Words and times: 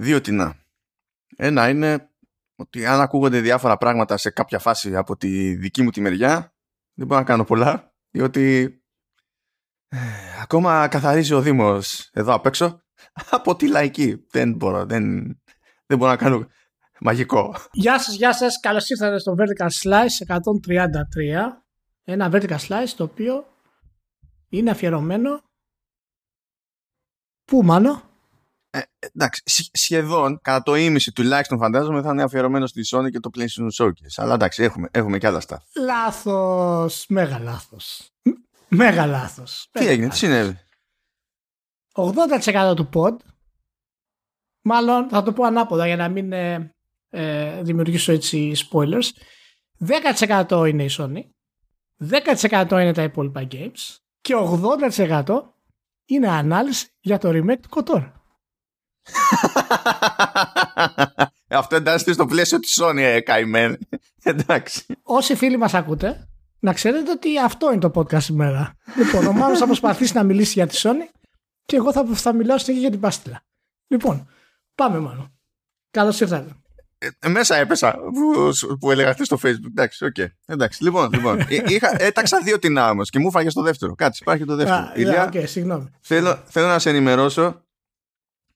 δύο 0.00 0.20
τεινά. 0.20 0.56
Ένα 1.36 1.68
είναι 1.68 2.10
ότι 2.56 2.86
αν 2.86 3.00
ακούγονται 3.00 3.40
διάφορα 3.40 3.76
πράγματα 3.76 4.16
σε 4.16 4.30
κάποια 4.30 4.58
φάση 4.58 4.96
από 4.96 5.16
τη 5.16 5.54
δική 5.54 5.82
μου 5.82 5.90
τη 5.90 6.00
μεριά, 6.00 6.54
δεν 6.94 7.06
μπορώ 7.06 7.20
να 7.20 7.26
κάνω 7.26 7.44
πολλά, 7.44 7.94
διότι 8.10 8.74
ε, 9.88 9.98
ακόμα 10.42 10.88
καθαρίζει 10.88 11.34
ο 11.34 11.40
Δήμος 11.40 12.10
εδώ 12.12 12.34
απ' 12.34 12.46
έξω 12.46 12.82
από 13.30 13.56
τη 13.56 13.68
λαϊκή. 13.68 14.26
Δεν 14.30 14.54
μπορώ, 14.54 14.84
δεν, 14.84 15.04
δεν 15.86 15.98
μπορώ 15.98 16.10
να 16.10 16.16
κάνω 16.16 16.46
μαγικό. 17.00 17.54
Γεια 17.72 17.98
σας, 17.98 18.14
γεια 18.14 18.32
σας. 18.32 18.60
Καλώς 18.60 18.88
ήρθατε 18.88 19.18
στο 19.18 19.34
Vertical 19.38 19.68
Slice 19.82 20.34
133. 20.34 20.38
Ένα 22.04 22.30
Vertical 22.32 22.58
Slice 22.58 22.92
το 22.96 23.04
οποίο 23.04 23.46
είναι 24.48 24.70
αφιερωμένο 24.70 25.48
Πού 27.44 27.62
μάλλον; 27.64 28.02
Ε, 28.70 28.80
εντάξει, 29.00 29.42
σχεδόν 29.72 30.40
κατά 30.42 30.62
το 30.62 30.74
ίμιση 30.74 31.12
τουλάχιστον 31.12 31.58
φαντάζομαι 31.58 32.02
θα 32.02 32.10
είναι 32.10 32.22
αφιερωμένος 32.22 32.70
στη 32.70 32.82
Sony 32.86 33.10
και 33.10 33.20
το 33.20 33.30
PlayStation 33.34 33.84
Showcase. 33.84 34.14
Αλλά 34.16 34.34
εντάξει, 34.34 34.62
έχουμε, 34.62 34.88
έχουμε 34.90 35.18
και 35.18 35.26
άλλα 35.26 35.40
στα. 35.40 35.62
Λάθος. 35.76 37.04
Μέγα 37.08 37.38
λάθος. 37.38 38.10
Μέγα 38.68 39.06
λάθος. 39.06 39.68
Τι 39.72 39.86
έγινε, 39.86 40.08
τι 40.08 40.16
συνέβη; 40.16 40.58
80% 41.94 42.76
του 42.76 42.88
pod, 42.94 43.16
μάλλον 44.62 45.08
θα 45.08 45.22
το 45.22 45.32
πω 45.32 45.44
ανάποδα 45.44 45.86
για 45.86 45.96
να 45.96 46.08
μην 46.08 46.32
ε, 46.32 46.74
ε 47.08 47.62
δημιουργήσω 47.62 48.12
έτσι 48.12 48.52
spoilers, 48.70 49.08
10% 50.48 50.68
είναι 50.68 50.84
η 50.84 50.90
Sony, 50.98 51.20
10% 52.10 52.70
είναι 52.70 52.92
τα 52.92 53.02
υπόλοιπα 53.02 53.48
games 53.50 53.96
και 54.20 54.34
80% 55.24 55.40
είναι 56.04 56.28
ανάλυση 56.28 56.86
για 57.00 57.18
το 57.18 57.28
remake 57.28 57.60
του 57.60 57.68
Κοτόρ. 57.68 58.19
Αυτό 61.48 61.76
εντάσσεται 61.76 62.12
στο 62.12 62.26
πλαίσιο 62.26 62.60
της 62.60 62.80
Sony, 62.82 62.98
ε, 62.98 63.20
καημένη. 63.20 63.76
Εντάξει. 64.22 64.84
Όσοι 65.02 65.34
φίλοι 65.34 65.56
μας 65.56 65.74
ακούτε, 65.74 66.28
να 66.58 66.72
ξέρετε 66.72 67.10
ότι 67.10 67.38
αυτό 67.38 67.72
είναι 67.72 67.80
το 67.80 67.90
podcast 67.94 68.22
σήμερα. 68.22 68.74
λοιπόν, 68.96 69.26
ο 69.26 69.32
Μάνος 69.32 69.58
θα 69.58 69.66
προσπαθήσει 69.66 70.16
να 70.16 70.22
μιλήσει 70.22 70.52
για 70.52 70.66
τη 70.66 70.80
Sony 70.82 71.08
και 71.64 71.76
εγώ 71.76 71.92
θα, 71.92 72.04
θα 72.04 72.32
μιλάω 72.32 72.58
συνέχεια 72.58 72.82
για 72.82 72.90
την 72.90 73.00
Πάστηλα. 73.00 73.42
Λοιπόν, 73.86 74.28
πάμε 74.74 74.98
Μάνο. 74.98 75.32
Καλώς 75.90 76.20
ήρθατε. 76.20 76.54
Ε, 77.18 77.28
μέσα 77.28 77.56
έπεσα 77.56 77.98
που, 78.12 78.50
που 78.78 78.90
έλεγα 78.90 79.16
στο 79.20 79.38
facebook. 79.42 79.68
Εντάξει, 79.68 80.04
οκ. 80.04 80.14
Okay. 80.18 80.26
Εντάξει, 80.46 80.82
λοιπόν, 80.82 81.10
λοιπόν. 81.12 81.40
Ε, 81.40 81.62
είχα, 81.66 82.02
έταξα 82.02 82.40
δύο 82.40 82.58
την 82.58 82.76
όμως 82.76 83.10
και 83.10 83.18
μου 83.18 83.30
φάγε 83.30 83.50
το 83.52 83.62
δεύτερο. 83.62 83.94
Κάτσε, 83.94 84.18
υπάρχει 84.22 84.44
το 84.44 84.56
δεύτερο. 84.56 84.90
Ah, 84.94 84.98
Ηλία, 84.98 85.30
okay, 85.32 85.42
συγγνώμη. 85.46 85.90
Θέλω, 86.00 86.42
θέλω 86.46 86.66
να 86.66 86.78
σε 86.78 86.90
ενημερώσω 86.90 87.64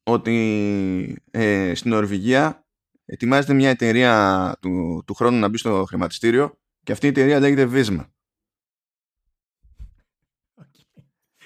ότι 0.05 1.23
ε, 1.31 1.75
στην 1.75 1.91
Νορβηγία 1.91 2.67
ετοιμάζεται 3.05 3.55
μια 3.55 3.71
εταιρεία 3.71 4.57
του, 4.61 5.03
του 5.07 5.15
χρόνου 5.15 5.39
να 5.39 5.49
μπει 5.49 5.59
στο 5.59 5.85
χρηματιστήριο 5.89 6.59
και 6.83 6.93
αυτή 6.93 7.07
η 7.07 7.09
εταιρεία 7.09 7.41
λέγεται 7.41 7.69
Visma. 7.73 8.05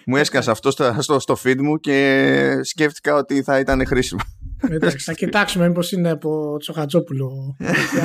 Μου 0.07 0.17
έσκασε 0.17 0.51
αυτό 0.51 0.71
στο, 0.71 0.97
στο, 0.99 1.19
στο 1.19 1.37
feed 1.45 1.57
μου 1.59 1.77
και 1.77 2.61
σκέφτηκα 2.63 3.15
ότι 3.15 3.43
θα 3.43 3.59
ήταν 3.59 3.87
χρήσιμο. 3.87 4.21
Εντάξει, 4.69 4.99
θα 4.99 5.13
κοιτάξουμε 5.13 5.69
μήπως 5.69 5.93
είναι 5.93 6.11
από 6.11 6.57
Τσοχατζόπουλο. 6.59 7.57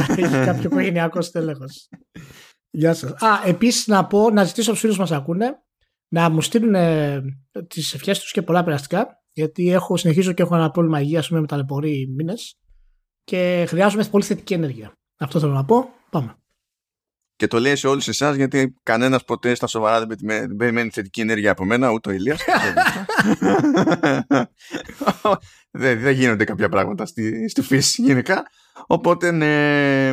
Έχει 0.08 0.46
κάποιο 0.46 0.62
οικογενειακό 0.72 1.22
στέλεχος. 1.22 1.90
Γεια 2.70 2.94
σας. 2.94 3.12
Α, 3.12 3.42
επίσης 3.46 3.88
να 3.88 4.06
πω, 4.08 4.30
να 4.30 4.44
ζητήσω 4.44 4.72
από 4.72 4.72
τους 4.72 4.80
φίλους 4.80 4.98
μας 4.98 5.12
ακούνε 5.12 5.64
να 6.14 6.30
μου 6.30 6.42
στείλουν 6.42 6.76
ε, 6.76 7.22
τις 7.68 7.94
ευχές 7.94 8.20
τους 8.20 8.32
και 8.32 8.42
πολλά 8.42 8.64
περαστικά. 8.64 9.08
Γιατί 9.32 9.72
έχω, 9.72 9.98
συνεχίζω 9.98 10.34
και 10.34 10.42
έχω 10.42 10.56
ένα 10.56 10.72
πρόβλημα 10.72 11.02
υγείας 11.02 11.30
με 11.30 11.46
ταλαιπωρεί 11.46 12.14
μήνες 12.16 12.60
και 13.24 13.66
χρειάζομαι 13.68 14.04
πολύ 14.04 14.24
θετική 14.24 14.54
ενέργεια. 14.54 14.94
Αυτό 15.20 15.40
θέλω 15.40 15.52
να 15.52 15.66
πω. 15.66 15.90
Πάμε. 16.10 16.36
Και 17.36 17.48
το 17.48 17.60
λέει 17.60 17.76
σε 17.76 17.88
όλους 17.88 18.08
εσάς 18.08 18.36
γιατί 18.36 18.76
κανένας 18.84 19.24
ποτέ 19.24 19.56
στα 19.56 19.68
σοβαρά 19.68 20.06
δεν 20.06 20.56
περιμένει 20.58 20.90
θετική 20.90 21.22
ενέργεια 21.22 21.52
από 21.52 21.66
μένα, 21.66 21.92
ούτε 21.92 22.10
ο 22.10 22.14
Ηλίας. 22.14 22.42
δεν, 25.72 26.00
δεν 26.00 26.14
γίνονται 26.14 26.44
κάποια 26.44 26.70
πράγματα 26.70 27.06
στη, 27.06 27.50
στη 27.50 27.62
φύση 27.62 28.02
γενικά. 28.02 28.46
Οπότε, 28.88 29.32
ναι. 29.32 30.12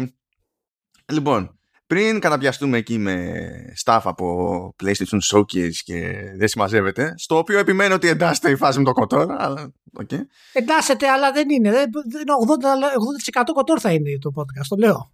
Λοιπόν, 1.13 1.60
πριν 1.91 2.21
καταπιαστούμε 2.21 2.79
εκεί 2.79 2.99
με 2.99 3.43
staff 3.85 4.01
από 4.03 4.75
PlayStation 4.83 5.19
Showcase 5.33 5.75
και 5.85 6.15
δεν 6.37 6.49
συμμαζεύεται, 6.49 7.15
στο 7.17 7.39
οποίο 7.39 7.59
επιμένω 7.59 7.95
ότι 7.95 8.09
εντάσσεται 8.09 8.51
η 8.51 8.57
φάση 8.57 8.79
με 8.79 8.85
το 8.85 8.93
κοτόρ. 8.93 9.31
Αλλά, 9.39 9.73
okay. 10.01 10.19
Εντάσσεται, 10.53 11.09
αλλά 11.09 11.33
δεν 11.33 11.51
είναι. 11.51 11.71
80%, 11.71 13.41
80% 13.41 13.43
κοτόρ 13.55 13.79
θα 13.81 13.93
είναι 13.93 14.19
το 14.21 14.31
podcast, 14.35 14.67
το 14.69 14.77
λέω. 14.77 15.13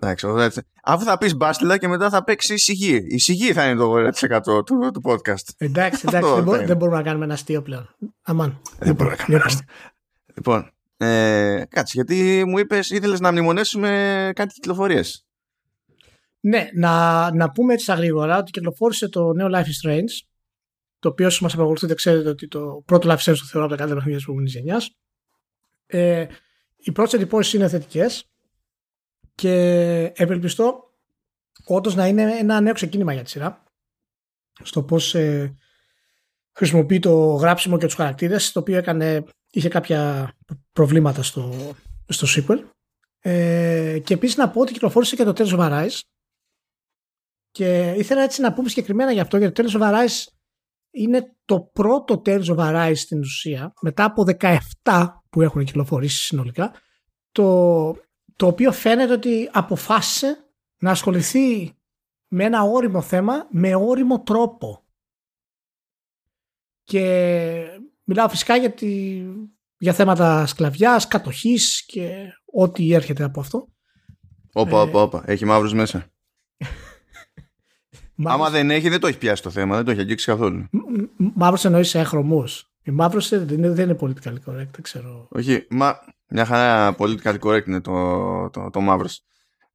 Εντάξει, 0.00 0.26
Αφού 0.82 1.04
θα 1.04 1.18
πεις 1.18 1.36
μπάστιλα 1.36 1.78
και 1.78 1.88
μετά 1.88 2.10
θα 2.10 2.24
παίξεις 2.24 2.62
σιγή. 2.62 3.00
Η 3.08 3.18
σιγή 3.18 3.52
θα 3.52 3.68
είναι 3.68 3.78
το 3.78 3.92
80% 3.92 4.64
του, 4.64 4.90
του 4.92 5.00
podcast. 5.04 5.48
Εντάξει, 5.58 6.04
εντάξει 6.08 6.32
δεν, 6.34 6.42
μπο, 6.42 6.56
δεν, 6.56 6.76
μπορούμε 6.76 6.96
να 6.96 7.02
κάνουμε 7.02 7.24
ένα 7.24 7.34
αστείο 7.34 7.62
πλέον. 7.62 7.96
Αμάν. 8.22 8.60
Δεν 8.78 8.94
μπορούμε 8.94 9.16
να 9.16 9.24
κάνουμε 9.24 9.36
ένα 9.36 9.44
αστείο. 9.44 9.66
Λοιπόν, 10.34 10.70
ε, 10.96 11.62
κάτσε, 11.68 11.92
γιατί 11.94 12.44
μου 12.46 12.58
είπες 12.58 12.90
ήθελες 12.90 13.20
να 13.20 13.32
μνημονέσουμε 13.32 14.30
κάτι 14.34 14.54
κυκλοφορίες. 14.54 15.25
Ναι, 16.46 16.68
να, 16.74 17.34
να 17.34 17.50
πούμε 17.50 17.72
έτσι 17.72 17.92
γρήγορα 17.92 18.38
ότι 18.38 18.50
κυκλοφόρησε 18.50 19.08
το 19.08 19.32
νέο 19.32 19.48
Life 19.50 19.64
is 19.64 19.88
Strange. 19.88 20.10
Το 20.98 21.08
οποίο 21.08 21.26
όσοι 21.26 21.42
μας 21.42 21.52
παρακολουθείτε 21.52 21.94
ξέρετε 21.94 22.28
ότι 22.28 22.48
το 22.48 22.82
πρώτο 22.86 23.08
Life 23.08 23.16
is 23.16 23.30
Strange 23.30 23.36
το 23.38 23.44
θεωρώ 23.44 23.66
από 23.66 23.76
τα 23.76 23.76
καλύτερα 23.76 23.94
παιχνίδια 23.94 24.16
της 24.16 24.24
προηγούμενης 24.24 24.54
γενιάς. 24.54 24.90
Ε, 25.86 26.26
οι 26.76 26.92
πρώτες 26.92 27.12
εντυπώσεις 27.12 27.52
είναι 27.52 27.68
θετικές 27.68 28.30
και 29.34 29.52
ευελπιστώ 30.16 30.80
όντως 31.64 31.94
να 31.94 32.06
είναι 32.06 32.36
ένα 32.38 32.60
νέο 32.60 32.72
ξεκίνημα 32.72 33.12
για 33.12 33.22
τη 33.22 33.30
σειρά 33.30 33.64
στο 34.62 34.82
πώς 34.82 35.14
ε, 35.14 35.54
χρησιμοποιεί 36.52 36.98
το 36.98 37.14
γράψιμο 37.34 37.78
και 37.78 37.86
τους 37.86 37.94
χαρακτήρες 37.94 38.52
το 38.52 38.60
οποίο 38.60 38.76
έκανε, 38.76 39.24
είχε 39.50 39.68
κάποια 39.68 40.32
προβλήματα 40.72 41.22
στο, 41.22 41.74
στο 42.08 42.26
sequel 42.30 42.58
ε, 43.18 43.98
και 44.04 44.14
επίσης 44.14 44.36
να 44.36 44.50
πω 44.50 44.60
ότι 44.60 44.72
κυκλοφόρησε 44.72 45.16
και 45.16 45.24
το 45.24 45.32
Tales 45.36 45.58
of 45.58 45.58
Arise 45.58 46.00
και 47.56 47.94
ήθελα 47.96 48.22
έτσι 48.22 48.40
να 48.40 48.52
πούμε 48.52 48.68
συγκεκριμένα 48.68 49.12
γι' 49.12 49.20
αυτό 49.20 49.36
γιατί 49.36 49.62
το 49.62 49.62
Tales 49.62 49.80
of 49.80 49.92
Arise 49.92 50.32
είναι 50.90 51.36
το 51.44 51.60
πρώτο 51.60 52.22
Tales 52.26 52.44
of 52.44 52.56
Arise 52.56 52.96
στην 52.96 53.18
ουσία 53.18 53.72
μετά 53.80 54.04
από 54.04 54.24
17 54.84 55.06
που 55.30 55.42
έχουν 55.42 55.64
κυκλοφορήσει 55.64 56.24
συνολικά 56.24 56.72
το 57.32 57.96
το 58.36 58.46
οποίο 58.46 58.72
φαίνεται 58.72 59.12
ότι 59.12 59.50
αποφάσισε 59.52 60.50
να 60.78 60.90
ασχοληθεί 60.90 61.76
με 62.28 62.44
ένα 62.44 62.62
όριμο 62.62 63.02
θέμα 63.02 63.46
με 63.50 63.74
όριμο 63.74 64.22
τρόπο. 64.22 64.84
Και 66.84 67.80
μιλάω 68.04 68.28
φυσικά 68.28 68.56
για, 68.56 68.74
για 69.78 69.92
θέματα 69.92 70.46
σκλαβιάς, 70.46 71.08
κατοχής 71.08 71.84
και 71.86 72.32
ό,τι 72.44 72.92
έρχεται 72.92 73.24
από 73.24 73.40
αυτό. 73.40 73.68
Όπα, 74.52 74.80
όπα, 74.80 75.02
όπα. 75.02 75.22
Έχει 75.26 75.44
μαύρους 75.44 75.72
μέσα. 75.72 76.10
Άμα 78.24 78.50
δεν 78.50 78.70
έχει, 78.70 78.88
δεν 78.88 79.00
το 79.00 79.06
έχει 79.06 79.18
πιάσει 79.18 79.42
το 79.42 79.50
θέμα, 79.50 79.76
δεν 79.76 79.84
το 79.84 79.90
έχει 79.90 80.00
αγγίξει 80.00 80.26
καθόλου. 80.26 80.68
Μαύρος 81.16 81.64
εννοείς 81.64 81.94
έχρωμούς. 81.94 82.70
Η 82.82 82.90
μαύρος 82.90 83.28
δεν 83.28 83.48
είναι, 83.48 83.70
δεν 83.70 83.88
είναι 83.88 83.98
political 84.00 84.32
correct, 84.32 84.70
δεν 84.72 84.82
ξέρω. 84.82 85.26
Όχι, 85.30 85.66
μα 85.70 85.98
μια 86.28 86.44
χαρά 86.44 86.96
political 86.98 87.38
correct 87.40 87.66
είναι 87.66 87.80
το, 87.80 88.50
το, 88.50 88.70
το 88.70 88.80
μαύρος. 88.80 89.24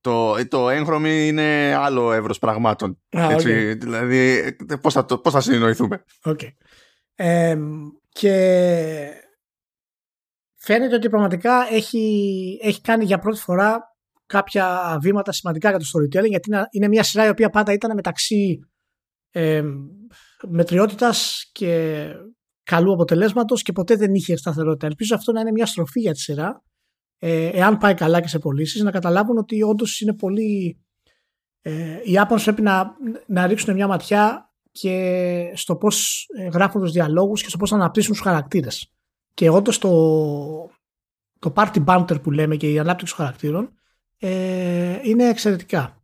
Το, 0.01 0.47
το 0.47 0.69
έγχρωμη 0.69 1.27
είναι 1.27 1.75
άλλο 1.75 2.11
εύρος 2.11 2.39
πραγμάτων. 2.39 3.01
έτσι, 3.09 3.73
Δηλαδή, 3.73 4.55
πώς 4.81 4.93
θα, 4.93 5.05
πώς 5.05 5.33
θα 5.33 5.41
συνεννοηθούμε. 5.41 6.03
Okay. 6.23 6.49
Ε, 7.15 7.57
και 8.09 9.09
φαίνεται 10.55 10.95
ότι 10.95 11.09
πραγματικά 11.09 11.67
έχει, 11.71 12.59
έχει 12.61 12.81
κάνει 12.81 13.05
για 13.05 13.19
πρώτη 13.19 13.39
φορά 13.39 13.90
κάποια 14.31 14.97
βήματα 15.01 15.31
σημαντικά 15.31 15.69
για 15.69 15.79
το 15.79 15.85
storytelling 15.93 16.29
γιατί 16.29 16.49
είναι 16.71 16.87
μια 16.87 17.03
σειρά 17.03 17.25
η 17.25 17.29
οποία 17.29 17.49
πάντα 17.49 17.73
ήταν 17.73 17.95
μεταξύ 17.95 18.59
ε, 19.31 19.63
μετριότητας 20.47 21.49
και 21.51 22.03
καλού 22.63 22.93
αποτελέσματος 22.93 23.61
και 23.61 23.71
ποτέ 23.71 23.95
δεν 23.95 24.13
είχε 24.13 24.35
σταθερότητα. 24.35 24.87
Ελπίζω 24.87 25.15
αυτό 25.15 25.31
να 25.31 25.39
είναι 25.39 25.51
μια 25.51 25.65
στροφή 25.65 25.99
για 25.99 26.13
τη 26.13 26.19
σειρά. 26.19 26.63
Ε, 27.17 27.45
εάν 27.45 27.77
πάει 27.77 27.93
καλά 27.93 28.21
και 28.21 28.27
σε 28.27 28.39
πωλήσεις, 28.39 28.81
να 28.81 28.91
καταλάβουν 28.91 29.37
ότι 29.37 29.63
όντως 29.63 29.99
είναι 29.99 30.13
πολύ. 30.13 30.81
Ε, 31.61 31.99
οι 32.03 32.17
Άπωνε 32.17 32.41
πρέπει 32.41 32.61
να, 32.61 32.95
να 33.27 33.47
ρίξουν 33.47 33.73
μια 33.73 33.87
ματιά 33.87 34.51
και 34.71 35.51
στο 35.55 35.75
πώς 35.75 36.27
ε, 36.37 36.47
γράφουν 36.47 36.81
τους 36.81 36.91
διαλόγους 36.91 37.41
και 37.41 37.49
στο 37.49 37.57
πώς 37.57 37.73
αναπτύσσουν 37.73 38.11
τους 38.11 38.21
χαρακτήρες. 38.21 38.93
Και 39.33 39.49
όντως 39.49 39.77
το, 39.77 39.89
το 41.39 41.53
party 41.55 41.85
banter 41.85 42.21
που 42.21 42.31
λέμε 42.31 42.55
και 42.55 42.71
η 42.71 42.79
ανάπτυξη 42.79 43.15
των 43.15 43.25
χαρακτήρων 43.25 43.80
ε, 44.23 44.99
είναι 45.03 45.27
εξαιρετικά. 45.27 46.03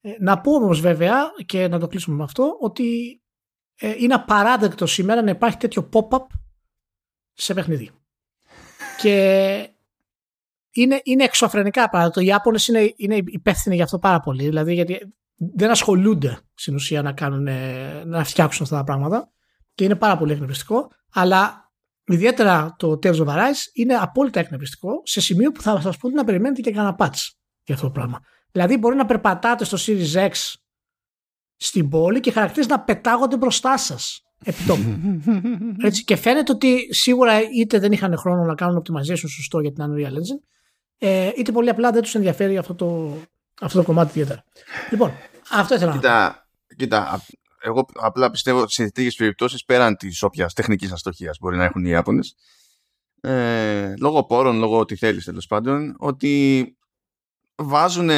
Ε, 0.00 0.14
να 0.18 0.40
πω 0.40 0.52
όμως 0.52 0.80
βέβαια 0.80 1.32
και 1.46 1.68
να 1.68 1.78
το 1.78 1.86
κλείσουμε 1.86 2.16
με 2.16 2.22
αυτό 2.22 2.56
ότι 2.60 3.20
ε, 3.76 3.94
είναι 3.98 4.14
απαράδεκτο 4.14 4.86
σήμερα 4.86 5.22
να 5.22 5.30
υπάρχει 5.30 5.56
τέτοιο 5.56 5.88
pop-up 5.92 6.26
σε 7.32 7.54
παιχνίδι. 7.54 7.90
και 9.00 9.70
είναι, 10.70 11.00
είναι 11.04 11.24
εξωφρενικά 11.24 11.88
πράγματα. 11.88 12.22
Οι 12.22 12.26
Ιάπωνες 12.26 12.68
είναι, 12.68 12.92
είναι 12.96 13.16
υπεύθυνοι 13.26 13.74
για 13.74 13.84
αυτό 13.84 13.98
πάρα 13.98 14.20
πολύ. 14.20 14.44
Δηλαδή 14.44 14.74
γιατί 14.74 15.14
δεν 15.34 15.70
ασχολούνται 15.70 16.38
στην 16.54 16.74
ουσία 16.74 17.02
να, 17.02 17.12
κάνουν, 17.12 17.48
να 18.08 18.24
φτιάξουν 18.24 18.62
αυτά 18.64 18.76
τα 18.76 18.84
πράγματα 18.84 19.32
και 19.74 19.84
είναι 19.84 19.96
πάρα 19.96 20.16
πολύ 20.18 20.32
εκνευριστικό. 20.32 20.90
Αλλά 21.12 21.65
ιδιαίτερα 22.14 22.74
το 22.78 22.98
Tales 23.02 23.16
of 23.16 23.26
Arise 23.26 23.70
είναι 23.72 23.94
απόλυτα 23.94 24.40
εκνευριστικό 24.40 25.00
σε 25.04 25.20
σημείο 25.20 25.50
που 25.50 25.62
θα 25.62 25.80
σας 25.80 25.96
πω 25.96 26.08
να 26.08 26.24
περιμένετε 26.24 26.60
και 26.60 26.70
κανένα 26.70 26.96
patch 26.98 27.30
για 27.64 27.74
αυτό 27.74 27.86
το 27.86 27.92
πράγμα. 27.92 28.20
Δηλαδή 28.52 28.76
μπορεί 28.76 28.96
να 28.96 29.06
περπατάτε 29.06 29.64
στο 29.64 29.76
Series 29.80 30.28
X 30.28 30.30
στην 31.56 31.88
πόλη 31.88 32.20
και 32.20 32.30
χαρακτήρες 32.30 32.68
να 32.68 32.80
πετάγονται 32.80 33.36
μπροστά 33.36 33.78
σας. 33.78 34.20
Έτσι, 35.86 36.04
και 36.04 36.16
φαίνεται 36.16 36.52
ότι 36.52 36.94
σίγουρα 36.94 37.40
είτε 37.42 37.78
δεν 37.78 37.92
είχαν 37.92 38.16
χρόνο 38.16 38.44
να 38.44 38.54
κάνουν 38.54 38.82
optimization 38.82 39.28
σωστό 39.28 39.60
για 39.60 39.72
την 39.72 39.84
Unreal 39.84 40.12
Engine, 40.12 40.40
ε, 40.98 41.30
είτε 41.36 41.52
πολύ 41.52 41.68
απλά 41.68 41.90
δεν 41.90 42.02
τους 42.02 42.14
ενδιαφέρει 42.14 42.58
αυτό 42.58 42.74
το, 42.74 43.16
αυτό 43.60 43.78
το 43.78 43.84
κομμάτι 43.84 44.08
ιδιαίτερα. 44.08 44.44
Λοιπόν, 44.90 45.12
αυτό 45.50 45.74
ήθελα 45.74 45.90
να 45.90 45.96
κοίτα, 45.96 46.48
κοίτα, 46.76 47.22
εγώ 47.66 47.86
απλά 47.94 48.30
πιστεύω 48.30 48.60
ότι 48.60 48.72
σε 48.72 48.82
τέτοιες 48.82 49.14
περιπτώσεις 49.14 49.64
πέραν 49.64 49.96
της 49.96 50.22
όποιας 50.22 50.52
τεχνικής 50.52 50.92
αστοχίας 50.92 51.38
μπορεί 51.40 51.56
να 51.56 51.64
έχουν 51.64 51.84
οι 51.84 51.88
Ιάπωνες, 51.90 52.34
ε, 53.20 53.94
λόγω 54.00 54.24
πόρων, 54.24 54.58
λόγω 54.58 54.78
ό,τι 54.78 54.96
θέλεις 54.96 55.24
τέλος 55.24 55.46
πάντων, 55.46 55.94
ότι 55.98 56.76
βάζουν 57.56 58.10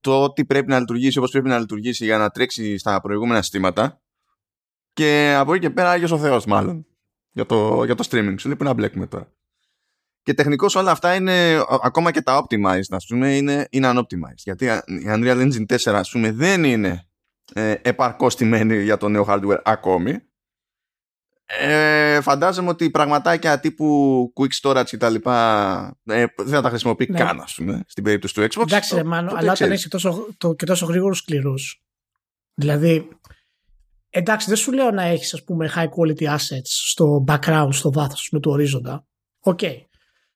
το 0.00 0.22
ότι 0.22 0.44
πρέπει 0.44 0.68
να 0.68 0.78
λειτουργήσει 0.78 1.18
όπως 1.18 1.30
πρέπει 1.30 1.48
να 1.48 1.58
λειτουργήσει 1.58 2.04
για 2.04 2.18
να 2.18 2.30
τρέξει 2.30 2.78
στα 2.78 3.00
προηγούμενα 3.00 3.42
συστήματα. 3.42 4.00
Και 4.92 5.34
από 5.38 5.54
εκεί 5.54 5.66
και 5.66 5.70
πέρα 5.70 5.90
Άγιος 5.90 6.10
ο 6.10 6.18
Θεός 6.18 6.44
μάλλον 6.44 6.86
για 7.30 7.46
το, 7.46 7.84
για 7.84 7.94
το 7.94 8.08
streaming 8.10 8.34
σου. 8.38 8.46
Λέει 8.46 8.56
που 8.56 8.64
να 8.64 8.72
μπλέκουμε 8.72 9.06
τώρα. 9.06 9.32
Και 10.22 10.34
τεχνικώς 10.34 10.74
όλα 10.74 10.90
αυτά 10.90 11.14
είναι 11.14 11.64
ακόμα 11.82 12.10
και 12.10 12.22
τα 12.22 12.44
optimized 12.44 12.90
ας 12.90 13.06
πούμε 13.06 13.36
είναι, 13.36 13.66
είναι 13.70 13.92
unoptimized. 13.94 14.42
Γιατί 14.44 14.64
η 14.64 15.04
Unreal 15.06 15.50
Engine 15.50 15.76
4 15.76 15.92
ας 15.92 16.10
πούμε 16.10 16.32
δεν 16.32 16.64
είναι 16.64 17.08
ε, 17.52 17.74
επαρκώς 17.82 18.36
τιμένη 18.36 18.82
για 18.82 18.96
το 18.96 19.08
νέο 19.08 19.26
hardware 19.28 19.60
ακόμη. 19.64 20.18
Ε, 21.46 22.20
φαντάζομαι 22.20 22.68
ότι 22.68 22.90
πραγματάκια 22.90 23.60
τύπου 23.60 24.32
quick 24.36 24.60
storage 24.62 24.84
και 24.84 24.96
τα 24.96 25.08
λοιπά 25.10 25.98
ε, 26.04 26.24
δεν 26.36 26.54
θα 26.54 26.62
τα 26.62 26.68
χρησιμοποιεί 26.68 27.06
ναι. 27.10 27.18
καν 27.18 27.40
ας 27.40 27.54
πούμε 27.54 27.84
στην 27.86 28.04
περίπτωση 28.04 28.34
του 28.34 28.40
Xbox. 28.40 28.62
Εντάξει 28.62 28.96
το, 28.96 29.04
μάνο, 29.04 29.32
αλλά 29.34 29.52
όταν 29.52 29.72
έχει 29.72 29.88
τόσο, 29.88 30.26
το, 30.38 30.54
και 30.54 30.66
τόσο 30.66 30.86
γρήγορους 30.86 31.18
σκληρούς 31.18 31.82
δηλαδή 32.54 33.08
εντάξει 34.08 34.48
δεν 34.48 34.56
σου 34.56 34.72
λέω 34.72 34.90
να 34.90 35.02
έχεις 35.02 35.34
ας 35.34 35.44
πούμε 35.44 35.70
high 35.74 35.88
quality 35.88 36.36
assets 36.36 36.64
στο 36.64 37.24
background 37.28 37.68
στο 37.70 37.92
βάθος 37.92 38.28
με 38.32 38.40
το 38.40 38.50
ορίζοντα. 38.50 39.06
OK. 39.40 39.58
Okay. 39.62 39.76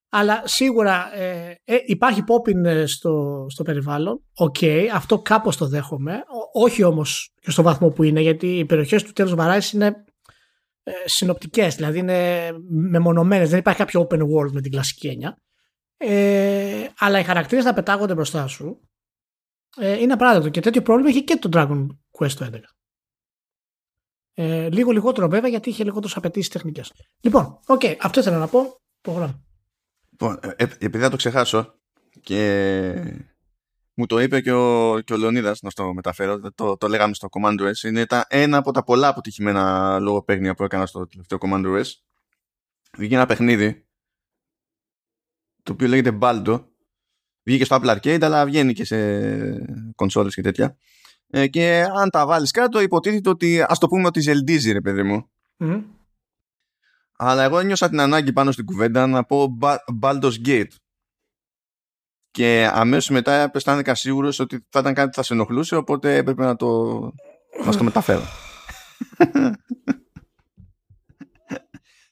Αλλά 0.09 0.43
σίγουρα 0.45 1.17
ε, 1.17 1.61
ε, 1.65 1.77
υπάρχει 1.87 2.25
popping 2.29 2.65
ε, 2.65 2.87
στο, 2.87 3.47
στο 3.49 3.63
περιβάλλον 3.63 4.23
OK 4.35 4.57
okay, 4.61 4.87
αυτό 4.93 5.19
κάπως 5.19 5.57
το 5.57 5.67
δέχομαι 5.67 6.23
όχι 6.53 6.83
όμως 6.83 7.33
και 7.41 7.51
στο 7.51 7.63
βαθμό 7.63 7.91
που 7.91 8.03
είναι 8.03 8.21
γιατί 8.21 8.59
οι 8.59 8.65
περιοχές 8.65 9.03
του 9.03 9.13
Tales 9.13 9.35
of 9.35 9.45
Arise 9.45 9.73
είναι 9.73 10.05
ε, 10.89 10.93
συνοπτικές, 11.05 11.75
δηλαδή 11.75 11.99
είναι 11.99 12.51
μεμονωμένες, 12.69 13.51
δεν 13.51 13.59
υπάρχει 13.59 13.79
κάποιο 13.79 14.07
open 14.11 14.21
world 14.21 14.53
με 14.53 14.61
την 14.61 14.71
κλασική 14.71 15.09
έννοια. 15.09 15.39
Ε, 15.97 16.87
αλλά 16.99 17.19
οι 17.19 17.23
χαρακτήρες 17.23 17.65
να 17.65 17.73
πετάγονται 17.73 18.15
μπροστά 18.15 18.47
σου 18.47 18.81
ε, 19.77 20.01
είναι 20.01 20.13
απαράδεκτο 20.13 20.49
και 20.49 20.61
τέτοιο 20.61 20.83
πρόβλημα 20.83 21.11
είχε 21.11 21.21
και 21.21 21.37
το 21.37 21.49
Dragon 21.53 21.87
Quest 22.19 22.31
το 22.31 22.51
11. 22.53 22.61
Ε, 24.35 24.71
λίγο 24.71 24.91
λιγότερο 24.91 25.29
βέβαια 25.29 25.51
γιατί 25.51 25.69
είχε 25.69 25.85
λιγότερο 25.85 26.13
απαιτήσεις 26.17 26.49
τεχνικές. 26.49 26.93
Λοιπόν, 27.21 27.61
OK, 27.67 27.81
okay, 27.85 27.97
αυτό 28.01 28.21
ήθελα 28.21 28.39
να 28.39 28.49
πω. 28.49 28.81
Προχωράμε. 29.01 29.48
Λοιπόν, 30.21 30.39
ε, 30.43 30.65
επειδή 30.79 30.99
θα 31.05 31.11
το 31.11 31.17
ξεχάσω 31.17 31.75
και 32.21 33.23
μου 33.95 34.07
το 34.07 34.21
είπε 34.21 34.41
και 34.41 34.53
ο, 34.53 35.01
και 35.01 35.13
ο 35.13 35.17
Λεωνίδας 35.17 35.63
να 35.63 35.71
το 35.71 35.95
μεταφέρω, 35.95 36.41
το, 36.55 36.77
το 36.77 36.89
λέγαμε 36.89 37.15
στο 37.15 37.29
Command 37.31 37.61
OS. 37.61 37.89
Είναι 37.89 38.07
τα, 38.07 38.27
ένα 38.29 38.57
από 38.57 38.73
τα 38.73 38.85
πολλά 38.85 39.09
αποτυχημένα 39.09 39.99
λογοπαίγνια 39.99 40.55
που 40.55 40.65
έκανα 40.65 40.87
στο 40.87 41.07
τελευταίο 41.07 41.39
Command 41.41 41.65
OS. 41.65 41.85
Βγήκε 42.97 43.15
ένα 43.15 43.27
παιχνίδι 43.27 43.87
το 45.63 45.73
οποίο 45.73 45.89
λέγεται 45.89 46.19
Baldo. 46.21 46.65
Βγήκε 47.43 47.65
στο 47.65 47.79
Apple 47.81 47.97
Arcade 47.97 48.23
αλλά 48.23 48.45
βγαίνει 48.45 48.73
και 48.73 48.85
σε 48.85 48.99
κονσόλες 49.95 50.35
και 50.35 50.43
τέτοια. 50.43 50.77
Ε, 51.31 51.47
και 51.47 51.87
αν 51.97 52.11
τα 52.11 52.27
βάλεις 52.27 52.51
κάτω 52.51 52.81
υποτίθεται 52.81 53.29
ότι 53.29 53.63
ας 53.69 53.79
το 53.79 53.87
πούμε 53.89 54.07
ότι 54.07 54.21
ζελντίζει 54.21 54.73
ρε 54.73 54.81
παιδί 54.81 55.03
μου. 55.03 55.31
Mm. 55.59 55.85
Αλλά 57.21 57.43
εγώ 57.43 57.59
ένιωσα 57.59 57.89
την 57.89 58.01
ανάγκη 58.01 58.33
πάνω 58.33 58.53
στην 58.53 58.65
κουβέντα 58.65 59.07
να 59.07 59.25
πω 59.25 59.59
Baldur's 60.01 60.47
Gate 60.47 60.73
και 62.31 62.71
αμέσως 62.73 63.11
μετά 63.11 63.51
αισθάνθηκα 63.55 63.95
σίγουρος 63.95 64.39
ότι 64.39 64.67
θα 64.69 64.79
ήταν 64.79 64.95
κάτι 64.95 65.09
που 65.09 65.15
θα 65.15 65.23
σε 65.23 65.35
ενοχλούσε 65.35 65.77
οπότε 65.77 66.17
έπρεπε 66.17 66.45
να 66.45 66.57
το, 66.57 67.01
να 67.65 67.77
το 67.77 67.85
μεταφέρω. 67.85 68.23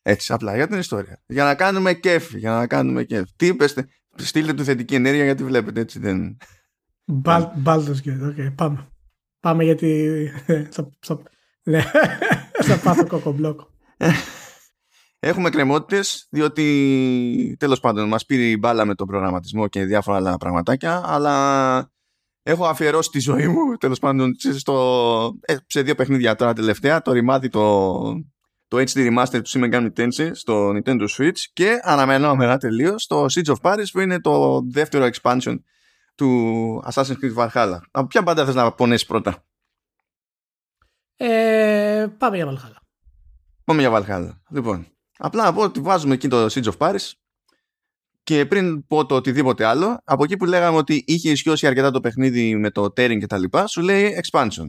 Έτσι, 0.03 0.33
απλά 0.33 0.57
για 0.57 0.67
την 0.67 0.79
ιστορία. 0.79 1.23
Για 1.27 1.45
να 1.45 1.55
κάνουμε 1.55 1.95
κέφι, 1.95 2.39
για 2.39 2.51
να 2.51 2.67
κάνουμε 2.67 3.05
κέφι. 3.05 3.33
Τι 3.37 3.47
είπες, 3.47 3.75
στείλτε 4.17 4.53
του 4.53 4.65
θετική 4.65 4.95
ενέργεια 4.95 5.25
γιατί 5.25 5.45
βλέπετε 5.45 5.81
έτσι 5.81 5.99
δεν... 5.99 6.37
Μπάλτος 7.57 8.01
και 8.01 8.11
οκ, 8.11 8.51
πάμε. 8.55 8.89
Πάμε 9.41 9.65
γιατί 9.65 10.31
θα, 10.71 10.91
θα, 11.01 11.23
ναι, 11.63 11.83
θα 12.67 12.79
πάθω 12.83 13.07
κοκομπλόκο. 13.07 13.71
Έχουμε 15.27 15.51
εκκρεμότητες, 15.51 16.01
διότι 16.31 17.57
τέλος 17.59 17.81
πάντων 17.81 18.09
μας 18.09 18.27
πήρε 18.27 18.43
η 18.43 18.57
μπάλα 18.61 18.85
με 18.85 18.95
τον 18.95 19.07
προγραμματισμό 19.07 19.69
και 19.69 19.85
διάφορα 19.85 20.17
άλλα 20.17 20.37
πραγματάκια, 20.37 21.03
αλλά 21.05 21.91
έχω 22.43 22.67
αφιερώσει 22.67 23.11
τη 23.11 23.19
ζωή 23.19 23.49
μου 23.49 23.77
τέλος 23.77 23.99
πάντων 23.99 24.35
στο, 24.57 25.39
ε, 25.41 25.57
σε 25.67 25.83
δύο 25.83 25.95
παιχνίδια 25.95 26.35
τώρα 26.35 26.53
τελευταία. 26.53 27.03
Το 27.03 27.13
ρημάδι 27.13 27.49
το, 27.49 28.01
το 28.69 28.77
HD 28.77 28.95
Remaster 28.95 29.41
του 29.43 29.49
Shin 29.49 29.65
Megami 29.65 29.89
Tensei 29.97 30.31
στο 30.33 30.71
Nintendo 30.71 31.07
Switch 31.19 31.39
και 31.53 31.79
αναμενόμενα 31.83 32.59
τελείως 32.59 33.07
το 33.07 33.25
Siege 33.25 33.55
of 33.55 33.61
Paris 33.63 33.87
που 33.93 34.01
είναι 34.01 34.21
το 34.21 34.61
δεύτερο 34.71 35.09
expansion 35.13 35.57
του 36.15 36.83
Assassin's 36.93 37.17
Creed 37.23 37.35
Valhalla. 37.37 37.79
Από 37.91 38.07
ποια 38.07 38.23
μπάντα 38.23 38.45
θες 38.45 38.55
να 38.55 38.73
πονέσει 38.73 39.07
πρώτα; 39.07 39.45
Ε, 41.17 42.07
πάμε 42.19 42.37
για 42.37 42.47
Valhalla. 42.47 42.81
Πάμε 43.65 43.81
για 43.81 43.91
Valhalla. 43.93 44.31
Λοιπόν, 44.51 44.87
Απλά 45.19 45.45
να 45.45 45.53
πω 45.53 45.63
ότι 45.63 45.81
βάζουμε 45.81 46.15
εκεί 46.15 46.29
το 46.29 46.45
Siege 46.45 46.71
of 46.73 46.77
Paris 46.79 47.13
και 48.23 48.47
πριν 48.47 48.87
πω 48.87 49.07
το 49.07 49.15
οτιδήποτε 49.15 49.65
άλλο, 49.65 50.01
από 50.05 50.25
εκεί 50.25 50.37
που 50.37 50.45
λέγαμε 50.45 50.77
ότι 50.77 51.05
είχε 51.07 51.31
ισιώσει 51.31 51.67
αρκετά 51.67 51.91
το 51.91 52.01
παιχνίδι 52.01 52.57
με 52.57 52.71
το 52.71 52.85
tearing 52.85 53.19
και 53.19 53.27
τα 53.27 53.39
λοιπά, 53.39 53.67
σου 53.67 53.81
λέει 53.81 54.23
expansion. 54.23 54.67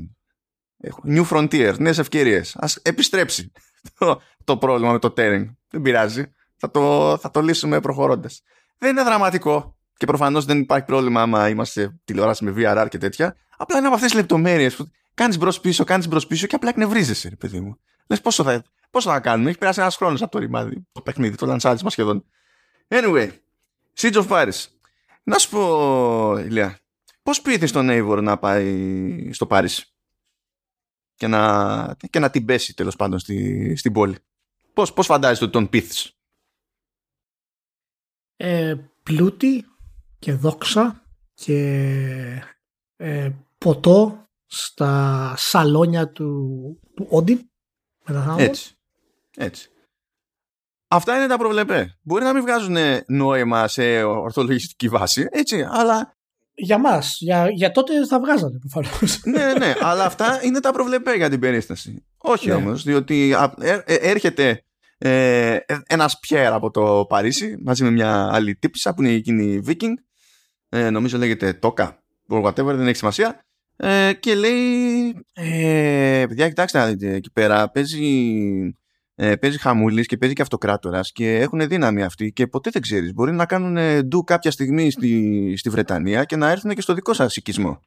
New 1.07 1.25
frontier, 1.29 1.75
νέες 1.77 1.97
ευκαιρίες. 1.97 2.55
Α 2.55 2.67
επιστρέψει 2.81 3.51
το, 3.99 4.21
το 4.43 4.57
πρόβλημα 4.57 4.91
με 4.91 4.99
το 4.99 5.13
tearing. 5.17 5.45
Δεν 5.69 5.81
πειράζει. 5.81 6.31
Θα 6.55 6.71
το, 6.71 7.17
θα 7.17 7.31
το 7.31 7.41
λύσουμε 7.41 7.79
προχωρώντας. 7.79 8.41
Δεν 8.77 8.89
είναι 8.89 9.03
δραματικό. 9.03 9.77
Και 9.97 10.05
προφανώς 10.05 10.45
δεν 10.45 10.59
υπάρχει 10.59 10.85
πρόβλημα 10.85 11.21
άμα 11.21 11.49
είμαστε 11.49 11.99
τηλεόραση 12.03 12.43
με 12.43 12.53
VRR 12.57 12.87
και 12.89 12.97
τέτοια. 12.97 13.35
Απλά 13.57 13.77
είναι 13.77 13.85
από 13.85 13.95
αυτές 13.95 14.11
τις 14.11 14.19
λεπτομέρειες 14.19 14.75
που 14.75 14.91
κάνεις 15.13 15.37
μπρος 15.37 15.59
πίσω, 15.59 15.83
κάνεις 15.83 16.07
μπρος 16.07 16.27
πίσω 16.27 16.47
και 16.47 16.55
απλά 16.55 16.69
εκνευρίζεσαι, 16.69 17.35
παιδί 17.39 17.59
μου. 17.59 17.79
Λες 18.07 18.21
πόσο 18.21 18.43
θα, 18.43 18.63
πόσο 18.97 19.09
θα 19.09 19.19
κάνουμε, 19.19 19.49
έχει 19.49 19.57
περάσει 19.57 19.81
ένας 19.81 19.95
χρόνος 19.95 20.21
από 20.21 20.31
το 20.31 20.39
ρημάδι, 20.39 20.87
το 20.91 21.01
παιχνίδι, 21.01 21.35
το 21.35 21.45
λανσάρισμα 21.45 21.89
σχεδόν. 21.89 22.25
Anyway, 22.87 23.31
Siege 23.97 24.13
of 24.13 24.27
Paris. 24.27 24.65
Να 25.23 25.37
σου 25.37 25.49
πω, 25.49 26.37
Ηλία, 26.37 26.79
πώς 27.23 27.41
πείθεις 27.41 27.71
τον 27.71 27.87
Eivor 27.89 28.19
να 28.21 28.37
πάει 28.37 29.33
στο 29.33 29.47
Πάρις 29.47 29.95
και 31.15 31.27
να, 31.27 31.95
και 32.09 32.19
να 32.19 32.29
την 32.29 32.45
πέσει 32.45 32.73
τέλος 32.73 32.95
πάντων 32.95 33.19
στη, 33.19 33.75
στην 33.75 33.93
πόλη. 33.93 34.17
Πώς 34.73 34.93
πώς 34.93 35.05
φαντάζεσαι 35.05 35.43
ότι 35.43 35.53
τον 35.53 35.69
πείθεις; 35.69 36.19
Ε, 38.35 38.75
πλούτη 39.03 39.65
και 40.19 40.33
δόξα 40.33 41.03
και 41.33 41.59
ε, 42.95 43.31
ποτό 43.57 44.25
στα 44.45 45.33
σαλόνια 45.37 46.11
του, 46.11 46.79
του 46.95 47.07
Όντιν 47.09 47.49
έτσι. 48.37 48.76
Έτσι. 49.37 49.69
Αυτά 50.87 51.15
είναι 51.15 51.27
τα 51.27 51.37
προβλεπέ. 51.37 51.97
Μπορεί 52.01 52.23
να 52.23 52.33
μην 52.33 52.41
βγάζουν 52.41 52.77
νόημα 53.07 53.67
σε 53.67 54.03
ορθολογιστική 54.03 54.89
βάση, 54.89 55.27
έτσι, 55.31 55.67
αλλά. 55.69 56.15
Για 56.59 56.77
μας. 56.77 57.17
Για, 57.19 57.49
για 57.49 57.71
τότε 57.71 58.05
θα 58.05 58.19
βγάζανε 58.19 58.59
προφανώς. 58.59 59.21
ναι, 59.23 59.45
ναι, 59.45 59.53
ναι, 59.53 59.73
αλλά 59.81 60.05
αυτά 60.05 60.39
είναι 60.43 60.59
τα 60.59 60.71
προβλεπέ 60.71 61.15
για 61.15 61.29
την 61.29 61.39
περίσταση. 61.39 62.05
Όχι 62.17 62.47
ναι. 62.47 62.53
όμως, 62.53 62.83
διότι 62.83 63.35
ε, 63.59 63.81
ε, 63.85 63.93
έρχεται 63.93 64.63
ε, 64.97 65.57
ένας 65.87 66.19
Πιέρ 66.19 66.53
από 66.53 66.71
το 66.71 67.05
Παρίσι 67.09 67.57
μαζί 67.63 67.83
με 67.83 67.91
μια 67.91 68.29
άλλη 68.31 68.55
τύπησα 68.55 68.93
που 68.93 69.01
είναι 69.01 69.11
εκείνη 69.11 69.61
Viking. 69.67 69.93
Ε, 70.69 70.89
νομίζω 70.89 71.17
λέγεται 71.17 71.53
Τόκα. 71.53 72.03
Whatever, 72.29 72.65
δεν 72.65 72.87
έχει 72.87 72.97
σημασία. 72.97 73.45
Ε, 73.75 74.13
και 74.19 74.35
λέει 74.35 75.25
ε, 75.33 76.25
παιδιά 76.27 76.47
κοιτάξτε 76.47 76.97
εκεί 76.99 77.31
πέρα 77.31 77.69
παίζει 77.69 78.01
ε, 79.19 79.35
παίζει 79.35 79.57
χαμούλης 79.59 80.07
και 80.07 80.17
παίζει 80.17 80.35
και 80.35 80.41
αυτοκράτορας 80.41 81.11
και 81.11 81.37
έχουν 81.37 81.67
δύναμη 81.67 82.03
αυτοί 82.03 82.31
και 82.31 82.47
ποτέ 82.47 82.69
δεν 82.69 82.81
ξέρεις. 82.81 83.13
Μπορεί 83.13 83.31
να 83.31 83.45
κάνουν 83.45 84.05
ντου 84.05 84.23
κάποια 84.23 84.51
στιγμή 84.51 84.91
στη, 84.91 85.53
στη 85.57 85.69
Βρετανία 85.69 86.23
και 86.23 86.35
να 86.35 86.49
έρθουν 86.49 86.73
και 86.73 86.81
στο 86.81 86.93
δικό 86.93 87.13
σας 87.13 87.35
οικισμό. 87.35 87.79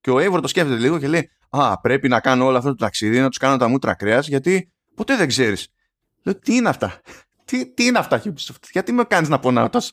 Και 0.00 0.10
ο 0.10 0.18
Εύρο 0.18 0.40
το 0.40 0.48
σκέφτεται 0.48 0.80
λίγο 0.80 0.98
και 0.98 1.08
λέει: 1.08 1.30
Α, 1.48 1.80
πρέπει 1.80 2.08
να 2.08 2.20
κάνω 2.20 2.44
όλο 2.44 2.56
αυτό 2.56 2.68
το 2.68 2.76
ταξίδι, 2.76 3.20
να 3.20 3.28
τους 3.28 3.38
κάνω 3.38 3.56
τα 3.56 3.68
μούτρα 3.68 3.94
κρέας, 3.94 4.28
γιατί 4.28 4.72
ποτέ 4.94 5.16
δεν 5.16 5.28
ξέρεις. 5.28 5.68
Λέω: 6.22 6.38
Τι 6.38 6.54
είναι 6.54 6.68
αυτά, 6.68 7.00
τι, 7.44 7.74
τι 7.74 7.84
είναι 7.84 7.98
αυτά, 7.98 8.22
Ubisoft, 8.24 8.68
γιατί 8.72 8.92
με 8.92 9.04
κάνεις 9.04 9.28
να 9.28 9.38
πονάω 9.38 9.68
τόσο; 9.68 9.92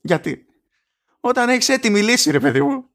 Γιατί; 0.00 0.46
Όταν 1.20 1.48
έχεις 1.48 1.68
έτοιμη 1.68 2.02
λύση, 2.02 2.30
ρε 2.30 2.40
παιδί 2.40 2.62
μου 2.62 2.90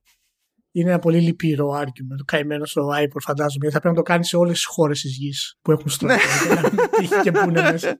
είναι 0.72 0.90
ένα 0.90 1.00
πολύ 1.00 1.20
λυπηρό 1.20 1.70
argument. 1.82 2.18
Το 2.18 2.24
καημένο 2.26 2.66
στο 2.66 2.88
iPod 2.88 3.22
φαντάζομαι 3.22 3.60
γιατί 3.60 3.74
θα 3.74 3.80
πρέπει 3.80 3.96
να 3.96 4.02
το 4.04 4.12
κάνεις 4.12 4.28
σε 4.28 4.38
όλες 4.38 4.54
τις 4.54 4.66
χώρες 4.66 5.02
της 5.02 5.16
γης 5.16 5.58
που 5.62 5.72
έχουν 5.72 5.90
στρατό 5.90 6.24
ναι. 7.00 7.22
και 7.24 7.32
που 7.32 7.52
μέσα. 7.52 8.00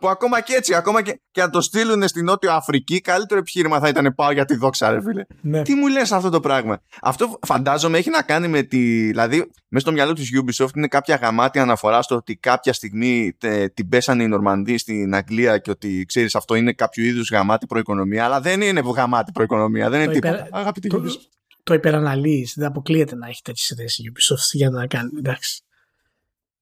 Που 0.00 0.08
ακόμα 0.08 0.40
και 0.40 0.54
έτσι 0.54 0.74
ακόμα 0.74 1.02
και, 1.02 1.20
και 1.30 1.40
να 1.40 1.50
το 1.50 1.60
στείλουν 1.60 2.08
στην 2.08 2.24
Νότιο 2.24 2.52
Αφρική 2.52 3.00
καλύτερο 3.00 3.40
επιχείρημα 3.40 3.80
θα 3.80 3.88
ήταν 3.88 4.14
πάω 4.14 4.32
για 4.32 4.44
τη 4.44 4.56
δόξα 4.56 4.90
ρε 4.90 5.00
φίλε 5.02 5.24
ναι. 5.40 5.62
τι 5.62 5.74
μου 5.74 5.88
λες 5.88 6.12
αυτό 6.12 6.30
το 6.30 6.40
πράγμα; 6.40 6.82
Αυτό 7.02 7.38
φαντάζομαι 7.46 7.98
έχει 7.98 8.10
να 8.10 8.22
κάνει 8.22 8.48
με 8.48 8.62
τη 8.62 8.78
δηλαδή 9.06 9.36
μέσα 9.68 9.86
στο 9.86 9.92
μυαλό 9.92 10.12
της 10.12 10.30
Ubisoft 10.34 10.76
είναι 10.76 10.86
κάποια 10.86 11.16
γαμάτη 11.16 11.58
αναφορά 11.58 12.02
στο 12.02 12.14
ότι 12.14 12.36
κάποια 12.36 12.72
στιγμή 12.72 13.32
τε, 13.38 13.68
την 13.68 13.88
πέσανε 13.88 14.22
οι 14.22 14.28
Νορμανδοί 14.28 14.78
στην 14.78 15.14
Αγγλία 15.14 15.58
και 15.58 15.70
ότι 15.70 16.04
ξέρεις 16.08 16.34
αυτό 16.34 16.54
είναι 16.54 16.72
κάποιο 16.72 17.04
είδους 17.04 17.30
γαμάτη 17.30 17.66
προοικονομία 17.66 18.24
αλλά 18.24 18.40
δεν 18.40 18.60
είναι 18.60 18.82
γαμάτη 18.94 19.32
προοικονομία 19.32 19.90
δεν 19.90 20.00
είναι 20.00 20.12
τίποτα. 20.12 20.48
αγαπητή 20.50 20.90
Ubisoft 20.92 21.38
το 21.62 21.74
υπεραναλύεις. 21.74 22.54
Δεν 22.56 22.66
αποκλείεται 22.66 23.14
να 23.14 23.28
έχει 23.28 23.42
τέτοιες 23.42 23.70
ιδέες 23.70 23.98
η 23.98 24.02
Ubisoft 24.12 24.52
για 24.52 24.70
να 24.70 24.86
κάνει. 24.86 25.10
Εντάξει. 25.18 25.62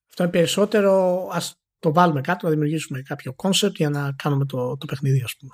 Αυτό 0.08 0.22
είναι 0.22 0.32
περισσότερο. 0.32 0.92
Α 1.32 1.40
το 1.78 1.92
βάλουμε 1.92 2.20
κάτω, 2.20 2.46
να 2.46 2.52
δημιουργήσουμε 2.52 3.02
κάποιο 3.02 3.34
concept 3.36 3.74
για 3.74 3.90
να 3.90 4.12
κάνουμε 4.22 4.44
το, 4.44 4.76
το 4.76 4.86
παιχνίδι, 4.86 5.22
ας 5.24 5.36
πούμε. 5.38 5.52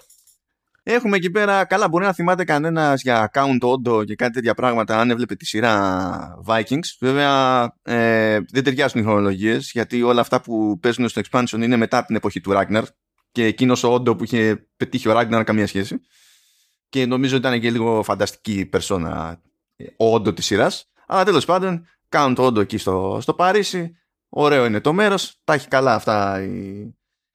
Έχουμε 0.86 1.16
εκεί 1.16 1.30
πέρα, 1.30 1.64
καλά 1.64 1.88
μπορεί 1.88 2.04
να 2.04 2.12
θυμάται 2.12 2.44
κανένας 2.44 3.02
για 3.02 3.30
account 3.32 3.58
όντο 3.60 4.04
και 4.04 4.14
κάτι 4.14 4.32
τέτοια 4.32 4.54
πράγματα 4.54 5.00
αν 5.00 5.10
έβλεπε 5.10 5.34
τη 5.34 5.46
σειρά 5.46 6.38
Vikings. 6.46 6.96
Βέβαια 7.00 7.62
ε, 7.82 8.38
δεν 8.50 8.64
ταιριάζουν 8.64 9.00
οι 9.00 9.04
χρονολογίες 9.04 9.70
γιατί 9.72 10.02
όλα 10.02 10.20
αυτά 10.20 10.40
που 10.40 10.78
παίζουν 10.80 11.08
στο 11.08 11.20
expansion 11.24 11.58
είναι 11.62 11.76
μετά 11.76 12.04
την 12.04 12.16
εποχή 12.16 12.40
του 12.40 12.52
Ragnar 12.54 12.82
και 13.32 13.44
εκείνος 13.44 13.82
ο 13.82 13.92
όντο 13.92 14.16
που 14.16 14.24
είχε 14.24 14.68
πετύχει 14.76 15.08
ο 15.08 15.20
Ragnar 15.20 15.42
καμία 15.44 15.66
σχέση 15.66 16.00
και 16.94 17.06
νομίζω 17.06 17.36
ήταν 17.36 17.60
και 17.60 17.70
λίγο 17.70 18.02
φανταστική 18.02 18.66
περσόνα 18.66 19.42
ε, 19.76 19.84
ο 19.96 20.14
όντο 20.14 20.32
της 20.32 20.44
σειράς. 20.44 20.90
Αλλά 21.06 21.24
τέλος 21.24 21.44
πάντων 21.44 21.86
κάνουν 22.08 22.34
το 22.34 22.44
όντο 22.44 22.60
εκεί 22.60 22.78
στο, 22.78 23.18
στο 23.20 23.34
Παρίσι. 23.34 23.96
Ωραίο 24.28 24.64
είναι 24.64 24.80
το 24.80 24.92
μέρος. 24.92 25.40
Τα 25.44 25.52
έχει 25.54 25.68
καλά 25.68 25.94
αυτά 25.94 26.42
η, 26.42 26.80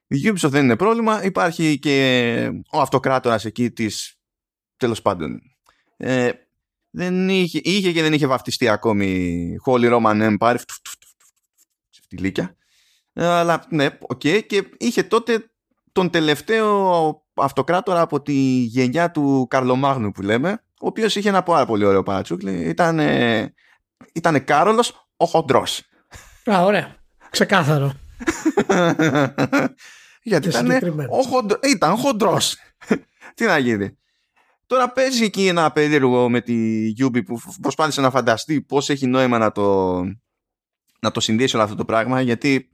η 0.08 0.22
Ubisoft 0.24 0.50
δεν 0.50 0.63
είναι 0.63 0.75
πρόβλημα. 0.75 1.24
Υπάρχει 1.24 1.80
και 1.80 2.51
ο 2.72 2.80
αυτοκράτορας 2.80 3.46
εκεί 3.46 3.72
της 3.72 4.20
τέλος 4.78 5.01
πάντων. 5.01 5.42
Ε, 5.98 6.32
δεν 6.89 7.30
είχε, 7.30 7.60
είχε 7.63 7.92
και 7.92 8.01
δεν 8.01 8.13
είχε 8.13 8.28
βαφτιστεί 8.28 8.68
ακόμη 8.68 9.56
Holy 9.66 9.94
Roman 9.94 10.38
Empire. 10.38 10.58
Ξεφτιλίκια 11.89 12.56
αλλά 13.13 13.66
ναι, 13.70 13.98
OK. 14.01 14.22
Okay, 14.24 14.42
και 14.48 14.70
είχε 14.78 15.04
τότε 15.04 15.51
τον 15.92 16.10
τελευταίο 16.10 17.28
αυτοκράτορα 17.41 18.01
από 18.01 18.22
τη 18.22 18.34
γενιά 18.62 19.12
του 19.12 19.48
Καρλομάγνου 19.50 20.12
που 20.12 20.22
λέμε, 20.22 20.63
ο 20.81 20.88
οποίος 20.88 21.15
είχε 21.15 21.29
ένα 21.29 21.43
πάρα 21.43 21.65
πολύ 21.65 21.86
ωραίο 21.86 22.03
παρατσούκλι. 22.03 22.69
Ήταν, 22.69 23.00
ήτανε 24.13 24.39
Κάρολος 24.39 25.08
ο 25.17 25.25
Χοντρός. 25.25 25.84
Α, 26.51 26.63
ωραία. 26.63 26.96
Ξεκάθαρο. 27.29 27.93
Γιατί 30.24 30.48
ήταν, 30.48 30.72
ο 31.10 31.22
χοντρ... 31.22 31.53
ήταν 31.63 31.96
χοντρός. 31.96 32.58
Τι 33.36 33.46
να 33.46 33.58
γίνει. 33.58 33.98
Τώρα 34.65 34.91
παίζει 34.91 35.24
εκεί 35.24 35.48
ένα 35.48 35.72
περίεργο 35.72 36.29
με 36.29 36.41
τη 36.41 36.88
Γιούμπι 36.88 37.24
που 37.24 37.39
προσπάθησε 37.62 38.01
να 38.01 38.10
φανταστεί 38.10 38.62
πώς 38.62 38.89
έχει 38.89 39.08
νόημα 39.08 39.38
να 39.38 39.51
το, 39.51 40.00
να 41.00 41.12
το 41.12 41.19
συνδύσει 41.19 41.55
όλο 41.55 41.63
αυτό 41.63 41.75
το 41.75 41.86
πράγμα 41.86 42.22
γιατί 42.22 42.69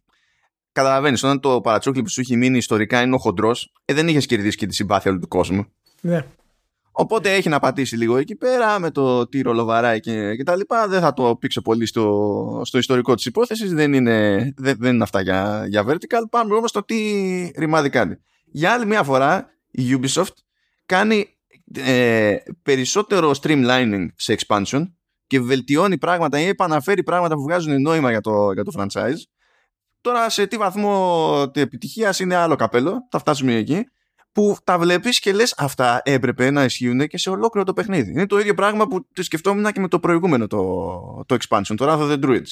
καταλαβαίνεις, 0.76 1.24
όταν 1.24 1.40
το 1.40 1.62
παρατσούκλι 1.62 2.02
που 2.02 2.10
σου 2.10 2.20
έχει 2.20 2.36
μείνει 2.36 2.58
ιστορικά 2.58 3.02
είναι 3.02 3.16
ο 3.16 3.18
χοντρός, 3.18 3.72
ε, 3.86 3.94
δεν 3.94 4.08
είχες 4.08 4.26
κερδίσει 4.26 4.58
και 4.58 4.66
τη 4.66 4.76
συμπάθεια 4.76 5.12
όλου 5.12 5.20
του 5.20 5.28
κόσμου. 5.28 5.66
Ναι. 6.02 6.26
Οπότε 6.92 7.34
έχει 7.34 7.50
να 7.50 7.60
πατήσει 7.60 7.98
λίγο 7.98 8.18
εκεί 8.18 8.36
πέρα 8.36 8.80
με 8.80 8.92
το 8.92 9.28
τι 9.28 9.42
ρολοβαράει 9.42 10.00
και, 10.00 10.36
και 10.36 10.44
τα 10.44 10.56
λοιπά. 10.56 10.88
Δεν 10.88 11.02
θα 11.02 11.14
το 11.14 11.36
πήξω 11.36 11.62
πολύ 11.62 11.86
στο, 11.86 12.62
στο 12.66 12.78
ιστορικό 12.78 13.16
της 13.16 13.26
υπόθεσης. 13.26 13.74
Δεν 13.74 13.94
είναι, 13.94 14.54
δεν, 14.58 14.76
δεν 14.80 14.94
είναι 14.94 15.04
αυτά 15.04 15.22
για, 15.22 15.66
για 15.68 15.86
vertical. 15.88 16.24
Πάμε 16.30 16.56
όμως 16.56 16.70
στο 16.70 16.84
τι 16.84 16.96
ρημάδι 17.58 17.90
κάνει. 17.90 18.16
Για 18.46 18.72
άλλη 18.72 18.86
μια 18.86 19.04
φορά 19.04 19.50
η 19.72 20.00
Ubisoft 20.00 20.36
κάνει 20.86 21.28
ε, 21.74 22.36
περισσότερο 22.62 23.32
streamlining 23.42 24.06
σε 24.16 24.36
expansion 24.40 24.84
και 25.28 25.40
βελτιώνει 25.40 25.98
πράγματα 25.98 26.40
ή 26.40 26.48
επαναφέρει 26.48 27.04
πράγματα 27.04 27.36
που 27.36 27.42
βγάζουν 27.42 27.82
νόημα 27.82 28.10
για 28.10 28.22
το, 28.22 28.52
για 28.52 28.64
το 28.64 28.72
franchise 28.78 29.22
Τώρα 30.06 30.30
σε 30.30 30.48
τι 30.48 30.58
βαθμό 30.58 31.52
επιτυχία 31.54 32.16
είναι 32.20 32.36
άλλο 32.36 32.56
καπέλο, 32.56 33.08
θα 33.10 33.20
φτάσουμε 33.20 33.56
εκεί, 33.56 33.86
που 34.32 34.58
τα 34.64 34.78
βλέπεις 34.78 35.20
και 35.20 35.34
λες 35.34 35.54
αυτά 35.58 36.02
έπρεπε 36.04 36.52
να 36.52 36.64
ισχύουν 36.64 37.08
και 37.08 37.18
σε 37.18 37.30
ολόκληρο 37.30 37.66
το 37.66 37.74
παιχνίδι. 37.74 38.12
Είναι 38.12 38.26
το 38.26 38.40
ίδιο 38.40 38.54
πράγμα 38.54 38.88
που 38.88 39.08
το 39.14 39.24
σκεφτόμουν 39.24 39.72
και 39.72 39.80
με 39.80 39.88
το 39.88 40.00
προηγούμενο 40.00 40.48
το, 40.48 41.24
το 41.26 41.38
expansion, 41.40 41.76
το 41.76 41.86
Wrath 41.88 42.00
of 42.00 42.12
the 42.12 42.26
Druids. 42.26 42.50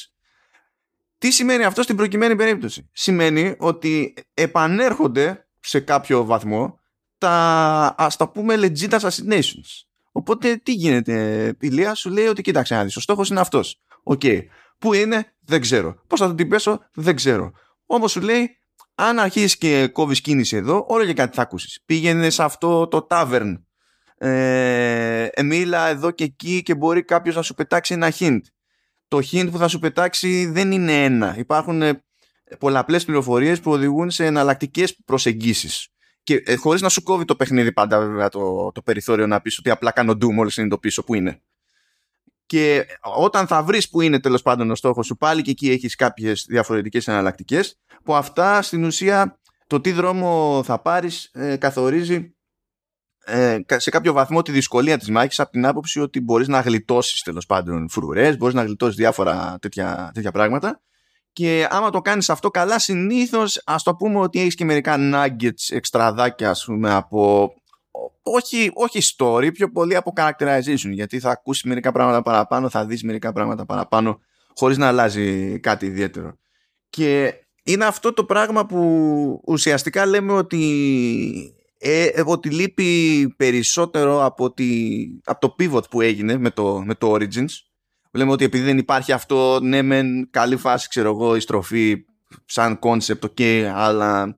Τι 1.17 1.31
σημαίνει 1.31 1.63
αυτό 1.63 1.81
στην 1.81 1.95
προκειμένη 1.95 2.35
περίπτωση; 2.35 2.89
Σημαίνει 2.91 3.55
ότι 3.57 4.13
επανέρχονται 4.33 5.47
σε 5.59 5.79
κάποιο 5.79 6.25
βαθμό 6.25 6.79
τα 7.17 7.95
ας 7.97 8.15
τα 8.15 8.29
πούμε 8.29 8.55
legit 8.57 8.99
assassinations. 8.99 9.85
Οπότε 10.11 10.55
τι 10.55 10.73
γίνεται, 10.73 11.47
η 11.59 11.67
Λία 11.67 11.95
σου 11.95 12.09
λέει 12.09 12.25
ότι 12.25 12.41
κοίταξε 12.41 12.75
να 12.75 12.83
δεις, 12.83 12.95
ο 12.95 12.99
στόχος 12.99 13.29
είναι 13.29 13.39
αυτός. 13.39 13.81
OK. 14.03 14.21
Okay. 14.23 14.39
Πού 14.83 14.93
είναι, 14.93 15.33
δεν 15.39 15.61
ξέρω. 15.61 15.95
Πώς 16.07 16.19
θα 16.19 16.35
την 16.35 16.47
πέσω, 16.47 16.79
δεν 16.93 17.15
ξέρω. 17.15 17.51
Όμως 17.85 18.11
σου 18.11 18.21
λέει, 18.21 18.57
αν 18.95 19.19
αρχίσεις 19.19 19.57
και 19.57 19.87
κόβεις 19.87 20.21
κίνηση 20.21 20.55
εδώ, 20.55 20.85
όλο 20.87 21.05
και 21.05 21.13
κάτι 21.13 21.35
θα 21.35 21.41
ακούσεις. 21.41 21.79
Πήγαινε 21.85 22.29
σε 22.29 22.43
αυτό 22.43 22.87
το 22.87 23.07
tavern. 23.09 23.53
Ε, 24.17 25.27
μίλα 25.43 25.87
εδώ 25.87 26.11
και 26.11 26.23
εκεί 26.23 26.63
και 26.63 26.75
μπορεί 26.75 27.03
κάποιος 27.03 27.35
να 27.35 27.41
σου 27.41 27.53
πετάξει 27.53 27.93
ένα 27.93 28.13
hint. 28.19 28.39
Το 29.07 29.19
hint 29.31 29.47
που 29.51 29.57
θα 29.57 29.67
σου 29.67 29.79
πετάξει 29.79 30.45
δεν 30.45 30.71
είναι 30.71 31.03
ένα. 31.03 31.37
Υπάρχουν 31.37 31.81
ε, 31.81 32.03
πολλαπλές 32.59 33.05
πληροφορίες 33.05 33.59
που 33.59 33.71
οδηγούν 33.71 34.11
σε 34.11 34.25
εναλλακτικές 34.25 34.97
προσεγγίσεις. 35.05 35.87
Και 36.23 36.43
ε, 36.45 36.55
χωρίς 36.55 36.81
να 36.81 36.89
σου 36.89 37.03
κόβει 37.03 37.25
το 37.25 37.35
παιχνίδι 37.35 37.71
πάντα 37.71 37.99
βέβαια 37.99 38.29
το, 38.29 38.71
το 38.71 38.81
περιθώριο 38.81 39.27
να 39.27 39.41
πεις 39.41 39.57
ότι 39.57 39.69
απλά 39.69 39.91
κάνω 39.91 40.11
do 40.11 40.31
μόλι 40.31 40.51
συνειδητοποιήσω 40.51 41.03
που 41.03 41.13
είναι 41.13 41.41
και 42.45 42.85
όταν 43.15 43.47
θα 43.47 43.63
βρεις 43.63 43.89
που 43.89 44.01
είναι 44.01 44.19
τέλος 44.19 44.41
πάντων 44.41 44.71
ο 44.71 44.75
στόχος 44.75 45.05
σου 45.05 45.17
πάλι 45.17 45.41
και 45.41 45.51
εκεί 45.51 45.69
έχεις 45.69 45.95
κάποιες 45.95 46.45
διαφορετικές 46.49 47.07
εναλλακτικές, 47.07 47.79
που 48.03 48.15
αυτά 48.15 48.61
στην 48.61 48.83
ουσία 48.83 49.39
το 49.67 49.81
τι 49.81 49.91
δρόμο 49.91 50.61
θα 50.65 50.81
πάρεις 50.81 51.29
ε, 51.33 51.55
καθορίζει 51.55 52.35
ε, 53.25 53.59
σε 53.67 53.89
κάποιο 53.89 54.13
βαθμό 54.13 54.41
τη 54.41 54.51
δυσκολία 54.51 54.97
της 54.97 55.09
μάχης 55.09 55.39
από 55.39 55.51
την 55.51 55.65
άποψη 55.65 55.99
ότι 55.99 56.21
μπορείς 56.21 56.47
να 56.47 56.59
γλιτώσεις 56.59 57.21
τέλος 57.21 57.45
πάντων 57.45 57.89
φρουρές, 57.89 58.37
μπορείς 58.37 58.55
να 58.55 58.63
γλιτώσεις 58.63 58.95
διάφορα 58.95 59.57
τέτοια, 59.61 60.11
τέτοια 60.13 60.31
πράγματα. 60.31 60.81
Και 61.33 61.67
άμα 61.69 61.89
το 61.89 62.01
κάνεις 62.01 62.29
αυτό 62.29 62.49
καλά 62.49 62.79
συνήθως 62.79 63.61
ας 63.65 63.83
το 63.83 63.95
πούμε 63.95 64.19
ότι 64.19 64.39
έχεις 64.39 64.55
και 64.55 64.65
μερικά 64.65 64.95
nuggets 64.99 65.69
εξτραδάκια 65.69 66.49
ας 66.49 66.63
πούμε 66.65 66.93
από 66.93 67.53
όχι, 68.23 68.71
όχι 68.73 69.15
story, 69.17 69.49
πιο 69.53 69.71
πολύ 69.71 69.95
από 69.95 70.13
characterization, 70.15 70.89
γιατί 70.91 71.19
θα 71.19 71.29
ακούσεις 71.31 71.63
μερικά 71.63 71.91
πράγματα 71.91 72.21
παραπάνω, 72.21 72.69
θα 72.69 72.85
δεις 72.85 73.03
μερικά 73.03 73.33
πράγματα 73.33 73.65
παραπάνω, 73.65 74.19
χωρίς 74.55 74.77
να 74.77 74.87
αλλάζει 74.87 75.59
κάτι 75.59 75.85
ιδιαίτερο. 75.85 76.37
Και 76.89 77.33
είναι 77.63 77.85
αυτό 77.85 78.13
το 78.13 78.23
πράγμα 78.23 78.65
που 78.65 79.41
ουσιαστικά 79.45 80.05
λέμε 80.05 80.33
ότι, 80.33 81.55
ε, 81.77 82.05
ε 82.05 82.23
ότι 82.25 82.49
λείπει 82.49 83.33
περισσότερο 83.37 84.25
από, 84.25 84.51
τη, 84.53 85.03
από 85.23 85.39
το 85.39 85.55
pivot 85.59 85.89
που 85.89 86.01
έγινε 86.01 86.37
με 86.37 86.49
το, 86.49 86.83
με 86.85 86.95
το 86.95 87.13
Origins. 87.13 87.51
Λέμε 88.11 88.31
ότι 88.31 88.43
επειδή 88.43 88.63
δεν 88.63 88.77
υπάρχει 88.77 89.11
αυτό, 89.11 89.59
ναι 89.59 89.81
μεν 89.81 90.29
καλή 90.29 90.57
φάση, 90.57 90.87
ξέρω 90.89 91.09
εγώ, 91.09 91.35
η 91.35 91.39
στροφή 91.39 92.05
σαν 92.45 92.79
concept, 92.81 93.19
ok, 93.19 93.43
αλλά 93.75 94.35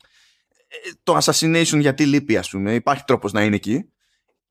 το 1.03 1.17
assassination 1.17 1.79
γιατί 1.79 2.05
λείπει 2.05 2.37
ας 2.37 2.49
πούμε 2.49 2.73
υπάρχει 2.73 3.03
τρόπος 3.03 3.31
να 3.31 3.43
είναι 3.43 3.55
εκεί 3.55 3.89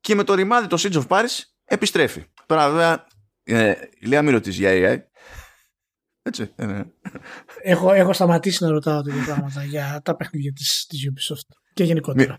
και 0.00 0.14
με 0.14 0.24
το 0.24 0.34
ρημάδι 0.34 0.66
το 0.66 0.76
Siege 0.80 1.02
of 1.02 1.06
Paris 1.06 1.42
επιστρέφει 1.64 2.24
τώρα 2.46 2.70
βέβαια 2.70 3.06
ε, 3.42 3.74
η 3.98 4.06
Λέα 4.06 4.22
μην 4.22 4.32
ρωτήσεις 4.32 4.58
για 4.58 4.70
AI 4.72 4.98
έτσι 6.22 6.52
ε, 6.56 6.66
ναι. 6.66 6.84
έχω, 7.62 7.92
έχω 7.92 8.12
σταματήσει 8.12 8.64
να 8.64 8.70
ρωτάω 8.70 9.02
τέτοια 9.02 9.24
πράγματα 9.24 9.64
για 9.64 10.00
τα 10.04 10.16
παιχνίδια 10.16 10.52
της, 10.52 10.86
της 10.88 11.10
Ubisoft 11.10 11.56
και 11.74 11.84
γενικότερα 11.84 12.38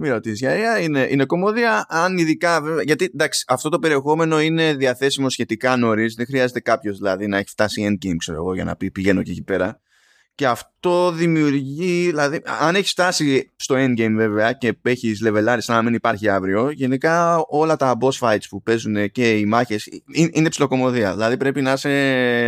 μην 0.00 0.12
ρωτήσεις 0.12 0.38
για 0.38 0.54
AI, 0.54 0.82
είναι, 0.82 1.06
είναι 1.10 1.24
κομμωδία. 1.24 1.86
Αν 1.88 2.18
ειδικά, 2.18 2.62
γιατί 2.84 3.04
εντάξει, 3.04 3.44
αυτό 3.48 3.68
το 3.68 3.78
περιεχόμενο 3.78 4.40
είναι 4.40 4.74
διαθέσιμο 4.74 5.28
σχετικά 5.28 5.76
νωρίς. 5.76 6.14
Δεν 6.14 6.26
χρειάζεται 6.26 6.60
κάποιος 6.60 6.96
δηλαδή 6.96 7.26
να 7.26 7.36
έχει 7.36 7.48
φτάσει 7.48 7.86
endgame, 7.90 8.16
ξέρω 8.18 8.38
εγώ, 8.38 8.54
για 8.54 8.64
να 8.64 8.76
πει 8.76 8.90
πηγαίνω 8.90 9.22
και 9.22 9.30
εκεί 9.30 9.42
πέρα 9.42 9.80
και 10.40 10.46
αυτό 10.46 11.12
δημιουργεί, 11.12 12.06
δηλαδή, 12.06 12.42
αν 12.60 12.74
έχεις 12.74 12.90
φτάσει 12.90 13.50
στο 13.56 13.74
endgame 13.78 14.12
βέβαια 14.16 14.52
και 14.52 14.78
έχεις 14.82 15.20
λεβελάρεις 15.20 15.64
σαν 15.64 15.76
να 15.76 15.82
μην 15.82 15.94
υπάρχει 15.94 16.28
αύριο, 16.28 16.70
γενικά 16.70 17.36
όλα 17.48 17.76
τα 17.76 17.96
boss 18.00 18.18
fights 18.18 18.44
που 18.48 18.62
παίζουν 18.62 19.10
και 19.10 19.38
οι 19.38 19.44
μάχες 19.44 19.88
είναι 20.32 20.48
ψιλοκομωδία. 20.48 21.12
Δηλαδή 21.12 21.36
πρέπει 21.36 21.62
να 21.62 21.72
είσαι 21.72 21.90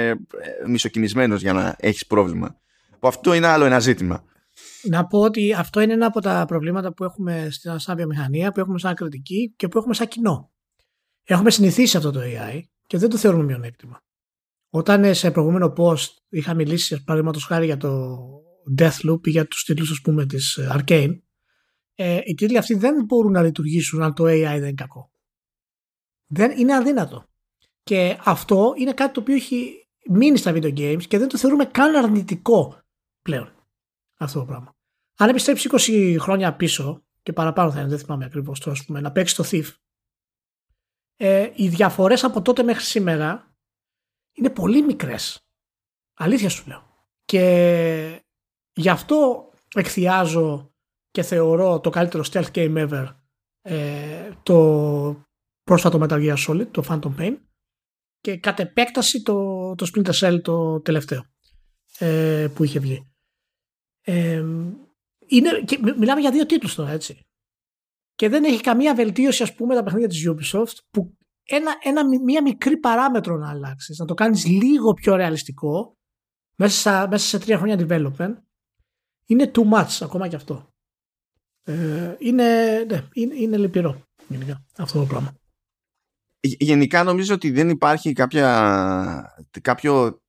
ε, 0.09 0.15
μισοκινησμένο 0.67 1.35
για 1.35 1.53
να 1.53 1.77
έχεις 1.79 2.07
πρόβλημα. 2.07 2.57
Που 2.99 3.09
αυτό 3.09 3.35
είναι 3.35 3.47
άλλο 3.47 3.65
ένα 3.65 3.79
ζήτημα. 3.79 4.25
Να 4.83 5.07
πω 5.07 5.19
ότι 5.19 5.53
αυτό 5.53 5.81
είναι 5.81 5.93
ένα 5.93 6.07
από 6.07 6.21
τα 6.21 6.45
προβλήματα 6.49 6.93
που 6.93 7.05
έχουμε 7.05 7.49
σαν 7.77 7.97
βιομηχανία, 7.97 8.53
που 8.53 8.61
έχουμε 8.61 8.79
σαν 8.79 8.95
κριτική 8.95 9.55
και 9.57 9.69
που 9.69 9.79
έχουμε 9.79 9.95
σαν 9.95 10.09
κοινό. 10.09 10.51
Έχουμε 11.25 11.51
συνηθίσει 11.51 11.97
αυτό 11.97 12.11
το 12.11 12.21
AI 12.21 12.61
και 12.87 12.99
δεν 12.99 13.09
το 13.09 13.17
θεωρούμε 13.17 13.45
μειονέκτημα. 13.45 14.01
Όταν 14.75 15.15
σε 15.15 15.31
προηγούμενο 15.31 15.73
post 15.77 16.09
είχα 16.29 16.55
μιλήσει, 16.55 17.05
παραδείγματος 17.05 17.45
χάρη 17.45 17.65
για 17.65 17.77
το 17.77 18.19
Deathloop 18.79 19.27
ή 19.27 19.31
για 19.31 19.47
τους 19.47 19.65
τίτλους, 19.65 19.91
ας 19.91 20.01
πούμε, 20.01 20.27
της 20.27 20.57
ε, 20.57 20.69
Arcane, 20.73 21.19
ε, 21.95 22.21
οι 22.25 22.35
τίτλοι 22.35 22.59
αυτοί 22.59 22.75
δεν 22.75 23.05
μπορούν 23.05 23.33
να 23.33 23.43
λειτουργήσουν 23.43 24.03
αν 24.03 24.15
το 24.15 24.25
AI 24.25 24.41
δεν 24.41 24.57
είναι 24.57 24.73
κακό. 24.73 25.13
Δεν 26.27 26.59
είναι 26.59 26.75
αδύνατο. 26.75 27.25
Και 27.83 28.19
αυτό 28.25 28.73
είναι 28.77 28.93
κάτι 28.93 29.13
το 29.13 29.21
οποίο 29.21 29.35
έχει 29.35 29.89
μείνει 30.11 30.37
στα 30.37 30.53
video 30.55 30.79
games 30.79 31.03
και 31.09 31.19
δεν 31.19 31.29
το 31.29 31.39
θεωρούμε 31.39 31.65
καν 31.65 31.97
αρνητικό 31.97 32.83
πλέον 33.23 33.53
αυτό 34.17 34.39
το 34.39 34.45
πράγμα. 34.45 34.77
Αν 35.17 35.29
επιστρέψεις 35.29 35.71
20 35.89 36.17
χρόνια 36.19 36.57
πίσω 36.57 37.05
και 37.23 37.33
παραπάνω 37.33 37.73
θα 37.73 37.81
είναι, 37.81 37.89
δεν 37.89 37.99
θυμάμαι 37.99 38.25
ακριβώς 38.25 38.61
τώρα, 38.61 38.77
πούμε, 38.87 39.01
να 39.01 39.13
παίξεις 39.13 39.37
το 39.37 39.45
Thief, 39.51 39.75
ε, 41.17 41.51
οι 41.55 41.69
διαφορές 41.69 42.25
από 42.25 42.43
τότε 42.43 42.63
μέχρι 42.63 42.85
σήμερα 42.85 43.52
είναι 44.33 44.51
πολύ 44.51 44.83
μικρές. 44.83 45.47
Αλήθεια 46.15 46.49
σου 46.49 46.69
λέω. 46.69 46.83
Και 47.25 48.25
γι' 48.73 48.89
αυτό 48.89 49.51
εκθιάζω 49.75 50.75
και 51.11 51.23
θεωρώ 51.23 51.81
το 51.81 51.91
καλύτερο 51.91 52.25
stealth 52.31 52.51
game 52.53 52.89
ever 52.89 53.15
ε, 53.63 54.31
το 54.43 55.27
πρόσφατο 55.63 55.99
Metal 56.03 56.35
Gear 56.35 56.47
Solid, 56.47 56.67
το 56.71 56.85
Phantom 56.89 57.15
Pain 57.19 57.37
και 58.21 58.37
κατ' 58.37 58.61
επέκταση 58.61 59.23
το, 59.23 59.75
το 59.75 59.91
Splinter 59.95 60.13
Cell 60.13 60.43
το 60.43 60.81
τελευταίο 60.81 61.25
ε, 61.99 62.49
που 62.55 62.65
είχε 62.65 62.79
βγει. 62.79 63.13
Ε, 64.01 64.45
είναι, 65.27 65.61
και 65.65 65.79
μιλάμε 65.99 66.21
για 66.21 66.31
δύο 66.31 66.47
τίτλους 66.47 66.75
τώρα 66.75 66.91
έτσι. 66.91 67.21
Και 68.15 68.29
δεν 68.29 68.45
έχει 68.45 68.61
καμία 68.61 68.95
βελτίωση 68.95 69.43
ας 69.43 69.55
πούμε 69.55 69.75
τα 69.75 69.83
παιχνίδια 69.83 70.09
της 70.09 70.29
Ubisoft 70.29 70.77
που 70.91 71.17
ένα, 71.45 71.77
ένα, 71.83 72.03
μία 72.25 72.43
μικρή 72.43 72.77
παράμετρο 72.77 73.37
να 73.37 73.51
αλλάξεις, 73.51 73.99
να 73.99 74.05
το 74.05 74.15
κάνεις 74.15 74.47
λίγο 74.47 74.93
πιο 74.93 75.15
ρεαλιστικό 75.17 75.97
μέσα, 76.57 77.09
μέσα 77.11 77.27
σε 77.27 77.39
τρία 77.39 77.59
χρόνια 77.59 77.77
development 77.79 78.35
είναι 79.27 79.51
too 79.55 79.73
much 79.73 79.99
ακόμα 80.01 80.29
και 80.29 80.37
αυτό. 80.37 80.73
Ε, 81.63 82.15
είναι, 82.19 82.79
ναι, 82.89 83.09
είναι, 83.13 83.35
είναι 83.35 83.57
λυπηρό 83.57 84.03
γενικά 84.29 84.65
αυτό 84.77 84.99
το 84.99 85.07
πράγμα. 85.07 85.37
Γενικά 86.41 87.03
νομίζω 87.03 87.35
ότι 87.35 87.51
δεν 87.51 87.69
υπάρχει 87.69 88.13
κάποια, 88.13 89.37
κάποιο 89.61 90.23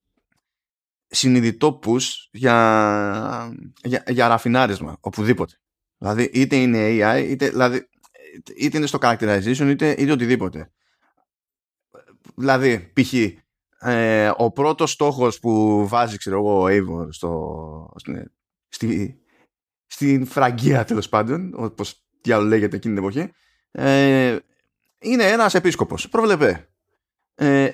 συνειδητό 1.07 1.79
push 1.83 2.27
για, 2.31 3.55
για, 3.83 4.03
για 4.07 4.27
ραφινάρισμα 4.27 4.97
οπουδήποτε. 4.99 5.53
Δηλαδή 5.97 6.23
είτε 6.33 6.55
είναι 6.55 6.79
AI 6.79 7.25
είτε, 7.29 7.49
δηλαδή, 7.49 7.87
είτε 8.55 8.77
είναι 8.77 8.85
στο 8.85 8.97
characterization 9.01 9.67
είτε, 9.69 9.91
είτε 9.91 10.11
οτιδήποτε. 10.11 10.71
Δηλαδή, 12.35 12.91
π.χ. 12.93 13.13
Ε, 13.85 14.31
ο 14.37 14.51
πρώτος 14.51 14.91
στόχος 14.91 15.39
που 15.39 15.87
βάζει, 15.87 16.17
ξέρω 16.17 16.37
εγώ, 16.37 16.61
ο 16.61 16.65
Eivor 16.69 17.07
στο, 17.09 17.93
στη, 18.67 19.19
στην 19.85 20.25
φραγκία 20.25 20.85
τέλος 20.85 21.09
πάντων, 21.09 21.53
όπως 21.55 22.03
διάλογο 22.21 22.49
λέγεται 22.49 22.75
εκείνη 22.75 22.95
την 22.95 23.03
εποχή, 23.03 23.31
ε, 23.71 24.37
είναι 24.99 25.23
ένας 25.23 25.53
επίσκοπος. 25.53 26.09
Προβλεπέ. 26.09 26.67
Ε, 27.35 27.69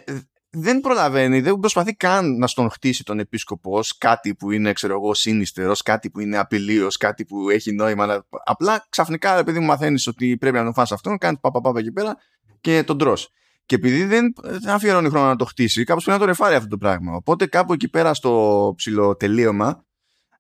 δεν 0.50 0.80
προλαβαίνει, 0.80 1.42
δεν 1.42 1.60
προσπαθεί 1.60 1.94
καν 1.94 2.38
να 2.38 2.48
στον 2.48 2.70
χτίσει 2.70 3.04
τον 3.04 3.20
επίσκοπο 3.20 3.78
ως 3.78 3.98
κάτι 3.98 4.36
που 4.36 4.52
είναι, 4.52 4.74
ξέρω 4.74 4.94
εγώ, 4.94 5.14
σύνιστερο, 5.14 5.74
κάτι 5.84 6.10
που 6.10 6.20
είναι 6.20 6.38
απειλή, 6.38 6.88
κάτι 7.00 7.26
που 7.26 7.50
έχει 7.50 7.72
νόημα. 7.72 8.26
Απλά 8.46 8.86
ξαφνικά, 8.90 9.38
επειδή 9.38 9.60
μου 9.60 9.66
μαθαίνεις 9.66 10.08
ότι 10.08 10.38
πρέπει 10.38 10.58
να 10.58 10.64
τον 10.64 10.74
φας 10.74 10.92
αυτόν, 10.92 11.18
κάνεις 11.18 11.40
παπαπάπα 11.40 11.80
εκεί 11.80 11.92
πέρα 11.92 12.18
και 12.62 12.84
τον 12.84 12.98
τρως. 12.98 13.32
Και 13.70 13.76
επειδή 13.76 14.04
δεν 14.04 14.34
αφιερώνει 14.68 15.10
χρόνο 15.10 15.28
να 15.28 15.36
το 15.36 15.46
χτίσει, 15.46 15.84
κάπως 15.84 16.04
πρέπει 16.04 16.20
να 16.20 16.26
το 16.26 16.32
ρεφάρει 16.32 16.56
αυτό 16.56 16.68
το 16.68 16.78
πράγμα. 16.78 17.16
Οπότε 17.16 17.46
κάπου 17.46 17.74
εκεί 17.74 17.90
πέρα 17.90 18.14
στο 18.14 18.74
ψηλοτελείωμα, 18.78 19.86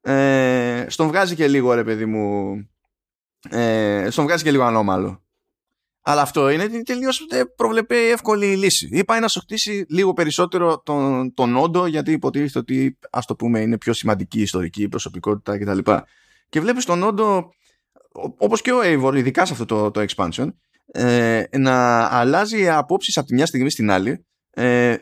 ε, 0.01 0.85
στον 0.87 1.07
βγάζει 1.07 1.35
και 1.35 1.47
λίγο 1.47 1.73
ρε 1.73 1.83
παιδί 1.83 2.05
μου, 2.05 2.53
ε, 3.49 4.07
στον 4.09 4.25
βγάζει 4.25 4.43
και 4.43 4.51
λίγο 4.51 4.63
ανώμαλο. 4.63 5.23
Αλλά 6.01 6.21
αυτό 6.21 6.49
είναι 6.49 6.67
τελείως 6.67 7.25
ε, 7.29 7.43
προβλεπέ 7.55 7.95
εύκολη 7.95 8.55
λύση. 8.55 8.89
Ή 8.91 9.03
πάει 9.05 9.19
να 9.19 9.27
σου 9.27 9.39
χτίσει 9.39 9.85
λίγο 9.89 10.13
περισσότερο 10.13 10.81
τον, 10.81 11.33
τον 11.33 11.57
όντο, 11.57 11.85
γιατί 11.85 12.11
υποτίθεται 12.11 12.59
ότι, 12.59 12.97
ας 13.09 13.25
το 13.25 13.35
πούμε, 13.35 13.59
είναι 13.59 13.77
πιο 13.77 13.93
σημαντική 13.93 14.41
ιστορική 14.41 14.89
προσωπικότητα 14.89 15.57
κτλ. 15.57 15.91
Και 16.49 16.61
βλέπεις 16.61 16.85
τον 16.85 17.03
όντο, 17.03 17.53
όπως 18.37 18.61
και 18.61 18.71
ο 18.71 18.79
Eivor, 18.83 19.15
ειδικά 19.15 19.45
σε 19.45 19.53
αυτό 19.53 19.65
το, 19.65 19.91
το 19.91 20.05
expansion, 20.07 20.47
ε, 20.91 21.43
να 21.57 22.05
αλλάζει 22.05 22.69
απόψεις 22.69 23.17
από 23.17 23.27
τη 23.27 23.33
μια 23.33 23.45
στιγμή 23.45 23.69
στην 23.69 23.91
άλλη. 23.91 24.25
Ε, 24.49 24.97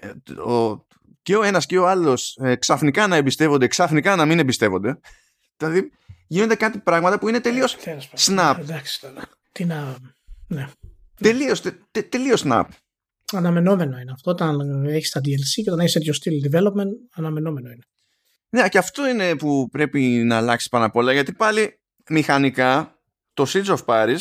ο, 0.46 0.86
και 1.22 1.36
ο 1.36 1.44
ένας 1.44 1.66
και 1.66 1.78
ο 1.78 1.88
άλλος 1.88 2.38
ε, 2.42 2.56
ξαφνικά 2.56 3.08
να 3.08 3.16
εμπιστεύονται, 3.16 3.68
ξαφνικά 3.68 4.16
να 4.16 4.26
μην 4.26 4.40
εμπιστεύονται. 4.40 5.00
Δηλαδή 5.58 5.92
γίνονται 6.28 6.56
κάτι 6.56 6.80
πράγματα 6.80 7.20
που 7.20 7.28
είναι 7.28 7.40
τελείως 7.40 7.74
ε, 7.74 7.98
snap. 8.18 8.56
Εντάξει 8.60 9.00
τι 9.52 9.66
να 9.66 9.96
ναι. 10.48 10.68
τελείως, 11.20 11.62
τε, 11.62 12.02
τελείως 12.10 12.44
snap. 12.46 12.64
Αναμενόμενο 13.34 14.00
είναι 14.00 14.12
αυτό 14.12 14.32
όταν 14.32 14.86
έχεις 14.86 15.10
τα 15.10 15.20
DLC 15.20 15.64
και 15.64 15.70
όταν 15.70 15.80
έχεις 15.80 15.94
τέτοιο 15.94 16.14
στυλ 16.14 16.50
development 16.52 16.92
αναμενόμενο 17.14 17.70
είναι. 17.70 17.84
Ναι 18.50 18.70
και 18.70 18.78
αυτό 18.78 19.08
είναι 19.08 19.36
που 19.36 19.70
πρέπει 19.72 20.00
να 20.02 20.38
αλλάξεις 20.38 20.70
πάνω 20.70 20.86
απ' 20.86 20.96
όλα 20.96 21.14
γιατί 21.14 21.34
πάλι 21.34 21.80
μηχανικά 22.10 23.00
το 23.34 23.46
Siege 23.48 23.76
of 23.76 23.86
Paris 23.86 24.20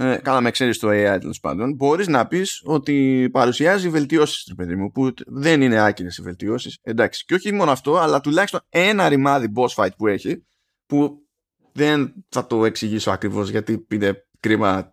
ε, 0.00 0.16
καλά 0.16 0.40
με 0.40 0.50
ξέρεις 0.50 0.78
το 0.78 0.88
AI 0.88 1.18
τέλος 1.20 1.40
πάντων, 1.40 1.74
μπορείς 1.74 2.08
να 2.08 2.26
πεις 2.26 2.62
ότι 2.64 3.28
παρουσιάζει 3.32 3.88
βελτιώσεις, 3.88 4.54
παιδί 4.56 4.76
μου, 4.76 4.90
που 4.90 5.12
δεν 5.26 5.62
είναι 5.62 5.80
άκυρες 5.80 6.16
οι 6.16 6.22
βελτιώσεις. 6.22 6.78
Εντάξει. 6.82 7.24
Και 7.24 7.34
όχι 7.34 7.52
μόνο 7.52 7.70
αυτό, 7.70 7.96
αλλά 7.96 8.20
τουλάχιστον 8.20 8.60
ένα 8.68 9.08
ρημάδι 9.08 9.52
boss 9.56 9.68
fight 9.74 9.96
που 9.96 10.06
έχει, 10.06 10.46
που 10.86 11.28
δεν 11.72 12.14
θα 12.28 12.46
το 12.46 12.64
εξηγήσω 12.64 13.10
ακριβώς 13.10 13.48
γιατί 13.48 13.86
είναι 13.90 14.26
κρίμα 14.40 14.92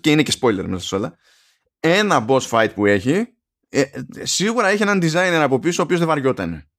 και 0.00 0.10
είναι 0.10 0.22
και 0.22 0.32
spoiler 0.40 0.64
μέσα 0.66 0.86
σε 0.86 0.94
όλα. 0.94 1.16
Ένα 1.80 2.24
boss 2.28 2.48
fight 2.48 2.70
που 2.74 2.86
έχει, 2.86 3.36
ε, 3.68 3.84
σίγουρα 4.22 4.68
έχει 4.68 4.82
έναν 4.82 5.00
designer 5.02 5.40
από 5.42 5.58
πίσω 5.58 5.82
ο 5.82 5.84
οποίος 5.84 5.98
δεν 5.98 6.08
βαριόταν. 6.08 6.70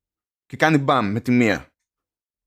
Και 0.46 0.58
κάνει 0.58 0.78
μπαμ 0.78 1.12
με 1.12 1.20
τη 1.20 1.32
μία. 1.32 1.68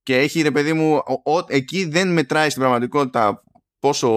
Και 0.02 0.18
έχει 0.18 0.42
ρε 0.42 0.50
παιδί 0.50 0.72
μου, 0.72 0.94
ο, 1.24 1.44
εκεί 1.46 1.84
δεν 1.84 2.12
μετράει 2.12 2.48
στην 2.48 2.60
πραγματικότητα 2.60 3.42
πόσο 3.78 4.08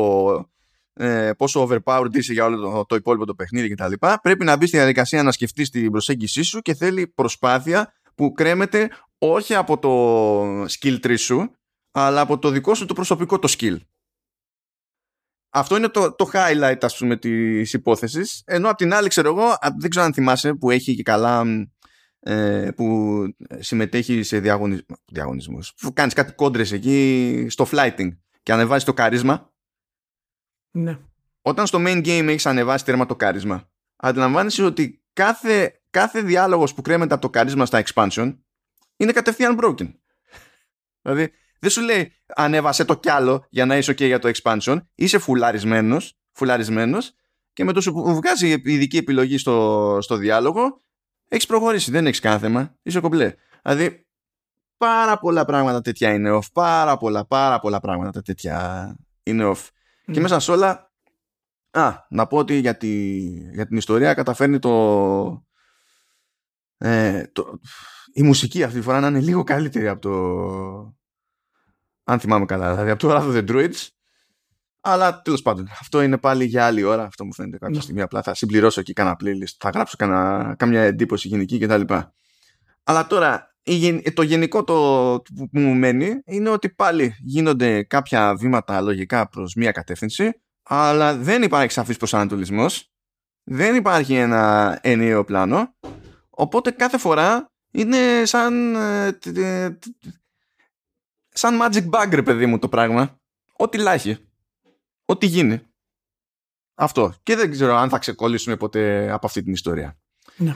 ε, 0.93 1.31
πόσο 1.37 1.67
overpowered 1.69 2.15
είσαι 2.15 2.33
για 2.33 2.45
όλο 2.45 2.71
το, 2.71 2.85
το 2.85 2.95
υπόλοιπο 2.95 3.25
το 3.25 3.35
παιχνίδι 3.35 3.69
κτλ. 3.69 3.93
Πρέπει 4.21 4.43
να 4.43 4.57
μπει 4.57 4.67
στη 4.67 4.77
διαδικασία 4.77 5.23
να 5.23 5.31
σκεφτείς 5.31 5.69
την 5.69 5.91
προσέγγιση 5.91 6.41
σου 6.41 6.61
και 6.61 6.73
θέλει 6.73 7.07
προσπάθεια 7.07 7.93
που 8.15 8.31
κρέμεται 8.31 8.89
όχι 9.17 9.55
από 9.55 9.79
το 9.79 10.63
skill 10.63 10.99
tree 11.05 11.19
σου, 11.19 11.51
αλλά 11.91 12.21
από 12.21 12.39
το 12.39 12.49
δικό 12.49 12.73
σου 12.73 12.85
το 12.85 12.93
προσωπικό 12.93 13.39
το 13.39 13.53
skill. 13.57 13.77
Αυτό 15.49 15.77
είναι 15.77 15.87
το, 15.87 16.15
το 16.15 16.29
highlight 16.33 16.77
ας 16.81 16.97
πούμε 16.97 17.17
της 17.17 17.73
υπόθεσης 17.73 18.41
ενώ 18.45 18.69
απ' 18.69 18.77
την 18.77 18.93
άλλη 18.93 19.07
ξέρω 19.07 19.29
εγώ 19.29 19.55
δεν 19.79 19.89
ξέρω 19.89 20.05
αν 20.05 20.13
θυμάσαι 20.13 20.53
που 20.53 20.71
έχει 20.71 20.95
και 20.95 21.03
καλά 21.03 21.45
ε, 22.19 22.69
που 22.75 23.23
συμμετέχει 23.59 24.23
σε 24.23 24.39
διαγωνισ... 24.39 24.85
διαγωνισμούς 25.11 25.73
που 25.81 25.93
κάνεις 25.93 26.13
κάτι 26.13 26.33
κόντρες 26.33 26.71
εκεί 26.71 27.45
στο 27.49 27.67
flighting 27.71 28.09
και 28.43 28.51
ανεβάζεις 28.51 28.83
το 28.83 28.93
καρίσμα 28.93 29.53
ναι. 30.71 30.99
Όταν 31.41 31.67
στο 31.67 31.79
main 31.81 32.05
game 32.05 32.27
έχεις 32.27 32.45
ανεβάσει 32.45 32.85
τέρμα 32.85 33.05
το 33.05 33.15
κάρισμα, 33.15 33.69
αντιλαμβάνεσαι 33.95 34.63
ότι 34.63 35.03
κάθε, 35.13 35.81
κάθε 35.89 36.21
διάλογος 36.21 36.73
που 36.73 36.81
κρέμεται 36.81 37.13
από 37.13 37.21
το 37.21 37.29
κάρισμα 37.29 37.65
στα 37.65 37.83
expansion 37.85 38.37
είναι 38.97 39.11
κατευθείαν 39.11 39.59
broken. 39.61 39.93
δηλαδή, 41.01 41.31
δεν 41.59 41.69
σου 41.69 41.81
λέει 41.81 42.13
ανέβασε 42.35 42.85
το 42.85 42.97
κι 42.97 43.09
άλλο 43.09 43.45
για 43.49 43.65
να 43.65 43.77
είσαι 43.77 43.91
ok 43.91 44.05
για 44.05 44.19
το 44.19 44.31
expansion. 44.33 44.77
Είσαι 44.95 45.19
φουλαρισμένος, 45.19 46.19
φουλαρισμένος 46.31 47.13
και 47.53 47.63
με 47.63 47.73
το 47.73 47.91
που 47.91 48.15
βγάζει 48.15 48.49
η 48.49 48.61
ειδική 48.63 48.97
επιλογή 48.97 49.37
στο, 49.37 49.97
στο 50.01 50.15
διάλογο 50.15 50.81
έχεις 51.27 51.45
προχωρήσει. 51.45 51.91
Δεν 51.91 52.05
έχεις 52.05 52.19
κανένα 52.19 52.41
θέμα. 52.41 52.75
Είσαι 52.81 52.99
κομπλέ. 52.99 53.33
Δηλαδή, 53.63 54.07
πάρα 54.77 55.19
πολλά 55.19 55.45
πράγματα 55.45 55.81
τέτοια 55.81 56.13
είναι 56.13 56.37
off. 56.37 56.51
Πάρα 56.53 56.97
πολλά, 56.97 57.25
πάρα 57.25 57.59
πολλά 57.59 57.79
πράγματα 57.79 58.21
τέτοια 58.21 58.95
είναι 59.23 59.51
off. 59.51 59.67
Και 60.11 60.15
ναι. 60.15 60.21
μέσα 60.21 60.39
σε 60.39 60.51
όλα, 60.51 60.91
α, 61.71 61.93
να 62.09 62.27
πω 62.27 62.37
ότι 62.37 62.59
για, 62.59 62.77
τη, 62.77 63.17
για 63.53 63.67
την 63.67 63.77
ιστορία 63.77 64.13
καταφέρνει 64.13 64.59
το, 64.59 65.45
ε, 66.77 67.27
το 67.27 67.59
η 68.13 68.23
μουσική 68.23 68.63
αυτή 68.63 68.77
τη 68.77 68.83
φορά 68.83 68.99
να 68.99 69.07
είναι 69.07 69.19
λίγο 69.19 69.43
καλύτερη 69.43 69.87
από 69.87 70.01
το 70.01 70.97
αν 72.03 72.19
θυμάμαι 72.19 72.45
καλά 72.45 72.71
δηλαδή 72.71 72.89
από 72.89 73.07
το 73.07 73.09
Wrath 73.11 73.33
of 73.33 73.37
the 73.37 73.49
Druids 73.49 73.87
αλλά 74.81 75.21
τέλος 75.21 75.41
πάντων 75.41 75.67
αυτό 75.79 76.01
είναι 76.01 76.17
πάλι 76.17 76.45
για 76.45 76.65
άλλη 76.65 76.83
ώρα 76.83 77.03
αυτό 77.03 77.25
μου 77.25 77.33
φαίνεται 77.33 77.57
κάποια 77.57 77.75
ναι. 77.75 77.81
στιγμή 77.81 78.01
απλά 78.01 78.21
θα 78.21 78.33
συμπληρώσω 78.33 78.79
εκεί 78.79 78.93
κάνα 78.93 79.17
playlist 79.23 79.55
θα 79.57 79.69
γράψω 79.69 79.95
κάνα, 79.97 80.55
κάμια 80.57 80.81
εντύπωση 80.81 81.27
γενική 81.27 81.59
κτλ 81.59 81.93
αλλά 82.83 83.07
τώρα 83.07 83.48
το 84.13 84.21
γενικό 84.21 84.63
το, 84.63 84.73
που 85.35 85.49
μου 85.51 85.73
μένει 85.73 86.21
είναι 86.25 86.49
ότι 86.49 86.69
πάλι 86.69 87.15
γίνονται 87.19 87.83
κάποια 87.83 88.35
βήματα 88.35 88.81
λογικά 88.81 89.29
προς 89.29 89.53
μία 89.53 89.71
κατεύθυνση 89.71 90.41
αλλά 90.63 91.15
δεν 91.15 91.43
υπάρχει 91.43 91.71
σαφής 91.71 91.97
προσανατολισμός 91.97 92.91
δεν 93.43 93.75
υπάρχει 93.75 94.15
ένα 94.15 94.79
ενιαίο 94.81 95.23
πλάνο 95.23 95.75
οπότε 96.29 96.71
κάθε 96.71 96.97
φορά 96.97 97.51
είναι 97.71 98.25
σαν 98.25 98.75
ε, 98.75 99.77
σαν 101.39 101.59
magic 101.61 101.89
bag 101.89 102.09
ρε 102.11 102.23
παιδί 102.23 102.45
μου 102.45 102.59
το 102.59 102.69
πράγμα. 102.69 103.19
Ό,τι 103.53 103.77
λάχει. 103.77 104.17
Ό,τι 105.05 105.25
γίνει. 105.25 105.61
Αυτό. 106.75 107.13
Και 107.23 107.35
δεν 107.35 107.51
ξέρω 107.51 107.75
αν 107.75 107.89
θα 107.89 107.97
ξεκολλήσουμε 107.97 108.57
ποτέ 108.57 109.11
από 109.11 109.25
αυτή 109.25 109.43
την 109.43 109.53
ιστορία. 109.53 109.97
Ναι. 110.37 110.55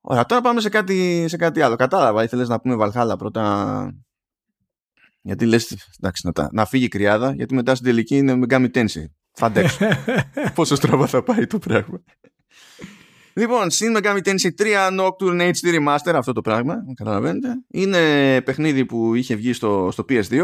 Ωραία, 0.00 0.26
τώρα 0.26 0.40
πάμε 0.40 0.60
σε 0.60 0.68
κάτι, 0.68 1.24
σε 1.28 1.36
κάτι 1.36 1.62
άλλο. 1.62 1.76
Κατάλαβα, 1.76 2.22
ήθελες 2.22 2.48
να 2.48 2.60
πούμε 2.60 2.74
Βαλχάλα 2.74 3.16
πρώτα. 3.16 3.94
Γιατί 5.20 5.46
λες, 5.46 5.76
εντάξει, 6.00 6.30
να, 6.34 6.48
να 6.52 6.64
φύγει 6.66 6.84
η 6.84 6.88
κρυάδα, 6.88 7.34
γιατί 7.34 7.54
μετά 7.54 7.74
στην 7.74 7.86
τελική 7.86 8.16
είναι 8.16 8.38
Megami 8.42 8.70
Tensei. 8.70 9.04
Θα 9.32 9.46
αντέξω. 9.46 9.86
Πόσο 10.54 10.74
στραβά 10.74 11.06
θα 11.06 11.22
πάει 11.22 11.46
το 11.46 11.58
πράγμα. 11.58 12.02
Λοιπόν, 13.32 13.70
συν 13.70 13.96
Megami 13.96 14.20
Tensei 14.22 14.50
3 14.58 14.98
Nocturne 15.00 15.52
HD 15.52 15.78
Remaster, 15.78 16.12
αυτό 16.14 16.32
το 16.32 16.40
πράγμα, 16.40 16.76
καταλαβαίνετε. 16.94 17.48
Είναι 17.68 18.00
παιχνίδι 18.40 18.84
που 18.84 19.14
είχε 19.14 19.34
βγει 19.34 19.52
στο, 19.52 19.88
στο 19.92 20.04
PS2 20.08 20.42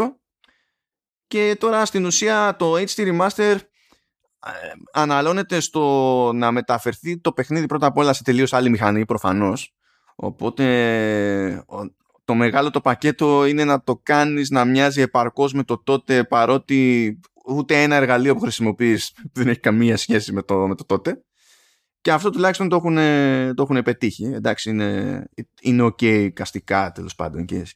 και 1.27 1.57
τώρα 1.59 1.85
στην 1.85 2.05
ουσία 2.05 2.57
το 2.59 2.75
HD 2.75 2.97
Remaster 2.97 3.37
ε, 3.39 3.57
αναλώνεται 4.93 5.61
στο 5.61 6.31
να 6.35 6.53
μεταφερθεί 6.53 7.19
το 7.19 7.33
παιχνίδι 7.33 7.67
πρώτα 7.67 7.87
απ' 7.87 7.97
όλα 7.97 8.13
σε 8.13 8.23
τελείως 8.23 8.53
άλλη 8.53 8.71
μηχανή 8.71 9.05
προφανώς. 9.05 9.75
Οπότε 10.15 11.65
το 12.25 12.35
μεγάλο 12.35 12.71
το 12.71 12.81
πακέτο 12.81 13.47
είναι 13.47 13.65
να 13.65 13.83
το 13.83 14.01
κάνεις 14.03 14.51
να 14.51 14.65
μοιάζει 14.65 15.01
επαρκώς 15.01 15.53
με 15.53 15.63
το 15.63 15.83
τότε 15.83 16.25
παρότι 16.25 17.21
ούτε 17.47 17.83
ένα 17.83 17.95
εργαλείο 17.95 18.35
που 18.35 18.41
χρησιμοποιείς 18.41 19.13
δεν 19.35 19.49
έχει 19.49 19.61
καμία 19.61 19.97
σχέση 19.97 20.33
με 20.33 20.43
το, 20.43 20.67
με 20.67 20.75
το 20.75 20.85
τότε. 20.85 21.25
Και 22.01 22.13
αυτό 22.13 22.31
τουλάχιστον 22.31 22.69
το 22.69 22.77
έχουν, 22.77 22.95
το 23.55 23.63
έχουν 23.63 23.83
πετύχει. 23.83 24.25
Εντάξει 24.25 24.71
είναι, 24.71 25.25
είναι 25.61 25.83
ok 25.85 26.29
καστικά 26.33 26.93
τέλος 26.93 27.15
πάντων 27.15 27.45
και 27.45 27.67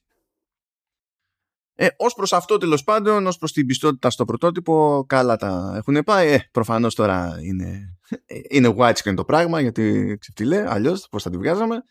ε, 1.81 1.87
Ω 1.97 2.15
προς 2.15 2.33
αυτό 2.33 2.57
τέλος 2.57 2.85
πάντων, 2.85 3.27
ως 3.27 3.39
προς 3.39 3.53
την 3.53 3.67
πιστότητα 3.67 4.11
στο 4.11 4.25
πρωτότυπο, 4.25 5.05
καλά 5.09 5.37
τα 5.37 5.75
έχουν 5.77 6.05
πάει. 6.05 6.29
Ε, 6.29 6.39
προφανώς 6.51 6.95
τώρα 6.95 7.39
είναι, 7.43 7.99
είναι 8.49 8.75
widescreen 8.79 9.15
το 9.17 9.25
πράγμα, 9.25 9.61
γιατί 9.61 10.17
ξεφτυλέ, 10.21 10.65
αλλιώς 10.69 11.09
πώς 11.11 11.23
θα 11.23 11.31
τη 11.31 11.37
βγάζαμε. 11.37 11.83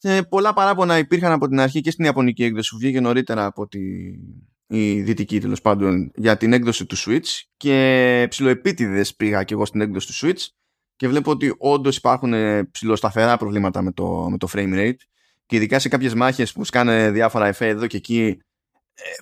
Ε, 0.00 0.20
πολλά 0.22 0.52
παράπονα 0.52 0.98
υπήρχαν 0.98 1.32
από 1.32 1.48
την 1.48 1.60
αρχή 1.60 1.80
και 1.80 1.90
στην 1.90 2.04
Ιαπωνική 2.04 2.44
έκδοση 2.44 2.70
που 2.70 2.78
βγήκε 2.78 3.00
νωρίτερα 3.00 3.44
από 3.44 3.68
τη, 3.68 3.80
η 4.66 5.00
δυτική 5.00 5.40
τέλος 5.40 5.60
πάντων 5.60 6.10
για 6.14 6.36
την 6.36 6.52
έκδοση 6.52 6.86
του 6.86 6.96
Switch 6.98 7.42
και 7.56 8.26
ψηλοεπίτηδες 8.30 9.14
πήγα 9.14 9.44
και 9.44 9.54
εγώ 9.54 9.64
στην 9.64 9.80
έκδοση 9.80 10.06
του 10.06 10.26
Switch 10.26 10.46
και 10.96 11.08
βλέπω 11.08 11.30
ότι 11.30 11.54
όντως 11.58 11.96
υπάρχουν 11.96 12.32
ψηλοσταθερά 12.70 13.36
προβλήματα 13.36 13.82
με 13.82 13.92
το, 13.92 14.26
με 14.30 14.36
το 14.38 14.48
frame 14.52 14.74
rate 14.74 15.00
και 15.46 15.56
ειδικά 15.56 15.78
σε 15.78 15.88
κάποιες 15.88 16.14
μάχες 16.14 16.52
που 16.52 16.64
σκάνε 16.64 17.10
διάφορα 17.10 17.46
εφέ 17.46 17.66
εδώ 17.66 17.86
και 17.86 17.96
εκεί 17.96 18.38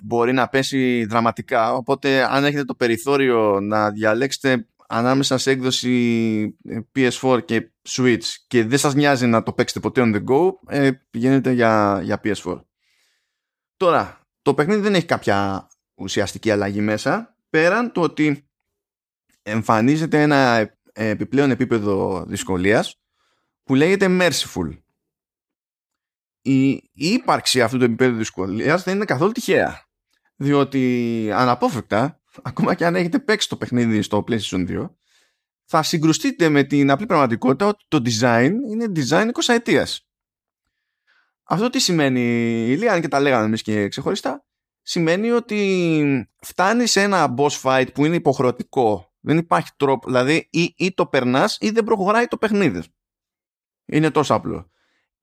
μπορεί 0.03 0.33
να 0.33 0.47
πέσει 0.47 1.05
δραματικά. 1.05 1.73
Οπότε 1.73 2.23
αν 2.33 2.45
έχετε 2.45 2.63
το 2.63 2.75
περιθώριο 2.75 3.59
να 3.59 3.91
διαλέξετε 3.91 4.67
ανάμεσα 4.87 5.37
σε 5.37 5.51
έκδοση 5.51 6.57
ε, 6.63 6.79
PS4 6.95 7.45
και 7.45 7.71
Switch 7.89 8.23
και 8.47 8.63
δεν 8.63 8.77
σας 8.77 8.95
νοιάζει 8.95 9.27
να 9.27 9.43
το 9.43 9.53
παίξετε 9.53 9.79
ποτέ 9.79 10.01
on 10.05 10.15
the 10.15 10.23
go 10.31 10.51
ε, 10.67 10.91
πηγαίνετε 11.09 11.51
για, 11.51 11.99
για 12.03 12.21
PS4 12.23 12.61
τώρα 13.77 14.21
το 14.41 14.53
παιχνίδι 14.53 14.81
δεν 14.81 14.95
έχει 14.95 15.05
κάποια 15.05 15.67
ουσιαστική 15.95 16.51
αλλαγή 16.51 16.81
μέσα 16.81 17.37
πέραν 17.49 17.91
το 17.91 18.01
ότι 18.01 18.49
εμφανίζεται 19.43 20.21
ένα 20.21 20.71
επιπλέον 20.93 21.51
επίπεδο 21.51 22.25
δυσκολίας 22.27 22.99
που 23.63 23.75
λέγεται 23.75 24.07
Merciful 24.09 24.77
η, 26.51 26.89
ύπαρξη 26.93 27.61
αυτού 27.61 27.77
του 27.77 27.83
επίπεδου 27.83 28.17
δυσκολίας 28.17 28.83
δεν 28.83 28.95
είναι 28.95 29.05
καθόλου 29.05 29.31
τυχαία. 29.31 29.85
Διότι 30.35 31.29
αναπόφευκτα, 31.33 32.21
ακόμα 32.41 32.73
και 32.73 32.85
αν 32.85 32.95
έχετε 32.95 33.19
παίξει 33.19 33.49
το 33.49 33.57
παιχνίδι 33.57 34.01
στο 34.01 34.23
PlayStation 34.27 34.69
2, 34.69 34.89
θα 35.65 35.83
συγκρουστείτε 35.83 36.49
με 36.49 36.63
την 36.63 36.91
απλή 36.91 37.05
πραγματικότητα 37.05 37.67
ότι 37.67 37.85
το 37.87 38.01
design 38.05 38.51
είναι 38.69 38.91
design 38.95 39.25
20 39.25 39.29
ετία. 39.47 39.87
Αυτό 41.43 41.69
τι 41.69 41.79
σημαίνει, 41.79 42.21
Ηλία, 42.69 42.99
και 42.99 43.07
τα 43.07 43.19
λέγαμε 43.19 43.45
εμείς 43.45 43.61
και 43.61 43.87
ξεχωριστά, 43.87 44.45
σημαίνει 44.81 45.31
ότι 45.31 46.29
φτάνει 46.41 46.85
σε 46.85 47.01
ένα 47.01 47.33
boss 47.37 47.61
fight 47.61 47.87
που 47.93 48.05
είναι 48.05 48.15
υποχρεωτικό. 48.15 49.13
Δεν 49.19 49.37
υπάρχει 49.37 49.69
τρόπο, 49.77 50.07
δηλαδή 50.07 50.47
ή, 50.51 50.73
ή 50.77 50.93
το 50.93 51.05
περνάς 51.05 51.57
ή 51.59 51.69
δεν 51.69 51.83
προχωράει 51.83 52.25
το 52.25 52.37
παιχνίδι. 52.37 52.83
Είναι 53.85 54.11
τόσο 54.11 54.33
απλό 54.33 54.71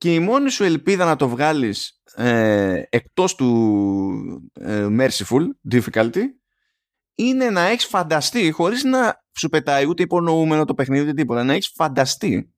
και 0.05 0.15
η 0.15 0.19
μόνη 0.19 0.51
σου 0.51 0.65
ελπίδα 0.65 1.05
να 1.05 1.17
το 1.17 1.29
βγάλεις 1.29 2.03
ε, 2.15 2.83
εκτός 2.89 3.35
του 3.35 4.51
ε, 4.61 4.87
merciful 4.91 5.43
difficulty 5.73 6.21
είναι 7.15 7.51
να 7.51 7.61
έχεις 7.61 7.87
φανταστεί 7.87 8.51
χωρίς 8.51 8.85
να 8.85 9.25
σου 9.39 9.49
πετάει 9.49 9.87
ούτε 9.87 10.03
υπονοούμενο 10.03 10.65
το 10.65 10.75
παιχνίδι 10.75 11.03
ούτε 11.03 11.13
τίποτα 11.13 11.45
να 11.45 11.53
έχεις 11.53 11.73
φανταστεί 11.75 12.55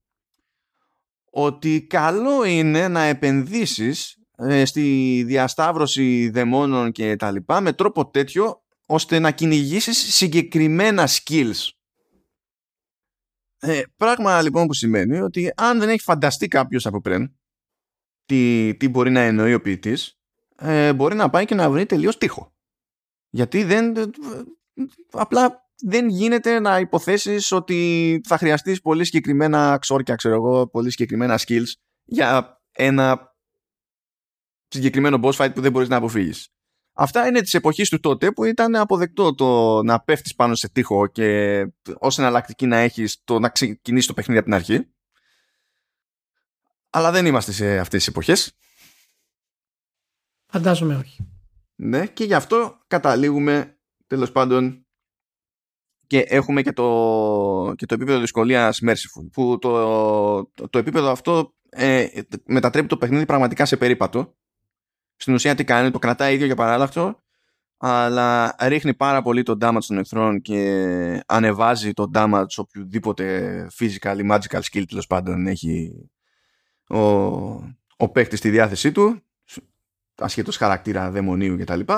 ότι 1.31 1.87
καλό 1.87 2.45
είναι 2.45 2.89
να 2.89 3.03
επενδύσεις 3.03 4.17
ε, 4.37 4.65
στη 4.65 5.23
διασταύρωση 5.27 6.31
δαιμόνων 6.31 6.93
και 6.93 7.17
τα 7.17 7.31
λοιπά 7.31 7.61
με 7.61 7.73
τρόπο 7.73 8.11
τέτοιο 8.11 8.63
ώστε 8.87 9.19
να 9.19 9.31
κυνηγήσεις 9.31 10.15
συγκεκριμένα 10.15 11.09
skills 11.09 11.69
ε, 13.59 13.83
πράγμα 13.97 14.43
λοιπόν 14.43 14.67
που 14.67 14.75
σημαίνει 14.75 15.21
ότι 15.21 15.53
αν 15.57 15.79
δεν 15.79 15.89
έχει 15.89 16.03
φανταστεί 16.03 16.49
κάποιος 16.49 16.87
από 16.87 17.01
πριν 17.01 17.31
τι, 18.25 18.75
τι 18.77 18.89
μπορεί 18.89 19.11
να 19.11 19.21
εννοεί 19.21 19.55
ο 19.55 19.61
ποιητής, 19.61 20.19
ε, 20.57 20.93
μπορεί 20.93 21.15
να 21.15 21.31
πάει 21.31 21.45
και 21.45 21.55
να 21.55 21.71
βρει 21.71 21.87
τελείως 21.87 22.19
τείχο. 22.19 22.55
Γιατί 23.31 23.65
δεν. 23.65 23.97
Ε, 23.97 24.13
απλά 25.11 25.71
δεν 25.83 26.09
γίνεται 26.09 26.61
να 26.61 26.79
υποθέσεις 26.79 27.53
ότι 27.53 28.21
θα 28.27 28.39
χρειαστείς 28.39 28.81
πολύ 28.81 29.05
συγκεκριμένα 29.05 29.79
ξόρκια, 29.81 30.15
ξέρω 30.15 30.35
εγώ, 30.35 30.69
πολύ 30.69 30.91
συγκεκριμένα 30.91 31.39
skills 31.39 31.73
για 32.05 32.61
ένα 32.73 33.35
συγκεκριμένο 34.69 35.21
boss 35.23 35.33
fight 35.33 35.55
που 35.55 35.61
δεν 35.61 35.73
μπορείς 35.73 35.89
να 35.89 35.97
αποφύγεις. 35.97 36.56
Αυτά 36.99 37.27
είναι 37.27 37.41
της 37.41 37.55
εποχής 37.55 37.89
του 37.89 38.01
τότε 38.01 38.33
που 38.33 38.45
ήταν 38.45 38.77
αποδεκτό 38.77 39.35
το 39.35 39.83
να 39.83 40.01
πέφτεις 40.01 40.35
πάνω 40.35 40.55
σε 40.55 40.69
τείχο 40.69 41.07
και 41.07 41.61
ως 41.99 42.19
εναλλακτική 42.19 42.67
να 42.67 42.77
έχεις 42.77 43.21
το 43.25 43.39
να 43.39 43.49
ξεκινήσεις 43.49 44.07
το 44.07 44.15
παιχνίδι 44.15 44.39
από 44.39 44.49
την 44.49 44.57
αρχή. 44.57 44.89
Αλλά 46.91 47.11
δεν 47.11 47.27
είμαστε 47.27 47.53
σε 47.53 47.79
αυτές 47.79 47.99
τις 47.99 48.09
εποχές. 48.09 48.57
Φαντάζομαι 50.47 50.97
όχι. 50.97 51.29
Ναι, 51.75 52.07
και 52.07 52.25
γι' 52.25 52.35
αυτό 52.35 52.79
καταλήγουμε 52.87 53.79
τέλος 54.07 54.33
πάντων 54.33 54.87
και 56.07 56.21
έχουμε 56.21 56.63
και 56.63 56.73
το, 56.73 57.73
και 57.77 57.87
το 57.87 57.95
επίπεδο 57.95 58.21
δυσκολίας 58.21 58.81
Merciful 58.83 59.29
που 59.33 59.59
το, 59.59 60.45
το, 60.71 60.79
επίπεδο 60.79 61.11
αυτό 61.11 61.55
ε, 61.69 62.07
μετατρέπει 62.45 62.87
το 62.87 62.97
παιχνίδι 62.97 63.27
πραγματικά 63.27 63.65
σε 63.65 63.77
περίπατο 63.77 64.37
στην 65.17 65.35
ουσία 65.35 65.55
τι 65.55 65.65
κάνει, 65.65 65.91
το 65.91 65.99
κρατάει 65.99 66.35
ίδιο 66.35 66.47
για 66.47 66.57
παράλλαχτο 66.57 67.21
αλλά 67.79 68.55
ρίχνει 68.61 68.95
πάρα 68.95 69.23
πολύ 69.23 69.43
το 69.43 69.57
damage 69.61 69.85
των 69.87 69.99
εχθρών 69.99 70.41
και 70.41 71.23
ανεβάζει 71.27 71.93
το 71.93 72.11
damage 72.15 72.57
οποιοδήποτε 72.57 73.67
physical 73.79 74.19
ή 74.19 74.29
magical 74.31 74.61
skill 74.61 74.85
τέλος 74.89 75.07
πάντων 75.07 75.47
έχει 75.47 75.93
ο, 76.89 76.99
ο 77.97 78.09
παίκτης 78.13 78.39
στη 78.39 78.51
διάθεσή 78.51 78.93
του 78.93 79.21
ασχέτως 80.17 80.57
χαρακτήρα 80.57 81.11
δαιμονίου 81.11 81.57
κτλ. 81.59 81.81
Και, 81.81 81.95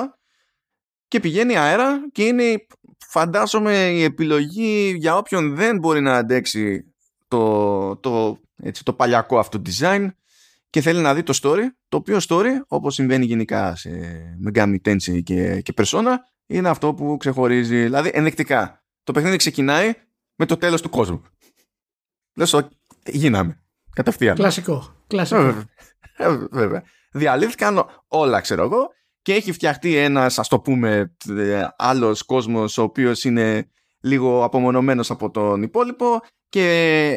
και 1.09 1.21
πηγαίνει 1.21 1.57
αέρα 1.57 2.09
και 2.13 2.25
είναι 2.25 2.67
φαντάζομαι 3.07 3.75
η 3.75 4.03
επιλογή 4.03 4.95
για 4.99 5.17
όποιον 5.17 5.55
δεν 5.55 5.79
μπορεί 5.79 6.01
να 6.01 6.17
αντέξει 6.17 6.95
το, 7.29 7.97
το, 7.97 8.41
έτσι, 8.57 8.85
το 8.85 8.93
παλιακό 8.93 9.39
αυτό 9.39 9.63
design 9.67 10.09
και 10.71 10.81
θέλει 10.81 11.01
να 11.01 11.15
δει 11.15 11.23
το 11.23 11.39
story, 11.43 11.63
το 11.89 11.97
οποίο 11.97 12.19
story, 12.29 12.51
όπως 12.69 12.95
συμβαίνει 12.95 13.25
γενικά 13.25 13.77
σε 13.77 13.91
Megami 14.47 14.77
Tensei 14.85 15.23
και, 15.23 15.61
και 15.61 15.73
Persona, 15.77 16.15
είναι 16.47 16.69
αυτό 16.69 16.95
που 16.95 17.17
ξεχωρίζει. 17.17 17.83
Δηλαδή, 17.83 18.11
ενδεικτικά, 18.13 18.85
το 19.03 19.13
παιχνίδι 19.13 19.37
ξεκινάει 19.37 19.93
με 20.35 20.47
το 20.47 20.57
τέλος 20.57 20.83
του 20.83 20.89
κόσμου. 20.89 21.23
Λες, 22.37 22.69
γίναμε. 23.05 23.63
Κατευθείαν. 23.93 24.35
Κλασικό. 24.35 25.05
Κλασικό. 25.07 25.65
Ε, 26.17 26.37
βέβαια. 26.51 26.83
Διαλύθηκαν 27.13 27.85
όλα, 28.07 28.41
ξέρω 28.41 28.63
εγώ, 28.63 28.89
και 29.23 29.35
έχει 29.35 29.53
φτιαχτεί 29.53 29.97
ένας, 29.97 30.39
ας 30.39 30.49
το 30.49 30.61
πούμε, 30.61 31.17
ε, 31.29 31.69
άλλος 31.77 32.23
κόσμος, 32.23 32.79
ο 32.79 32.83
οποίος 32.83 33.25
είναι 33.25 33.71
λίγο 34.01 34.45
απομονωμένος 34.45 35.11
από 35.11 35.31
τον 35.31 35.63
υπόλοιπο 35.63 36.21
και 36.49 36.65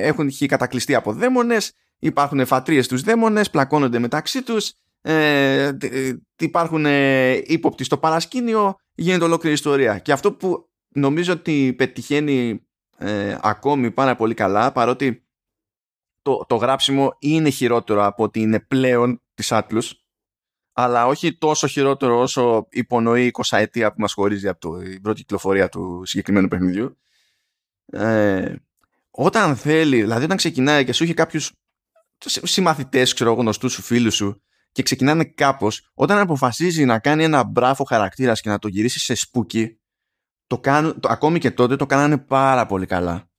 έχουν 0.02 0.32
κατακλειστεί 0.46 0.96
από 0.96 1.14
δαίμονες, 1.14 1.74
υπάρχουν 2.02 2.46
φατρίες 2.46 2.86
στους 2.86 3.02
δαίμονες, 3.02 3.50
πλακώνονται 3.50 4.00
μεταξύ 4.00 4.44
τους, 4.44 4.74
ε, 5.02 5.72
υπάρχουν 6.40 6.86
ε, 6.86 7.32
ύποπτοι 7.46 7.84
στο 7.84 7.98
παρασκήνιο, 7.98 8.76
γίνεται 8.94 9.24
ολόκληρη 9.24 9.56
ιστορία. 9.56 10.00
Και 10.00 10.12
αυτό 10.12 10.34
που 10.34 10.70
νομίζω 10.90 11.34
ότι 11.34 11.74
πετυχαίνει 11.78 12.66
ε, 12.98 13.38
ακόμη 13.42 13.92
πάρα 13.92 14.16
πολύ 14.16 14.34
καλά, 14.34 14.72
παρότι 14.72 15.26
το, 16.22 16.46
το 16.48 16.56
γράψιμο 16.56 17.16
είναι 17.20 17.50
χειρότερο 17.50 18.06
από 18.06 18.24
ότι 18.24 18.40
είναι 18.40 18.60
πλέον 18.60 19.22
της 19.34 19.52
Άτλους, 19.52 20.06
αλλά 20.74 21.08
όχι 21.08 21.38
τόσο 21.38 21.68
χειρότερο 21.68 22.20
όσο 22.20 22.68
υπονοεί 22.70 23.32
20 23.34 23.58
ετία 23.58 23.90
που 23.92 24.02
μας 24.02 24.14
χωρίζει 24.14 24.48
από 24.48 24.60
το, 24.60 24.78
την 24.78 25.02
πρώτη 25.02 25.20
κυκλοφορία 25.20 25.70
του 25.70 26.02
συγκεκριμένου 26.06 26.48
παιχνιδιού. 26.48 26.98
Ε, 27.86 28.56
όταν 29.12 29.56
θέλει, 29.56 30.02
δηλαδή 30.02 30.24
όταν 30.24 30.38
ξεκινάει 30.38 30.86
και 30.86 30.94
σου 30.94 31.04
έχει 31.04 31.14
κάποιους 31.14 31.52
συμμαθητές, 32.26 33.14
ξέρω 33.14 33.34
γνωστούς 33.34 33.74
σου, 33.74 33.82
φίλους 33.82 34.16
σου 34.16 34.42
και 34.72 34.84
ξεκινάνε 34.84 35.24
κάπως, 35.24 35.92
όταν 35.94 36.18
αποφασίζει 36.18 36.86
να 36.86 37.00
κάνει 37.00 37.24
ένα 37.24 37.44
μπράφο 37.44 37.84
χαρακτήρας 37.84 38.42
και 38.42 38.50
να 38.50 38.60
το 38.60 38.68
γυρίσει 38.68 39.00
σε 39.00 39.16
σπούκι, 39.16 39.80
το 40.48 40.60
κάνουν, 40.60 41.00
το, 41.00 41.10
ακόμη 41.12 41.40
και 41.40 41.52
τότε 41.52 41.76
το 41.76 41.86
κάνανε 41.86 42.18
πάρα 42.18 42.66
πολύ 42.66 42.86
καλά. 42.86 43.30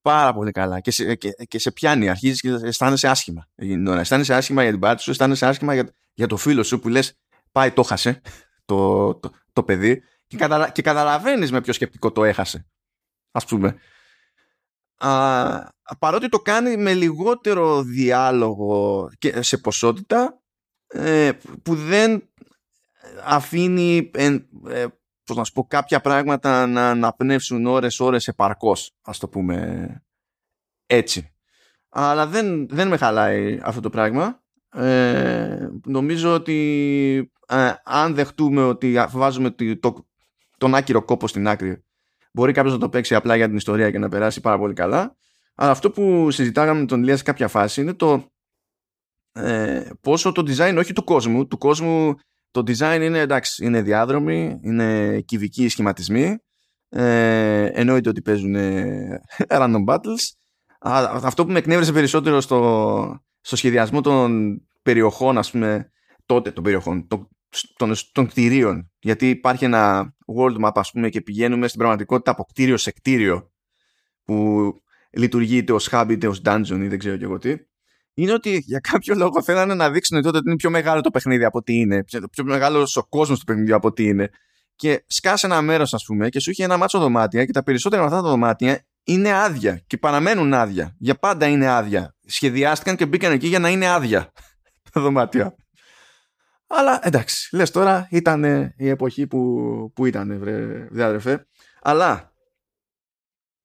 Πάρα 0.00 0.32
πολύ 0.32 0.50
καλά. 0.50 0.80
Και 0.80 0.90
σε, 0.90 1.14
και, 1.14 1.30
και 1.48 1.58
σε 1.58 1.70
πιάνει, 1.70 2.08
αρχίζεις 2.08 2.40
και 2.40 2.48
αισθάνεσαι 2.62 3.08
άσχημα. 3.08 3.48
Αισθάνεσαι 3.98 4.34
άσχημα 4.34 4.62
για 4.62 4.70
την 4.70 4.80
πάτη 4.80 5.02
σου, 5.02 5.10
αισθάνεσαι 5.10 5.46
άσχημα 5.46 5.74
για, 5.74 5.94
για 6.14 6.26
το 6.26 6.36
φίλο 6.36 6.62
σου 6.62 6.78
που 6.78 6.88
λες, 6.88 7.18
πάει 7.52 7.70
το 7.70 7.82
χάσε 7.82 8.20
το, 8.64 9.14
το, 9.14 9.30
το, 9.52 9.62
παιδί 9.62 10.02
και, 10.26 10.36
καταλα, 10.36 10.70
και 10.70 10.82
καταλαβαίνεις 10.82 11.50
με 11.50 11.60
ποιο 11.60 11.72
σκεπτικό 11.72 12.12
το 12.12 12.24
έχασε. 12.24 12.66
Α 13.30 13.44
πούμε. 13.44 13.76
Α, 14.96 15.68
παρότι 15.98 16.28
το 16.28 16.38
κάνει 16.38 16.76
με 16.76 16.94
λιγότερο 16.94 17.82
διάλογο 17.82 19.08
και 19.18 19.42
σε 19.42 19.58
ποσότητα 19.58 20.40
ε, 20.86 21.30
που 21.62 21.74
δεν 21.74 22.28
αφήνει 23.24 24.10
ε, 24.14 24.38
ε, 24.68 24.86
πώς 25.24 25.36
να 25.36 25.44
σου 25.44 25.52
πω, 25.52 25.64
κάποια 25.64 26.00
πράγματα 26.00 26.66
να, 26.66 26.94
να 26.94 27.12
πνεύσουν 27.12 27.66
ώρες 27.66 28.00
ώρες 28.00 28.28
επαρκώς 28.28 28.94
ας 29.02 29.18
το 29.18 29.28
πούμε 29.28 29.88
έτσι. 30.86 31.32
Αλλά 31.88 32.26
δεν, 32.26 32.68
δεν 32.68 32.88
με 32.88 32.96
χαλάει 32.96 33.58
αυτό 33.62 33.80
το 33.80 33.90
πράγμα. 33.90 34.42
Ε, 34.72 35.68
νομίζω 35.84 36.34
ότι 36.34 37.32
ε, 37.48 37.72
αν 37.84 38.14
δεχτούμε 38.14 38.62
ότι 38.62 39.04
βάζουμε 39.10 39.50
το, 39.80 40.06
τον 40.58 40.74
άκυρο 40.74 41.02
κόπο 41.02 41.28
στην 41.28 41.48
άκρη 41.48 41.84
μπορεί 42.32 42.52
κάποιος 42.52 42.72
να 42.72 42.80
το 42.80 42.88
παίξει 42.88 43.14
απλά 43.14 43.36
για 43.36 43.46
την 43.46 43.56
ιστορία 43.56 43.90
και 43.90 43.98
να 43.98 44.08
περάσει 44.08 44.40
πάρα 44.40 44.58
πολύ 44.58 44.74
καλά 44.74 45.16
αλλά 45.60 45.70
αυτό 45.70 45.90
που 45.90 46.30
συζητάγαμε 46.30 46.80
με 46.80 46.86
τον 46.86 47.00
Ηλίας 47.00 47.18
σε 47.18 47.24
κάποια 47.24 47.48
φάση 47.48 47.80
είναι 47.80 47.94
το 47.94 48.30
ε, 49.32 49.90
πόσο 50.00 50.32
το 50.32 50.42
design 50.46 50.76
όχι 50.78 50.92
του 50.92 51.04
κόσμου 51.04 51.46
του 51.46 51.58
κόσμου 51.58 52.16
το 52.50 52.62
design 52.66 53.00
είναι 53.02 53.18
εντάξει, 53.18 53.64
είναι 53.64 53.82
διάδρομοι, 53.82 54.58
είναι 54.62 55.20
κυβικοί 55.20 55.68
σχηματισμοί. 55.68 56.36
Ε, 56.88 57.64
εννοείται 57.64 58.08
ότι 58.08 58.22
παίζουν 58.22 58.54
ε, 58.54 59.20
random 59.48 59.84
battles. 59.86 60.32
αυτό 60.80 61.46
που 61.46 61.52
με 61.52 61.58
εκνεύρισε 61.58 61.92
περισσότερο 61.92 62.40
στο, 62.40 63.22
στο 63.40 63.56
σχεδιασμό 63.56 64.00
των 64.00 64.60
περιοχών, 64.82 65.38
ας 65.38 65.50
πούμε, 65.50 65.90
τότε 66.26 66.50
των 66.50 66.62
περιοχών, 66.64 67.06
των, 67.06 67.28
των, 67.76 67.94
των 68.12 68.26
κτηρίων. 68.26 68.90
Γιατί 68.98 69.28
υπάρχει 69.28 69.64
ένα 69.64 70.14
world 70.36 70.64
map, 70.64 70.72
ας 70.74 70.90
πούμε, 70.90 71.08
και 71.08 71.20
πηγαίνουμε 71.20 71.66
στην 71.66 71.78
πραγματικότητα 71.78 72.30
από 72.30 72.44
κτίριο 72.44 72.76
σε 72.76 72.90
κτίριο 72.90 73.50
που 74.24 74.72
λειτουργεί 75.10 75.56
είτε 75.56 75.72
ως 75.72 75.88
hub 75.92 76.06
είτε 76.10 76.28
ως 76.28 76.40
dungeon 76.44 76.78
ή 76.80 76.88
δεν 76.88 76.98
ξέρω 76.98 77.16
και 77.16 77.24
εγώ 77.24 77.38
τι 77.38 77.56
είναι 78.22 78.32
ότι 78.32 78.62
για 78.66 78.78
κάποιο 78.78 79.14
λόγο 79.14 79.42
θέλανε 79.42 79.74
να 79.74 79.90
δείξουν 79.90 80.22
τότε 80.22 80.36
ότι 80.36 80.46
είναι 80.46 80.56
πιο 80.56 80.70
μεγάλο 80.70 81.00
το 81.00 81.10
παιχνίδι 81.10 81.44
από 81.44 81.58
ό,τι 81.58 81.74
είναι. 81.74 82.04
Πιο 82.30 82.44
μεγάλος 82.44 82.96
ο 82.96 83.06
κόσμος 83.08 83.38
του 83.38 83.44
παιχνιδιού 83.44 83.74
από 83.74 83.88
ό,τι 83.88 84.04
είναι. 84.04 84.30
Και 84.76 85.04
σκάσε 85.06 85.46
ένα 85.46 85.62
μέρος, 85.62 85.94
ας 85.94 86.04
πούμε, 86.04 86.28
και 86.28 86.40
σου 86.40 86.50
έχει 86.50 86.62
ένα 86.62 86.76
μάτσο 86.76 86.98
δωμάτια 86.98 87.44
και 87.44 87.52
τα 87.52 87.62
περισσότερα 87.62 88.02
από 88.02 88.10
αυτά 88.10 88.24
τα 88.24 88.30
δωμάτια 88.30 88.86
είναι 89.04 89.32
άδεια 89.32 89.82
και 89.86 89.96
παραμένουν 89.96 90.54
άδεια. 90.54 90.94
Για 90.98 91.14
πάντα 91.14 91.46
είναι 91.46 91.68
άδεια. 91.68 92.14
Σχεδιάστηκαν 92.26 92.96
και 92.96 93.06
μπήκαν 93.06 93.32
εκεί 93.32 93.46
για 93.46 93.58
να 93.58 93.68
είναι 93.68 93.88
άδεια 93.88 94.32
τα 94.92 95.00
δωμάτια. 95.00 95.54
Αλλά 96.66 97.00
εντάξει, 97.02 97.56
λες 97.56 97.70
τώρα 97.70 98.08
ήταν 98.10 98.44
η 98.76 98.88
εποχή 98.88 99.26
που, 99.26 99.92
που 99.94 100.06
ήταν, 100.06 100.38
βρε, 100.38 100.88
αδερφέ. 100.92 101.46
Αλλά 101.82 102.32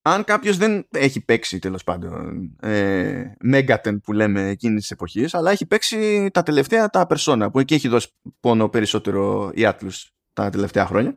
αν 0.06 0.24
κάποιος 0.24 0.58
δεν 0.58 0.88
έχει 0.92 1.22
παίξει 1.22 1.60
τέλος 1.60 1.84
πάντων 1.84 2.50
ε, 2.62 3.24
Megaten 3.52 4.02
που 4.04 4.13
λέμε 4.13 4.48
εκείνης 4.48 4.82
της 4.82 4.92
εποχής, 4.92 5.34
αλλά 5.34 5.52
έχει 5.52 5.66
παίξει 5.66 6.30
τα 6.34 6.44
τελευταία 6.44 6.89
τα 6.89 7.08
Persona 7.10 7.48
που 7.52 7.60
εκεί 7.60 7.74
έχει 7.74 7.88
δώσει 7.88 8.08
πόνο 8.39 8.70
περισσότερο 8.70 9.52
η 9.54 9.62
Atlus 9.62 10.06
τα 10.34 10.50
τελευταία 10.50 10.86
χρόνια. 10.86 11.13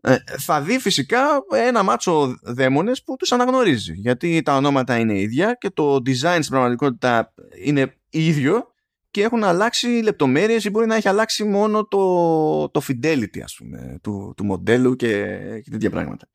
Ε, 0.00 0.16
θα 0.38 0.60
δει 0.62 0.78
φυσικά 0.78 1.20
ένα 1.54 1.82
μάτσο 1.82 2.38
δαίμονες 2.42 3.02
που 3.02 3.16
τους 3.16 3.32
αναγνωρίζει 3.32 3.92
γιατί 3.92 4.42
τα 4.42 4.56
ονόματα 4.56 4.98
είναι 4.98 5.20
ίδια 5.20 5.54
και 5.54 5.70
το 5.70 5.94
design 5.94 6.38
στην 6.38 6.50
πραγματικότητα 6.50 7.34
είναι 7.64 7.96
ίδιο 8.10 8.72
και 9.10 9.22
έχουν 9.22 9.44
αλλάξει 9.44 9.86
λεπτομέρειες 9.86 10.64
ή 10.64 10.70
μπορεί 10.70 10.86
να 10.86 10.94
έχει 10.94 11.08
αλλάξει 11.08 11.44
μόνο 11.44 11.86
το, 11.86 12.68
το 12.68 12.82
fidelity 12.88 13.40
ας 13.42 13.54
πούμε 13.58 13.98
του, 14.02 14.32
του 14.36 14.44
μοντέλου 14.44 14.96
και, 14.96 15.38
και 15.64 15.70
τέτοια 15.70 15.90
πράγματα 15.90 16.28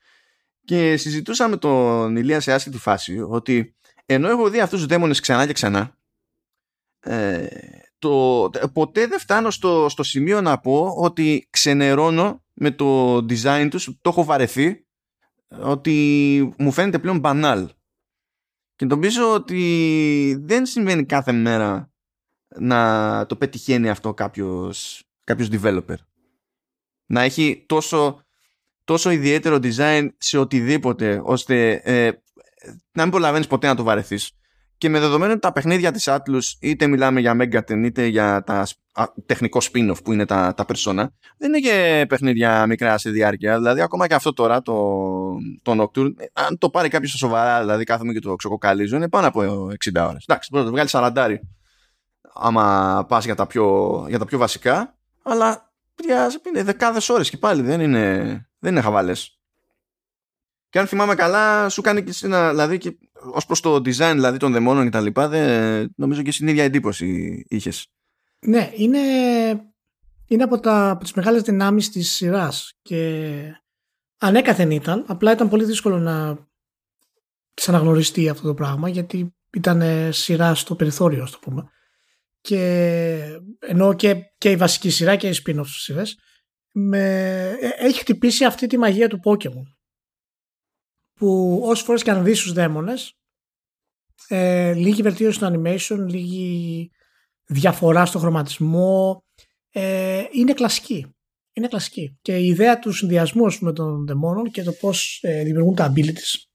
και 0.65 0.97
συζητούσαμε 0.97 1.57
τον 1.57 2.15
Ηλία 2.15 2.39
σε 2.39 2.53
άσχετη 2.53 2.77
φάση 2.77 3.19
ότι 3.19 3.75
ενώ 4.05 4.29
έχω 4.29 4.49
δει 4.49 4.59
αυτούς 4.59 4.79
τους 4.79 4.87
δαίμονες 4.87 5.19
ξανά 5.19 5.45
και 5.45 5.53
ξανά 5.53 5.97
ε, 6.99 7.47
το, 7.99 8.49
ποτέ 8.73 9.07
δεν 9.07 9.19
φτάνω 9.19 9.51
στο, 9.51 9.89
στο 9.89 10.03
σημείο 10.03 10.41
να 10.41 10.59
πω 10.59 10.93
ότι 10.97 11.47
ξενερώνω 11.49 12.43
με 12.53 12.71
το 12.71 13.15
design 13.15 13.67
τους 13.69 13.85
το 14.01 14.09
έχω 14.09 14.23
βαρεθεί 14.23 14.85
ότι 15.61 16.55
μου 16.57 16.71
φαίνεται 16.71 16.99
πλέον 16.99 17.19
μπανάλ. 17.19 17.69
Και 18.75 18.85
νομίζω 18.85 19.33
ότι 19.33 20.37
δεν 20.39 20.65
συμβαίνει 20.65 21.05
κάθε 21.05 21.31
μέρα 21.31 21.91
να 22.59 23.25
το 23.25 23.35
πετυχαίνει 23.35 23.89
αυτό 23.89 24.13
κάποιος, 24.13 25.03
κάποιος 25.23 25.49
developer. 25.51 25.95
Να 27.05 27.21
έχει 27.21 27.63
τόσο 27.67 28.22
τόσο 28.83 29.09
ιδιαίτερο 29.09 29.59
design 29.61 30.07
σε 30.17 30.37
οτιδήποτε 30.37 31.21
ώστε 31.23 31.71
ε, 31.73 32.11
να 32.91 33.01
μην 33.01 33.11
προλαβαίνεις 33.11 33.47
ποτέ 33.47 33.67
να 33.67 33.75
το 33.75 33.83
βαρεθείς. 33.83 34.31
Και 34.77 34.89
με 34.89 34.99
δεδομένο 34.99 35.39
τα 35.39 35.51
παιχνίδια 35.51 35.91
της 35.91 36.07
Atlus 36.09 36.57
είτε 36.59 36.87
μιλάμε 36.87 37.19
για 37.19 37.35
Megaten 37.39 37.83
είτε 37.83 38.05
για 38.05 38.43
τα 38.43 38.67
α, 38.93 39.05
τεχνικό 39.25 39.59
spin-off 39.61 40.03
που 40.03 40.13
είναι 40.13 40.25
τα, 40.25 40.53
τα 40.57 40.65
Persona 40.67 41.05
δεν 41.37 41.53
είναι 41.53 41.59
και 41.59 42.05
παιχνίδια 42.09 42.67
μικρά 42.67 42.97
σε 42.97 43.09
διάρκεια 43.09 43.57
δηλαδή 43.57 43.81
ακόμα 43.81 44.07
και 44.07 44.13
αυτό 44.13 44.33
τώρα 44.33 44.61
το, 44.61 44.75
το 45.61 45.81
Nocturne 45.81 46.11
αν 46.33 46.57
το 46.57 46.69
πάρει 46.69 46.89
κάποιος 46.89 47.11
σοβαρά 47.11 47.59
δηλαδή 47.59 47.83
κάθομαι 47.83 48.13
και 48.13 48.19
το 48.19 48.35
ξεκοκαλίζω 48.35 48.95
είναι 48.95 49.09
πάνω 49.09 49.27
από 49.27 49.41
60 49.41 50.07
ώρες 50.07 50.25
εντάξει 50.27 50.49
μπορεί 50.51 50.65
να 50.65 50.71
το 50.71 50.75
βγάλει 50.75 50.89
40 50.91 51.37
άμα 52.33 53.05
πας 53.07 53.25
για 53.25 53.35
τα 53.35 53.47
πιο, 53.47 54.05
για 54.09 54.19
τα 54.19 54.25
πιο 54.25 54.37
βασικά 54.37 54.97
αλλά 55.23 55.73
είναι 56.47 56.63
δεκάδες 56.63 57.09
ώρες 57.09 57.29
και 57.29 57.37
πάλι 57.37 57.61
δεν 57.61 57.81
είναι 57.81 58.47
δεν 58.63 58.71
είναι 58.71 58.81
χαβάλε. 58.81 59.13
Και 60.69 60.79
αν 60.79 60.87
θυμάμαι 60.87 61.15
καλά, 61.15 61.69
σου 61.69 61.81
κάνει 61.81 62.03
και 62.03 62.13
ένα, 62.21 62.49
δηλαδή, 62.49 62.77
και 62.77 62.97
ως 63.33 63.45
προς 63.45 63.59
το 63.59 63.75
design 63.75 64.11
δηλαδή, 64.13 64.37
των 64.37 64.51
δαιμόνων 64.51 64.83
και 64.83 64.89
τα 64.89 65.01
λοιπά, 65.01 65.27
δεν, 65.27 65.93
νομίζω 65.95 66.21
και 66.21 66.31
στην 66.31 66.47
ίδια 66.47 66.63
εντύπωση 66.63 67.43
είχες. 67.47 67.87
Ναι, 68.39 68.71
είναι, 68.75 68.99
είναι 70.27 70.43
από, 70.43 70.59
τα, 70.59 70.89
από 70.89 71.03
τις 71.03 71.13
μεγάλες 71.13 71.41
δυνάμεις 71.41 71.89
της 71.89 72.11
σειράς 72.11 72.73
και 72.81 73.31
ανέκαθεν 74.17 74.71
ήταν, 74.71 75.03
απλά 75.07 75.31
ήταν 75.31 75.49
πολύ 75.49 75.63
δύσκολο 75.63 75.99
να 75.99 76.47
της 77.53 77.69
αναγνωριστεί 77.69 78.29
αυτό 78.29 78.47
το 78.47 78.53
πράγμα 78.53 78.89
γιατί 78.89 79.35
ήταν 79.53 79.83
σειρά 80.13 80.55
στο 80.55 80.75
περιθώριο, 80.75 81.23
ας 81.23 81.31
το 81.31 81.39
πούμε. 81.41 81.69
Και 82.41 83.39
ενώ 83.59 83.93
και, 83.93 84.15
και 84.37 84.51
η 84.51 84.55
βασική 84.55 84.89
σειρά 84.89 85.15
και 85.15 85.27
οι 85.27 85.41
spin-offs 85.45 85.65
σειρές 85.65 86.17
με, 86.75 87.07
ε, 87.61 87.69
έχει 87.77 87.99
χτυπήσει 87.99 88.45
αυτή 88.45 88.67
τη 88.67 88.77
μαγεία 88.77 89.09
του 89.09 89.19
Pokemon 89.23 89.63
που 91.13 91.59
όσες 91.63 91.85
φορές 91.85 92.03
και 92.03 92.11
αν 92.11 92.23
δεις 92.23 92.41
τους 92.41 92.53
δαίμονες 92.53 93.17
ε, 94.27 94.73
λίγη 94.73 95.01
βελτίωση 95.01 95.37
στο 95.37 95.47
animation, 95.53 96.05
λίγη 96.07 96.91
διαφορά 97.45 98.05
στο 98.05 98.19
χρωματισμό 98.19 99.23
ε, 99.69 100.23
είναι 100.31 100.53
κλασική. 100.53 101.07
Είναι 101.53 101.67
κλασική. 101.67 102.17
Και 102.21 102.37
η 102.37 102.47
ιδέα 102.47 102.79
του 102.79 102.91
συνδυασμού 102.91 103.45
με 103.59 103.73
των 103.73 104.05
δαιμόνων 104.05 104.51
και 104.51 104.63
το 104.63 104.71
πώς 104.71 105.19
ε, 105.21 105.43
δημιουργούν 105.43 105.75
τα 105.75 105.93
abilities 105.93 106.53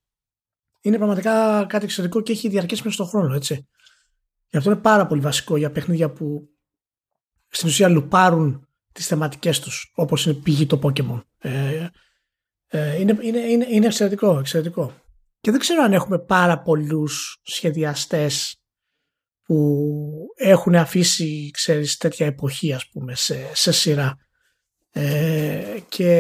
είναι 0.81 0.97
πραγματικά 0.97 1.65
κάτι 1.69 1.85
εξαιρετικό 1.85 2.21
και 2.21 2.33
έχει 2.33 2.49
διαρκέσει 2.49 2.83
μέσα 2.85 2.95
στον 2.95 3.07
χρόνο, 3.07 3.35
έτσι. 3.35 3.69
Γι' 4.51 4.57
αυτό 4.57 4.71
είναι 4.71 4.81
πάρα 4.81 5.07
πολύ 5.07 5.21
βασικό 5.21 5.57
για 5.57 5.71
παιχνίδια 5.71 6.13
που 6.13 6.49
στην 7.49 7.69
ουσία 7.69 7.89
λουπάρουν 7.89 8.68
τις 8.99 9.07
θεματικές 9.07 9.61
τους 9.61 9.93
όπως 9.95 10.27
είναι 10.27 10.35
πηγή 10.35 10.67
το 10.67 10.79
Pokemon. 10.83 11.23
Ε, 11.39 11.87
ε, 12.67 13.01
είναι, 13.01 13.19
είναι, 13.21 13.39
είναι, 13.39 13.67
είναι 13.69 13.87
εξαιρετικό, 13.87 14.39
εξαιρετικό. 14.39 14.93
Και 15.41 15.51
δεν 15.51 15.61
ξέρω 15.61 15.83
αν 15.83 15.93
έχουμε 15.93 16.19
πάρα 16.19 16.63
πολλούς 16.63 17.41
σχεδιαστές 17.43 18.63
που 19.43 19.87
έχουν 20.35 20.75
αφήσει 20.75 21.51
ξέρεις, 21.53 21.97
τέτοια 21.97 22.27
εποχή 22.27 22.73
ας 22.73 22.89
πούμε 22.89 23.15
σε, 23.15 23.51
σε 23.55 23.73
σειρά. 23.73 24.17
Ε, 24.91 25.79
και 25.89 26.13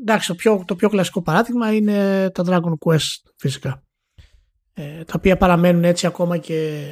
εντάξει, 0.00 0.28
το 0.28 0.34
πιο, 0.34 0.64
το 0.66 0.76
πιο 0.76 0.88
κλασικό 0.88 1.22
παράδειγμα 1.22 1.72
είναι 1.72 2.30
τα 2.30 2.44
Dragon 2.46 2.74
Quest 2.86 3.30
φυσικά. 3.36 3.84
Ε, 4.72 5.04
τα 5.04 5.14
οποία 5.16 5.36
παραμένουν 5.36 5.84
έτσι 5.84 6.06
ακόμα 6.06 6.38
και 6.38 6.90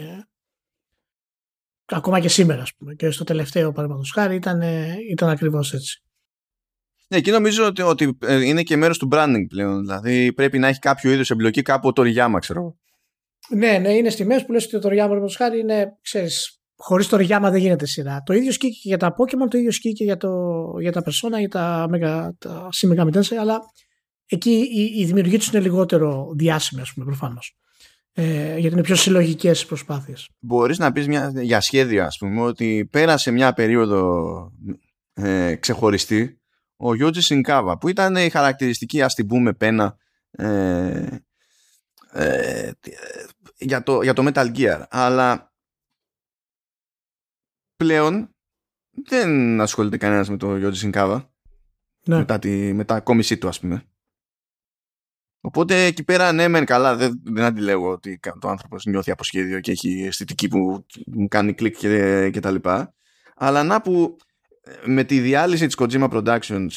ακόμα 1.86 2.20
και 2.20 2.28
σήμερα 2.28 2.62
ας 2.62 2.74
πούμε. 2.74 2.94
Και 2.94 3.10
στο 3.10 3.24
τελευταίο 3.24 3.72
παραδείγματος 3.72 4.10
χάρη 4.10 4.34
ήταν, 4.34 4.62
ήταν 5.10 5.28
ακριβώς 5.28 5.72
έτσι. 5.72 6.02
Ναι, 7.08 7.16
εκεί 7.16 7.30
νομίζω 7.30 7.66
ότι, 7.66 7.82
ότι 7.82 8.18
ε, 8.20 8.44
είναι 8.44 8.62
και 8.62 8.76
μέρος 8.76 8.98
του 8.98 9.08
branding 9.12 9.44
πλέον. 9.48 9.80
Δηλαδή 9.80 10.32
πρέπει 10.32 10.58
να 10.58 10.68
έχει 10.68 10.78
κάποιο 10.78 11.10
είδους 11.10 11.30
εμπλοκή 11.30 11.62
κάπου 11.62 11.92
το 11.92 12.02
Ριάμα, 12.02 12.38
ξέρω. 12.38 12.76
Ναι, 13.48 13.78
ναι, 13.78 13.92
είναι 13.92 14.10
στιγμές 14.10 14.44
που 14.44 14.52
λες 14.52 14.64
ότι 14.64 14.78
το 14.78 14.88
Ριάμα, 14.88 15.08
παραδείγματος 15.08 15.36
χάρη, 15.36 15.58
είναι, 15.58 15.86
ξέρεις, 16.02 16.60
χωρίς 16.76 17.08
το 17.08 17.16
Ριάμα 17.16 17.50
δεν 17.50 17.60
γίνεται 17.60 17.86
σειρά. 17.86 18.22
Το 18.24 18.32
ίδιο 18.32 18.52
σκεί 18.52 18.68
και 18.68 18.80
για 18.88 18.96
τα 18.96 19.14
Pokemon, 19.18 19.48
το 19.50 19.58
ίδιο 19.58 19.72
σκεί 19.72 19.92
και 19.92 20.04
για, 20.04 20.16
το, 20.16 20.30
για 20.80 20.92
τα 20.92 21.02
Persona, 21.02 21.38
για 21.38 21.48
τα, 21.48 21.86
Mega, 21.92 22.28
τα 22.38 22.68
Shin 22.80 23.36
αλλά 23.40 23.58
εκεί 24.26 24.50
η, 24.50 25.00
η 25.00 25.04
δημιουργία 25.04 25.38
τους 25.38 25.48
είναι 25.48 25.60
λιγότερο 25.60 26.26
διάσημη, 26.36 26.80
ας 26.80 26.92
πούμε, 26.92 27.06
προφανώς 27.06 27.56
ε, 28.16 28.58
γιατί 28.58 28.74
είναι 28.74 28.82
πιο 28.82 28.94
συλλογικές 28.94 29.62
οι 29.62 29.66
προσπάθειες. 29.66 30.28
Μπορείς 30.38 30.78
να 30.78 30.92
πεις 30.92 31.06
για 31.34 31.60
σχέδια, 31.60 32.06
ας 32.06 32.18
πούμε, 32.18 32.40
ότι 32.40 32.88
πέρασε 32.90 33.30
μια 33.30 33.52
περίοδο 33.52 34.52
ε, 35.12 35.54
ξεχωριστή 35.54 36.38
ο 36.76 36.94
Γιώτζη 36.94 37.20
Σινκάβα, 37.20 37.78
που 37.78 37.88
ήταν 37.88 38.16
η 38.16 38.30
χαρακτηριστική, 38.30 39.02
ας 39.02 39.14
την 39.14 39.26
πούμε, 39.26 39.52
πένα 39.52 39.96
ε, 40.30 41.18
ε, 42.12 42.70
για, 43.58 43.82
το, 43.82 44.02
για 44.02 44.12
το 44.12 44.24
Metal 44.26 44.56
Gear. 44.56 44.84
Αλλά 44.88 45.52
πλέον 47.76 48.34
δεν 49.06 49.60
ασχολείται 49.60 49.96
κανένας 49.96 50.28
με 50.28 50.36
το 50.36 50.56
Γιώτζη 50.56 50.78
Σινκάβα. 50.78 51.32
Ναι. 52.06 52.16
Μετά, 52.16 52.38
τη, 52.38 52.72
μετά 52.72 53.00
κόμισή 53.00 53.38
του, 53.38 53.48
ας 53.48 53.60
πούμε. 53.60 53.84
Οπότε 55.46 55.84
εκεί 55.84 56.04
πέρα, 56.04 56.32
ναι, 56.32 56.48
μεν 56.48 56.64
καλά, 56.64 56.96
δεν, 56.96 57.20
δεν 57.24 57.44
αντιλέγω 57.44 57.90
ότι 57.90 58.20
το 58.38 58.48
άνθρωπος 58.48 58.84
νιώθει 58.84 59.10
από 59.10 59.24
σχέδιο 59.24 59.60
και 59.60 59.70
έχει 59.70 60.04
αισθητική 60.06 60.48
που 60.48 60.86
μου 61.06 61.28
κάνει 61.28 61.54
κλικ 61.54 61.76
και, 61.76 62.30
και 62.30 62.40
τα 62.40 62.50
λοιπά. 62.50 62.94
Αλλά 63.36 63.62
να 63.62 63.80
που 63.80 64.16
ε, 64.60 64.72
με 64.84 65.04
τη 65.04 65.20
διάλυση 65.20 65.66
της 65.66 65.76
Kojima 65.78 66.08
Productions 66.08 66.68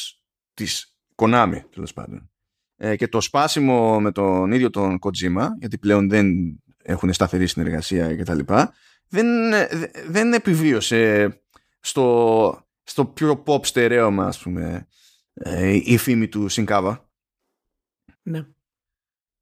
της 0.53 0.95
Konami, 1.15 1.59
τέλος 1.71 1.93
πάντων, 1.93 2.29
ε, 2.75 2.95
και 2.95 3.07
το 3.07 3.21
σπάσιμο 3.21 3.99
με 3.99 4.11
τον 4.11 4.51
ίδιο 4.51 4.69
τον 4.69 4.99
Kojima, 5.01 5.47
γιατί 5.59 5.77
πλέον 5.77 6.09
δεν 6.09 6.27
έχουν 6.83 7.13
σταθερή 7.13 7.47
συνεργασία 7.47 8.15
και 8.15 8.23
τα 8.23 8.35
λοιπά, 8.35 8.73
δεν, 9.07 9.53
ε, 9.53 9.67
δεν 10.07 10.33
επιβίωσε 10.33 11.33
στο, 11.79 12.67
στο 12.83 13.05
πιο 13.05 13.43
pop 13.45 13.65
στερέωμα, 13.65 14.25
ας 14.25 14.39
πούμε, 14.39 14.87
η 15.83 15.97
φήμη 15.97 16.27
του 16.27 16.47
Σινκάβα. 16.47 17.09
Ναι. 18.21 18.45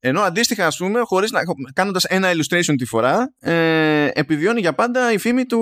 Ενώ 0.08 0.22
αντίστοιχα, 0.22 0.68
ας 0.68 0.78
πούμε, 0.78 1.00
χωρίς 1.00 1.32
να, 1.32 1.42
κάνοντας 1.74 2.04
ένα 2.04 2.32
illustration 2.32 2.76
τη 2.78 2.86
φορά, 2.86 3.34
ε, 3.40 4.10
επιβιώνει 4.14 4.60
για 4.60 4.74
πάντα 4.74 5.12
η 5.12 5.18
φήμη 5.18 5.46
του, 5.46 5.60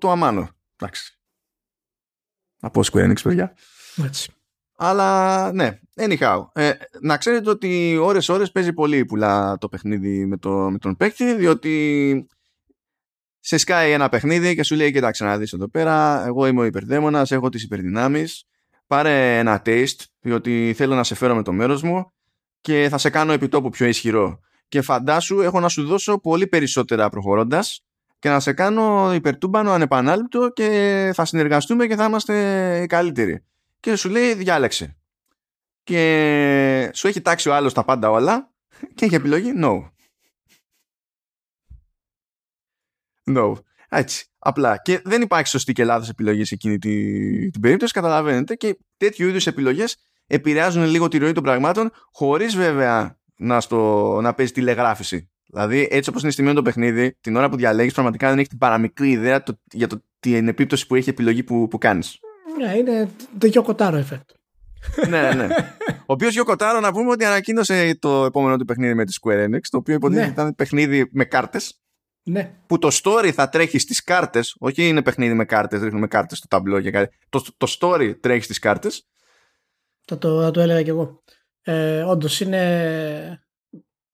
του 0.00 0.10
Αμάνο. 0.10 0.48
Εντάξει. 0.76 1.18
Από 2.60 2.80
Square 2.84 3.10
Enix, 3.10 3.22
παιδιά. 3.22 3.54
Έτσι. 4.04 4.32
Αλλά 4.76 5.52
ναι, 5.52 5.78
anyhow. 5.96 6.46
Ε, 6.52 6.70
να 7.00 7.16
ξέρετε 7.16 7.50
ότι 7.50 7.96
ώρες-ώρες 8.00 8.50
παίζει 8.50 8.72
πολύ 8.72 9.04
πουλά 9.04 9.58
το 9.58 9.68
παιχνίδι 9.68 10.26
με, 10.26 10.36
το, 10.36 10.50
με 10.70 10.78
τον 10.78 10.96
παίκτη, 10.96 11.34
διότι 11.34 12.26
σε 13.40 13.56
σκάει 13.56 13.90
ένα 13.90 14.08
παιχνίδι 14.08 14.54
και 14.54 14.62
σου 14.62 14.74
λέει 14.74 14.92
κοιτάξτε 14.92 15.24
να 15.24 15.38
δεις 15.38 15.52
εδώ 15.52 15.68
πέρα, 15.68 16.26
εγώ 16.26 16.46
είμαι 16.46 16.60
ο 16.60 16.64
υπερδαίμονας, 16.64 17.30
έχω 17.30 17.48
τις 17.48 17.62
υπερδυνάμεις, 17.62 18.44
πάρε 18.86 19.38
ένα 19.38 19.62
taste, 19.64 20.04
διότι 20.20 20.72
θέλω 20.76 20.94
να 20.94 21.04
σε 21.04 21.14
φέρω 21.14 21.34
με 21.34 21.42
το 21.42 21.52
μέρος 21.52 21.82
μου 21.82 22.13
και 22.64 22.88
θα 22.90 22.98
σε 22.98 23.10
κάνω 23.10 23.32
επιτόπου 23.32 23.70
πιο 23.70 23.86
ισχυρό. 23.86 24.40
Και 24.68 24.82
φαντάσου 24.82 25.40
έχω 25.40 25.60
να 25.60 25.68
σου 25.68 25.86
δώσω 25.86 26.18
πολύ 26.18 26.46
περισσότερα 26.46 27.08
προχωρώντας 27.08 27.84
και 28.18 28.28
να 28.28 28.40
σε 28.40 28.52
κάνω 28.52 29.14
υπερτούμπανο 29.14 29.70
ανεπανάληπτο 29.70 30.48
και 30.48 31.10
θα 31.14 31.24
συνεργαστούμε 31.24 31.86
και 31.86 31.96
θα 31.96 32.04
είμαστε 32.04 32.34
οι 32.82 32.86
καλύτεροι. 32.86 33.44
Και 33.80 33.96
σου 33.96 34.08
λέει 34.08 34.34
διάλεξε. 34.34 34.96
Και 35.82 36.90
σου 36.94 37.08
έχει 37.08 37.20
τάξει 37.20 37.48
ο 37.48 37.54
άλλος 37.54 37.72
τα 37.72 37.84
πάντα 37.84 38.10
όλα 38.10 38.52
και 38.94 39.04
έχει 39.04 39.14
επιλογή 39.14 39.52
no. 39.56 39.88
No. 43.36 43.52
Έτσι. 43.88 44.26
Απλά. 44.38 44.76
Και 44.76 45.00
δεν 45.04 45.22
υπάρχει 45.22 45.48
σωστή 45.48 45.72
και 45.72 45.84
λάθος 45.84 46.08
επιλογής 46.08 46.48
σε 46.48 46.54
εκείνη 46.54 46.78
την, 46.78 47.52
την 47.52 47.60
περίπτωση. 47.60 47.92
Καταλαβαίνετε. 47.92 48.54
Και 48.54 48.78
τέτοιου 48.96 49.28
είδους 49.28 49.46
επιλογές 49.46 49.96
επηρεάζουν 50.26 50.84
λίγο 50.84 51.08
τη 51.08 51.18
ροή 51.18 51.32
των 51.32 51.42
πραγμάτων, 51.42 51.90
χωρίς 52.12 52.56
βέβαια 52.56 53.18
να, 53.36 53.60
στο, 53.60 54.18
να 54.22 54.34
παίζει 54.34 54.52
τηλεγράφηση. 54.52 55.28
Δηλαδή, 55.46 55.88
έτσι 55.90 56.10
όπως 56.10 56.22
είναι 56.22 56.30
στημένο 56.30 56.54
το 56.54 56.62
παιχνίδι, 56.62 57.16
την 57.20 57.36
ώρα 57.36 57.48
που 57.48 57.56
διαλέγεις, 57.56 57.92
πραγματικά 57.92 58.28
δεν 58.28 58.36
έχεις 58.36 58.48
την 58.48 58.58
παραμικρή 58.58 59.10
ιδέα 59.10 59.42
το, 59.42 59.60
για 59.72 59.86
το, 59.86 60.02
την 60.20 60.48
επίπτωση 60.48 60.86
που 60.86 60.94
έχει 60.94 61.08
η 61.08 61.12
επιλογή 61.12 61.42
που, 61.42 61.68
που 61.68 61.78
κάνεις. 61.78 62.18
Ναι, 62.58 62.76
είναι 62.76 63.08
το 63.38 63.46
Γιώκοτάρο 63.46 64.04
effect. 64.08 64.34
ναι, 65.08 65.32
ναι. 65.32 65.46
Ο 65.88 66.12
οποίος 66.12 66.32
Γιώκοτάρο 66.32 66.80
να 66.80 66.92
πούμε 66.92 67.10
ότι 67.10 67.24
ανακοίνωσε 67.24 67.98
το 67.98 68.24
επόμενο 68.24 68.56
του 68.56 68.64
παιχνίδι 68.64 68.94
με 68.94 69.04
τη 69.04 69.12
Square 69.22 69.44
Enix, 69.44 69.60
το 69.70 69.76
οποίο 69.76 69.94
υποτίθεται 69.94 70.26
ναι. 70.26 70.32
ήταν 70.32 70.54
παιχνίδι 70.54 71.08
με 71.12 71.24
κάρτες. 71.24 71.78
Ναι. 72.22 72.50
Που 72.66 72.78
το 72.78 72.88
story 73.02 73.30
θα 73.30 73.48
τρέχει 73.48 73.78
στις 73.78 74.04
κάρτες, 74.04 74.56
όχι 74.58 74.88
είναι 74.88 75.02
παιχνίδι 75.02 75.34
με 75.34 75.44
κάρτες, 75.44 75.82
ρίχνουμε 75.82 76.06
κάρτες 76.06 76.38
στο 76.38 76.48
ταμπλό 76.48 76.80
και 76.80 76.90
κάτι. 76.90 77.16
Το, 77.28 77.44
το 77.56 77.66
story 77.78 78.14
τρέχει 78.20 78.42
στις 78.42 78.58
κάρτες 78.58 79.06
θα 80.04 80.18
το, 80.18 80.42
θα 80.42 80.50
το 80.50 80.60
έλεγα 80.60 80.82
κι 80.82 80.90
εγώ. 80.90 81.22
Ε, 81.62 82.02
Όντως 82.02 82.40
είναι 82.40 83.44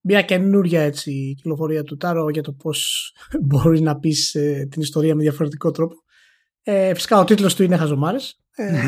μια 0.00 0.22
καινούρια 0.22 0.82
έτσι, 0.82 1.34
κυκλοφορία 1.36 1.82
του 1.82 1.96
Τάρο 1.96 2.30
για 2.30 2.42
το 2.42 2.52
πώς 2.52 3.10
μπορείς 3.46 3.80
να 3.80 3.98
πεις 3.98 4.34
ε, 4.34 4.68
την 4.70 4.82
ιστορία 4.82 5.14
με 5.14 5.22
διαφορετικό 5.22 5.70
τρόπο. 5.70 5.94
Ε, 6.62 6.94
φυσικά 6.94 7.18
ο 7.18 7.24
τίτλος 7.24 7.54
του 7.54 7.62
είναι 7.62 7.76
Χαζομάρες. 7.76 8.40
Ε, 8.54 8.80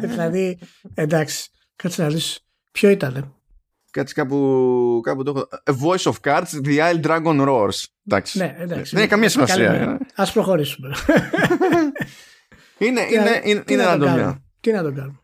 δηλαδή, 0.08 0.58
εντάξει, 0.94 1.50
κάτσε 1.76 2.02
να 2.02 2.08
δεις 2.08 2.46
ποιο 2.70 2.88
ήταν. 2.88 3.34
Κάτσε 3.90 4.14
κάπου, 4.14 5.00
κάπου 5.02 5.22
το 5.22 5.32
έχω. 5.36 5.48
A 5.64 5.72
voice 5.84 6.12
of 6.12 6.14
cards, 6.22 6.64
the 6.64 6.78
Isle 6.78 7.02
Dragon 7.02 7.48
Roars. 7.48 7.84
Εντάξει. 8.06 8.38
Ναι, 8.38 8.56
εντάξει. 8.58 8.94
Δεν 8.94 9.00
έχει 9.00 9.10
καμία 9.10 9.28
σημασία. 9.28 9.72
Ε. 9.72 9.98
Ας 10.14 10.32
προχωρήσουμε. 10.32 10.88
είναι, 12.78 13.00
είναι, 13.00 13.40
είναι, 13.44 13.62
είναι 13.66 13.84
ραντομιά. 13.84 14.42
Τι 14.60 14.72
να 14.72 14.82
το 14.82 14.92
κάνουμε; 14.92 15.18
που 15.20 15.23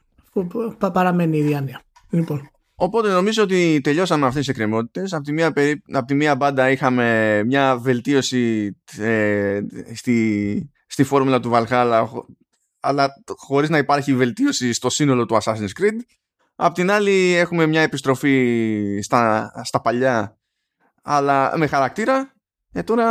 παραμένει 0.93 1.39
η 1.39 1.43
διάνοια. 1.43 1.83
Λοιπόν. 2.11 2.51
Οπότε 2.75 3.11
νομίζω 3.11 3.43
ότι 3.43 3.81
τελειώσαμε 3.83 4.27
αυτές 4.27 4.41
τις 4.41 4.49
εκκρεμότητες. 4.49 5.13
Από 5.13 5.25
τη 5.25 5.33
μία, 5.33 5.47
από 5.93 6.07
τη 6.07 6.15
μία 6.15 6.37
μπάντα 6.37 6.71
είχαμε 6.71 7.43
μια 7.45 7.77
βελτίωση 7.77 8.77
ε, 8.99 9.61
στη, 9.95 10.71
στη 10.87 11.05
φόρμουλα 11.05 11.41
του 11.41 11.51
Valhalla 11.53 12.07
αλλά 12.81 13.13
χωρίς 13.37 13.69
να 13.69 13.79
υπάρχει 13.79 14.15
βελτίωση 14.15 14.73
στο 14.73 14.91
σύνολο 14.91 15.27
του 15.27 15.39
Assassin's 15.43 15.81
Creed. 15.81 15.99
Απ' 16.55 16.75
την 16.75 16.91
άλλη 16.91 17.35
έχουμε 17.35 17.67
μια 17.67 17.81
επιστροφή 17.81 18.99
στα, 19.03 19.53
στα 19.65 19.81
παλιά 19.81 20.39
αλλά 21.03 21.53
με 21.57 21.67
χαρακτήρα. 21.67 22.33
Ε, 22.73 22.83
τώρα, 22.83 23.07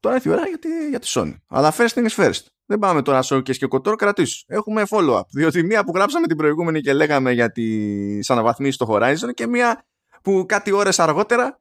τώρα 0.00 0.14
έρθει 0.14 0.28
η 0.28 0.32
ώρα 0.32 0.46
για 0.48 0.58
τη, 0.58 0.88
για 0.88 0.98
τη 0.98 1.10
Sony. 1.10 1.34
Αλλά 1.48 1.74
first 1.76 1.88
things 1.88 2.14
first. 2.16 2.40
Δεν 2.66 2.78
πάμε 2.78 3.02
τώρα 3.02 3.22
σόκε 3.22 3.52
και 3.52 3.66
κοτόρ, 3.66 3.96
κρατήσου. 3.96 4.44
Έχουμε 4.46 4.82
follow-up. 4.88 5.26
Διότι 5.30 5.62
μία 5.62 5.84
που 5.84 5.92
γράψαμε 5.94 6.26
την 6.26 6.36
προηγούμενη 6.36 6.80
και 6.80 6.92
λέγαμε 6.92 7.32
για 7.32 7.52
τις 7.52 8.30
αναβαθμίσεις 8.30 8.74
στο 8.74 8.86
Horizon 8.90 9.34
και 9.34 9.46
μία 9.46 9.84
που 10.22 10.44
κάτι 10.48 10.72
ώρες 10.72 10.98
αργότερα 10.98 11.60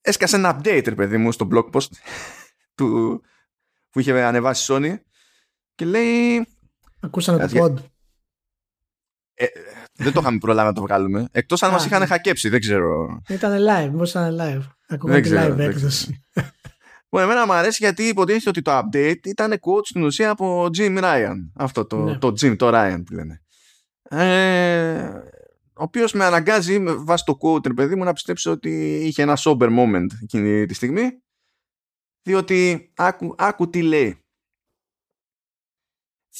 έσκασε 0.00 0.36
ένα 0.36 0.58
update, 0.58 0.84
ρε 0.84 0.94
παιδί 0.94 1.16
μου, 1.16 1.32
στο 1.32 1.48
blog 1.52 1.70
post 1.70 1.88
του, 2.76 3.20
που 3.90 4.00
είχε 4.00 4.22
ανεβάσει 4.22 4.72
η 4.72 4.76
Sony 4.78 4.94
και 5.74 5.84
λέει. 5.84 6.46
Ακούσαμε 7.00 7.48
το 7.48 7.64
pod. 7.64 7.74
Ε, 9.34 9.46
δεν 9.92 10.12
το 10.12 10.20
είχαμε 10.20 10.38
προλάβει 10.38 10.68
να 10.68 10.74
το 10.74 10.80
βγάλουμε. 10.80 11.28
Εκτός 11.30 11.62
αν 11.62 11.70
μας 11.70 11.86
είχαν 11.86 12.06
χακέψει, 12.06 12.48
δεν 12.48 12.60
ξέρω. 12.60 13.20
Ήταν 13.28 13.58
live, 13.68 13.96
πώ 13.96 14.02
ήταν 14.02 14.38
live. 14.40 14.62
Ακόμα 14.88 15.20
τη 15.20 15.30
live 15.32 15.58
έκδοση. 15.58 16.24
Που 17.10 17.18
εμένα 17.18 17.46
μου 17.46 17.52
αρέσει 17.52 17.76
γιατί 17.80 18.02
υποτίθεται 18.02 18.48
ότι 18.48 18.62
το 18.62 18.78
update 18.78 19.26
ήταν 19.26 19.52
quote 19.52 19.84
στην 19.84 20.02
ουσία 20.02 20.30
από 20.30 20.68
Jim 20.76 21.02
Ryan. 21.02 21.36
Αυτό 21.54 21.86
το, 21.86 21.96
ναι. 21.96 22.18
το 22.18 22.28
Jim, 22.28 22.56
το 22.56 22.70
Ryan 22.72 23.02
που 23.06 23.14
λένε. 23.14 23.42
Ε, 24.02 25.04
ο 25.74 25.82
οποίος 25.82 26.12
με 26.12 26.24
αναγκάζει 26.24 26.78
με 26.78 26.92
βάση 26.92 27.24
το 27.24 27.38
quote, 27.42 27.74
παιδί 27.74 27.94
μου, 27.94 28.04
να 28.04 28.12
πιστέψω 28.12 28.50
ότι 28.50 29.00
είχε 29.04 29.22
ένα 29.22 29.36
sober 29.38 29.78
moment 29.78 30.06
εκείνη 30.22 30.66
τη 30.66 30.74
στιγμή. 30.74 31.22
Διότι 32.22 32.90
άκου, 32.96 33.34
άκου 33.38 33.70
τι 33.70 33.82
λέει. 33.82 34.24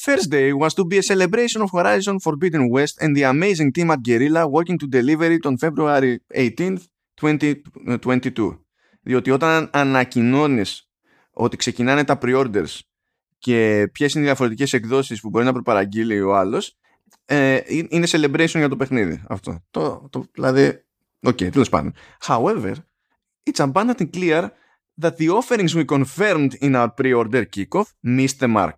Thursday 0.03 0.53
was 0.53 0.73
to 0.73 0.83
be 0.85 0.97
a 0.97 1.03
celebration 1.03 1.61
of 1.61 1.69
Horizon 1.71 2.17
Forbidden 2.19 2.69
West 2.75 2.95
and 3.01 3.15
the 3.15 3.23
amazing 3.23 3.71
team 3.75 3.91
at 3.91 4.01
Guerrilla 4.07 4.47
working 4.47 4.77
to 4.81 4.87
deliver 4.87 5.29
it 5.37 5.45
on 5.45 5.57
February 5.57 6.19
18th, 6.33 6.83
2022. 7.15 8.70
Διότι 9.01 9.31
όταν 9.31 9.69
ανακοινώνεις 9.73 10.89
ότι 11.31 11.57
ξεκινάνε 11.57 12.03
τα 12.03 12.17
pre-orders 12.21 12.79
και 13.37 13.89
ποιες 13.91 14.13
είναι 14.13 14.23
οι 14.23 14.25
διαφορετικές 14.25 14.73
εκδόσεις 14.73 15.21
που 15.21 15.29
μπορεί 15.29 15.45
να 15.45 15.53
προπαραγγείλει 15.53 16.21
ο 16.21 16.35
άλλος, 16.35 16.77
ε, 17.25 17.59
είναι 17.67 18.07
celebration 18.09 18.47
για 18.47 18.69
το 18.69 18.75
παιχνίδι. 18.75 19.23
Αυτό. 19.27 19.63
Το, 19.71 20.07
το, 20.09 20.25
δηλαδή, 20.33 20.83
OK, 21.19 21.37
okay, 21.37 21.51
τέλος 21.51 21.69
πάντων. 21.69 21.93
However, 22.21 22.73
it's 23.49 23.71
abundantly 23.71 24.09
clear 24.13 24.49
that 25.01 25.17
the 25.17 25.29
offerings 25.29 25.75
we 25.75 25.85
confirmed 25.85 26.53
in 26.61 26.75
our 26.75 26.89
pre-order 26.89 27.43
kickoff 27.55 27.93
missed 28.05 28.39
the 28.39 28.55
mark. 28.55 28.73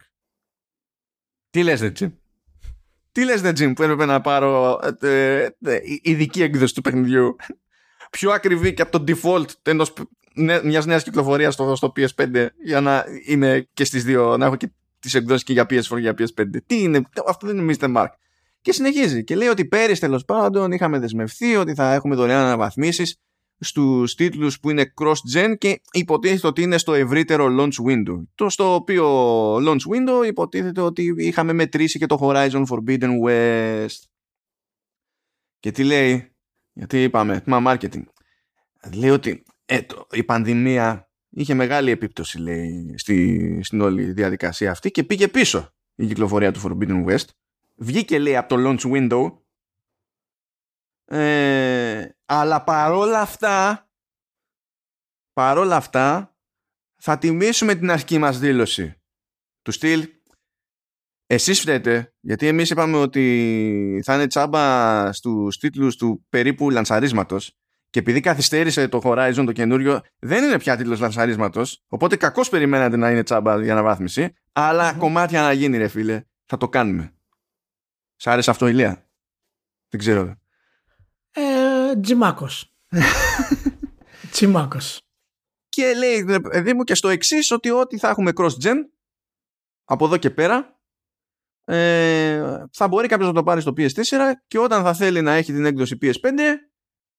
Τι 1.50 1.64
λες, 1.64 1.92
Jim; 1.92 2.12
Τι 3.12 3.24
λες, 3.24 3.42
Jim, 3.42 3.74
που 3.74 3.84
έπρεπε 3.84 4.06
να 4.06 4.22
πάρω 4.22 4.80
ε, 5.02 5.08
ε, 5.08 5.50
ε, 5.60 5.80
ειδική 6.02 6.42
έκδοση 6.42 6.74
του 6.74 6.82
παιχνιδιού; 6.82 7.36
Πιο 8.18 8.32
ακριβή 8.32 8.74
και 8.74 8.82
από 8.82 9.00
το 9.00 9.04
default 9.08 9.46
ενός, 9.64 9.94
μιας 10.64 10.86
νέας 10.86 11.04
κυκλοφορίας 11.04 11.54
στο, 11.54 11.76
στο 11.76 11.94
PS5 11.96 12.48
για 12.64 12.82
να 12.82 13.06
είμαι 13.26 13.68
και 13.74 13.84
στις 13.84 14.04
δύο, 14.04 14.38
να 14.38 14.46
έχω 14.46 14.56
και 14.56 14.72
τις 15.00 15.14
εκδόσεις 15.14 15.44
και 15.44 15.54
για 15.54 15.64
PS4 15.64 15.82
και 15.88 16.00
για 16.00 16.14
PS5. 16.18 16.46
Τι 16.66 16.82
είναι, 16.82 17.02
αυτό 17.28 17.48
δεν 17.48 17.58
είναι 17.58 17.76
Mr. 17.80 17.96
Mark. 17.96 18.08
Και 18.62 18.72
συνεχίζει 18.72 19.24
και 19.24 19.36
λέει 19.36 19.48
ότι 19.48 19.66
πέρυσι 19.66 20.02
τέλος 20.02 20.26
πάντων 20.26 20.72
είχαμε 20.72 21.00
δεσμευθεί 21.00 21.56
ότι 21.56 21.74
θα 21.74 21.94
έχουμε 21.94 22.16
δωρεάν 22.16 22.46
αναβαθμίσεις 22.46 23.18
στους 23.60 24.16
τίτλους 24.16 24.60
που 24.60 24.70
είναι 24.70 24.94
cross-gen 25.02 25.54
και 25.58 25.82
υποτίθεται 25.92 26.48
ότι 26.48 26.62
είναι 26.62 26.78
στο 26.78 26.94
ευρύτερο 26.94 27.48
launch 27.60 27.88
window. 27.88 28.24
Το 28.36 28.50
στο 28.50 28.74
οποίο 28.74 29.56
launch 29.56 29.84
window 29.94 30.28
υποτίθεται 30.28 30.82
ότι 30.82 31.14
είχαμε 31.18 31.54
μετρήσει 31.54 32.00
και 32.00 32.06
το 32.06 32.18
Horizon 32.22 32.64
Forbidden 32.66 33.10
West. 33.28 34.04
Και 35.60 35.72
τι 35.72 35.84
λέει, 35.84 36.33
γιατί 36.74 37.04
είπαμε, 37.04 37.44
μα 37.46 37.62
marketing. 37.66 38.04
Λέει 38.94 39.10
ότι 39.10 39.44
ε, 39.66 39.80
η 40.12 40.24
πανδημία 40.24 41.10
είχε 41.30 41.54
μεγάλη 41.54 41.92
επίπτωση 41.92 42.40
λέει, 42.40 42.94
στη, 42.98 43.60
στην 43.64 43.82
όλη 43.82 44.12
διαδικασία 44.12 44.72
αυτή 44.72 44.92
και 44.92 45.04
πήγε 45.04 45.28
πίσω 45.28 45.74
η 45.96 46.06
κυκλοφορία 46.06 46.52
του 46.52 46.62
Forbidden 46.64 47.06
West. 47.06 47.26
Βγήκε 47.76 48.20
λέει 48.20 48.36
από 48.36 48.56
το 48.56 48.56
launch 48.60 48.92
window 48.92 49.38
ε, 51.06 52.10
αλλά 52.26 52.64
παρόλα 52.64 53.22
αυτά 53.22 53.88
παρόλα 55.34 55.76
αυτά 55.76 56.36
θα 56.96 57.18
τιμήσουμε 57.18 57.76
την 57.76 57.92
αρχική 57.92 58.18
μας 58.18 58.40
δήλωση 58.40 59.02
του 59.62 59.72
στυλ 59.72 60.10
εσείς 61.34 61.60
φταίτε 61.60 62.14
γιατί 62.20 62.48
εμείς 62.48 62.70
είπαμε 62.70 62.98
ότι 62.98 64.02
θα 64.06 64.16
είναι 64.16 64.28
τσάμπα 64.28 65.14
στους 65.14 65.58
τίτλους 65.58 65.96
του 65.96 66.26
περίπου 66.30 66.70
λανσαρίσματος 66.70 67.58
και 67.90 68.00
επειδή 68.00 68.20
καθυστέρησε 68.20 68.88
το 68.88 69.02
Horizon 69.04 69.44
το 69.46 69.52
καινούριο 69.52 70.02
δεν 70.20 70.44
είναι 70.44 70.58
πια 70.58 70.78
τίτλος 70.78 71.00
λανσαρίσματος 71.00 71.84
οπότε 71.88 72.16
κακώς 72.16 72.50
περιμένατε 72.50 72.98
να 72.98 73.12
είναι 73.12 73.24
τσάμπα 73.24 73.62
για 73.62 73.72
αναβάθμιση 73.72 74.34
αλλά 74.52 74.94
κομμάτια 74.94 75.42
να 75.42 75.52
γίνει 75.52 75.78
ρε 75.78 75.88
φίλε 75.88 76.24
θα 76.46 76.58
το 76.58 76.70
κάνουμε 76.70 77.14
Σ' 78.16 78.28
άρεσε 78.28 78.50
αυτό 78.50 78.68
Ηλία; 78.68 79.10
Δεν 79.90 80.00
ξέρω 80.00 80.36
ε, 81.34 82.00
Τζιμάκος. 82.02 82.74
Τζιμάκος. 84.32 85.02
Και 85.70 85.94
λέει, 85.94 86.40
παιδί 86.42 86.74
μου, 86.74 86.84
και 86.84 86.96
στο 86.96 87.10
εξής 87.10 87.52
ότι 87.52 87.70
ό,τι 87.70 87.98
θα 87.98 88.10
έχουμε 88.10 88.32
cross-gen 88.36 88.76
από 89.84 90.06
εδώ 90.06 90.18
και 90.18 90.30
πέρα 90.30 90.80
ε, 91.66 92.42
θα 92.72 92.88
μπορεί 92.88 93.08
κάποιος 93.08 93.28
να 93.28 93.34
το 93.34 93.44
πάρει 93.44 93.62
στο 93.62 93.74
PS4 93.78 94.32
και 94.48 94.60
όταν 94.60 94.84
θα 94.84 94.94
θέλει 94.94 95.22
να 95.22 95.34
έχει 95.34 95.54
την 95.54 95.66
έκδοση 95.66 95.98
PS5 96.02 96.12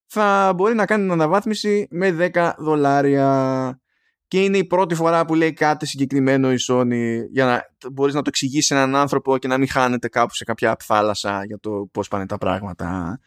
θα 0.07 0.53
μπορεί 0.57 0.75
να 0.75 0.87
κάνει 0.87 1.03
την 1.03 1.13
αναβάθμιση 1.13 1.87
με 1.91 2.31
10 2.35 2.53
δολάρια 2.59 3.79
και 4.29 4.43
είναι 4.43 4.59
η 4.59 4.65
πρώτη 4.65 4.95
φορά 4.95 5.25
που 5.25 5.35
λέει 5.35 5.53
κάτι 5.53 5.87
συγκεκριμένο 5.87 6.53
η 6.53 6.57
Sony 6.69 7.19
για 7.31 7.45
να 7.45 7.63
μπορείς 7.93 8.15
να 8.15 8.23
το 8.23 8.29
εξηγήσεις 8.29 8.71
έναν 8.71 8.97
άνθρωπο 8.97 9.39
και 9.39 9.49
να 9.49 9.59
μην 9.59 9.69
χάνεται 9.69 10.09
κάπου 10.09 10.35
σε 10.35 10.45
κάποια 10.45 10.77
θάλασσα 10.81 11.45
για 11.45 11.59
το 11.59 11.89
πώς 11.93 12.09
πάνε 12.09 12.27
τα 12.27 12.39
πράγματα 12.39 13.19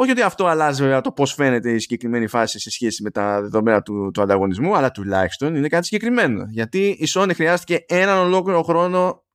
όχι 0.00 0.10
ότι 0.10 0.22
αυτό 0.22 0.46
αλλάζει 0.46 0.82
βέβαια 0.82 1.00
το 1.00 1.12
πώς 1.12 1.32
φαίνεται 1.32 1.72
η 1.72 1.78
συγκεκριμένη 1.78 2.26
φάση 2.26 2.60
σε 2.60 2.70
σχέση 2.70 3.02
με 3.02 3.10
τα 3.10 3.40
δεδομένα 3.40 3.82
του, 3.82 4.10
του 4.14 4.22
ανταγωνισμού, 4.22 4.76
αλλά 4.76 4.90
τουλάχιστον 4.90 5.54
είναι 5.54 5.68
κάτι 5.68 5.84
συγκεκριμένο. 5.84 6.46
Γιατί 6.50 6.88
η 6.88 7.04
Sony 7.14 7.30
χρειάστηκε 7.34 7.84
έναν 7.88 8.18
ολόκληρο 8.18 8.62
χρόνο, 8.62 9.08
ε, 9.08 9.29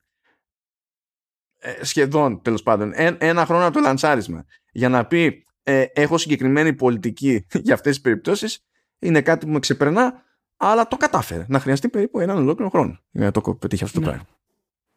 σχεδόν 1.82 2.42
τέλος 2.42 2.64
πάντων, 2.64 2.92
ένα 3.18 3.46
χρόνο 3.46 3.66
από 3.66 3.74
το 3.74 3.80
λανσάρισμα, 3.80 4.46
για 4.72 4.90
να 4.90 5.06
πει 5.06 5.46
ε, 5.64 5.86
έχω 5.94 6.18
συγκεκριμένη 6.18 6.74
πολιτική 6.74 7.46
για 7.66 7.74
αυτές 7.74 7.94
τις 7.94 8.02
περιπτώσεις, 8.02 8.66
είναι 9.00 9.22
κάτι 9.22 9.46
που 9.46 9.52
με 9.52 9.60
ξεπερνά, 9.60 10.24
αλλά 10.58 10.88
το 10.88 10.98
κατάφερε. 10.98 11.46
Να 11.50 11.60
χρειαστεί 11.60 11.90
περίπου 11.90 12.20
έναν 12.20 12.38
ολόκληρο 12.38 12.70
χρόνο 12.70 13.00
για 13.12 13.26
να 13.26 13.32
το 13.32 13.56
πετύχει 13.56 13.84
αυτό 13.84 14.00
το 14.00 14.06
ναι. 14.06 14.12
πράγμα. 14.12 14.28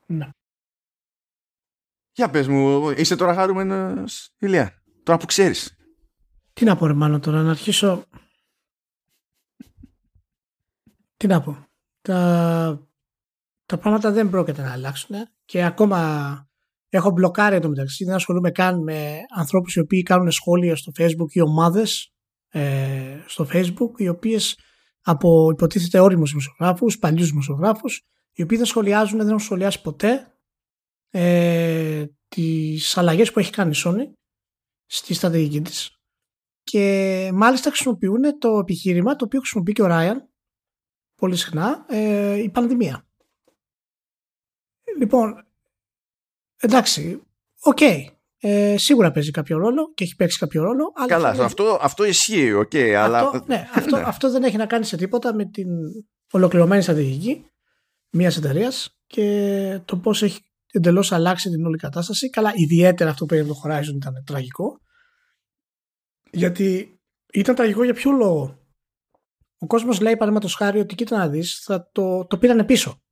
Ναι. 0.06 0.28
Για 2.12 2.30
πες 2.30 2.48
μου, 2.48 2.90
είσαι 2.90 3.16
τώρα 3.16 3.34
χαρούμενος, 3.34 4.30
Ηλία; 4.38 4.82
Τώρα 5.02 5.18
που 5.18 5.26
ξέρεις. 5.26 5.76
Τι 6.52 6.64
να 6.64 6.76
πω 6.76 6.86
ρε 6.86 6.92
μάλλον 6.92 7.20
τώρα, 7.20 7.42
να 7.42 7.50
αρχίσω... 7.50 8.04
Τι 11.16 11.26
να 11.26 11.42
πω. 11.42 11.66
Τα, 12.00 12.88
τα 13.66 13.78
πράγματα 13.78 14.10
δεν 14.10 14.30
πρόκειται 14.30 14.62
να 14.62 14.72
αλλάξουν 14.72 15.16
και 15.44 15.64
ακόμα 15.64 16.47
έχω 16.88 17.10
μπλοκάρει 17.10 17.60
το 17.60 17.68
μεταξύ. 17.68 18.04
Δεν 18.04 18.14
ασχολούμαι 18.14 18.50
καν 18.50 18.82
με 18.82 19.18
ανθρώπους 19.36 19.74
οι 19.74 19.80
οποίοι 19.80 20.02
κάνουν 20.02 20.30
σχόλια 20.30 20.76
στο 20.76 20.92
facebook 20.98 21.30
ή 21.32 21.40
ομάδες 21.40 22.12
ε, 22.48 23.16
στο 23.26 23.46
facebook 23.52 23.90
οι 23.96 24.08
οποίες 24.08 24.58
από 25.02 25.50
υποτίθεται 25.50 25.98
όριμους 25.98 26.30
δημοσιογράφους, 26.30 26.98
παλιούς 26.98 27.28
δημοσιογράφους 27.28 28.02
οι 28.32 28.42
οποίοι 28.42 28.56
δεν 28.56 28.66
σχολιάζουν, 28.66 29.18
δεν 29.18 29.26
έχουν 29.26 29.38
σχολιάσει 29.38 29.80
ποτέ 29.80 30.32
ε, 31.10 32.06
τις 32.28 32.96
αλλαγές 32.96 33.32
που 33.32 33.38
έχει 33.38 33.52
κάνει 33.52 33.70
η 33.70 33.80
Sony 33.84 34.12
στη 34.86 35.14
στρατηγική 35.14 35.60
της 35.60 35.98
και 36.62 37.30
μάλιστα 37.34 37.70
χρησιμοποιούν 37.70 38.38
το 38.38 38.58
επιχείρημα 38.58 39.16
το 39.16 39.24
οποίο 39.24 39.40
χρησιμοποιεί 39.40 39.72
και 39.72 39.82
ο 39.82 39.86
Ράιαν 39.86 40.28
πολύ 41.14 41.36
συχνά 41.36 41.86
ε, 41.88 42.42
η 42.42 42.50
πανδημία. 42.50 43.06
Λοιπόν, 44.98 45.47
εντάξει, 46.60 47.22
OK. 47.60 47.78
Okay. 47.80 48.04
Ε, 48.40 48.76
σίγουρα 48.78 49.10
παίζει 49.10 49.30
κάποιο 49.30 49.58
ρόλο 49.58 49.92
και 49.94 50.04
έχει 50.04 50.16
παίξει 50.16 50.38
κάποιο 50.38 50.62
ρόλο. 50.62 50.92
Αλλά 50.94 51.06
Καλά, 51.06 51.28
αυτό, 51.28 51.42
αυτό, 51.42 51.78
αυτό 51.80 52.04
ισχύει, 52.04 52.52
OK. 52.52 52.70
Okay, 52.72 52.90
αλλά... 52.90 53.42
ναι, 53.46 53.68
αυτό, 53.74 53.96
ναι. 53.96 54.02
αυτό 54.06 54.30
δεν 54.30 54.42
έχει 54.42 54.56
να 54.56 54.66
κάνει 54.66 54.84
σε 54.84 54.96
τίποτα 54.96 55.34
με 55.34 55.44
την 55.44 55.68
ολοκληρωμένη 56.30 56.82
στρατηγική 56.82 57.44
μιας 58.10 58.36
εταιρείας 58.36 58.98
και 59.06 59.80
το 59.84 59.96
πώς 59.96 60.22
έχει 60.22 60.40
εντελώς 60.72 61.12
αλλάξει 61.12 61.50
την 61.50 61.66
όλη 61.66 61.78
κατάσταση. 61.78 62.30
Καλά, 62.30 62.52
ιδιαίτερα 62.54 63.10
αυτό 63.10 63.26
που 63.26 63.34
έγινε 63.34 63.48
το 63.48 63.60
Horizon 63.64 63.94
ήταν 63.94 64.22
τραγικό. 64.26 64.80
Γιατί 66.30 67.00
ήταν 67.32 67.54
τραγικό 67.54 67.84
για 67.84 67.94
ποιο 67.94 68.10
λόγο; 68.10 68.58
Ο 69.58 69.66
κόσμος 69.66 70.00
λέει 70.00 70.12
παραδείγματος 70.12 70.54
χάρη 70.54 70.80
ότι 70.80 70.94
κοίτα 70.94 71.18
να 71.18 71.28
δεις, 71.28 71.60
θα 71.64 71.90
το, 71.92 72.26
το 72.26 72.38
πήρανε 72.38 72.64
πίσω. 72.64 73.02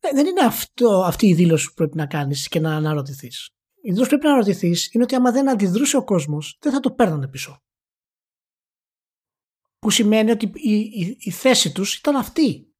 Ε, 0.00 0.10
δεν 0.14 0.26
είναι 0.26 0.44
αυτό, 0.44 1.02
αυτή 1.02 1.26
η 1.26 1.34
δήλωση 1.34 1.68
που 1.68 1.74
πρέπει 1.74 1.96
να 1.96 2.06
κάνεις 2.06 2.48
και 2.48 2.60
να 2.60 2.76
αναρωτηθείς. 2.76 3.50
Η 3.82 3.90
δήλωση 3.90 4.02
που 4.02 4.08
πρέπει 4.08 4.24
να 4.24 4.30
αναρωτηθείς 4.30 4.92
είναι 4.92 5.04
ότι 5.04 5.14
άμα 5.14 5.32
δεν 5.32 5.50
αντιδρούσε 5.50 5.96
ο 5.96 6.04
κόσμος, 6.04 6.56
δεν 6.60 6.72
θα 6.72 6.80
το 6.80 6.90
παίρνανε 6.90 7.28
πίσω. 7.28 7.60
Που 9.78 9.90
σημαίνει 9.90 10.30
ότι 10.30 10.50
η, 10.54 10.74
η, 10.78 11.16
η 11.18 11.30
θέση 11.30 11.72
τους 11.72 11.96
ήταν 11.96 12.16
αυτή. 12.16 12.70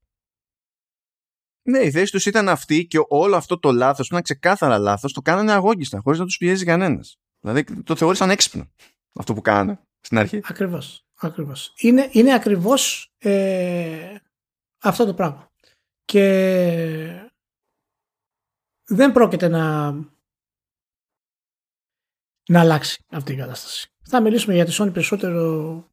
Ναι, 1.69 1.79
η 1.79 1.91
θέση 1.91 2.11
τους 2.11 2.25
ήταν 2.25 2.49
αυτή 2.49 2.85
και 2.85 2.97
όλο 3.07 3.35
αυτό 3.35 3.59
το 3.59 3.71
λάθος, 3.71 4.07
που 4.07 4.13
ήταν 4.13 4.23
ξεκάθαρα 4.23 4.77
λάθος, 4.77 5.13
το 5.13 5.21
κάνανε 5.21 5.51
αγόγιστα, 5.51 5.99
χωρίς 6.03 6.19
να 6.19 6.25
τους 6.25 6.37
πιέζει 6.37 6.65
κανένας. 6.65 7.17
Δηλαδή 7.39 7.83
το 7.83 7.95
θεώρησαν 7.95 8.29
έξυπνο 8.29 8.71
αυτό 9.19 9.33
που 9.33 9.41
κάνανε 9.41 9.79
στην 9.99 10.17
αρχή. 10.17 10.41
Ακριβώς. 10.43 11.05
Ακριβώς. 11.19 11.73
Είναι, 11.77 12.09
είναι 12.11 12.33
ακριβώς 12.33 13.11
ε, 13.17 14.15
αυτό 14.81 15.05
το 15.05 15.13
πράγμα. 15.13 15.51
Και 16.07 17.29
δεν 18.85 19.11
πρόκειται 19.11 19.47
να, 19.47 19.91
να 22.49 22.59
αλλάξει 22.59 23.03
αυτή 23.09 23.33
η 23.33 23.35
κατάσταση. 23.35 23.91
Θα 24.03 24.21
μιλήσουμε 24.21 24.53
για 24.53 24.65
τη 24.65 24.75
Sony 24.79 24.93
περισσότερο 24.93 25.83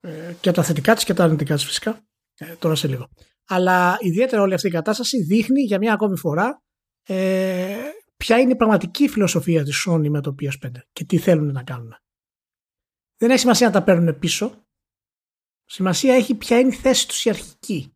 ε, 0.00 0.34
και 0.40 0.52
τα 0.52 0.62
θετικά 0.62 0.94
της 0.94 1.04
και 1.04 1.14
τα 1.14 1.24
αρνητικά 1.24 1.54
της 1.54 1.64
φυσικά 1.64 2.06
ε, 2.34 2.54
τώρα 2.56 2.74
σε 2.74 2.88
λίγο. 2.88 3.08
Αλλά 3.46 3.96
ιδιαίτερα 4.00 4.42
όλη 4.42 4.54
αυτή 4.54 4.66
η 4.66 4.70
κατάσταση 4.70 5.22
δείχνει 5.22 5.62
για 5.62 5.78
μια 5.78 5.92
ακόμη 5.92 6.18
φορά 6.18 6.62
ε, 7.06 7.76
ποια 8.16 8.38
είναι 8.38 8.52
η 8.52 8.56
πραγματική 8.56 9.08
φιλοσοφία 9.08 9.64
της 9.64 9.86
Sony 9.88 10.08
με 10.08 10.20
το 10.20 10.34
PS5 10.40 10.70
και 10.92 11.04
τι 11.04 11.18
θέλουν 11.18 11.52
να 11.52 11.62
κάνουν. 11.62 11.96
Δεν 13.16 13.30
έχει 13.30 13.38
σημασία 13.38 13.66
να 13.66 13.72
τα 13.72 13.82
παίρνουν 13.82 14.18
πίσω. 14.18 14.66
Σημασία 15.64 16.14
έχει 16.14 16.34
ποια 16.34 16.58
είναι 16.58 16.74
η 16.74 16.76
θέση 16.76 17.08
τους 17.08 17.24
η 17.24 17.30
αρχική. 17.30 17.93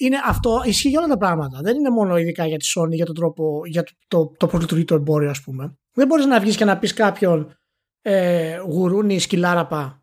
Είναι 0.00 0.20
αυτό, 0.24 0.62
ισχύει 0.64 0.88
για 0.88 0.98
όλα 0.98 1.08
τα 1.08 1.16
πράγματα. 1.16 1.60
Δεν 1.60 1.76
είναι 1.76 1.90
μόνο 1.90 2.16
ειδικά 2.16 2.46
για 2.46 2.58
τη 2.58 2.66
Sony, 2.74 2.90
για 2.90 3.06
τον 3.06 3.14
τρόπο, 3.14 3.62
για 3.66 3.82
το, 3.82 3.92
το, 4.08 4.34
το 4.36 4.46
πώς 4.46 4.60
λειτουργεί 4.60 4.84
το 4.84 4.94
εμπόριο, 4.94 5.30
ας 5.30 5.40
πούμε. 5.40 5.78
Δεν 5.92 6.06
μπορείς 6.06 6.26
να 6.26 6.40
βγεις 6.40 6.56
και 6.56 6.64
να 6.64 6.78
πεις 6.78 6.92
κάποιον 6.92 7.58
ε, 8.00 8.58
γουρούνι, 8.58 9.18
σκυλάραπα 9.18 10.02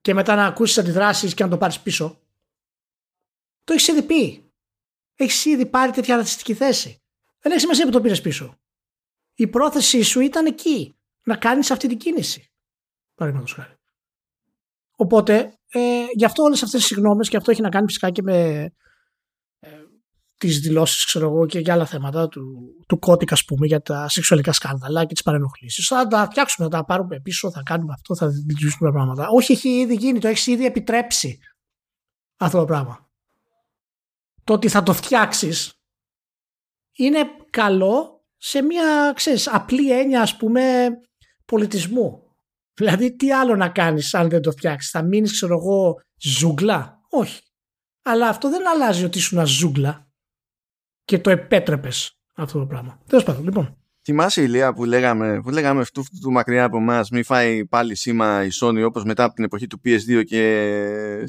και 0.00 0.14
μετά 0.14 0.34
να 0.34 0.46
ακούσεις 0.46 0.78
αντιδράσεις 0.78 1.34
και 1.34 1.44
να 1.44 1.50
το 1.50 1.58
πάρεις 1.58 1.80
πίσω. 1.80 2.20
Το 3.64 3.72
έχεις 3.72 3.88
ήδη 3.88 4.02
πει. 4.02 4.52
Έχεις 5.14 5.44
ήδη 5.44 5.66
πάρει 5.66 5.92
τέτοια 5.92 6.16
ρατσιστική 6.16 6.54
θέση. 6.54 7.02
Δεν 7.38 7.52
έχει 7.52 7.60
σημασία 7.60 7.84
που 7.84 7.90
το 7.90 8.00
πήρες 8.00 8.20
πίσω. 8.20 8.58
Η 9.34 9.46
πρόθεσή 9.46 10.02
σου 10.02 10.20
ήταν 10.20 10.46
εκεί. 10.46 10.94
Να 11.22 11.36
κάνεις 11.36 11.70
αυτή 11.70 11.88
την 11.88 11.98
κίνηση. 11.98 12.52
Παραδείγματος 13.14 13.54
χάρη. 13.54 13.74
Οπότε, 14.96 15.59
ε, 15.72 16.04
γι' 16.14 16.24
αυτό 16.24 16.42
όλες 16.42 16.62
αυτές 16.62 16.80
τις 16.80 16.88
συγγνώμες 16.88 17.28
και 17.28 17.36
αυτό 17.36 17.50
έχει 17.50 17.60
να 17.60 17.68
κάνει 17.68 17.86
φυσικά 17.86 18.10
και 18.10 18.22
με 18.22 18.70
ε, 19.58 19.68
τις 20.38 20.60
δηλώσεις, 20.60 21.04
ξέρω 21.04 21.26
εγώ, 21.28 21.46
και 21.46 21.58
για 21.58 21.72
άλλα 21.72 21.86
θέματα 21.86 22.28
του, 22.28 22.42
του 22.88 22.98
κώδικα, 22.98 23.34
ας 23.34 23.44
πούμε, 23.44 23.66
για 23.66 23.80
τα 23.80 24.08
σεξουαλικά 24.08 24.52
σκάνδαλα 24.52 25.04
και 25.04 25.12
τις 25.12 25.22
παρενοχλήσεις. 25.22 25.86
Θα 25.86 26.06
τα 26.06 26.26
φτιάξουμε, 26.30 26.68
θα 26.70 26.76
τα 26.76 26.84
πάρουμε 26.84 27.20
πίσω, 27.20 27.50
θα 27.50 27.62
κάνουμε 27.64 27.92
αυτό, 27.92 28.16
θα 28.16 28.26
λειτουργήσουμε 28.26 28.90
τα 28.90 28.96
πράγματα. 28.96 29.28
Όχι, 29.28 29.52
έχει 29.52 29.68
ήδη 29.68 29.94
γίνει, 29.94 30.18
το 30.18 30.28
έχεις 30.28 30.46
ήδη 30.46 30.64
επιτρέψει 30.64 31.38
αυτό 32.36 32.58
το 32.58 32.64
πράγμα 32.64 33.10
το 34.44 34.56
ότι 34.56 34.68
θα 34.68 34.82
το 34.82 34.92
φτιάξεις 34.92 35.72
είναι 36.96 37.18
καλό 37.50 38.24
σε 38.36 38.62
μια 38.62 39.12
ξέρεις, 39.14 39.48
απλή 39.48 39.98
έννοια 39.98 40.22
ας 40.22 40.36
πούμε 40.36 40.88
πολιτισμού. 41.44 42.29
Δηλαδή 42.80 43.16
τι 43.16 43.32
άλλο 43.32 43.56
να 43.56 43.68
κάνεις 43.68 44.14
αν 44.14 44.28
δεν 44.28 44.42
το 44.42 44.50
φτιάξεις. 44.50 44.90
Θα 44.90 45.02
μείνεις 45.02 45.32
ξέρω 45.32 45.58
εγώ 45.58 46.00
ζούγκλα; 46.16 47.00
Όχι. 47.08 47.42
Αλλά 48.02 48.28
αυτό 48.28 48.50
δεν 48.50 48.68
αλλάζει 48.68 49.04
ότι 49.04 49.18
ήσουν 49.18 49.46
ζούγκλα 49.46 50.08
και 51.04 51.18
το 51.18 51.30
επέτρεπες 51.30 52.20
αυτό 52.34 52.58
το 52.58 52.66
πράγμα. 52.66 52.98
Τέλος 53.06 53.24
πάντων 53.24 53.44
λοιπόν. 53.44 53.76
Θυμάσαι 54.02 54.42
Ηλία 54.42 54.72
που 54.72 54.84
λέγαμε, 54.84 55.40
που 55.40 55.50
λέγαμε 55.50 55.80
αυτού 55.80 56.02
του 56.20 56.30
μακριά 56.30 56.64
από 56.64 56.76
εμάς, 56.76 57.10
μην 57.10 57.24
φάει 57.24 57.66
πάλι 57.66 57.94
σήμα 57.94 58.44
η 58.44 58.48
Sony 58.60 58.82
όπως 58.86 59.04
μετά 59.04 59.24
από 59.24 59.34
την 59.34 59.44
εποχή 59.44 59.66
του 59.66 59.80
PS2 59.84 60.22
και 60.24 61.26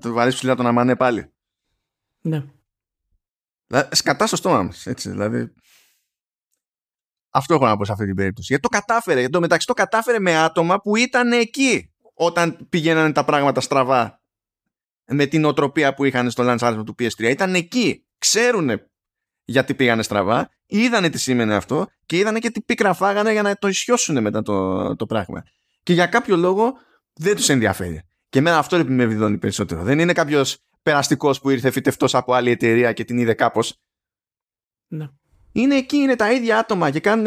το 0.00 0.12
βαρύσεις 0.12 0.38
ψηλά 0.38 0.54
τον 0.54 0.66
αμανέ 0.66 0.96
πάλι. 0.96 1.32
Ναι. 2.20 2.44
Σκατά 3.90 4.26
στο 4.26 4.36
στόμα 4.36 4.62
μας, 4.62 4.86
έτσι, 4.86 5.10
δηλαδή. 5.10 5.52
Αυτό 7.34 7.54
έχω 7.54 7.66
να 7.66 7.76
πω 7.76 7.84
σε 7.84 7.92
αυτή 7.92 8.04
την 8.04 8.14
περίπτωση. 8.14 8.46
Γιατί 8.48 8.62
το 8.62 8.68
κατάφερε, 8.68 9.18
γιατί 9.18 9.32
το 9.32 9.40
μεταξύ 9.40 9.66
το 9.66 9.72
κατάφερε 9.72 10.18
με 10.18 10.36
άτομα 10.36 10.80
που 10.80 10.96
ήταν 10.96 11.32
εκεί 11.32 11.90
όταν 12.14 12.66
πηγαίνανε 12.68 13.12
τα 13.12 13.24
πράγματα 13.24 13.60
στραβά 13.60 14.20
με 15.06 15.26
την 15.26 15.44
οτροπία 15.44 15.94
που 15.94 16.04
είχαν 16.04 16.30
στο 16.30 16.44
launch 16.46 16.82
του 16.86 16.94
PS3. 16.98 17.22
Ήταν 17.22 17.54
εκεί. 17.54 18.06
Ξέρουν 18.18 18.70
γιατί 19.44 19.74
πήγανε 19.74 20.02
στραβά, 20.02 20.50
είδανε 20.66 21.10
τι 21.10 21.18
σήμαινε 21.18 21.54
αυτό 21.54 21.86
και 22.06 22.16
είδανε 22.18 22.38
και 22.38 22.50
τι 22.50 22.62
πίκρα 22.62 22.92
φάγανε 22.92 23.32
για 23.32 23.42
να 23.42 23.56
το 23.56 23.68
ισιώσουν 23.68 24.22
μετά 24.22 24.42
το, 24.42 24.96
το 24.96 25.06
πράγμα. 25.06 25.42
Και 25.82 25.92
για 25.92 26.06
κάποιο 26.06 26.36
λόγο 26.36 26.72
δεν 27.12 27.36
τους 27.36 27.48
ενδιαφέρει. 27.48 28.02
Και 28.28 28.38
εμένα 28.38 28.58
αυτό 28.58 28.84
με 28.84 29.06
βιδώνει 29.06 29.38
περισσότερο. 29.38 29.82
Δεν 29.82 29.98
είναι 29.98 30.12
κάποιος 30.12 30.58
περαστικός 30.82 31.40
που 31.40 31.50
ήρθε 31.50 31.70
φυτευτός 31.70 32.14
από 32.14 32.32
άλλη 32.32 32.50
εταιρεία 32.50 32.92
και 32.92 33.04
την 33.04 33.18
είδε 33.18 33.34
κάπως. 33.34 33.80
Ναι. 34.86 35.08
Είναι 35.52 35.74
εκεί, 35.74 35.96
είναι 35.96 36.16
τα 36.16 36.32
ίδια 36.32 36.58
άτομα 36.58 36.90
και 36.90 37.00
κάνουν 37.00 37.26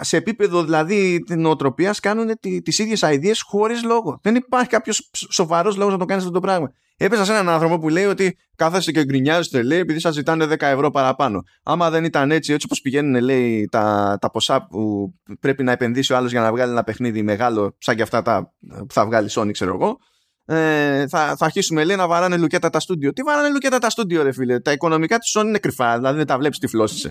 σε 0.00 0.16
επίπεδο 0.16 0.64
δηλαδή 0.64 1.22
την 1.26 1.40
νοοτροπία 1.40 1.94
κάνουν 2.02 2.30
τις 2.62 2.78
ίδιες 2.78 3.02
ιδέε 3.02 3.32
χωρίς 3.46 3.84
λόγο. 3.84 4.18
Δεν 4.22 4.34
υπάρχει 4.34 4.68
κάποιος 4.68 5.10
σοβαρός 5.30 5.76
λόγος 5.76 5.92
να 5.92 5.98
το 5.98 6.04
κάνεις 6.04 6.22
αυτό 6.22 6.34
το 6.34 6.40
πράγμα. 6.40 6.72
Έπεσα 7.00 7.24
σε 7.24 7.32
έναν 7.32 7.48
άνθρωπο 7.48 7.78
που 7.78 7.88
λέει 7.88 8.04
ότι 8.04 8.38
κάθεστε 8.56 8.92
και 8.92 9.04
γκρινιάζετε, 9.04 9.62
λέει, 9.62 9.78
επειδή 9.78 10.00
σας 10.00 10.14
ζητάνε 10.14 10.44
10 10.44 10.56
ευρώ 10.60 10.90
παραπάνω. 10.90 11.42
Άμα 11.62 11.90
δεν 11.90 12.04
ήταν 12.04 12.30
έτσι, 12.30 12.52
έτσι 12.52 12.66
όπως 12.66 12.80
πηγαίνουν, 12.80 13.22
λέει, 13.22 13.68
τα, 13.70 14.16
τα 14.20 14.30
ποσά 14.30 14.66
που 14.66 15.12
πρέπει 15.40 15.62
να 15.62 15.72
επενδύσει 15.72 16.12
ο 16.12 16.16
άλλος 16.16 16.30
για 16.30 16.40
να 16.40 16.50
βγάλει 16.50 16.70
ένα 16.70 16.84
παιχνίδι 16.84 17.22
μεγάλο, 17.22 17.76
σαν 17.78 17.96
και 17.96 18.02
αυτά 18.02 18.22
τα 18.22 18.52
που 18.68 18.92
θα 18.92 19.06
βγάλει 19.06 19.28
Sony, 19.30 19.50
ξέρω 19.52 19.74
εγώ, 19.74 19.98
ε, 20.44 21.08
θα, 21.08 21.36
θα 21.36 21.44
αρχίσουμε 21.44 21.84
λέει 21.84 21.96
να 21.96 22.06
βαράνε 22.06 22.36
λουκέτα 22.36 22.70
τα 22.70 22.80
στούντιο. 22.80 23.12
Τι 23.12 23.22
βαράνε 23.22 23.48
λουκέτα 23.48 23.78
τα 23.78 23.90
στούντιο, 23.90 24.22
ρε 24.22 24.32
φίλε; 24.32 24.60
Τα 24.60 24.72
οικονομικά 24.72 25.18
της 25.18 25.36
Sony 25.38 25.44
είναι 25.44 25.58
κρυφά, 25.58 25.96
δηλαδή 25.96 26.16
δεν 26.16 26.26
τα 26.26 26.38
βλέπεις 26.38 26.58
τυφλώσει. 26.58 27.10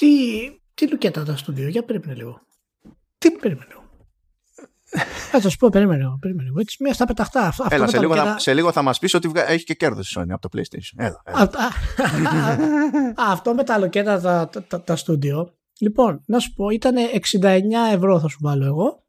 Τι, 0.00 0.60
τι 0.74 0.88
λουκέτα 0.88 1.24
τα 1.24 1.36
στούντιο, 1.36 1.68
για 1.68 1.84
περίμενε 1.84 2.14
λίγο. 2.14 2.40
Τι 3.18 3.30
περίμενε 3.30 3.66
λίγο. 3.68 3.88
Θα 5.30 5.40
σας 5.40 5.56
πω, 5.56 5.68
περίμενε 5.68 6.02
λίγο. 6.02 6.18
Περίμενε 6.20 6.48
λίγο. 6.48 6.60
Έτσι, 6.60 6.82
μία 6.82 6.92
στα 6.92 7.06
πεταχτά. 7.06 7.46
Αυτό 7.46 7.66
Έλα, 7.70 7.86
σε, 7.86 7.98
λίγο, 7.98 8.14
θα, 8.14 8.38
σε 8.38 8.54
λίγο 8.54 8.72
θα 8.72 8.82
μας 8.82 8.98
πεις 8.98 9.14
ότι 9.14 9.30
έχει 9.34 9.64
και 9.64 9.74
κέρδος 9.74 10.10
η 10.10 10.20
Sony 10.20 10.30
από 10.30 10.48
το 10.48 10.58
PlayStation. 10.58 10.96
Έλα, 10.96 11.22
έλα. 11.24 11.50
αυτό 13.16 13.54
με 13.54 13.64
τα 13.64 13.78
λουκέτα 13.78 14.20
τα, 14.20 14.48
τα, 14.48 14.62
τα, 14.62 14.82
τα 14.82 14.96
στούντιο. 14.96 15.54
Λοιπόν, 15.80 16.22
να 16.26 16.38
σου 16.38 16.52
πω, 16.52 16.68
ήταν 16.68 16.96
69 17.32 17.62
ευρώ 17.92 18.20
θα 18.20 18.28
σου 18.28 18.38
βάλω 18.40 18.64
εγώ. 18.64 19.04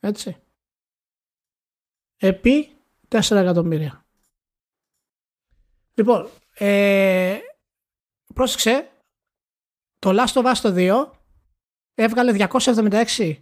Έτσι 0.00 0.36
επί 2.18 2.68
4 3.08 3.20
εκατομμύρια. 3.30 4.06
Λοιπόν, 5.94 6.28
ε, 6.54 7.38
πρόσεξε, 8.34 8.90
το 9.98 10.10
Last 10.14 10.42
of 10.42 10.54
Us 10.54 10.60
2 10.62 11.10
έβγαλε 11.94 12.48
276 12.50 13.34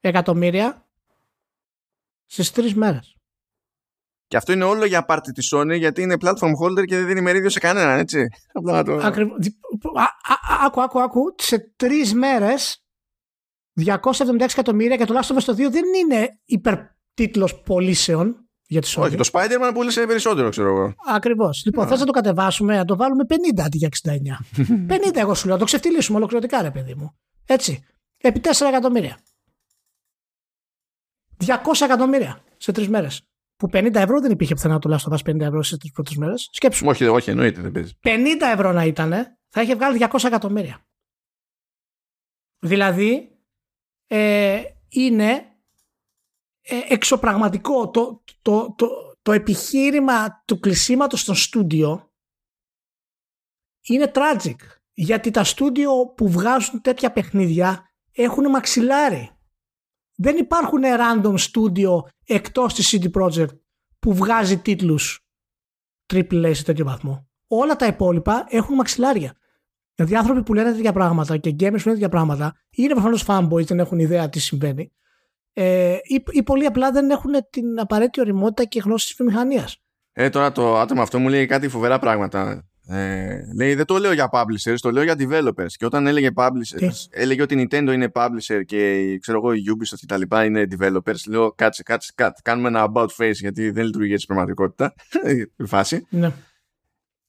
εκατομμύρια 0.00 0.88
στις 2.26 2.50
τρεις 2.50 2.74
μέρες. 2.74 3.16
Και 4.26 4.36
αυτό 4.36 4.52
είναι 4.52 4.64
όλο 4.64 4.84
για 4.84 5.04
πάρτι 5.04 5.32
της 5.32 5.54
Sony 5.54 5.78
γιατί 5.78 6.02
είναι 6.02 6.16
platform 6.20 6.50
holder 6.62 6.84
και 6.84 6.96
δεν 6.96 7.06
δίνει 7.06 7.20
μερίδιο 7.20 7.50
σε 7.50 7.58
κανέναν, 7.58 7.98
έτσι. 7.98 8.26
Ακριβώς. 9.02 9.38
Άκου, 10.64 10.82
άκου, 10.82 11.00
άκου. 11.00 11.34
Σε 11.36 11.58
τρεις 11.76 12.14
μέρες 12.14 12.84
276 13.80 14.40
εκατομμύρια 14.40 14.96
και 14.96 15.04
το 15.04 15.18
Last 15.18 15.34
of 15.34 15.38
Us 15.38 15.54
2 15.54 15.70
δεν 15.70 15.84
είναι 15.94 16.40
υπερτίτλος 16.44 17.60
πωλήσεων 17.60 18.50
για 18.66 18.80
τη 18.80 18.92
Sony. 18.96 19.02
Όχι, 19.02 19.16
το 19.16 19.28
Spider-Man 19.32 19.70
πούλησε 19.74 20.06
περισσότερο, 20.06 20.48
ξέρω 20.48 20.68
εγώ. 20.68 20.94
Ακριβώς. 21.06 21.62
Λοιπόν, 21.64 21.86
θε 21.86 21.96
να 21.96 22.04
το 22.04 22.12
κατεβάσουμε, 22.12 22.76
να 22.76 22.84
το 22.84 22.96
βάλουμε 22.96 23.24
50 23.28 23.60
αντί 23.64 23.76
για 23.76 23.88
69. 24.02 24.62
50 24.88 24.98
εγώ 25.14 25.34
σου 25.34 25.44
λέω, 25.44 25.54
να 25.54 25.60
το 25.60 25.66
ξεφτυλίσουμε 25.66 26.18
ολοκληρωτικά, 26.18 26.62
ρε 26.62 26.70
παιδί 26.70 26.94
μου. 26.94 27.14
Έτσι. 27.46 27.84
Επί 28.16 28.40
4 28.44 28.48
εκατομμύρια. 28.68 29.18
200 31.46 31.56
εκατομμύρια 31.82 32.44
σε 32.56 32.72
τρεις 32.72 32.88
μέρες. 32.88 33.26
Που 33.56 33.68
50 33.72 33.94
ευρώ 33.94 34.20
δεν 34.20 34.30
υπήρχε 34.30 34.54
πουθενά 34.54 34.78
τουλάχιστον 34.78 35.18
50 35.26 35.40
ευρώ 35.40 35.62
σε 35.62 35.76
τρεις 35.76 35.92
πρώτες 35.92 36.16
μέρες. 36.16 36.48
Σκέψου. 36.52 36.86
Όχι, 36.86 37.06
όχι, 37.06 37.30
εννοείται 37.30 37.60
δεν 37.60 37.72
παίζει. 37.72 37.92
50 38.02 38.18
ευρώ 38.52 38.72
να 38.72 38.84
ήταν, 38.84 39.10
θα 39.48 39.62
είχε 39.62 39.74
βγάλει 39.74 40.06
200 40.10 40.24
εκατομμύρια. 40.24 40.86
Δηλαδή, 42.58 43.38
ε, 44.06 44.62
είναι 44.88 45.30
ε, 45.32 45.51
εξωπραγματικό. 46.88 47.90
Το, 47.90 48.22
το, 48.42 48.74
το, 48.78 48.88
το 49.22 49.32
επιχείρημα 49.32 50.42
του 50.44 50.60
κλεισίματος 50.60 51.20
στον 51.20 51.34
στούντιο 51.34 52.12
είναι 53.82 54.10
tragic 54.14 54.56
γιατί 54.92 55.30
τα 55.30 55.44
στούντιο 55.44 56.06
που 56.16 56.28
βγάζουν 56.28 56.80
τέτοια 56.80 57.12
παιχνίδια 57.12 57.90
έχουν 58.12 58.50
μαξιλάρι. 58.50 59.30
Δεν 60.16 60.36
υπάρχουν 60.36 60.80
random 60.82 61.34
studio 61.34 61.98
εκτός 62.24 62.74
της 62.74 62.96
CD 62.96 63.10
Projekt 63.20 63.58
που 63.98 64.14
βγάζει 64.14 64.58
τίτλους 64.58 65.26
AAA 66.14 66.50
σε 66.54 66.64
τέτοιο 66.64 66.84
βαθμό. 66.84 67.28
Όλα 67.46 67.76
τα 67.76 67.86
υπόλοιπα 67.86 68.46
έχουν 68.48 68.74
μαξιλάρια. 68.74 69.36
Δηλαδή, 69.94 70.16
άνθρωποι 70.16 70.42
που 70.42 70.54
λένε 70.54 70.72
τέτοια 70.72 70.92
πράγματα 70.92 71.36
και 71.36 71.50
gamers 71.50 71.56
που 71.58 71.66
λένε 71.66 71.92
τέτοια 71.92 72.08
πράγματα 72.08 72.54
είναι 72.70 72.92
προφανώς 72.92 73.24
fanboys, 73.26 73.66
δεν 73.66 73.78
έχουν 73.78 73.98
ιδέα 73.98 74.28
τι 74.28 74.40
συμβαίνει. 74.40 74.92
Ε, 75.52 75.96
ή, 76.02 76.22
ή 76.30 76.42
πολύ 76.42 76.66
απλά 76.66 76.90
δεν 76.90 77.10
έχουν 77.10 77.32
την 77.50 77.80
απαραίτητη 77.80 78.20
οριμότητα 78.20 78.64
και 78.64 78.80
γνώση 78.84 79.06
της 79.06 79.16
βιομηχανίας. 79.16 79.76
Ε, 80.12 80.28
τώρα 80.28 80.52
το 80.52 80.78
άτομο 80.78 81.02
αυτό 81.02 81.18
μου 81.18 81.28
λέει 81.28 81.46
κάτι 81.46 81.68
φοβερά 81.68 81.98
πράγματα. 81.98 82.66
Ε, 82.86 83.40
λέει, 83.56 83.74
δεν 83.74 83.84
το 83.84 83.98
λέω 83.98 84.12
για 84.12 84.30
publishers, 84.32 84.76
το 84.80 84.90
λέω 84.90 85.02
για 85.02 85.14
developers. 85.18 85.70
Και 85.76 85.84
όταν 85.84 86.06
έλεγε 86.06 86.28
publishers, 86.34 86.76
Τι; 86.76 86.88
έλεγε 87.10 87.42
ότι 87.42 87.54
η 87.54 87.68
Nintendo 87.70 87.92
είναι 87.92 88.10
publisher 88.14 88.60
και 88.66 89.18
ξέρω 89.20 89.38
εγώ, 89.38 89.52
η 89.52 89.62
Ubisoft 89.68 89.96
και 89.96 90.06
τα 90.06 90.16
λοιπά 90.16 90.44
είναι 90.44 90.66
developers. 90.78 91.26
Λέω, 91.28 91.52
κάτσε, 91.52 91.82
κάτσε, 91.82 92.12
κάτσε. 92.14 92.42
Κάνουμε 92.44 92.68
ένα 92.68 92.92
about 92.94 93.08
face 93.16 93.34
γιατί 93.34 93.70
δεν 93.70 93.84
λειτουργεί 93.84 94.12
έτσι 94.12 94.26
πραγματικότητα. 94.26 94.94
η 95.56 95.64
φάση. 95.64 96.06
Ναι. 96.10 96.32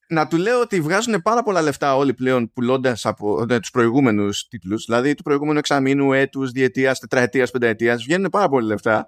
Να 0.10 0.28
του 0.28 0.38
λέω 0.38 0.62
ότι 0.62 0.82
βγάζουν 0.82 1.22
πάρα 1.22 1.44
πολλά 1.44 1.62
λεφτά 1.62 1.96
όλοι 1.96 2.14
πλέον 2.14 2.52
πουλώντας 2.54 3.06
από 3.06 3.46
ναι, 3.46 3.60
τους 3.60 3.70
προηγούμενους 3.70 4.48
τίτλους, 4.48 4.86
δηλαδή 4.86 5.14
του 5.14 5.24
προηγούμενου 5.24 5.58
εξαμήνου, 5.58 6.14
έτους, 6.14 6.52
διετίας, 6.52 7.00
τετραετίας, 7.00 7.52
πενταετίας. 7.52 8.04
Βγαίνουν 8.04 8.30
πάρα 8.30 8.50
πολλά 8.50 8.66
λεφτά. 8.66 9.06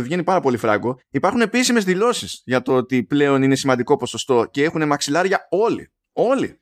Βγαίνει 0.00 0.22
πάρα 0.22 0.40
πολύ 0.40 0.56
φράγκο. 0.56 0.98
Υπάρχουν 1.10 1.40
επίσημες 1.40 1.84
δηλώσεις 1.84 2.42
για 2.44 2.62
το 2.62 2.74
ότι 2.74 3.04
πλέον 3.04 3.42
είναι 3.42 3.54
σημαντικό 3.54 3.96
ποσοστό 3.96 4.48
και 4.50 4.64
έχουν 4.64 4.86
μαξιλάρια 4.86 5.46
όλοι. 5.50 5.90
Όλοι 6.12 6.60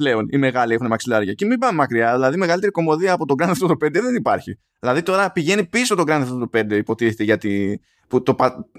πλέον 0.00 0.26
οι 0.30 0.38
μεγάλοι 0.38 0.74
έχουν 0.74 0.86
μαξιλάρια. 0.86 1.32
Και 1.32 1.46
μην 1.46 1.58
πάμε 1.58 1.76
μακριά, 1.76 2.12
δηλαδή 2.12 2.36
μεγαλύτερη 2.36 2.72
κομμωδία 2.72 3.12
από 3.12 3.26
τον 3.26 3.36
Grand 3.40 3.52
Theft 3.52 3.70
Auto 3.70 3.86
5 3.86 3.90
δεν 3.92 4.14
υπάρχει. 4.14 4.58
Δηλαδή 4.80 5.02
τώρα 5.02 5.32
πηγαίνει 5.32 5.64
πίσω 5.64 5.94
τον 5.94 6.04
Grand 6.08 6.22
Theft 6.22 6.60
Auto 6.60 6.72
5, 6.72 6.72
υποτίθεται, 6.72 7.24
για 7.24 7.38
τη, 7.38 7.78
που 8.08 8.22
το, 8.22 8.36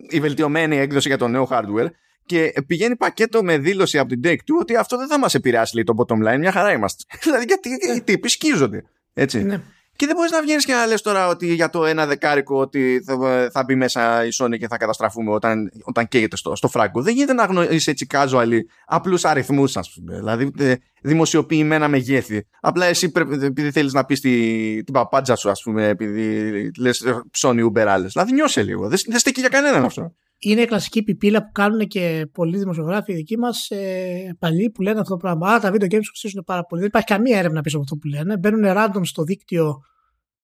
η 0.09 0.19
βελτιωμένη 0.19 0.77
έκδοση 0.77 1.07
για 1.07 1.17
το 1.17 1.27
νέο 1.27 1.47
hardware 1.51 1.87
και 2.31 2.53
πηγαίνει 2.67 2.95
πακέτο 2.95 3.43
με 3.43 3.57
δήλωση 3.57 3.97
από 3.97 4.09
την 4.09 4.21
Take 4.23 4.33
Two 4.33 4.59
ότι 4.59 4.75
αυτό 4.75 4.97
δεν 4.97 5.07
θα 5.07 5.19
μας 5.19 5.33
επηρεάσει 5.33 5.75
λέει, 5.75 5.83
το 5.83 5.93
bottom 5.97 6.27
line, 6.27 6.37
μια 6.37 6.51
χαρά 6.51 6.71
είμαστε. 6.71 7.03
δηλαδή 7.23 7.45
γιατί 7.47 7.69
οι 7.97 8.01
τύποι 8.01 8.29
σκίζονται. 8.29 8.83
Έτσι. 9.13 9.43
Ναι. 9.43 9.61
Και 9.95 10.05
δεν 10.05 10.15
μπορείς 10.15 10.31
να 10.31 10.41
βγαίνεις 10.41 10.65
και 10.65 10.73
να 10.73 10.85
λες 10.85 11.01
τώρα 11.01 11.27
ότι 11.27 11.53
για 11.53 11.69
το 11.69 11.85
ένα 11.85 12.05
δεκάρικο 12.05 12.59
ότι 12.59 13.03
θα, 13.05 13.49
θα 13.51 13.63
μπει 13.63 13.75
μέσα 13.75 14.25
η 14.25 14.29
Sony 14.39 14.57
και 14.57 14.67
θα 14.67 14.77
καταστραφούμε 14.77 15.31
όταν, 15.31 15.71
όταν 15.83 16.07
καίγεται 16.07 16.35
στο, 16.35 16.55
στο 16.55 16.67
φράγκο. 16.67 17.01
Δεν 17.01 17.13
γίνεται 17.13 17.33
να 17.33 17.45
γνωρίσει 17.45 17.91
έτσι 17.91 18.07
casual 18.11 18.49
απλούς 18.85 19.25
αριθμούς, 19.25 19.77
ας 19.77 19.93
πούμε. 19.93 20.15
Δηλαδή 20.15 20.51
ε, 20.57 20.73
δημοσιοποιημένα 21.01 21.87
μεγέθη. 21.87 22.47
Απλά 22.61 22.85
εσύ 22.85 23.11
επειδή 23.41 23.71
θέλεις 23.71 23.93
να 23.93 24.05
πεις 24.05 24.19
τη, 24.19 24.83
την 24.83 24.93
παπάντζα 24.93 25.35
σου, 25.35 25.49
ας 25.49 25.61
πούμε, 25.61 25.87
επειδή 25.87 26.71
λες 26.77 27.05
Sony 27.37 27.65
Uber 27.65 27.85
άλλες. 27.87 28.11
Δηλαδή 28.11 28.33
νιώσε 28.33 28.63
λίγο. 28.63 28.87
Δεν, 28.87 28.99
δεν 29.05 29.19
στέκει 29.19 29.39
για 29.39 29.49
κανέναν 29.49 29.85
αυτό 29.85 30.15
είναι 30.43 30.61
η 30.61 30.65
κλασική 30.65 31.03
πιπίλα 31.03 31.43
που 31.43 31.51
κάνουν 31.51 31.87
και 31.87 32.27
πολλοί 32.31 32.57
δημοσιογράφοι 32.57 33.13
δικοί 33.13 33.37
μας 33.37 33.69
ε, 33.69 34.35
παλιοί 34.39 34.69
που 34.69 34.81
λένε 34.81 34.99
αυτό 34.99 35.11
το 35.11 35.17
πράγμα. 35.17 35.53
Α, 35.53 35.59
τα 35.59 35.71
video 35.71 35.83
games 35.83 36.05
κοστίζουν 36.09 36.43
πάρα 36.45 36.63
πολύ. 36.63 36.81
Δεν 36.81 36.89
υπάρχει 36.89 37.07
καμία 37.07 37.37
έρευνα 37.37 37.61
πίσω 37.61 37.77
από 37.77 37.85
αυτό 37.85 37.97
που 37.97 38.07
λένε. 38.07 38.37
Μπαίνουν 38.37 38.63
random 38.65 39.01
στο 39.03 39.23
δίκτυο 39.23 39.81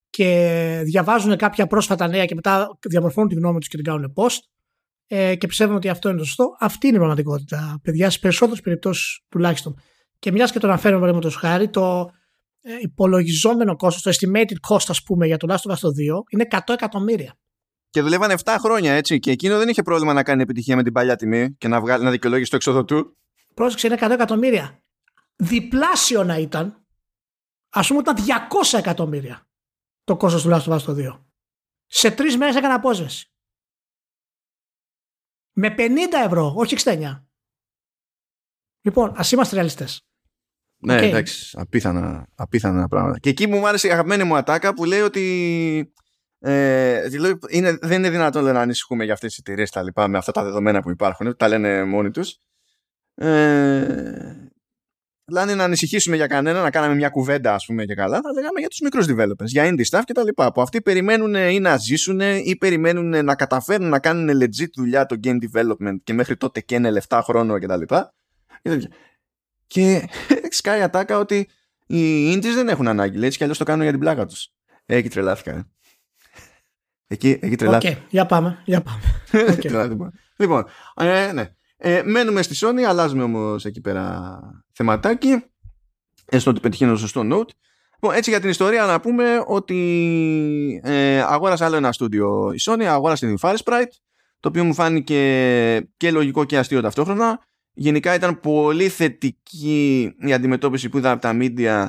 και 0.10 0.82
διαβάζουν 0.84 1.38
κάποια 1.38 1.68
πρόσφατα 1.68 2.08
νέα 2.08 2.26
και 2.26 2.36
μετά 2.36 2.78
διαμορφώνουν 2.88 3.30
τη 3.30 3.36
γνώμη 3.36 3.60
τους 3.60 3.68
και 3.68 3.76
την 3.76 3.86
κάνουν 3.86 4.14
post 4.16 4.40
ε, 5.08 5.36
και 5.36 5.48
πιστεύουν 5.48 5.76
ότι 5.76 5.90
αυτό 5.90 6.10
είναι 6.10 6.18
το 6.18 6.24
σωστό. 6.24 6.56
Αυτή 6.60 6.88
είναι 6.88 6.96
η 6.96 7.00
πραγματικότητα, 7.00 7.80
παιδιά, 7.84 8.10
στι 8.10 8.20
περισσότερες 8.20 8.62
περιπτώσεις 8.62 9.20
τουλάχιστον. 9.30 9.80
Και 10.20 10.32
μιας 10.32 10.52
και 10.52 10.60
το 10.60 10.68
αναφέρουμε, 10.68 11.00
παραδείγματος 11.00 11.36
χάρη, 11.36 11.70
το 11.70 12.10
ε, 12.62 12.72
υπολογιζόμενο 12.82 13.76
κόστος, 13.76 14.02
το 14.02 14.28
estimated 14.28 14.74
cost, 14.74 14.86
ας 14.88 15.04
πούμε, 15.04 15.26
για 15.26 15.38
το 15.38 15.48
Last 15.54 15.72
of 15.72 15.74
Us 15.74 15.78
2 15.78 16.24
είναι 16.30 16.48
100 16.50 16.60
εκατομμύρια. 16.74 17.38
Και 17.98 18.04
δουλεύανε 18.04 18.36
7 18.44 18.56
χρόνια 18.60 18.94
έτσι. 18.94 19.20
Και 19.20 19.32
εκείνο 19.32 19.58
δεν 19.58 19.70
είχε 19.70 19.82
πρόβλημα 19.82 20.14
να 20.14 20.24
κάνει 20.24 20.42
επιτυχία 20.42 20.76
με 20.76 20.84
την 20.84 20.94
παλιά 20.94 21.16
τιμή 21.16 21.56
και 21.56 21.68
να, 21.68 21.82
βγάλει, 21.82 22.04
να 22.04 22.12
δικαιολόγησε 22.12 22.50
το 22.50 22.56
έξοδο 22.56 22.86
του. 22.86 23.18
Πρόσεξε, 23.54 23.88
είναι 23.88 23.98
100 24.00 24.10
εκατομμύρια. 24.12 24.84
Διπλάσιο 25.36 26.24
να 26.24 26.38
ήταν, 26.38 26.86
ας 27.70 27.88
πούμε, 27.88 28.00
ήταν 28.00 28.16
200 28.74 28.78
εκατομμύρια 28.78 29.48
το 30.04 30.18
κόστος 30.18 30.42
του 30.44 30.50
Last 30.50 30.62
of 30.62 30.80
Us 30.80 30.96
2. 30.96 31.20
Σε 31.86 32.12
τρεις 32.12 32.38
μέρες 32.38 32.56
έκανε 32.56 32.74
απόσβεση. 32.74 33.32
Με 35.52 35.76
50 35.78 35.90
ευρώ, 36.26 36.54
όχι 36.56 36.76
69. 36.84 37.26
Λοιπόν, 38.82 39.14
ας 39.16 39.32
είμαστε 39.32 39.56
ρεαλιστές. 39.56 40.08
Ναι, 40.78 40.98
okay. 40.98 41.04
εντάξει, 41.04 41.58
απίθανα, 41.60 42.28
απίθανα 42.36 42.88
πράγματα. 42.88 43.20
Και 43.20 43.30
εκεί 43.30 43.48
μου 43.48 43.68
άρεσε 43.68 43.88
η 43.88 43.92
αγαπημένη 43.92 44.24
μου 44.24 44.36
ατάκα 44.36 44.74
που 44.74 44.86
λέει 44.86 45.02
ότι 45.02 45.94
ε, 46.40 47.08
είναι, 47.50 47.78
δεν 47.82 47.98
είναι 47.98 48.10
δυνατόν 48.10 48.44
να 48.44 48.62
ανησυχούμε 48.62 49.04
για 49.04 49.14
αυτές 49.14 49.30
τις 49.30 49.40
εταιρείες 49.40 49.70
τα 49.70 49.84
λοιπά 49.84 50.08
με 50.08 50.18
αυτά 50.18 50.32
τα 50.32 50.44
δεδομένα 50.44 50.82
που 50.82 50.90
υπάρχουν, 50.90 51.36
τα 51.38 51.48
λένε 51.48 51.84
μόνοι 51.84 52.12
τους. 52.12 52.38
Ε, 53.16 54.50
λένε 55.32 55.56
να 55.56 55.64
ανησυχήσουμε 55.64 56.16
για 56.16 56.28
κανένα, 56.28 56.62
να 56.62 56.70
κάναμε 56.70 56.96
μια 56.96 57.10
κουβέντα 57.10 57.54
ας 57.54 57.66
πούμε 57.66 57.86
και 57.86 57.94
καλά, 57.94 58.22
θα 58.22 58.32
λέγαμε 58.34 58.60
για 58.60 58.68
τους 58.68 58.80
μικρούς 58.80 59.06
developers, 59.10 59.46
για 59.46 59.70
indie 59.70 59.86
stuff 59.90 60.02
και 60.06 60.14
τα 60.14 60.24
λοιπά, 60.24 60.52
που 60.52 60.62
αυτοί 60.62 60.82
περιμένουν 60.82 61.34
ή 61.34 61.60
να 61.60 61.78
ζήσουν 61.78 62.20
ή 62.20 62.56
περιμένουν 62.60 63.26
να 63.26 63.36
καταφέρουν 63.36 63.90
να 63.90 64.00
κάνουν 64.00 64.42
legit 64.44 64.70
δουλειά 64.76 65.06
το 65.06 65.16
game 65.24 65.38
development 65.52 65.96
και 66.04 66.14
μέχρι 66.14 66.38
τότε 66.38 66.62
και 66.62 66.76
είναι 66.76 66.92
λεφτά 66.92 67.22
χρόνο 67.22 67.60
και 67.60 67.68
τα 67.68 67.78
λοιπά. 67.78 68.14
Και 69.68 70.08
σκάει 70.58 70.82
ατάκα 70.82 71.18
ότι 71.18 71.50
οι 71.88 72.34
indies 72.34 72.54
δεν 72.56 72.68
έχουν 72.68 72.88
ανάγκη, 72.88 73.26
έτσι 73.26 73.38
κι 73.38 73.44
αλλιώς 73.44 73.58
το 73.58 73.64
κάνουν 73.64 73.82
για 73.82 73.92
την 73.92 74.00
πλάκα 74.00 74.26
τους. 74.26 74.50
Εκεί 74.86 75.10
τρελάθηκα. 75.10 75.68
Εκεί, 77.08 77.40
εκεί 77.42 77.56
τρελάθηκε. 77.56 77.98
Οκ, 78.04 78.10
για 78.10 78.26
πάμε. 78.26 78.62
Για 78.66 78.82
πάμε. 78.82 79.02
okay. 79.56 80.10
λοιπόν, 80.38 80.66
ε, 80.96 81.32
ναι. 81.32 81.50
Ε, 81.78 82.02
μένουμε 82.06 82.42
στη 82.42 82.56
Sony, 82.60 82.82
αλλάζουμε 82.82 83.24
όμως 83.24 83.66
εκεί 83.66 83.82
πέρα 83.82 84.40
θεματάκι. 84.72 85.44
Έστω 86.26 86.50
ότι 86.50 86.60
πετυχαίνω 86.60 86.92
το 86.92 86.98
σωστό 86.98 87.22
note. 87.22 87.50
Λοιπόν, 87.94 88.18
έτσι 88.18 88.30
για 88.30 88.40
την 88.40 88.50
ιστορία 88.50 88.86
να 88.86 89.00
πούμε 89.00 89.44
ότι 89.48 90.82
ε, 90.84 91.22
αγόρασε 91.22 91.66
άλλο 91.66 91.76
ένα 91.76 91.92
στούντιο 91.92 92.52
η 92.54 92.58
Sony, 92.62 92.84
αγόρασε 92.84 93.26
την 93.26 93.38
Firesprite, 93.42 93.92
το 94.40 94.50
οποίο 94.50 94.64
μου 94.64 94.74
φάνηκε 94.74 95.90
και 95.98 96.12
λογικό 96.12 96.44
και 96.44 96.58
αστείο 96.58 96.82
ταυτόχρονα. 96.82 97.40
Γενικά 97.74 98.14
ήταν 98.14 98.40
πολύ 98.40 98.90
θετική 98.90 100.16
η 100.20 100.34
αντιμετώπιση 100.34 100.90
που 100.90 100.98
είδα 100.98 101.12
από 101.12 101.22
τα 101.22 101.38
media 101.40 101.88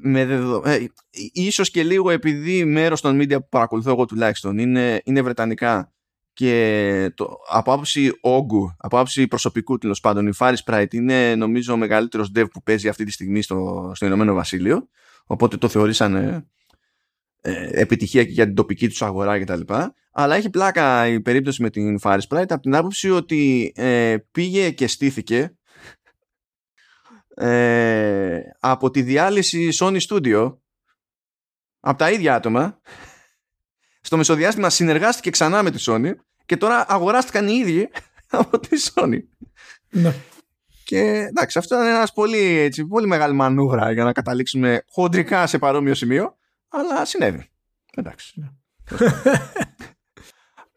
με 0.00 0.24
δεδο... 0.24 0.62
ε, 0.66 0.86
ίσως 1.32 1.70
και 1.70 1.82
λίγο 1.82 2.10
επειδή 2.10 2.64
μέρος 2.64 3.00
των 3.00 3.18
media 3.20 3.36
που 3.36 3.48
παρακολουθώ 3.48 3.90
εγώ 3.90 4.04
τουλάχιστον 4.04 4.58
είναι, 4.58 5.00
είναι 5.04 5.22
βρετανικά 5.22 5.92
και 6.32 7.12
το, 7.14 7.36
από 7.48 7.72
άποψη 7.72 8.12
όγκου, 8.20 8.74
από 8.78 8.96
άποψη 8.96 9.26
προσωπικού 9.26 9.78
τέλος 9.78 10.00
πάντων 10.00 10.26
η 10.26 10.32
Fire 10.38 10.54
Sprite 10.64 10.94
είναι 10.94 11.34
νομίζω 11.34 11.72
ο 11.72 11.76
μεγαλύτερος 11.76 12.32
dev 12.36 12.44
που 12.52 12.62
παίζει 12.62 12.88
αυτή 12.88 13.04
τη 13.04 13.12
στιγμή 13.12 13.42
στο, 13.42 13.90
στο 13.94 14.06
Ηνωμένο 14.06 14.34
Βασίλειο 14.34 14.88
οπότε 15.26 15.56
το 15.56 15.68
θεωρήσανε 15.68 16.46
ε, 17.40 17.80
επιτυχία 17.80 18.24
και 18.24 18.30
για 18.30 18.44
την 18.44 18.54
τοπική 18.54 18.88
τους 18.88 19.02
αγορά 19.02 19.40
κτλ. 19.40 19.60
Αλλά 20.12 20.36
έχει 20.36 20.50
πλάκα 20.50 21.06
η 21.06 21.20
περίπτωση 21.20 21.62
με 21.62 21.70
την 21.70 21.98
Fire 22.02 22.18
Sprite 22.28 22.44
από 22.48 22.60
την 22.60 22.74
άποψη 22.74 23.10
ότι 23.10 23.72
ε, 23.76 24.16
πήγε 24.30 24.70
και 24.70 24.86
στήθηκε 24.86 25.55
ε, 27.36 28.40
από 28.60 28.90
τη 28.90 29.02
διάλυση 29.02 29.68
Sony 29.80 29.98
Studio 30.08 30.56
από 31.80 31.98
τα 31.98 32.10
ίδια 32.10 32.34
άτομα 32.34 32.80
στο 34.00 34.16
μεσοδιάστημα 34.16 34.70
συνεργάστηκε 34.70 35.30
ξανά 35.30 35.62
με 35.62 35.70
τη 35.70 35.84
Sony 35.86 36.12
και 36.46 36.56
τώρα 36.56 36.84
αγοράστηκαν 36.88 37.48
οι 37.48 37.54
ίδιοι 37.54 37.88
από 38.40 38.58
τη 38.58 38.76
Sony. 38.94 39.18
Ναι. 39.90 40.14
Και 40.84 40.98
εντάξει, 41.28 41.58
αυτό 41.58 41.76
είναι 41.76 41.88
ένας 41.88 42.12
πολύ, 42.12 42.58
έτσι, 42.58 42.84
πολύ 42.86 43.06
μεγάλη 43.06 43.34
μανούβρα 43.34 43.92
για 43.92 44.04
να 44.04 44.12
καταλήξουμε 44.12 44.84
χοντρικά 44.88 45.46
σε 45.46 45.58
παρόμοιο 45.58 45.94
σημείο, 45.94 46.36
αλλά 46.68 47.04
συνέβη. 47.04 47.50
Εντάξει. 47.94 48.50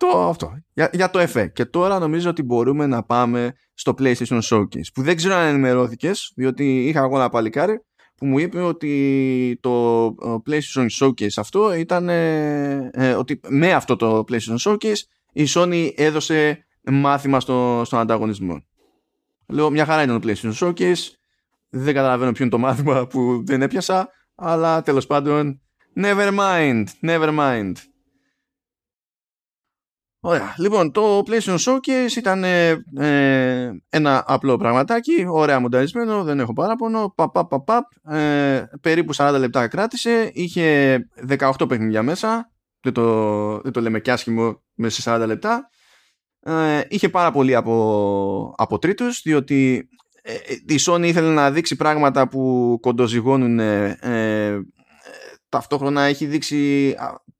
Ναι. 0.06 0.12
το, 0.12 0.28
αυτό. 0.28 0.64
Για, 0.74 0.89
για 0.93 1.10
το 1.10 1.20
FA. 1.34 1.52
Και 1.54 1.66
τώρα 1.66 2.00
νομίζω 2.00 2.30
ότι 2.30 2.43
μπορούμε 2.43 2.86
να 2.86 3.04
πάμε 3.04 3.54
στο 3.74 3.93
PlayStation 4.00 4.39
Showcase. 4.41 4.91
Που 4.93 5.02
δεν 5.02 5.16
ξέρω 5.16 5.36
αν 5.36 5.47
ενημερώθηκες, 5.47 6.32
διότι 6.36 6.88
είχα 6.88 7.00
εγώ 7.00 7.16
ένα 7.16 7.30
παλικάρι 7.30 7.84
που 8.16 8.26
μου 8.26 8.39
είπε 8.39 8.62
ότι 8.62 9.58
το 9.62 10.06
PlayStation 10.50 10.88
Showcase 11.00 11.36
αυτό 11.38 11.74
ήταν 11.74 12.10
ε, 12.10 12.89
ε, 12.93 13.14
ότι 13.14 13.39
με 13.47 13.74
αυτό 13.74 13.95
το 13.95 14.24
PlayStation 14.32 14.58
Showcase 14.64 15.02
η 15.34 15.45
Sony 15.47 15.91
έδωσε 15.95 16.66
μάθημα 16.84 17.39
στο, 17.39 17.82
στον 17.86 18.00
ανταγωνισμό. 18.00 18.64
Λέω 19.47 19.70
μια 19.70 19.86
χαρά 19.86 20.04
είναι 20.04 20.20
το 20.20 20.28
PlayStation 20.28 20.54
Showcase 20.54 21.14
δεν 21.70 21.93
καταλαβαίνω 21.93 22.32
ποιο 22.32 22.43
είναι 22.43 22.54
το 22.54 22.60
μάθημα 22.60 23.08
που 23.08 23.43
δεν 23.45 23.62
έπιασα 23.62 24.10
αλλά 24.36 24.82
τέλος 24.82 25.08
πάντων 25.08 25.62
never 26.02 26.38
mind, 26.38 26.84
never 27.02 27.38
mind 27.39 27.74
Ωραία. 30.22 30.53
Λοιπόν, 30.57 30.91
το 30.91 31.24
PlayStation 31.28 31.57
Showcase 31.57 32.15
ήταν 32.17 32.43
ε, 32.43 32.70
ε, 32.97 33.72
ένα 33.89 34.24
απλό 34.28 34.57
πραγματάκι, 34.57 35.26
ωραία 35.30 35.59
μονταρισμένο, 35.59 36.24
δεν 36.24 36.39
έχω 36.39 36.53
παράπονο. 36.53 37.13
Παπ, 37.15 37.32
παπ, 37.32 37.49
παπ, 37.49 37.63
παπ, 37.63 38.15
ε, 38.15 38.63
περίπου 38.82 39.15
40 39.15 39.36
λεπτά 39.39 39.67
κράτησε. 39.67 40.32
Είχε 40.34 40.97
18 41.28 41.51
παιχνίδια 41.67 42.03
μέσα. 42.03 42.51
Δεν 42.82 42.93
το, 42.93 43.59
δεν 43.61 43.72
το 43.72 43.82
λέμε 43.82 43.99
κι 43.99 44.11
άσχημο 44.11 44.63
μέσα 44.74 45.01
σε 45.01 45.15
40 45.15 45.26
λεπτά. 45.28 45.70
Ε, 46.39 46.82
είχε 46.88 47.09
πάρα 47.09 47.32
πολύ 47.32 47.55
από, 47.55 48.53
από 48.57 48.80
τρίτους, 48.80 49.22
διότι 49.22 49.89
ε, 50.22 50.34
η 50.67 50.80
Sony 50.86 51.03
ήθελε 51.03 51.34
να 51.34 51.51
δείξει 51.51 51.76
πράγματα 51.76 52.28
που 52.28 52.78
κοντοζυγώνουν 52.82 53.59
ταυτόχρονα 55.49 56.01
έχει 56.01 56.26
δείξει 56.26 56.95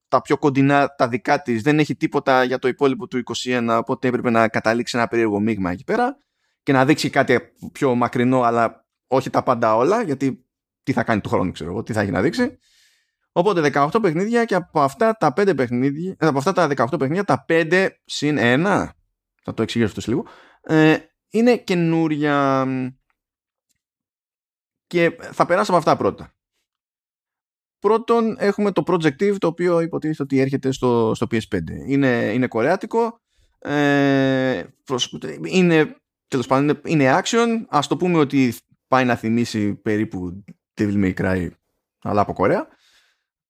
τα 0.10 0.22
πιο 0.22 0.38
κοντινά 0.38 0.96
τα 0.96 1.08
δικά 1.08 1.42
της. 1.42 1.62
Δεν 1.62 1.80
έχει 1.80 1.96
τίποτα 1.96 2.44
για 2.44 2.60
το 2.60 2.68
υπόλοιπο 2.68 3.08
του 3.08 3.24
21, 3.44 3.78
οπότε 3.80 4.08
έπρεπε 4.08 4.30
να 4.30 4.48
καταλήξει 4.48 4.98
ένα 4.98 5.08
περίεργο 5.08 5.40
μείγμα 5.40 5.72
εκεί 5.72 5.84
πέρα 5.84 6.18
και 6.64 6.72
να 6.72 6.86
δείξει 6.86 7.10
κάτι 7.10 7.40
πιο 7.72 7.96
μακρινό, 7.96 8.42
αλλά 8.42 8.86
όχι 9.08 9.30
τα 9.30 9.44
πάντα 9.44 9.76
όλα, 9.76 10.02
γιατί 10.04 10.46
τι 10.84 10.94
θα 10.94 11.04
κάνει 11.04 11.22
του 11.22 11.30
χρόνου, 11.30 11.52
ξέρω 11.52 11.70
εγώ, 11.70 11.84
τι 11.84 11.94
θα 11.94 12.02
έχει 12.02 12.12
να 12.12 12.22
δείξει. 12.22 12.58
Οπότε 13.32 13.72
18 13.74 14.02
παιχνίδια 14.02 14.46
και 14.46 14.56
από 14.56 14.82
αυτά 14.82 15.18
τα 15.18 15.34
5 15.36 15.56
παιχνίδια, 15.56 16.16
ε, 16.20 16.28
από 16.28 16.38
αυτά 16.38 16.52
τα 16.52 16.68
18 16.68 17.00
παιχνίδια, 17.00 17.24
τα 17.24 17.46
5 17.48 17.90
συν 18.06 18.38
1, 18.40 18.90
θα 19.44 19.54
το 19.54 19.62
εξηγήσω 19.62 19.90
αυτός 19.90 20.04
σε 20.04 20.10
λίγο, 20.10 20.26
ε, 20.62 20.98
είναι 21.30 21.58
καινούρια 21.58 22.68
και 24.88 25.18
θα 25.22 25.46
περάσω 25.46 25.72
από 25.72 25.80
αυτά 25.80 25.96
πρώτα. 25.96 26.34
Πρώτον 27.80 28.36
έχουμε 28.40 28.72
το 28.72 28.84
Project 28.86 29.22
Eve 29.22 29.36
το 29.38 29.48
οποίο 29.48 29.82
υποτίθεται 29.82 30.24
ότι 30.24 30.40
έρχεται 30.40 30.72
στο, 30.72 31.12
στο 31.16 31.28
PS5. 31.32 31.60
Είναι, 31.88 32.32
είναι 32.34 32.48
κορεάτικο, 32.48 33.20
ε, 33.60 34.64
είναι, 35.44 35.96
τέλος 36.28 36.48
πάντων, 36.48 36.64
είναι, 36.64 37.04
είναι 37.04 37.20
action. 37.24 37.48
Ας 37.70 37.88
το 37.88 37.98
πούμε 37.98 38.18
ότι 38.18 38.54
πάει 38.88 39.06
να 39.06 39.16
θυμίσει 39.16 39.74
περίπου 39.74 40.44
Devil 40.74 41.04
May 41.04 41.14
Cry 41.14 41.50
αλλά 42.02 42.22
από 42.22 42.34
Κορέα. 42.34 42.68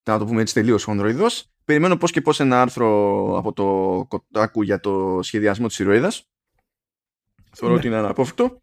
Να 0.03 0.17
το 0.17 0.25
πούμε 0.25 0.41
έτσι 0.41 0.53
τελείως 0.53 0.83
χονδροειδός. 0.83 1.51
Περιμένω 1.65 1.97
πώς 1.97 2.11
και 2.11 2.21
πώς 2.21 2.39
ένα 2.39 2.61
άρθρο 2.61 2.87
από 3.37 3.53
το 3.53 4.07
Kotaku 4.09 4.63
για 4.63 4.79
το 4.79 5.19
σχεδιασμό 5.21 5.67
της 5.67 5.79
ηρωίδας. 5.79 6.29
Θεωρώ 7.51 7.73
ναι. 7.73 7.79
ότι 7.79 7.87
είναι 7.87 7.97
αναπόφευκτο. 7.97 8.61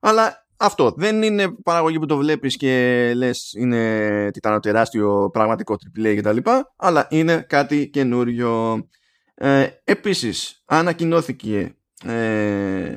Αλλά 0.00 0.47
αυτό 0.58 0.94
δεν 0.96 1.22
είναι 1.22 1.48
παραγωγή 1.62 1.98
που 1.98 2.06
το 2.06 2.16
βλέπεις 2.16 2.56
και 2.56 3.12
λες 3.14 3.52
είναι 3.52 4.30
τιτάνο 4.30 4.60
τεράστιο 4.60 5.30
πραγματικό 5.32 5.74
AAA 5.74 6.14
και 6.14 6.22
τα 6.22 6.32
λοιπά, 6.32 6.74
αλλά 6.76 7.06
είναι 7.10 7.40
κάτι 7.40 7.88
καινούριο. 7.88 8.82
Ε, 9.34 9.68
επίσης 9.84 10.62
ανακοινώθηκε 10.64 11.76
ε, 12.04 12.96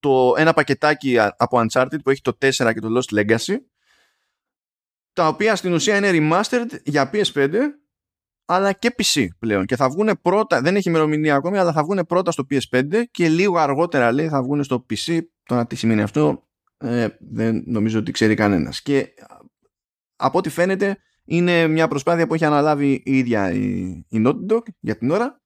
το 0.00 0.34
ένα 0.36 0.52
πακετάκι 0.52 1.18
από 1.18 1.60
Uncharted 1.66 2.02
που 2.04 2.10
έχει 2.10 2.20
το 2.20 2.36
4 2.40 2.48
και 2.50 2.80
το 2.80 2.88
Lost 2.98 3.20
Legacy 3.20 3.56
τα 5.12 5.28
οποία 5.28 5.56
στην 5.56 5.72
ουσία 5.72 5.96
είναι 5.96 6.10
remastered 6.12 6.80
για 6.84 7.10
PS5 7.12 7.54
αλλά 8.52 8.72
και 8.72 8.94
PC 8.98 9.26
πλέον. 9.38 9.64
Και 9.64 9.76
θα 9.76 9.88
βγουν 9.88 10.18
πρώτα, 10.22 10.60
δεν 10.60 10.76
έχει 10.76 10.88
ημερομηνία 10.88 11.34
ακόμη 11.34 11.58
αλλά 11.58 11.72
θα 11.72 11.82
βγουν 11.82 12.04
πρώτα 12.08 12.30
στο 12.30 12.46
PS5 12.50 13.02
και 13.10 13.28
λίγο 13.28 13.58
αργότερα 13.58 14.12
λέει 14.12 14.28
θα 14.28 14.42
βγουν 14.42 14.64
στο 14.64 14.86
PC 14.90 15.18
τώρα 15.42 15.66
τι 15.66 15.76
σημαίνει 15.76 16.02
αυτό 16.02 16.42
ε, 16.82 17.08
δεν 17.20 17.62
νομίζω 17.66 17.98
ότι 17.98 18.12
ξέρει 18.12 18.34
κανένας. 18.34 18.82
Και 18.82 19.14
από 20.16 20.38
ό,τι 20.38 20.48
φαίνεται 20.48 20.98
είναι 21.24 21.66
μια 21.66 21.88
προσπάθεια 21.88 22.26
που 22.26 22.34
έχει 22.34 22.44
αναλάβει 22.44 23.02
η 23.04 23.18
ίδια 23.18 23.52
η, 23.52 23.60
η 24.08 24.22
Naughty 24.26 24.52
Dog 24.52 24.62
για 24.80 24.96
την 24.96 25.10
ώρα. 25.10 25.40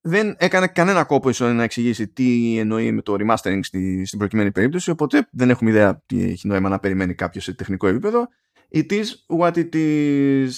Δεν 0.00 0.34
έκανε 0.38 0.66
κανένα 0.66 1.04
κόπο 1.04 1.28
ίσως 1.28 1.52
να 1.52 1.62
εξηγήσει 1.62 2.08
τι 2.08 2.58
εννοεί 2.58 2.92
με 2.92 3.02
το 3.02 3.16
remastering 3.18 3.58
στη, 3.62 4.04
στην 4.06 4.18
προκειμένη 4.18 4.52
περίπτωση 4.52 4.90
οπότε 4.90 5.28
δεν 5.32 5.50
έχουμε 5.50 5.70
ιδέα 5.70 6.02
τι 6.06 6.22
έχει 6.22 6.46
νόημα 6.46 6.68
να 6.68 6.78
περιμένει 6.78 7.14
κάποιος 7.14 7.44
σε 7.44 7.54
τεχνικό 7.54 7.86
επίπεδο. 7.86 8.28
It 8.74 8.90
is 8.90 9.04
what 9.38 9.52
it 9.52 9.74
is 9.74 10.48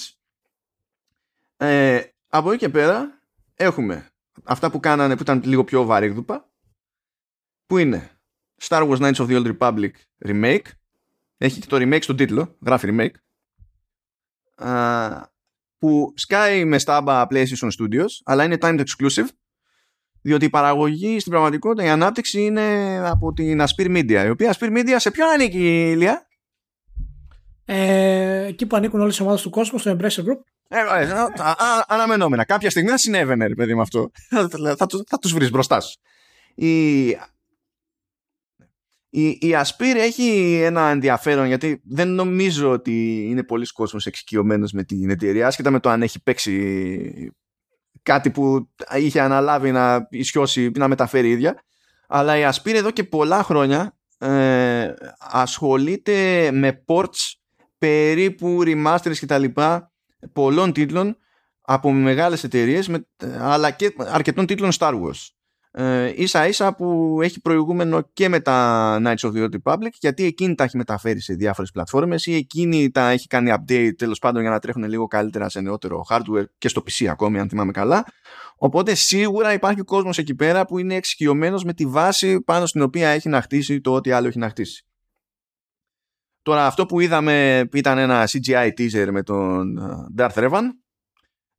ε, 1.57 2.01
από 2.27 2.51
εκεί 2.51 2.59
και 2.59 2.69
πέρα 2.69 3.21
έχουμε 3.55 4.09
αυτά 4.43 4.71
που 4.71 4.79
κάνανε 4.79 5.15
που 5.15 5.21
ήταν 5.21 5.41
λίγο 5.45 5.63
πιο 5.63 5.85
βαρύγδουπα 5.85 6.51
που 7.65 7.77
είναι 7.77 8.11
Star 8.61 8.89
Wars 8.89 8.97
Knights 8.97 9.25
of 9.25 9.27
the 9.27 9.43
Old 9.43 9.57
Republic 9.57 9.91
remake. 10.25 10.65
Έχει 11.37 11.59
και 11.59 11.67
το 11.67 11.75
remake 11.75 12.03
στον 12.03 12.15
τίτλο 12.15 12.57
γράφει 12.65 12.87
remake. 12.91 13.15
Που 15.77 16.13
σκάει 16.15 16.65
με 16.65 16.77
στάμπα 16.77 17.27
PlayStation 17.29 17.69
Studios 17.79 18.09
αλλά 18.23 18.43
είναι 18.43 18.57
timed 18.59 18.83
exclusive 18.83 19.27
διότι 20.21 20.45
η 20.45 20.49
παραγωγή 20.49 21.19
στην 21.19 21.31
πραγματικότητα 21.31 21.83
η 21.83 21.89
ανάπτυξη 21.89 22.41
είναι 22.41 22.97
από 23.07 23.33
την 23.33 23.61
Aspir 23.61 23.97
Media 23.97 24.23
η 24.25 24.29
οποία 24.29 24.55
Aspir 24.57 24.77
Media 24.77 24.95
σε 24.95 25.11
ποιον 25.11 25.29
ανήκει 25.29 25.89
Ηλία 25.91 26.27
ε, 27.65 28.45
εκεί 28.45 28.65
που 28.65 28.75
ανήκουν 28.75 28.99
όλες 28.99 29.17
οι 29.17 29.21
ομάδες 29.21 29.41
του 29.41 29.49
κόσμου 29.49 29.79
στο 29.79 29.97
Embracer 29.97 30.23
Group. 30.23 30.39
ε, 30.39 30.45
ε, 30.45 30.56
αναμενόμενα. 31.87 32.43
Κάποια 32.45 32.69
στιγμή 32.69 32.89
θα 32.89 32.97
συνέβαινε, 32.97 33.47
ρε 33.47 33.55
παιδί 33.55 33.75
με 33.75 33.81
αυτό. 33.81 34.11
θα, 34.29 34.49
θα, 34.49 34.87
θα 35.07 35.17
τους 35.21 35.33
βρεις 35.33 35.51
μπροστά 35.51 35.81
σου. 35.81 35.99
Η, 36.55 37.07
η, 39.09 39.27
η 39.29 39.55
Aspir 39.63 39.95
έχει 39.95 40.59
ένα 40.63 40.89
ενδιαφέρον 40.89 41.45
γιατί 41.45 41.81
δεν 41.83 42.07
νομίζω 42.07 42.71
ότι 42.71 43.25
είναι 43.29 43.43
πολλοί 43.43 43.65
κόσμος 43.65 44.05
εξοικειωμένος 44.05 44.71
με 44.71 44.83
την 44.83 45.09
εταιρεία 45.09 45.47
άσχετα 45.47 45.71
με 45.71 45.79
το 45.79 45.89
αν 45.89 46.01
έχει 46.01 46.23
παίξει 46.23 47.31
κάτι 48.01 48.31
που 48.31 48.69
είχε 48.95 49.21
αναλάβει 49.21 49.71
να 49.71 50.07
ισιώσει 50.09 50.71
να 50.75 50.87
μεταφέρει 50.87 51.29
ίδια 51.29 51.63
αλλά 52.07 52.37
η 52.37 52.49
Aspir 52.53 52.73
εδώ 52.73 52.91
και 52.91 53.03
πολλά 53.03 53.43
χρόνια 53.43 53.97
ε, 54.17 54.93
ασχολείται 55.19 56.49
με 56.51 56.83
ports 56.87 57.33
περίπου 57.77 58.59
remasters 58.65 59.17
και 59.19 59.25
τα 59.25 59.37
λοιπά 59.37 59.91
πολλών 60.33 60.73
τίτλων 60.73 61.17
από 61.61 61.91
μεγάλες 61.91 62.43
εταιρείες 62.43 62.89
αλλά 63.39 63.71
και 63.71 63.93
αρκετών 63.97 64.45
τίτλων 64.45 64.71
Star 64.77 64.93
Wars. 64.93 65.27
Ε, 65.79 66.13
ίσα 66.15 66.47
ίσα 66.47 66.75
που 66.75 67.19
έχει 67.21 67.41
προηγούμενο 67.41 68.01
και 68.13 68.29
με 68.29 68.39
τα 68.39 68.97
Knights 69.03 69.29
of 69.29 69.31
the 69.31 69.43
Old 69.43 69.49
Republic 69.63 69.89
γιατί 69.99 70.23
εκείνη 70.23 70.55
τα 70.55 70.63
έχει 70.63 70.77
μεταφέρει 70.77 71.21
σε 71.21 71.33
διάφορες 71.33 71.71
πλατφόρμες 71.71 72.25
ή 72.25 72.35
εκείνη 72.35 72.91
τα 72.91 73.09
έχει 73.09 73.27
κάνει 73.27 73.53
update 73.55 73.91
τέλος 73.97 74.19
πάντων 74.19 74.41
για 74.41 74.49
να 74.49 74.59
τρέχουν 74.59 74.83
λίγο 74.83 75.07
καλύτερα 75.07 75.49
σε 75.49 75.61
νεότερο 75.61 76.05
hardware 76.09 76.45
και 76.57 76.67
στο 76.67 76.83
PC 76.85 77.05
ακόμη 77.05 77.39
αν 77.39 77.49
θυμάμαι 77.49 77.71
καλά. 77.71 78.05
Οπότε 78.57 78.95
σίγουρα 78.95 79.53
υπάρχει 79.53 79.81
κόσμος 79.81 80.17
εκεί 80.17 80.35
πέρα 80.35 80.65
που 80.65 80.77
είναι 80.77 80.95
εξοικειωμένος 80.95 81.63
με 81.63 81.73
τη 81.73 81.85
βάση 81.85 82.41
πάνω 82.41 82.65
στην 82.65 82.81
οποία 82.81 83.09
έχει 83.09 83.29
να 83.29 83.41
χτίσει 83.41 83.81
το 83.81 83.93
ό,τι 83.93 84.11
άλλο 84.11 84.27
έχει 84.27 84.39
να 84.39 84.49
χτίσει 84.49 84.86
Τώρα 86.47 86.65
αυτό 86.65 86.85
που 86.85 86.99
είδαμε 86.99 87.67
ήταν 87.73 87.97
ένα 87.97 88.27
CGI 88.27 88.69
teaser 88.77 89.07
με 89.11 89.23
τον 89.23 89.77
ε, 89.77 90.05
Darth 90.17 90.33
Revan 90.33 90.63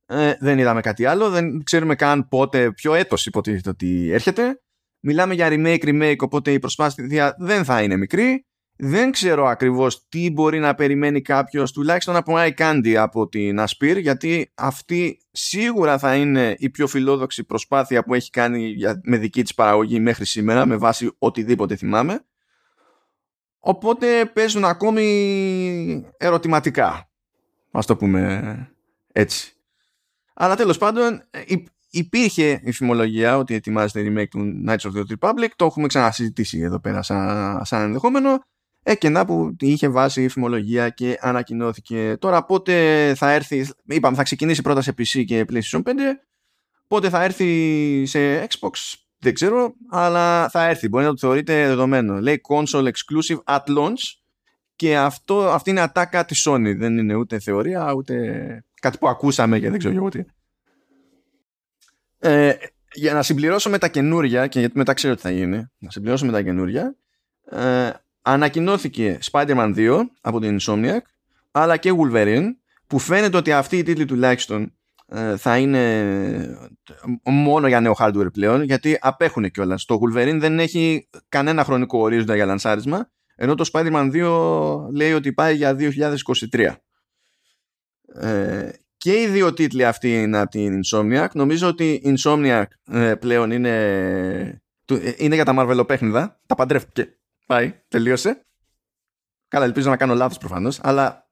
ε, 0.05 0.33
δεν 0.39 0.59
είδαμε 0.59 0.81
κάτι 0.81 1.05
άλλο. 1.05 1.29
Δεν 1.29 1.63
ξέρουμε 1.63 1.95
καν 1.95 2.27
πότε, 2.27 2.71
ποιο 2.71 2.93
έτος 2.93 3.25
υποτίθεται 3.25 3.69
ότι 3.69 4.09
έρχεται. 4.11 4.61
Μιλάμε 4.99 5.33
για 5.33 5.47
remake, 5.51 5.83
remake, 5.83 6.17
οπότε 6.19 6.51
η 6.51 6.59
προσπάθεια 6.59 7.35
δεν 7.37 7.63
θα 7.63 7.81
είναι 7.81 7.97
μικρή. 7.97 8.45
Δεν 8.77 9.11
ξέρω 9.11 9.45
ακριβώς 9.45 10.07
τι 10.07 10.31
μπορεί 10.31 10.59
να 10.59 10.75
περιμένει 10.75 11.21
κάποιος, 11.21 11.71
τουλάχιστον 11.71 12.15
από 12.15 12.33
iCandy 12.37 12.93
από 12.93 13.27
την 13.27 13.59
Aspir, 13.59 13.97
γιατί 14.01 14.51
αυτή 14.55 15.19
σίγουρα 15.31 15.97
θα 15.97 16.15
είναι 16.15 16.55
η 16.57 16.69
πιο 16.69 16.87
φιλόδοξη 16.87 17.43
προσπάθεια 17.43 18.03
που 18.03 18.13
έχει 18.13 18.29
κάνει 18.29 18.75
με 19.03 19.17
δική 19.17 19.41
της 19.41 19.53
παραγωγή 19.53 19.99
μέχρι 19.99 20.25
σήμερα, 20.25 20.65
με 20.65 20.77
βάση 20.77 21.11
οτιδήποτε 21.19 21.75
θυμάμαι. 21.75 22.23
Οπότε 23.59 24.25
παίζουν 24.25 24.65
ακόμη 24.65 26.05
ερωτηματικά, 26.17 27.09
ας 27.71 27.85
το 27.85 27.95
πούμε 27.95 28.71
έτσι. 29.11 29.53
Αλλά 30.33 30.55
τέλος 30.55 30.77
πάντων 30.77 31.23
υπήρχε 31.89 32.61
η 32.63 32.71
φημολογία 32.71 33.37
ότι 33.37 33.53
ετοιμάζεται 33.53 34.07
remake 34.07 34.27
του 34.29 34.63
Knights 34.67 34.77
of 34.77 34.91
the 34.91 35.03
Old 35.03 35.19
Republic. 35.19 35.47
Το 35.55 35.65
έχουμε 35.65 35.87
ξανασυζητήσει 35.87 36.59
εδώ 36.59 36.79
πέρα 36.79 37.01
σαν, 37.01 37.61
σαν 37.65 37.81
ενδεχόμενο. 37.81 38.43
Ε, 38.83 38.95
και 38.95 39.09
να 39.09 39.25
που 39.25 39.55
είχε 39.59 39.87
βάσει 39.87 40.23
η 40.23 40.27
φημολογία 40.27 40.89
και 40.89 41.17
ανακοινώθηκε. 41.21 42.15
Τώρα 42.19 42.45
πότε 42.45 43.13
θα 43.15 43.31
έρθει, 43.31 43.67
είπαμε 43.85 44.15
θα 44.15 44.23
ξεκινήσει 44.23 44.61
πρώτα 44.61 44.81
σε 44.81 44.93
PC 44.97 45.23
και 45.25 45.45
PlayStation 45.49 45.81
5. 45.83 45.91
Πότε 46.87 47.09
θα 47.09 47.23
έρθει 47.23 48.05
σε 48.05 48.47
Xbox 48.47 48.71
δεν 49.19 49.33
ξέρω, 49.33 49.73
αλλά 49.89 50.49
θα 50.49 50.67
έρθει. 50.67 50.87
Μπορεί 50.89 51.05
να 51.05 51.09
το 51.09 51.17
θεωρείτε 51.17 51.67
δεδομένο. 51.67 52.19
Λέει 52.21 52.41
console 52.49 52.85
exclusive 52.85 53.43
at 53.45 53.77
launch 53.77 54.19
και 54.75 54.97
αυτό, 54.97 55.49
αυτή 55.49 55.69
είναι 55.69 55.81
ατάκα 55.81 56.25
της 56.25 56.47
Sony. 56.49 56.75
Δεν 56.77 56.97
είναι 56.97 57.15
ούτε 57.15 57.39
θεωρία, 57.39 57.93
ούτε 57.93 58.63
κάτι 58.81 58.97
που 58.97 59.07
ακούσαμε 59.07 59.59
και 59.59 59.69
δεν 59.69 59.79
ξέρω 59.79 59.95
εγώ 59.95 60.09
τι. 60.09 60.23
Ε, 62.19 62.53
για 62.93 63.13
να 63.13 63.23
συμπληρώσω 63.23 63.69
με 63.69 63.77
τα 63.77 63.87
καινούρια 63.87 64.47
και 64.47 64.59
γιατί 64.59 64.77
μετά 64.77 64.93
ξέρω 64.93 65.15
τι 65.15 65.21
θα 65.21 65.31
γίνει 65.31 65.65
να 65.77 65.89
συμπληρώσω 65.89 66.25
με 66.25 66.31
τα 66.31 66.41
καινούρια 66.41 66.95
ε, 67.49 67.89
ανακοινώθηκε 68.21 69.17
Spider-Man 69.31 69.75
2 69.75 70.01
από 70.21 70.39
την 70.39 70.57
Insomniac 70.61 70.99
αλλά 71.51 71.77
και 71.77 71.93
Wolverine 71.97 72.45
που 72.87 72.99
φαίνεται 72.99 73.37
ότι 73.37 73.51
αυτή 73.51 73.77
η 73.77 73.83
τίτλη 73.83 74.05
τουλάχιστον 74.05 74.61
ε, 74.63 74.78
θα 75.37 75.57
είναι 75.57 76.69
μόνο 77.23 77.67
για 77.67 77.79
νέο 77.79 77.95
hardware 77.99 78.31
πλέον 78.33 78.63
γιατί 78.63 78.97
απέχουν 79.01 79.51
κιόλας. 79.51 79.85
Το 79.85 79.99
Wolverine 80.01 80.37
δεν 80.39 80.59
έχει 80.59 81.09
κανένα 81.29 81.63
χρονικό 81.63 81.99
ορίζοντα 81.99 82.35
για 82.35 82.45
λανσάρισμα 82.45 83.09
ενώ 83.41 83.55
το 83.55 83.69
Spider-Man 83.73 84.11
2 84.13 84.91
λέει 84.93 85.13
ότι 85.13 85.33
πάει 85.33 85.55
για 85.55 85.75
2023. 86.51 86.75
Ε, 88.13 88.69
και 88.97 89.21
οι 89.21 89.27
δύο 89.27 89.53
τίτλοι 89.53 89.85
αυτοί 89.85 90.21
είναι 90.21 90.37
από 90.37 90.49
την 90.49 90.79
Insomniac. 90.83 91.27
Νομίζω 91.33 91.67
ότι 91.67 91.91
η 91.91 92.15
Insomniac 92.17 92.63
ε, 92.91 93.15
πλέον 93.15 93.51
είναι, 93.51 93.75
ε, 94.85 95.13
είναι 95.17 95.35
για 95.35 95.45
τα 95.45 95.53
μαρβελοπέχνιδα. 95.53 96.39
Τα 96.45 96.55
παντρεύτηκε. 96.55 97.17
Πάει, 97.45 97.81
τελείωσε. 97.87 98.45
Καλά, 99.47 99.65
ελπίζω 99.65 99.89
να 99.89 99.97
κάνω 99.97 100.13
λάθος 100.13 100.37
προφανώς, 100.37 100.79
αλλά 100.83 101.29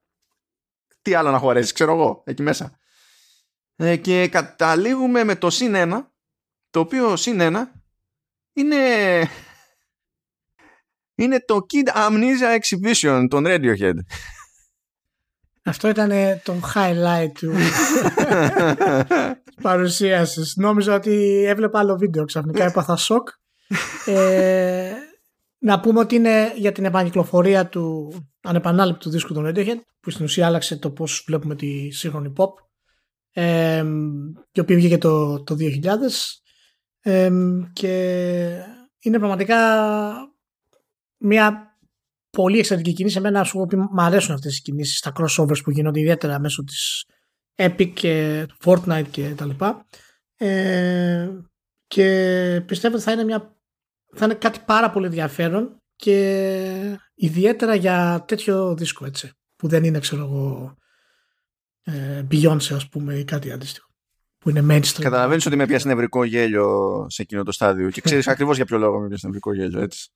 τι 1.01 1.13
άλλο 1.13 1.31
να 1.31 1.37
χωρέσεις, 1.37 1.71
ξέρω 1.71 1.93
εγώ, 1.93 2.23
εκεί 2.25 2.41
μέσα. 2.41 2.77
Ε, 3.79 3.95
και 3.95 4.27
καταλήγουμε 4.27 5.23
με 5.23 5.35
το 5.35 5.49
συν 5.49 5.73
1, 5.75 6.05
το 6.69 6.79
οποίο 6.79 7.15
συν 7.15 7.37
1 7.41 7.55
είναι 8.53 8.77
είναι 11.15 11.43
το 11.45 11.65
Kid 11.73 11.95
Amnesia 11.95 12.59
Exhibition 12.59 13.25
των 13.29 13.43
Radiohead. 13.47 13.95
Αυτό 15.63 15.89
ήταν 15.89 16.11
το 16.43 16.53
highlight 16.75 17.31
του 17.39 17.53
παρουσίασης. 19.61 20.55
Νόμιζα 20.55 20.95
ότι 20.95 21.43
έβλεπα 21.47 21.79
άλλο 21.79 21.97
βίντεο 21.97 22.25
ξαφνικά. 22.25 22.63
Έπαθα 22.63 22.95
σοκ. 22.95 23.29
ε, 24.05 24.91
να 25.57 25.79
πούμε 25.79 25.99
ότι 25.99 26.15
είναι 26.15 26.53
για 26.55 26.71
την 26.71 26.85
επανακυκλοφορία 26.85 27.67
του 27.67 28.13
ανεπανάληπτου 28.41 29.09
δίσκου 29.09 29.33
των 29.33 29.45
Radiohead 29.47 29.79
που 29.99 30.09
στην 30.09 30.25
ουσία 30.25 30.45
άλλαξε 30.45 30.77
το 30.77 30.91
πώς 30.91 31.23
βλέπουμε 31.27 31.55
τη 31.55 31.91
σύγχρονη 31.91 32.33
pop 32.37 32.66
ε, 33.39 33.83
και 34.51 34.59
ο 34.59 34.63
οποίος 34.63 34.79
βγήκε 34.79 34.97
το, 34.97 35.43
το 35.43 35.55
2000 35.59 35.87
ε, 37.01 37.31
και 37.73 37.93
είναι 38.99 39.17
πραγματικά 39.17 39.57
μια 41.17 41.77
πολύ 42.29 42.59
εξαιρετική 42.59 42.93
κίνηση. 42.93 43.17
Εμένα 43.17 43.43
σου 43.43 43.57
πω 43.57 43.77
μου 43.77 44.01
αρέσουν 44.01 44.33
αυτές 44.33 44.57
οι 44.57 44.61
κινήσεις, 44.61 44.99
τα 44.99 45.13
crossovers 45.17 45.63
που 45.63 45.71
γίνονται 45.71 45.99
ιδιαίτερα 45.99 46.39
μέσω 46.39 46.63
της 46.63 47.05
Epic 47.55 47.91
και 47.93 48.45
Fortnite 48.63 49.05
και 49.11 49.33
τα 49.37 49.45
λοιπά. 49.45 49.85
Ε, 50.37 51.29
και 51.87 52.63
πιστεύω 52.65 52.95
ότι 52.95 53.03
θα 53.03 53.11
είναι, 53.11 53.23
μια, 53.23 53.55
θα 54.15 54.25
είναι 54.25 54.33
κάτι 54.33 54.59
πάρα 54.65 54.89
πολύ 54.89 55.05
ενδιαφέρον 55.05 55.81
και 55.95 56.97
ιδιαίτερα 57.13 57.75
για 57.75 58.23
τέτοιο 58.27 58.75
δίσκο 58.75 59.05
έτσι 59.05 59.31
που 59.55 59.67
δεν 59.67 59.83
είναι 59.83 59.99
ξέρω 59.99 60.23
εγώ 60.23 60.75
ε, 60.75 60.85
Beyoncé 62.31 62.73
ας 62.73 62.89
πούμε 62.89 63.15
ή 63.15 63.23
κάτι 63.23 63.51
αντίστοιχο 63.51 63.87
που 64.37 64.49
είναι 64.49 64.65
mainstream. 64.69 65.01
Καταλαβαίνεις 65.01 65.45
ότι 65.45 65.55
με 65.55 65.65
πιάσει 65.65 65.87
νευρικό 65.87 66.23
γέλιο 66.23 67.05
σε 67.09 67.21
εκείνο 67.21 67.43
το 67.43 67.51
στάδιο 67.51 67.89
και 67.89 68.01
ξέρεις 68.01 68.27
ακριβώς 68.33 68.55
για 68.55 68.65
ποιο 68.65 68.77
λόγο 68.77 68.99
με 68.99 69.07
πιάσει 69.07 69.25
νευρικό 69.25 69.53
γέλιο 69.53 69.81
έτσι. 69.81 70.09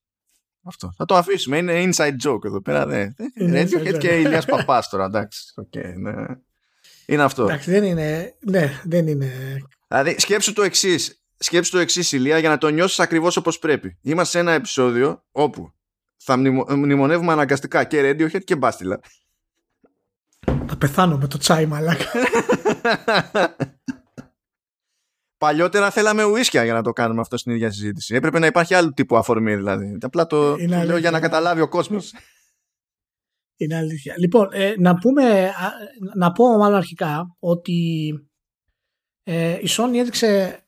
Αυτό. 0.64 0.94
Θα 0.98 1.06
το 1.06 1.16
αφήσουμε. 1.16 1.58
Είναι 1.58 1.84
inside 1.84 2.16
joke 2.24 2.46
εδώ 2.46 2.62
πέρα. 2.62 2.86
Δε. 2.86 3.10
Radiohead 3.40 3.98
και 3.98 4.08
Ηλίας 4.22 4.46
Παπάς 4.46 4.90
τώρα. 4.90 5.06
Εντάξει. 5.06 5.54
Okay, 5.62 5.94
ναι. 5.98 6.26
Είναι 7.06 7.24
αυτό. 7.24 7.44
Εντάξει, 7.44 7.72
δεν 7.72 7.84
είναι. 7.84 8.36
Ναι, 8.40 8.82
δεν 8.84 9.08
είναι. 9.08 9.32
Δηλαδή, 9.88 10.16
σκέψου 10.20 10.54
το 10.54 10.62
εξής. 10.62 11.24
Σκέψου 11.38 11.72
το 11.72 11.78
εξής, 11.78 12.12
Ηλία, 12.12 12.38
για 12.38 12.50
να 12.50 12.58
το 12.58 12.70
νιώσεις 12.70 13.00
ακριβώς 13.00 13.38
όπως 13.38 13.60
πρέπει. 13.60 13.98
Είμαστε 14.02 14.38
σε 14.38 14.40
ένα 14.40 14.52
επεισόδιο 14.52 15.24
όπου 15.32 15.74
θα 16.18 16.38
μνημονεύουμε 16.76 17.32
αναγκαστικά 17.32 17.84
και 17.84 18.10
Radiohead 18.10 18.44
και 18.44 18.56
Μπάστιλα. 18.56 19.00
Θα 20.72 20.78
πεθάνω 20.78 21.18
με 21.18 21.28
το 21.28 21.38
τσάι, 21.38 21.66
μαλάκα. 21.66 22.12
Παλιότερα 25.38 25.92
θέλαμε 25.92 26.24
ουίσκια 26.24 26.64
για 26.64 26.74
να 26.74 26.82
το 26.82 26.92
κάνουμε 26.92 27.22
αυτό 27.22 27.38
στην 27.38 27.52
ίδια 27.52 27.72
συζήτηση. 27.72 28.16
Έπρεπε 28.16 28.40
να 28.40 28.46
υπάρχει 28.46 28.74
άλλο 28.74 28.94
τύπου 28.94 29.18
αφορμή 29.18 29.56
δηλαδή. 29.56 29.98
Απλά 30.02 30.28
το, 30.28 30.56
λέω 30.58 30.98
για 30.98 31.12
να 31.12 31.20
καταλάβει 31.20 31.62
ο 31.62 31.68
κόσμος. 31.68 32.14
Είναι 33.56 33.76
αλήθεια. 33.76 34.16
Λοιπόν, 34.18 34.50
ε, 34.52 34.74
να, 34.78 34.96
πούμε, 34.96 35.52
να 36.16 36.32
πω 36.32 36.58
μάλλον 36.58 36.78
αρχικά 36.78 37.36
ότι 37.40 38.10
ε, 39.24 39.54
η 39.54 39.68
Sony 39.68 39.96
έδειξε 39.96 40.60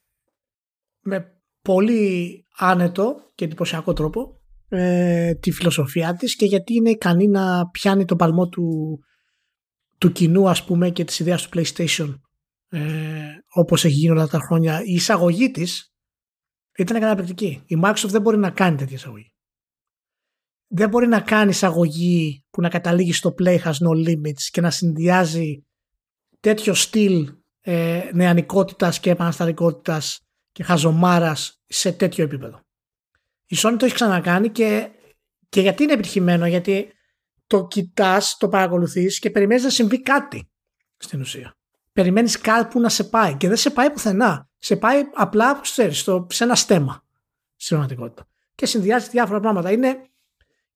με 1.00 1.42
πολύ 1.62 2.46
άνετο 2.58 3.32
και 3.36 3.46
εντυπωσιακό 3.46 3.94
τρόπο 3.94 4.42
ε, 4.70 5.34
τη 5.34 5.52
φιλοσοφία 5.52 6.16
της 6.16 6.36
και 6.36 6.46
γιατί 6.46 6.74
είναι 6.74 6.90
ικανή 6.90 7.28
να 7.28 7.70
πιάνει 7.70 8.06
τον 8.06 8.18
παλμό 8.18 8.50
του, 8.50 9.00
του 10.04 10.12
κοινού 10.12 10.50
ας 10.50 10.64
πούμε 10.64 10.90
και 10.90 11.04
της 11.04 11.20
ιδέας 11.20 11.48
του 11.48 11.50
PlayStation 11.54 12.20
ε, 12.70 12.82
όπως 13.54 13.86
έχει 13.86 13.94
γίνει 13.94 14.12
όλα 14.12 14.28
τα 14.28 14.40
χρόνια. 14.40 14.82
Η 14.84 14.94
εισαγωγή 14.94 15.52
της 15.52 15.94
ήταν 16.78 17.00
καταπληκτική. 17.00 17.64
Η 17.66 17.76
Microsoft 17.84 18.10
δεν 18.10 18.22
μπορεί 18.22 18.38
να 18.38 18.50
κάνει 18.50 18.78
τέτοια 18.78 18.96
εισαγωγή. 18.96 19.34
Δεν 20.68 20.90
μπορεί 20.90 21.08
να 21.08 21.22
κάνει 21.22 21.50
εισαγωγή 21.50 22.46
που 22.50 22.62
να 22.62 22.70
καταλήγει 22.70 23.14
στο 23.14 23.34
play 23.40 23.58
has 23.60 23.72
no 23.72 24.08
limits 24.08 24.42
και 24.52 24.62
να 24.62 24.70
συνδυάζει 24.70 25.66
τέτοιο 26.40 26.74
στυλ 26.74 27.34
ε, 27.62 28.10
νεανικότητας 28.14 29.00
και 29.00 29.10
επαναστατικότητας 29.10 30.20
και 30.52 30.64
χαζομάρας 30.64 31.62
σε 31.66 31.92
τέτοιο 31.92 32.24
επίπεδο. 32.24 32.60
Η 33.46 33.56
Sony 33.60 33.76
το 33.78 33.86
έχει 33.86 33.94
ξανακάνει 33.94 34.50
και, 34.50 34.90
και 35.50 35.62
γιατί 35.62 35.84
είναι 35.84 35.94
επιτυχημένο, 35.94 36.48
γιατί 36.48 36.92
το 37.58 37.68
κοιτάς, 37.68 38.38
το 38.38 38.48
παρακολουθείς 38.48 39.20
και 39.20 39.30
περιμένεις 39.30 39.64
να 39.64 39.70
συμβεί 39.70 40.02
κάτι 40.02 40.50
στην 40.98 41.22
ουσία 41.22 41.58
περιμένεις 41.94 42.40
κάπου 42.40 42.80
να 42.80 42.90
σε 42.90 43.04
πάει 43.04 43.36
και 43.36 43.48
δεν 43.48 43.58
σε 43.58 43.70
πάει 43.70 43.92
πουθενά. 43.92 44.50
Σε 44.58 44.76
πάει 44.76 45.02
απλά, 45.14 45.60
ξέρεις, 45.62 46.00
στο, 46.00 46.28
σε 46.30 46.44
ένα 46.44 46.56
στέμα 46.56 47.04
στην 47.56 47.78
πραγματικότητα. 47.78 48.28
Και 48.56 48.66
συνδυάζει 48.66 49.10
διάφορα 49.10 49.40
πράγματα. 49.40 49.72
Είναι, 49.72 49.98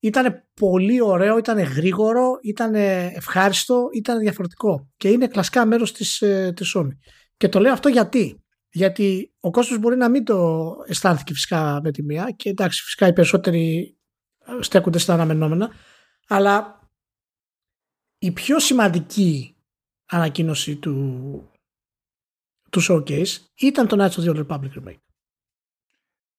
ήταν 0.00 0.44
πολύ 0.54 1.02
ωραίο, 1.02 1.38
ήταν 1.38 1.58
γρήγορο, 1.58 2.38
ήταν 2.42 2.74
ευχάριστο, 2.74 3.88
ήταν 3.94 4.18
διαφορετικό. 4.18 4.88
Και 4.96 5.08
είναι 5.08 5.26
κλασικά 5.26 5.66
μέρος 5.66 5.92
της 5.92 6.22
ε, 6.22 6.52
της 6.56 6.76
Sony. 6.76 6.96
Και 7.36 7.48
το 7.48 7.60
λέω 7.60 7.72
αυτό 7.72 7.88
γιατί. 7.88 8.42
Γιατί 8.70 9.34
ο 9.40 9.50
κόσμος 9.50 9.78
μπορεί 9.78 9.96
να 9.96 10.08
μην 10.08 10.24
το 10.24 10.68
αισθάνθηκε 10.86 11.32
φυσικά 11.32 11.80
με 11.82 11.90
τη 11.90 12.02
μία 12.02 12.30
και 12.36 12.48
εντάξει, 12.48 12.82
φυσικά 12.82 13.06
οι 13.06 13.12
περισσότεροι 13.12 13.96
στέκονται 14.60 14.98
στα 14.98 15.14
αναμενόμενα. 15.14 15.70
Αλλά 16.28 16.80
η 18.18 18.32
πιο 18.32 18.58
σημαντική 18.58 19.56
ανακοίνωση 20.06 20.76
του, 20.76 21.50
του 22.70 22.80
showcase 22.88 23.36
ήταν 23.54 23.86
το 23.86 23.96
Knights 23.98 24.20
of 24.20 24.24
the 24.24 24.34
Old 24.34 24.46
Republic 24.46 24.70
remake. 24.78 25.00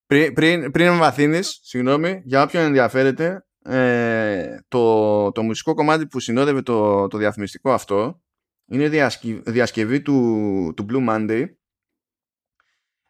Πριν, 0.05 0.33
πριν, 0.33 0.71
πριν 0.71 0.97
βαθύνεις, 0.97 1.59
συγγνώμη, 1.61 2.21
για 2.25 2.43
όποιον 2.43 2.63
ενδιαφέρεται, 2.63 3.45
ε, 3.63 4.59
το, 4.67 5.31
το 5.31 5.43
μουσικό 5.43 5.73
κομμάτι 5.73 6.07
που 6.07 6.19
συνόδευε 6.19 6.61
το, 6.61 7.07
το 7.07 7.17
διαφημιστικό 7.17 7.71
αυτό 7.71 8.21
είναι 8.65 9.11
διασκευή 9.45 10.01
του, 10.01 10.73
του 10.75 10.85
Blue 10.89 11.09
Monday 11.09 11.45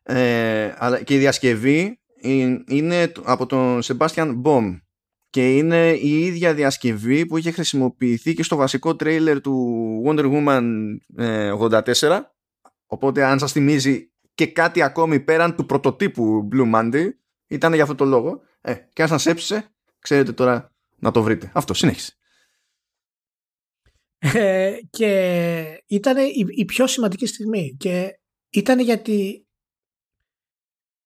ε, 0.03 0.73
αλλά 0.77 1.03
και 1.03 1.15
η 1.15 1.17
διασκευή 1.17 1.99
είναι 2.67 3.11
από 3.23 3.45
τον 3.45 3.79
Sebastian 3.83 4.41
Baum 4.43 4.79
και 5.29 5.57
είναι 5.57 5.91
η 5.91 6.25
ίδια 6.25 6.53
διασκευή 6.53 7.25
που 7.25 7.37
είχε 7.37 7.51
χρησιμοποιηθεί 7.51 8.33
και 8.33 8.43
στο 8.43 8.55
βασικό 8.55 8.95
τρέιλερ 8.95 9.41
του 9.41 9.77
Wonder 10.05 10.31
Woman 10.33 10.63
84 11.17 12.01
ε, 12.01 12.19
οπότε 12.85 13.23
αν 13.23 13.39
σας 13.39 13.51
θυμίζει 13.51 14.11
και 14.35 14.47
κάτι 14.47 14.81
ακόμη 14.81 15.19
πέραν 15.19 15.55
του 15.55 15.65
πρωτοτύπου 15.65 16.47
Blue 16.51 16.75
Monday 16.75 17.09
ήταν 17.47 17.73
για 17.73 17.83
αυτό 17.83 17.95
το 17.95 18.05
λόγο. 18.05 18.41
Ε, 18.61 18.75
και 18.93 19.01
αν 19.01 19.07
σας 19.07 19.25
έψησε 19.25 19.73
ξέρετε 19.99 20.31
τώρα 20.31 20.73
να 20.95 21.11
το 21.11 21.23
βρείτε. 21.23 21.51
Αυτό 21.53 21.73
συνέχισε. 21.73 22.13
Ε, 24.17 24.77
και 24.89 25.83
ήταν 25.87 26.17
η, 26.17 26.45
η 26.47 26.65
πιο 26.65 26.87
σημαντική 26.87 27.25
στιγμή 27.25 27.75
και 27.79 28.19
ήταν 28.49 28.79
γιατί 28.79 29.47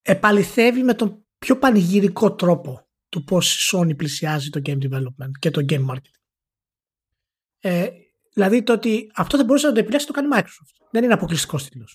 επαληθεύει 0.01 0.83
με 0.83 0.93
τον 0.93 1.25
πιο 1.37 1.57
πανηγυρικό 1.57 2.35
τρόπο 2.35 2.82
του 3.13 3.23
πώς 3.23 3.55
η 3.55 3.77
Sony 3.77 3.97
πλησιάζει 3.97 4.49
το 4.49 4.61
game 4.65 4.77
development 4.77 5.31
και 5.39 5.51
το 5.51 5.65
game 5.69 5.85
marketing. 5.85 6.19
Ε, 7.59 7.87
δηλαδή 8.33 8.63
το 8.63 8.73
ότι 8.73 9.11
αυτό 9.15 9.37
δεν 9.37 9.45
μπορούσε 9.45 9.67
να 9.67 9.73
το 9.73 9.79
επιλέξει 9.79 10.07
το 10.07 10.13
κάνει 10.13 10.27
Microsoft. 10.33 10.87
Δεν 10.91 11.03
είναι 11.03 11.13
αποκλειστικό 11.13 11.57
τίτλο. 11.57 11.87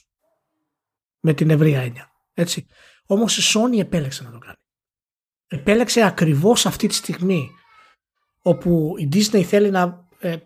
Με 1.20 1.34
την 1.34 1.50
ευρεία 1.50 1.80
έννοια. 1.80 2.12
Έτσι. 2.34 2.66
Όμως 3.06 3.38
η 3.38 3.58
Sony 3.58 3.78
επέλεξε 3.78 4.22
να 4.22 4.30
το 4.30 4.38
κάνει. 4.38 4.56
Επέλεξε 5.46 6.02
ακριβώς 6.02 6.66
αυτή 6.66 6.86
τη 6.86 6.94
στιγμή 6.94 7.50
όπου 8.40 8.94
η 8.98 9.08
Disney 9.12 9.42
θέλει 9.42 9.70
να 9.70 10.08
ε, 10.18 10.36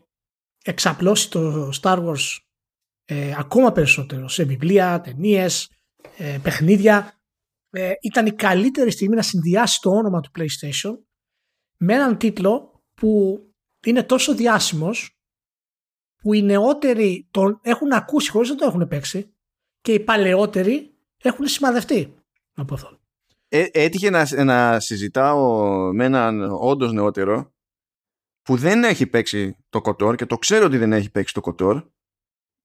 εξαπλώσει 0.64 1.30
το 1.30 1.70
Star 1.82 2.04
Wars 2.04 2.38
ε, 3.04 3.34
ακόμα 3.38 3.72
περισσότερο 3.72 4.28
σε 4.28 4.44
βιβλία, 4.44 5.00
ταινίες, 5.00 5.70
ε, 6.16 6.38
παιχνίδια 6.42 7.21
ε, 7.74 7.92
ήταν 8.02 8.26
η 8.26 8.32
καλύτερη 8.32 8.90
στιγμή 8.90 9.14
να 9.14 9.22
συνδυάσει 9.22 9.80
το 9.80 9.90
όνομα 9.90 10.20
του 10.20 10.30
PlayStation 10.38 10.98
με 11.78 11.94
έναν 11.94 12.18
τίτλο 12.18 12.82
που 12.94 13.40
είναι 13.86 14.02
τόσο 14.02 14.34
διάσημος 14.34 15.16
που 16.16 16.32
οι 16.32 16.42
νεότεροι 16.42 17.28
τον 17.30 17.60
έχουν 17.62 17.92
ακούσει 17.92 18.30
χωρίς 18.30 18.48
να 18.48 18.54
το 18.54 18.66
έχουν 18.66 18.88
παίξει 18.88 19.34
και 19.80 19.92
οι 19.92 20.00
παλαιότεροι 20.00 20.94
έχουν 21.22 21.46
σημαδευτεί 21.46 22.14
από 22.54 22.74
αυτό. 22.74 22.98
Ε, 23.48 23.66
έτυχε 23.72 24.10
να, 24.10 24.44
να 24.44 24.80
συζητάω 24.80 25.68
με 25.92 26.04
έναν 26.04 26.40
όντως 26.60 26.92
νεότερο 26.92 27.54
που 28.42 28.56
δεν 28.56 28.84
έχει 28.84 29.06
παίξει 29.06 29.56
το 29.68 29.80
Κοτόρ 29.80 30.14
και 30.14 30.26
το 30.26 30.38
ξέρω 30.38 30.64
ότι 30.64 30.78
δεν 30.78 30.92
έχει 30.92 31.10
παίξει 31.10 31.34
το 31.34 31.40
Κοτόρ 31.40 31.84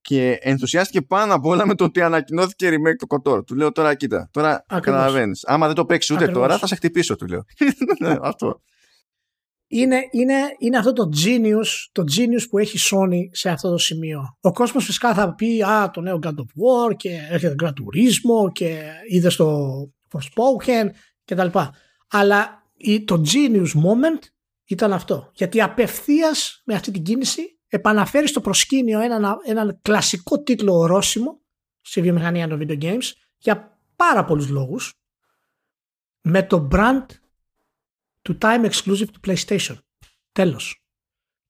και 0.07 0.37
ενθουσιάστηκε 0.41 1.01
πάνω 1.01 1.33
απ' 1.33 1.45
όλα 1.45 1.65
με 1.65 1.75
το 1.75 1.83
ότι 1.83 2.01
ανακοινώθηκε 2.01 2.69
remake 2.69 2.95
του 2.97 3.07
Κοτόρ. 3.07 3.43
Του 3.43 3.55
λέω 3.55 3.71
τώρα, 3.71 3.95
κοίτα, 3.95 4.29
τώρα 4.31 4.65
καταλαβαίνεις. 4.67 5.45
Άμα 5.45 5.65
δεν 5.65 5.75
το 5.75 5.85
παίξεις 5.85 6.15
ούτε 6.15 6.27
τώρα, 6.27 6.57
θα 6.57 6.67
σε 6.67 6.75
χτυπήσω, 6.75 7.15
του 7.15 7.25
λέω. 7.25 7.43
Ναι, 7.99 8.15
αυτό. 8.21 8.61
Είναι, 9.67 10.01
είναι, 10.11 10.33
είναι 10.59 10.77
αυτό 10.77 10.93
το 10.93 11.09
genius, 11.23 11.67
το 11.91 12.03
genius 12.17 12.45
που 12.49 12.57
έχει 12.57 12.77
Sony 12.91 13.21
σε 13.31 13.49
αυτό 13.49 13.69
το 13.69 13.77
σημείο. 13.77 14.37
Ο 14.41 14.51
κόσμος 14.51 14.85
φυσικά 14.85 15.13
θα 15.13 15.35
πει 15.35 15.63
«Α, 15.63 15.89
το 15.89 16.01
νέο 16.01 16.19
God 16.23 16.27
of 16.27 16.31
War 16.31 16.95
και 16.95 17.09
έρχεται 17.29 17.55
Gran 17.63 17.69
Turismo 17.69 18.51
και 18.51 18.81
είδες 19.09 19.35
το 19.35 19.71
Forspoken 20.11 20.87
και 21.25 21.35
τα 21.35 21.43
λοιπά». 21.43 21.73
Αλλά 22.07 22.63
το 23.05 23.21
genius 23.33 23.71
moment 23.85 24.23
ήταν 24.65 24.93
αυτό. 24.93 25.31
Γιατί 25.33 25.61
απευθείας 25.61 26.61
με 26.65 26.73
αυτή 26.73 26.91
την 26.91 27.03
κίνηση 27.03 27.56
επαναφέρει 27.67 28.27
στο 28.27 28.41
προσκήνιο 28.41 28.99
έναν, 28.99 29.37
έναν 29.45 29.79
κλασικό 29.81 30.43
τίτλο 30.43 30.73
ορόσημο 30.73 31.41
στη 31.81 32.01
βιομηχανία 32.01 32.47
των 32.47 32.59
video 32.61 32.81
games 32.81 33.11
για 33.37 33.79
πάρα 33.95 34.25
πολλούς 34.25 34.49
λόγους 34.49 34.93
με 36.21 36.43
το 36.43 36.67
brand 36.71 37.05
του 38.21 38.37
time 38.41 38.69
exclusive 38.71 39.07
του 39.11 39.19
PlayStation. 39.27 39.77
Τέλος. 40.31 40.81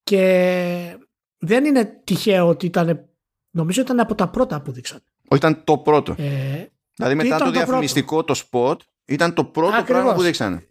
Και 0.04 0.98
δεν 1.38 1.66
είναι 1.66 2.02
τυχαίο 2.04 2.48
ότι 2.48 2.66
ήταν, 2.66 3.10
νομίζω 3.50 3.82
ήταν 3.82 4.00
από 4.00 4.16
τα 4.16 4.30
πρώτα 4.30 4.62
που 4.62 4.72
δείξαν. 4.72 5.04
Όχι, 5.28 5.46
ήταν 5.46 5.64
το 5.64 5.78
πρώτο. 5.78 6.16
Ε, 6.18 6.66
δηλαδή 6.94 7.16
μετά 7.16 7.38
το 7.38 7.52
διαφημιστικό, 7.52 8.24
το, 8.24 8.42
spot, 8.50 8.76
ήταν 9.06 9.34
το 9.34 9.46
πρώτο 9.46 9.76
Ακριβώς. 9.76 9.88
πράγμα 9.88 10.14
που 10.14 10.22
δείξανε. 10.22 10.68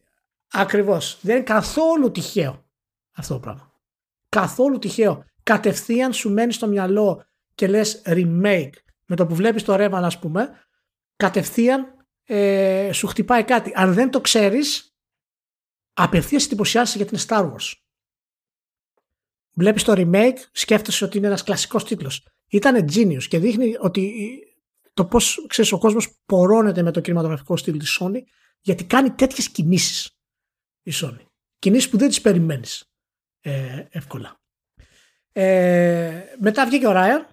Ακριβώς. 0.53 1.19
Δεν 1.21 1.35
είναι 1.37 1.45
καθόλου 1.45 2.11
τυχαίο 2.11 2.65
αυτό 3.13 3.35
το 3.35 3.41
πράγμα. 3.41 3.73
Καθόλου 4.29 4.79
τυχαίο. 4.79 5.25
Κατευθείαν 5.47 6.13
σου 6.13 6.31
μένει 6.33 6.53
στο 6.53 6.67
μυαλό 6.67 7.25
και 7.55 7.67
λες 7.67 8.03
remake 8.07 8.73
με 9.07 9.17
το 9.17 9.27
που 9.27 9.35
βλέπεις 9.35 9.63
το 9.63 9.77
ρεύμα 9.77 9.99
ας 9.99 10.19
πούμε 10.19 10.67
κατευθείαν 11.17 12.07
ε, 12.25 12.91
σου 12.93 13.07
χτυπάει 13.07 13.45
κάτι. 13.45 13.73
Αν 13.75 13.95
δεν 13.95 14.11
το 14.11 14.21
ξέρεις 14.21 14.97
απευθείας 15.93 16.45
εντυπωσιάζεσαι 16.45 16.97
για 16.97 17.07
την 17.07 17.19
Star 17.27 17.53
Wars. 17.53 17.73
Βλέπεις 19.55 19.83
το 19.83 19.93
remake, 19.97 20.39
σκέφτεσαι 20.53 21.05
ότι 21.05 21.19
είναι 21.19 21.27
ένας 21.27 21.43
κλασικός 21.43 21.85
τίτλος. 21.85 22.29
Ήτανε 22.49 22.85
genius 22.93 23.25
και 23.25 23.39
δείχνει 23.39 23.77
ότι 23.79 24.13
το 24.93 25.05
πώς 25.05 25.47
ξέρεις, 25.49 25.73
ο 25.73 25.79
κόσμος 25.79 26.19
πορώνεται 26.27 26.83
με 26.83 26.91
το 26.91 27.01
κινηματογραφικό 27.01 27.57
στυλ 27.57 27.79
της 27.79 27.99
Sony 28.01 28.23
γιατί 28.61 28.85
κάνει 28.85 29.11
τέτοιες 29.11 29.49
κινήσεις 29.51 30.19
η 30.83 30.93
Sony. 30.95 31.27
Κινήσεις 31.59 31.91
που 31.91 31.97
δεν 31.97 32.09
τις 32.09 32.21
περιμένεις 32.21 32.91
ε, 33.41 33.85
εύκολα. 33.91 34.41
Ε, 35.39 36.25
μετά 36.41 36.67
βγήκε 36.67 36.87
ο 36.87 36.93
Ryan 36.95 37.25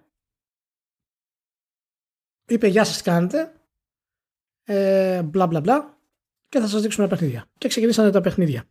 είπε 2.47 2.67
γεια 2.67 2.83
σας 2.83 2.97
τι 2.97 3.03
κάνετε 3.03 3.53
ε, 4.63 5.21
μπλα 5.23 5.47
μπλα 5.47 5.59
μπλα 5.59 5.97
και 6.49 6.59
θα 6.59 6.67
σας 6.67 6.81
δείξουμε 6.81 7.07
τα 7.07 7.15
παιχνίδια. 7.15 7.49
Και 7.57 7.67
ξεκινήσανε 7.67 8.11
τα 8.11 8.21
παιχνίδια 8.21 8.69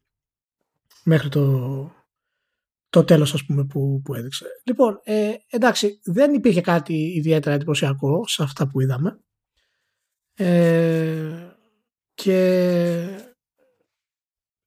μέχρι 1.04 1.28
το, 1.28 1.94
το 2.88 3.04
τέλος 3.04 3.34
ας 3.34 3.44
πούμε 3.44 3.64
που, 3.64 4.00
που 4.04 4.14
έδειξε. 4.14 4.46
Λοιπόν, 4.64 5.00
ε, 5.04 5.34
εντάξει, 5.48 6.00
δεν 6.04 6.34
υπήρχε 6.34 6.60
κάτι 6.60 6.94
ιδιαίτερα 6.94 7.54
εντυπωσιακό 7.54 8.26
σε 8.26 8.42
αυτά 8.42 8.68
που 8.68 8.80
είδαμε. 8.80 9.20
Ε, 10.34 11.56
και 12.14 13.32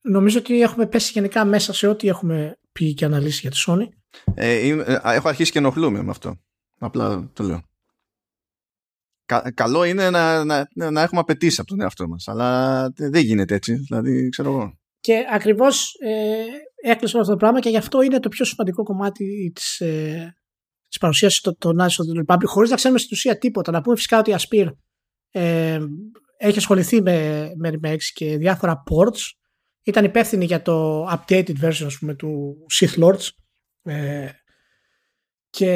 νομίζω 0.01 0.39
ότι 0.39 0.61
έχουμε 0.61 0.88
πέσει 0.88 1.11
γενικά 1.11 1.45
μέσα 1.45 1.74
σε 1.74 1.88
ό,τι 1.88 2.07
έχουμε 2.07 2.59
πει 2.72 2.93
και 2.93 3.05
αναλύσει 3.05 3.39
για 3.39 3.51
τη 3.51 3.63
Sony. 3.68 4.05
Ε, 4.34 4.68
ε 4.68 4.99
έχω 5.03 5.28
αρχίσει 5.28 5.51
και 5.51 5.57
ενοχλούμε 5.57 6.03
με 6.03 6.11
αυτό. 6.11 6.39
Απλά 6.80 7.30
το 7.34 7.43
λέω. 7.43 7.61
Καλό 9.53 9.84
είναι 9.84 10.09
να, 10.09 10.43
να, 10.43 10.68
να 10.74 11.01
έχουμε 11.01 11.20
απαιτήσει 11.20 11.59
από 11.59 11.70
τον 11.70 11.82
εαυτό 11.82 12.07
μας 12.07 12.28
αλλά 12.28 12.89
δεν 12.95 13.24
γίνεται 13.24 13.55
έτσι. 13.55 13.74
Δηλαδή 13.76 14.30
ξέρω 14.30 14.49
εγώ. 14.49 14.80
Και 14.99 15.26
ακριβώς 15.32 15.95
ε, 15.99 16.89
έκλεισε 16.89 17.20
αυτό 17.20 17.32
το 17.32 17.38
πράγμα 17.38 17.59
και 17.59 17.70
γι' 17.70 17.78
αυτό 17.78 18.01
είναι 18.01 18.20
το 18.20 18.30
πιο 18.30 18.45
σημαντικό 18.45 18.84
κομμάτι 18.84 19.51
της, 19.55 19.80
ε, 19.80 20.36
της 20.88 20.97
παρουσίασης 20.97 21.41
των 21.41 21.55
το 21.57 21.70
National 21.70 22.26
Republic 22.26 22.45
χωρίς 22.45 22.70
να 22.70 22.76
ξέρουμε 22.76 22.99
στην 22.99 23.11
ουσία 23.13 23.38
τίποτα. 23.38 23.72
Να 23.72 23.82
πούμε 23.82 23.95
φυσικά 23.95 24.20
ότι 24.20 24.32
η 24.32 24.36
Aspir 24.39 24.68
ε, 25.32 25.80
έχει 26.38 26.57
ασχοληθεί 26.57 27.01
με, 27.01 27.49
με 27.55 27.72
remakes 27.74 28.03
και 28.13 28.38
διάφορα 28.38 28.84
ports. 28.89 29.20
Ήταν 29.84 30.03
υπεύθυνη 30.03 30.45
για 30.45 30.61
το 30.61 31.05
updated 31.09 31.55
version 31.61 31.88
πούμε, 31.99 32.16
του 32.16 32.57
Sith 32.80 33.03
Lords 33.03 33.28
ε, 33.86 34.28
και 35.50 35.72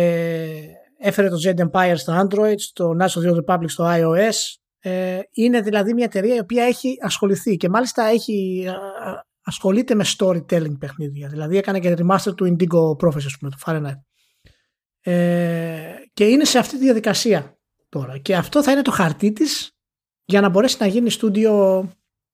έφερε 0.97 1.29
το 1.29 1.37
Jet 1.45 1.69
Empire 1.69 1.93
στο 1.95 2.27
Android, 2.27 2.57
στο 2.57 2.95
National 2.99 3.43
Republic 3.43 3.69
στο 3.69 3.85
iOS. 3.87 4.57
Ε, 4.79 5.19
είναι 5.31 5.61
δηλαδή 5.61 5.93
μια 5.93 6.05
εταιρεία 6.05 6.35
η 6.35 6.39
οποία 6.39 6.63
έχει 6.63 6.97
ασχοληθεί 7.01 7.55
και 7.55 7.69
μάλιστα 7.69 8.03
έχει 8.03 8.67
ασχολείται 9.49 9.95
με 9.95 10.05
storytelling 10.17 10.79
παιχνίδια. 10.79 11.27
Δηλαδή 11.27 11.57
έκανε 11.57 11.79
και 11.79 11.95
remaster 11.97 12.35
του 12.35 12.55
Indigo 12.57 13.07
Prophecy, 13.07 13.31
πούμε, 13.39 13.51
του 13.51 13.59
Fahrenheit. 13.65 14.01
Ε, 15.01 15.93
και 16.13 16.27
είναι 16.27 16.43
σε 16.43 16.57
αυτή 16.57 16.77
τη 16.77 16.83
διαδικασία 16.83 17.59
τώρα. 17.89 18.17
Και 18.17 18.35
αυτό 18.35 18.63
θα 18.63 18.71
είναι 18.71 18.81
το 18.81 18.91
χαρτί 18.91 19.31
της 19.31 19.71
για 20.25 20.41
να 20.41 20.49
μπορέσει 20.49 20.77
να 20.79 20.85
γίνει 20.85 21.09
στούντιο 21.09 21.83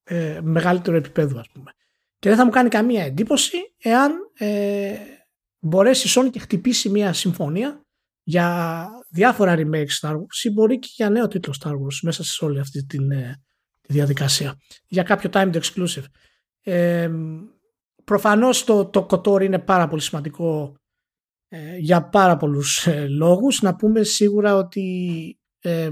ε, 0.03 0.39
μεγαλύτερο 0.43 0.97
επίπεδο, 0.97 1.39
ας 1.39 1.47
πούμε. 1.53 1.71
Και 2.19 2.30
δεν 2.30 2.38
θα 2.38 2.45
μου 2.45 2.51
κάνει 2.51 2.69
καμία 2.69 3.03
εντύπωση 3.03 3.57
εάν 3.78 4.11
ε, 4.38 4.95
μπορέσεις 5.59 6.15
η 6.15 6.19
Sony 6.19 6.29
και 6.31 6.39
χτυπήσει 6.39 6.89
μια 6.89 7.13
συμφωνία 7.13 7.85
για 8.23 8.87
διάφορα 9.09 9.55
remake 9.57 9.99
Star 10.01 10.13
Wars 10.13 10.43
ή 10.43 10.49
μπορεί 10.49 10.79
και 10.79 10.89
για 10.91 11.09
νέο 11.09 11.27
τίτλο 11.27 11.55
Star 11.63 11.71
Wars 11.71 11.99
μέσα 12.01 12.23
σε 12.23 12.45
όλη 12.45 12.59
αυτή 12.59 12.85
τη, 12.85 12.97
ε, 12.97 13.33
τη 13.81 13.93
διαδικασία. 13.93 14.59
Για 14.87 15.03
κάποιο 15.03 15.29
timed 15.33 15.59
exclusive. 15.61 16.03
Ε, 16.61 17.11
προφανώς 18.03 18.63
το, 18.63 18.85
το 18.85 19.07
KOTOR 19.09 19.41
είναι 19.41 19.59
πάρα 19.59 19.87
πολύ 19.87 20.01
σημαντικό 20.01 20.75
ε, 21.47 21.77
για 21.77 22.09
πάρα 22.09 22.37
πολλούς 22.37 22.87
ε, 22.87 23.07
λόγους. 23.07 23.61
Να 23.61 23.75
πούμε 23.75 24.03
σίγουρα 24.03 24.55
ότι 24.55 25.39
ε, 25.59 25.91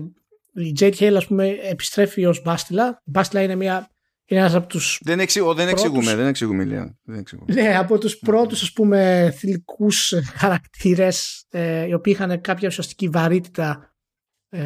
η 0.53 0.75
Jade 0.79 0.95
Hale 0.95 1.13
ας 1.15 1.27
πούμε 1.27 1.47
επιστρέφει 1.47 2.25
ως 2.25 2.41
Μπάστιλα. 2.41 3.01
Η 3.05 3.09
Μπάστιλα 3.11 3.41
είναι 3.41 3.55
μια 3.55 3.89
είναι 4.33 4.41
ένας 4.41 4.55
από 4.55 4.67
τους 4.67 4.99
δεν, 5.03 5.19
εξηγούμε, 5.19 5.53
δεν 5.53 5.67
εξηγούμε, 5.67 6.15
δεν 6.15 6.27
εξηγούμε, 6.27 6.63
Λία. 6.63 6.97
Δεν 7.03 7.19
εξηγούμε. 7.19 7.53
Ναι, 7.53 7.77
από 7.77 7.97
τους 7.97 8.17
πρώτους 8.17 8.61
ας 8.61 8.71
πούμε 8.71 9.33
θηλυκούς 9.37 10.13
χαρακτήρες 10.35 11.45
ε, 11.49 11.85
οι 11.85 11.93
οποίοι 11.93 12.13
είχαν 12.15 12.41
κάποια 12.41 12.67
ουσιαστική 12.67 13.09
βαρύτητα 13.09 13.95
ε, 14.49 14.63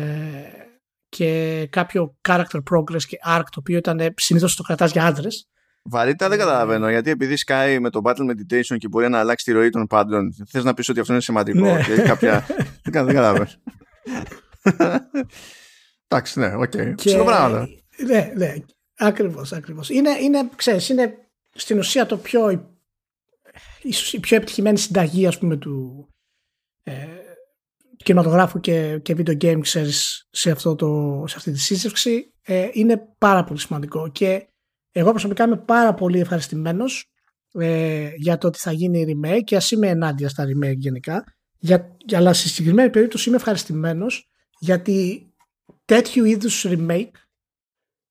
και 1.09 1.68
κάποιο 1.72 2.18
character 2.30 2.59
progress 2.72 3.03
και 3.07 3.18
arc 3.28 3.43
το 3.51 3.59
οποίο 3.59 3.78
ήταν 3.78 4.13
συνήθως 4.18 4.55
το 4.55 4.63
κρατάς 4.63 4.91
για 4.91 5.05
άντρες. 5.05 5.49
Βαρύτητα 5.84 6.30
δεν 6.30 6.38
καταλαβαίνω 6.38 6.89
γιατί 6.89 7.09
επειδή 7.09 7.36
σκάει 7.36 7.80
με 7.80 7.89
το 7.89 8.01
battle 8.03 8.30
meditation 8.30 8.78
και 8.78 8.88
μπορεί 8.88 9.09
να 9.09 9.20
αλλάξει 9.20 9.45
τη 9.45 9.51
ροή 9.51 9.70
των 9.70 9.88
πάντων 9.88 10.34
θες 10.49 10.63
να 10.63 10.74
πεις 10.74 10.89
ότι 10.89 10.99
αυτό 10.99 11.13
είναι 11.13 11.22
σημαντικό 11.22 11.74
ναι. 11.74 11.84
και 11.84 12.01
κάποια... 12.01 12.45
δεν 12.84 12.93
καταλαβαίνω. 12.93 13.47
Εντάξει, 16.07 16.39
ναι, 16.39 16.55
OK. 16.55 16.71
Okay. 16.76 16.93
Και... 16.95 17.15
Ναι, 18.05 18.32
ναι. 18.36 18.53
Ακριβώς, 18.97 19.53
ακριβώς. 19.53 19.89
Είναι, 19.89 20.09
είναι, 20.21 20.49
ξέρεις, 20.55 20.89
είναι 20.89 21.17
στην 21.53 21.77
ουσία 21.77 22.05
το 22.05 22.17
πιο 22.17 22.49
ίσως 23.81 24.13
η 24.13 24.19
πιο 24.19 24.35
επιτυχημένη 24.35 24.77
συνταγή 24.77 25.27
ας 25.27 25.37
πούμε 25.37 25.57
του 25.57 26.07
ε, 26.83 26.93
κινηματογράφου 27.95 28.59
και, 28.59 28.99
και 29.01 29.15
video 29.17 29.37
game 29.41 29.59
ξέρεις, 29.61 30.27
σε, 30.31 30.51
αυτό 30.51 30.75
το, 30.75 31.23
σε 31.27 31.35
αυτή 31.37 31.51
τη 31.51 31.59
σύζευξη 31.59 32.33
ε, 32.41 32.69
είναι 32.71 33.07
πάρα 33.17 33.43
πολύ 33.43 33.59
σημαντικό 33.59 34.09
και 34.11 34.47
εγώ 34.91 35.09
προσωπικά 35.09 35.43
είμαι 35.43 35.57
πάρα 35.57 35.93
πολύ 35.93 36.19
ευχαριστημένος 36.19 37.11
ε, 37.53 38.09
για 38.15 38.37
το 38.37 38.47
ότι 38.47 38.59
θα 38.59 38.71
γίνει 38.71 39.05
remake 39.07 39.41
και 39.43 39.55
ας 39.55 39.71
είμαι 39.71 39.87
ενάντια 39.87 40.29
στα 40.29 40.45
remake 40.45 40.77
γενικά 40.77 41.23
για, 41.57 41.97
αλλά 42.13 42.33
στη 42.33 42.47
συγκεκριμένη 42.47 42.89
περίπτωση 42.89 43.27
είμαι 43.29 43.37
ευχαριστημένος 43.37 44.29
γιατί 44.59 45.27
τέτοιου 45.85 46.25
είδους 46.25 46.65
remake 46.67 47.11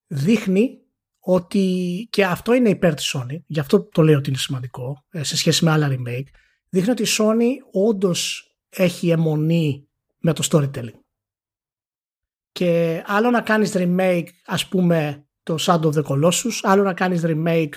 δείχνει 0.06 0.80
ότι 1.18 2.06
και 2.10 2.24
αυτό 2.24 2.52
είναι 2.52 2.68
υπέρ 2.68 2.94
της 2.94 3.16
Sony, 3.16 3.36
γι' 3.46 3.60
αυτό 3.60 3.82
το 3.82 4.02
λέω 4.02 4.18
ότι 4.18 4.28
είναι 4.28 4.38
σημαντικό 4.38 5.04
ε, 5.10 5.22
σε 5.22 5.36
σχέση 5.36 5.64
με 5.64 5.70
άλλα 5.70 5.88
remake, 5.90 6.26
δείχνει 6.68 6.90
ότι 6.90 7.02
η 7.02 7.06
Sony 7.18 7.50
όντως 7.72 8.50
έχει 8.68 9.10
αιμονή 9.10 9.88
με 10.18 10.32
το 10.32 10.48
storytelling. 10.50 10.98
Και 12.52 13.02
άλλο 13.06 13.30
να 13.30 13.40
κάνεις 13.40 13.72
remake 13.74 14.26
ας 14.44 14.68
πούμε 14.68 15.26
το 15.42 15.56
Shadow 15.60 15.92
of 15.92 15.92
the 15.92 16.02
Colossus, 16.02 16.58
άλλο 16.62 16.82
να 16.82 16.94
κάνεις 16.94 17.22
remake 17.24 17.72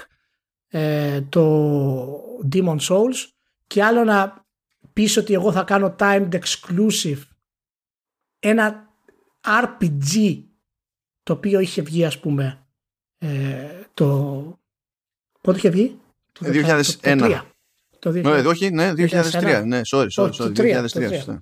ε, 0.67 1.21
το 1.21 1.83
Demon 2.51 2.77
Souls 2.79 3.27
και 3.67 3.83
άλλο 3.83 4.03
να 4.03 4.45
πεις 4.93 5.17
ότι 5.17 5.33
εγώ 5.33 5.51
θα 5.51 5.63
κάνω 5.63 5.95
timed 5.99 6.29
exclusive 6.31 7.21
ένα 8.39 8.87
RPG 9.41 10.43
το 11.23 11.33
οποίο 11.33 11.59
είχε 11.59 11.81
βγει 11.81 12.05
ας 12.05 12.19
πούμε 12.19 12.67
ε, 13.17 13.83
το 13.93 14.59
πότε 15.41 15.57
είχε 15.57 15.69
βγει; 15.69 15.99
Το 16.31 16.45
2001 16.45 17.41
το 17.99 18.09
2000, 18.09 18.21
ναι, 18.21 18.31
όχι, 18.31 18.69
ναι, 18.69 18.91
2003, 18.91 19.63
ναι, 19.65 19.81
sorry, 19.85 20.07
sorry, 20.15 20.31
sorry 20.31 20.85
2003, 20.87 21.37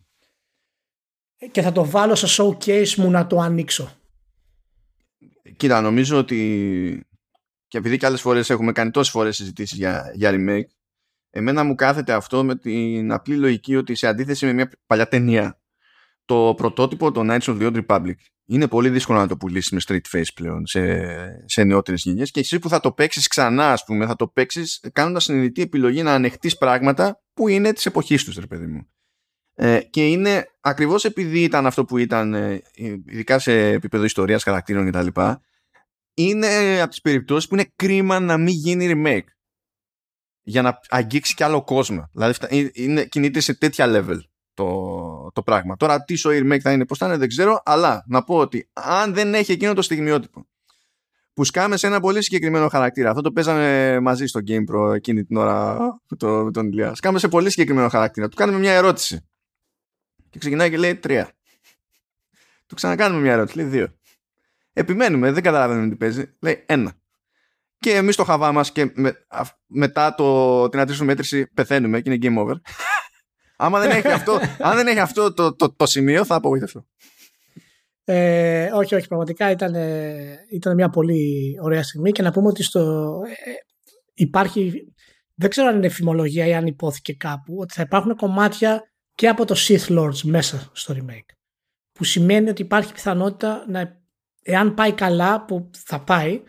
και 1.51 1.61
θα 1.61 1.71
το 1.71 1.85
βάλω 1.85 2.15
σε 2.15 2.43
showcase 2.43 2.95
μου 2.95 3.09
να 3.09 3.27
το 3.27 3.39
ανοίξω. 3.39 3.91
Κοίτα, 5.57 5.81
νομίζω 5.81 6.17
ότι 6.17 7.07
και 7.67 7.77
επειδή 7.77 7.97
και 7.97 8.05
άλλες 8.05 8.21
φορές 8.21 8.49
έχουμε 8.49 8.71
κάνει 8.71 8.91
τόσες 8.91 9.11
φορές 9.11 9.35
συζητήσεις 9.35 9.77
για, 9.77 10.11
για 10.15 10.31
remake 10.33 10.77
εμένα 11.29 11.63
μου 11.63 11.75
κάθεται 11.75 12.13
αυτό 12.13 12.43
με 12.43 12.55
την 12.55 13.11
απλή 13.11 13.35
λογική 13.35 13.75
ότι 13.75 13.95
σε 13.95 14.07
αντίθεση 14.07 14.45
με 14.45 14.53
μια 14.53 14.71
παλιά 14.85 15.07
ταινία 15.07 15.59
το 16.25 16.53
πρωτότυπο 16.57 17.11
το 17.11 17.21
Knights 17.23 17.39
of 17.39 17.61
the 17.61 17.71
Old 17.71 17.85
Republic 17.85 18.15
είναι 18.49 18.67
πολύ 18.67 18.89
δύσκολο 18.89 19.19
να 19.19 19.27
το 19.27 19.37
πουλήσεις 19.37 19.71
με 19.71 19.79
straight 19.87 20.17
face 20.17 20.33
πλέον 20.35 20.65
σε, 20.65 21.43
σε 21.45 21.63
νεότερες 21.63 22.03
γενιές 22.03 22.31
και 22.31 22.39
εσύ 22.39 22.59
που 22.59 22.69
θα 22.69 22.79
το 22.79 22.91
παίξεις 22.91 23.27
ξανά 23.27 23.71
ας 23.71 23.83
πούμε 23.83 24.05
θα 24.05 24.15
το 24.15 24.27
παίξεις 24.27 24.83
κάνοντας 24.93 25.23
συνειδητή 25.23 25.61
επιλογή 25.61 26.03
να 26.03 26.13
ανεχτείς 26.13 26.57
πράγματα 26.57 27.21
που 27.33 27.47
είναι 27.47 27.73
της 27.73 27.85
εποχής 27.85 28.23
τους 28.23 28.35
ρε 28.35 28.47
παιδί 28.47 28.67
μου 28.67 28.87
ε, 29.53 29.79
και 29.89 30.07
είναι 30.07 30.47
ακριβώς 30.61 31.05
επειδή 31.05 31.43
ήταν 31.43 31.65
αυτό 31.65 31.85
που 31.85 31.97
ήταν 31.97 32.33
ε, 32.33 32.61
ειδικά 33.05 33.39
σε 33.39 33.67
επίπεδο 33.67 34.03
ιστορίας 34.03 34.43
χαρακτήρων 34.43 34.91
κτλ 34.91 35.21
είναι 36.13 36.81
από 36.81 36.89
τις 36.89 37.01
περιπτώσεις 37.01 37.49
που 37.49 37.55
είναι 37.55 37.71
κρίμα 37.75 38.19
να 38.19 38.37
μην 38.37 38.53
γίνει 38.53 38.93
remake 38.95 39.27
για 40.41 40.61
να 40.61 40.79
αγγίξει 40.89 41.35
κι 41.35 41.43
άλλο 41.43 41.63
κόσμο. 41.63 42.09
Δηλαδή 42.13 42.37
ε, 42.47 42.67
είναι, 42.73 43.05
κινείται 43.05 43.39
σε 43.39 43.53
τέτοια 43.53 43.85
level 43.87 44.19
το, 44.53 45.26
το 45.37 45.43
πράγμα. 45.43 45.75
Τώρα 45.75 46.03
τι 46.03 46.15
σοή 46.15 46.41
remake 46.43 46.59
θα 46.59 46.71
είναι, 46.71 46.85
πώς 46.85 46.97
θα 46.97 47.05
είναι 47.05 47.17
δεν 47.17 47.27
ξέρω, 47.27 47.61
αλλά 47.65 48.03
να 48.07 48.23
πω 48.23 48.35
ότι 48.37 48.69
αν 48.73 49.13
δεν 49.13 49.33
έχει 49.33 49.51
εκείνο 49.51 49.73
το 49.73 49.81
στιγμιότυπο 49.81 50.47
που 51.37 51.43
σκάμε 51.43 51.77
σε 51.77 51.87
ένα 51.87 51.99
πολύ 51.99 52.23
συγκεκριμένο 52.23 52.67
χαρακτήρα. 52.67 53.09
Αυτό 53.09 53.21
το 53.21 53.31
παίζαμε 53.31 53.99
μαζί 53.99 54.25
στο 54.25 54.39
Game 54.47 54.63
Pro 54.71 54.93
εκείνη 54.95 55.23
την 55.23 55.37
ώρα 55.37 55.77
το, 56.17 56.27
με 56.27 56.51
τον 56.51 56.67
Ηλία. 56.67 56.95
Σκάμε 56.95 57.19
σε 57.19 57.27
πολύ 57.27 57.49
συγκεκριμένο 57.49 57.89
χαρακτήρα. 57.89 58.27
Του 58.27 58.35
κάνουμε 58.35 58.59
μια 58.59 58.73
ερώτηση. 58.73 59.27
Και 60.29 60.39
ξεκινάει 60.39 60.69
και 60.69 60.77
λέει 60.77 60.95
τρία. 60.95 61.31
Του 62.65 62.75
ξανακάνουμε 62.75 63.21
μια 63.21 63.31
ερώτηση. 63.31 63.57
Λέει 63.57 63.65
δύο. 63.65 63.95
Επιμένουμε, 64.73 65.31
δεν 65.31 65.43
καταλαβαίνουμε 65.43 65.89
τι 65.89 65.95
παίζει. 65.95 66.35
Λέει 66.39 66.63
ένα. 66.65 66.93
Και 67.79 67.95
εμείς 67.95 68.15
το 68.15 68.23
χαβά 68.23 68.51
μας 68.51 68.71
και 68.71 68.91
με, 68.93 69.25
μετά 69.65 70.15
το, 70.15 70.69
την 70.69 70.79
αντίστοιχη 70.79 71.05
μέτρηση 71.05 71.47
πεθαίνουμε 71.47 72.01
και 72.01 72.11
είναι 72.11 72.27
game 72.27 72.41
over. 72.41 72.55
Άμα 73.57 73.79
δεν 73.79 73.89
έχει 73.89 74.07
αυτό, 74.07 74.39
αν 74.67 74.75
δεν 74.75 74.87
έχει 74.87 74.99
αυτό 74.99 75.33
το, 75.33 75.55
το, 75.55 75.73
το 75.75 75.85
σημείο, 75.85 76.25
θα 76.25 76.35
απογοητευτώ. 76.35 76.85
Ε, 78.03 78.69
όχι, 78.73 78.95
όχι, 78.95 79.07
πραγματικά 79.07 79.51
ήταν, 79.51 79.75
ήταν 80.51 80.75
μια 80.75 80.89
πολύ 80.89 81.55
ωραία 81.61 81.83
στιγμή 81.83 82.11
και 82.11 82.21
να 82.21 82.31
πούμε 82.31 82.47
ότι 82.47 82.63
στο, 82.63 83.11
ε, 83.45 83.51
υπάρχει, 84.13 84.93
δεν 85.35 85.49
ξέρω 85.49 85.67
αν 85.67 85.75
είναι 85.75 85.89
φημολογία 85.89 86.45
ή 86.45 86.53
αν 86.53 86.65
υπόθηκε 86.65 87.13
κάπου, 87.13 87.55
ότι 87.59 87.73
θα 87.73 87.81
υπάρχουν 87.81 88.15
κομμάτια 88.15 88.83
και 89.13 89.27
από 89.27 89.45
το 89.45 89.55
Sith 89.57 89.97
Lords 89.97 90.21
μέσα 90.23 90.69
στο 90.73 90.95
remake. 90.97 91.35
Που 91.91 92.03
σημαίνει 92.03 92.49
ότι 92.49 92.61
υπάρχει 92.61 92.93
πιθανότητα 92.93 93.65
να, 93.67 94.01
εάν 94.43 94.73
πάει 94.73 94.93
καλά, 94.93 95.45
που 95.45 95.69
θα 95.85 96.03
πάει, 96.03 96.43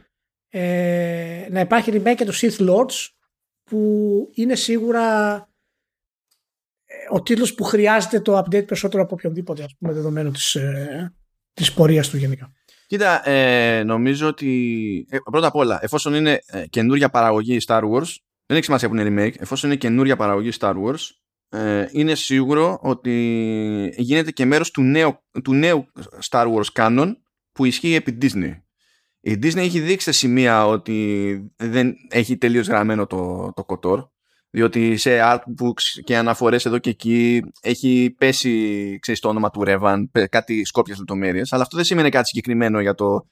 ε, 0.48 1.46
να 1.50 1.60
υπάρχει 1.60 1.90
remake 1.94 2.14
και 2.16 2.24
το 2.24 2.32
Sith 2.34 2.68
Lords 2.68 3.08
που 3.64 4.30
είναι 4.34 4.54
σίγουρα 4.54 5.34
ε, 5.34 5.48
ο 7.10 7.22
τίτλος 7.22 7.54
που 7.54 7.64
χρειάζεται 7.64 8.20
το 8.20 8.38
update 8.38 8.66
περισσότερο 8.66 9.02
από 9.02 9.14
οποιονδήποτε 9.14 9.62
ας 9.62 9.76
πούμε 9.78 9.92
δεδομένου 9.92 10.30
της, 10.30 10.54
ε, 10.54 11.14
της 11.52 11.72
πορείας 11.72 12.08
του 12.08 12.16
γενικά. 12.16 12.52
Κοίτα, 12.86 13.28
ε, 13.28 13.82
νομίζω 13.82 14.26
ότι 14.26 15.06
ε, 15.10 15.16
πρώτα 15.30 15.46
απ' 15.46 15.54
όλα, 15.54 15.78
εφόσον 15.82 16.14
είναι 16.14 16.40
ε, 16.46 16.66
καινούρια 16.66 17.08
παραγωγή 17.08 17.58
Star 17.66 17.82
Wars, 17.82 18.14
δεν 18.46 18.56
έχει 18.56 18.64
σημασία 18.64 18.88
που 18.88 18.96
είναι 18.96 19.26
remake, 19.26 19.34
εφόσον 19.38 19.70
είναι 19.70 19.78
καινούρια 19.78 20.16
παραγωγή 20.16 20.50
Star 20.58 20.74
Wars, 20.74 21.10
ε, 21.48 21.88
είναι 21.90 22.14
σίγουρο 22.14 22.78
ότι 22.82 23.94
γίνεται 23.96 24.30
και 24.30 24.44
μέρος 24.44 24.70
του 24.70 24.82
νέου, 24.82 25.18
του 25.44 25.54
νέου 25.54 25.86
Star 26.28 26.54
Wars 26.54 26.72
canon 26.72 27.12
που 27.52 27.64
ισχύει 27.64 27.94
επί 27.94 28.18
Disney. 28.22 28.52
Η 29.20 29.38
Disney 29.42 29.56
έχει 29.56 29.80
δείξει 29.80 30.04
σε 30.04 30.12
σημεία 30.12 30.66
ότι 30.66 31.52
δεν 31.56 31.94
έχει 32.10 32.36
τελείως 32.36 32.66
γραμμένο 32.66 33.06
το, 33.06 33.52
το 33.56 33.64
κοτόρ 33.64 34.08
διότι 34.50 34.96
σε 34.96 35.20
artbooks 35.22 36.00
και 36.04 36.16
αναφορές 36.16 36.64
εδώ 36.64 36.78
και 36.78 36.90
εκεί 36.90 37.42
έχει 37.60 38.14
πέσει 38.18 38.98
ξέρεις, 39.00 39.20
το 39.20 39.28
όνομα 39.28 39.50
του 39.50 39.62
Revan, 39.66 40.02
κάτι 40.30 40.64
σκόπιες 40.64 40.98
λεπτομέρειες, 40.98 41.52
αλλά 41.52 41.62
αυτό 41.62 41.76
δεν 41.76 41.84
σημαίνει 41.84 42.08
κάτι 42.08 42.26
συγκεκριμένο 42.26 42.80
για 42.80 42.94
το 42.94 43.26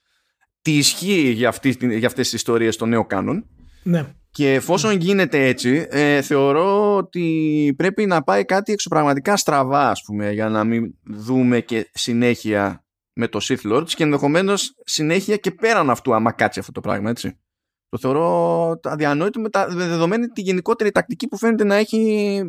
τι 0.62 0.76
ισχύει 0.76 1.30
για, 1.30 1.48
αυτή, 1.48 1.76
για 1.80 2.06
αυτές 2.06 2.24
τις 2.24 2.32
ιστορίες 2.32 2.74
στο 2.74 2.86
νέο 2.86 3.04
κάνον. 3.06 3.46
Ναι. 3.82 4.06
Και 4.30 4.54
εφόσον 4.54 4.96
γίνεται 4.96 5.46
έτσι, 5.46 5.86
ε, 5.90 6.22
θεωρώ 6.22 6.96
ότι 6.96 7.74
πρέπει 7.76 8.06
να 8.06 8.22
πάει 8.22 8.44
κάτι 8.44 8.72
εξωπραγματικά 8.72 9.36
στραβά, 9.36 9.90
ας 9.90 10.02
πούμε, 10.02 10.32
για 10.32 10.48
να 10.48 10.64
μην 10.64 10.94
δούμε 11.04 11.60
και 11.60 11.90
συνέχεια 11.92 12.84
με 13.12 13.28
το 13.28 13.38
Sith 13.42 13.72
Lords 13.72 13.88
και 13.88 14.02
ενδεχομένως 14.02 14.74
συνέχεια 14.84 15.36
και 15.36 15.50
πέραν 15.50 15.90
αυτού, 15.90 16.14
άμα 16.14 16.32
κάτσει 16.32 16.58
αυτό 16.58 16.72
το 16.72 16.80
πράγμα, 16.80 17.10
έτσι. 17.10 17.38
Το 17.88 17.98
θεωρώ 17.98 18.80
αδιανόητο 18.82 19.40
με, 19.40 19.48
τα, 19.48 19.74
με 19.74 19.86
δεδομένη 19.86 20.28
τη 20.28 20.40
γενικότερη 20.40 20.90
τακτική 20.90 21.28
που 21.28 21.36
φαίνεται 21.36 21.64
να 21.64 21.74
έχει 21.74 21.98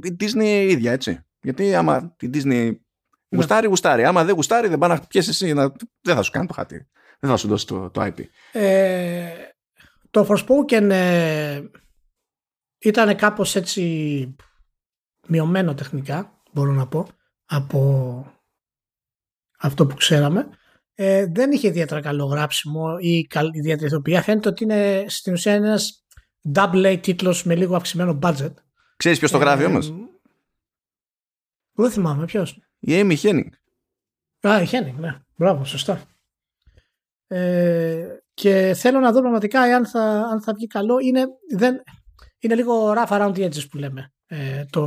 η 0.04 0.16
Disney 0.20 0.68
ίδια, 0.70 0.92
έτσι. 0.92 1.26
Γιατί 1.42 1.76
άμα 1.76 2.16
η 2.20 2.30
Disney 2.34 2.46
ναι. 2.46 2.76
γουστάρει, 3.30 3.68
γουστάρει. 3.68 4.06
Άμα 4.06 4.24
δεν 4.24 4.36
γουστάρει, 4.36 4.68
δεν 4.68 4.78
πάει 4.78 4.90
να 4.90 5.00
πιέσεις 5.00 5.42
εσύ. 5.42 5.54
Να... 5.54 5.72
Δεν 6.02 6.16
θα 6.16 6.22
σου 6.22 6.32
κάνει 6.32 6.48
το 6.48 6.54
χάτι. 6.54 6.88
Δεν 7.20 7.30
θα 7.30 7.38
σου 7.38 7.48
δώσει 7.48 7.68
το, 7.68 7.90
το 7.90 8.02
IP. 8.02 8.20
Ε, 8.52 9.30
το 10.10 10.28
Forspoken 10.30 10.90
ε, 10.90 11.62
ήταν 12.78 13.16
κάπως 13.16 13.56
έτσι 13.56 14.36
μειωμένο 15.28 15.74
τεχνικά, 15.74 16.42
μπορώ 16.52 16.72
να 16.72 16.88
πω, 16.88 17.08
από 17.46 18.32
αυτό 19.58 19.88
που 19.88 19.96
ξέραμε 19.96 20.50
ε, 21.00 21.26
δεν 21.26 21.52
είχε 21.52 21.68
ιδιαίτερα 21.68 22.02
καλό 22.02 22.26
γράψιμο 22.26 22.96
ή 23.00 23.28
ιδιαίτερη 23.52 23.86
ηθοποιία. 23.86 24.22
Φαίνεται 24.22 24.50
ότι 24.50 24.64
είναι 24.64 25.06
στην 25.08 25.34
ουσία 25.34 25.54
ένας 25.54 26.06
double 26.54 26.86
A 26.86 27.00
τίτλος 27.02 27.44
με 27.44 27.56
λίγο 27.56 27.76
αυξημένο 27.76 28.20
budget. 28.22 28.54
Ξέρεις 28.98 29.20
ποιος 29.20 29.32
το 29.32 29.38
γράφει 29.38 29.64
ε, 29.64 29.66
όμως; 29.66 29.94
Δεν 31.74 31.92
θυμάμαι 31.92 32.26
ποιος. 32.26 32.60
Η 32.80 32.92
Amy 32.94 33.16
Henning. 33.16 33.50
Α, 34.48 34.62
η 34.62 34.68
Henning, 34.72 34.96
ναι. 35.00 35.20
Μπράβο, 35.36 35.66
σωστά. 35.66 36.02
Ε, 37.28 38.08
και 38.34 38.74
θέλω 38.76 39.00
να 39.00 39.12
δω 39.12 39.20
πραγματικά 39.20 39.62
αν 39.62 39.88
θα, 39.88 40.02
αν 40.32 40.42
θα 40.42 40.54
βγει 40.54 40.68
καλό. 40.68 40.98
Είναι, 41.00 41.28
δεν, 41.56 41.84
είναι 42.40 42.56
λίγο 42.56 42.94
rough 42.94 43.08
around 43.08 43.34
the 43.34 43.46
edges 43.46 43.70
που 43.70 43.78
λέμε 43.78 44.14
ε, 44.26 44.66
το, 44.70 44.86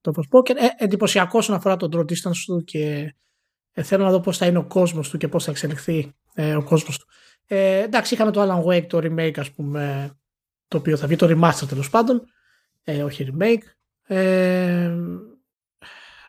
το 0.00 0.12
Forspoken. 0.16 0.56
Ε, 0.56 0.84
εντυπωσιακό 0.84 1.38
όσον 1.38 1.56
αφορά 1.56 1.76
τον 1.76 1.90
draw 1.94 2.00
distance 2.00 2.42
του 2.46 2.64
και 2.64 3.14
ε, 3.72 3.82
θέλω 3.82 4.04
να 4.04 4.10
δω 4.10 4.20
πώς 4.20 4.36
θα 4.36 4.46
είναι 4.46 4.58
ο 4.58 4.64
κόσμος 4.64 5.10
του 5.10 5.18
και 5.18 5.28
πώς 5.28 5.44
θα 5.44 5.50
εξελιχθεί 5.50 6.12
ε, 6.34 6.54
ο 6.54 6.62
κόσμος 6.62 6.98
του. 6.98 7.06
Ε, 7.46 7.82
εντάξει, 7.82 8.14
είχαμε 8.14 8.30
το 8.30 8.42
Alan 8.42 8.64
Wake, 8.64 8.86
το 8.86 8.98
remake 8.98 9.38
ας 9.38 9.50
πούμε, 9.50 10.10
το 10.68 10.76
οποίο 10.76 10.96
θα 10.96 11.06
βγει, 11.06 11.16
το 11.16 11.26
remaster 11.26 11.68
τέλος 11.68 11.90
πάντων, 11.90 12.22
ε, 12.84 13.02
όχι 13.02 13.28
remake. 13.32 13.62
Ε, 14.06 14.94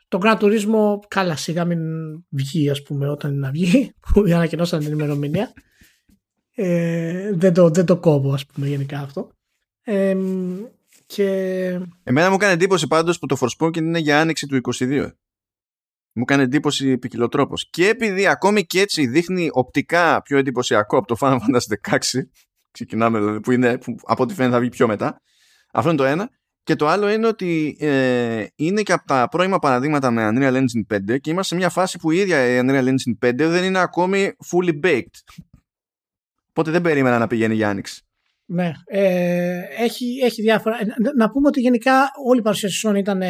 το 0.07 0.19
Gran 0.23 0.37
Turismo, 0.37 0.99
καλά 1.07 1.35
σιγά 1.35 1.65
μην 1.65 1.81
βγει 2.29 2.69
ας 2.69 2.81
πούμε 2.83 3.09
όταν 3.09 3.31
είναι 3.31 3.39
να 3.39 3.51
βγει, 3.51 3.93
που 3.99 4.21
ανακοινώσαν 4.35 4.79
την 4.79 4.91
ημερομηνία. 4.91 5.53
Ε, 6.55 7.31
δεν, 7.33 7.53
το, 7.53 7.69
δεν 7.69 7.85
το 7.85 7.97
κόβω 7.97 8.33
ας 8.33 8.45
πούμε 8.45 8.67
γενικά 8.67 8.99
αυτό. 8.99 9.31
Ε, 9.81 10.17
και... 11.05 11.27
Εμένα 12.03 12.29
μου 12.29 12.37
κάνει 12.37 12.53
εντύπωση 12.53 12.87
πάντως 12.87 13.19
που 13.19 13.25
το 13.25 13.37
Forspoken 13.39 13.77
είναι 13.77 13.99
για 13.99 14.19
άνοιξη 14.19 14.47
του 14.47 14.61
22. 14.79 15.11
Μου 16.13 16.25
κάνει 16.25 16.43
εντύπωση 16.43 16.97
ποικιλοτρόπος. 16.97 17.69
Και 17.69 17.87
επειδή 17.87 18.27
ακόμη 18.27 18.65
και 18.65 18.81
έτσι 18.81 19.07
δείχνει 19.07 19.49
οπτικά 19.51 20.21
πιο 20.21 20.37
εντυπωσιακό 20.37 20.97
από 20.97 21.07
το 21.07 21.15
Final 21.19 21.37
Fantasy 21.37 21.95
16, 21.95 21.99
ξεκινάμε 22.71 23.19
δηλαδή, 23.19 23.39
που, 23.39 23.51
είναι, 23.51 23.77
που 23.77 23.95
από 24.03 24.23
ό,τι 24.23 24.33
φαίνεται 24.33 24.53
θα 24.53 24.59
βγει 24.59 24.69
πιο 24.69 24.87
μετά. 24.87 25.21
Αυτό 25.73 25.89
είναι 25.89 25.97
το 25.97 26.05
ένα. 26.05 26.29
Και 26.63 26.75
το 26.75 26.87
άλλο 26.87 27.09
είναι 27.09 27.27
ότι 27.27 27.77
ε, 27.79 28.45
είναι 28.55 28.81
και 28.81 28.91
από 28.91 29.07
τα 29.07 29.27
πρώιμα 29.31 29.59
παραδείγματα 29.59 30.11
με 30.11 30.29
Unreal 30.33 30.53
Engine 30.53 30.95
5 31.13 31.19
και 31.21 31.29
είμαστε 31.29 31.53
σε 31.53 31.55
μια 31.55 31.69
φάση 31.69 31.97
που 31.97 32.11
η 32.11 32.17
ίδια 32.17 32.47
η 32.47 32.59
Unreal 32.63 32.87
Engine 32.87 33.29
5 33.29 33.35
δεν 33.35 33.63
είναι 33.63 33.79
ακόμη 33.79 34.31
fully 34.51 34.85
baked. 34.85 35.41
Οπότε 36.49 36.71
δεν 36.71 36.81
περίμενα 36.81 37.17
να 37.17 37.27
πηγαίνει 37.27 37.55
για 37.55 37.69
άνοιξη. 37.69 38.05
Ναι, 38.45 38.71
ε, 38.85 39.61
έχει, 39.77 40.19
έχει 40.23 40.41
διάφορα. 40.41 40.77
Ε, 40.81 40.85
να, 40.85 41.13
να 41.15 41.29
πούμε 41.29 41.47
ότι 41.47 41.59
γενικά 41.59 42.11
όλη 42.25 42.39
η 42.39 42.43
παρουσίαση 42.43 42.89
ήταν 42.97 43.21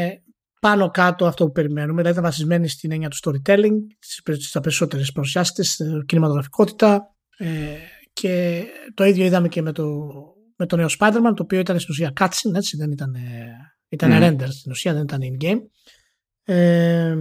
πάνω 0.62 0.89
κάτω 0.89 1.25
αυτό 1.25 1.46
που 1.46 1.51
περιμένουμε. 1.51 2.01
Δηλαδή 2.01 2.12
ήταν 2.12 2.24
βασισμένη 2.24 2.67
στην 2.67 2.92
έννοια 2.92 3.09
του 3.09 3.17
storytelling, 3.24 3.78
στις 4.00 4.59
περισσότερες 4.62 5.12
παρουσιάσεις 5.12 5.75
τη, 5.75 5.86
κινηματογραφικότητα. 6.05 7.16
Ε, 7.38 7.47
και 8.13 8.63
το 8.93 9.04
ίδιο 9.04 9.25
είδαμε 9.25 9.47
και 9.47 9.62
με 9.62 9.71
το, 9.71 9.86
με 10.55 10.66
το 10.66 10.75
νέο 10.75 10.88
Spider-Man, 11.00 11.33
το 11.36 11.43
οποίο 11.43 11.59
ήταν 11.59 11.79
στην 11.79 11.93
ουσία 11.93 12.13
cutscene, 12.20 12.55
έτσι, 12.55 12.78
δεν 12.78 12.92
ήταν, 12.92 13.16
ήταν 13.89 14.12
mm. 14.13 14.24
render 14.24 14.47
στην 14.50 14.71
ουσία, 14.71 14.93
δεν 14.93 15.01
ήταν 15.01 15.20
in-game. 15.21 15.59
Ε, 16.43 17.16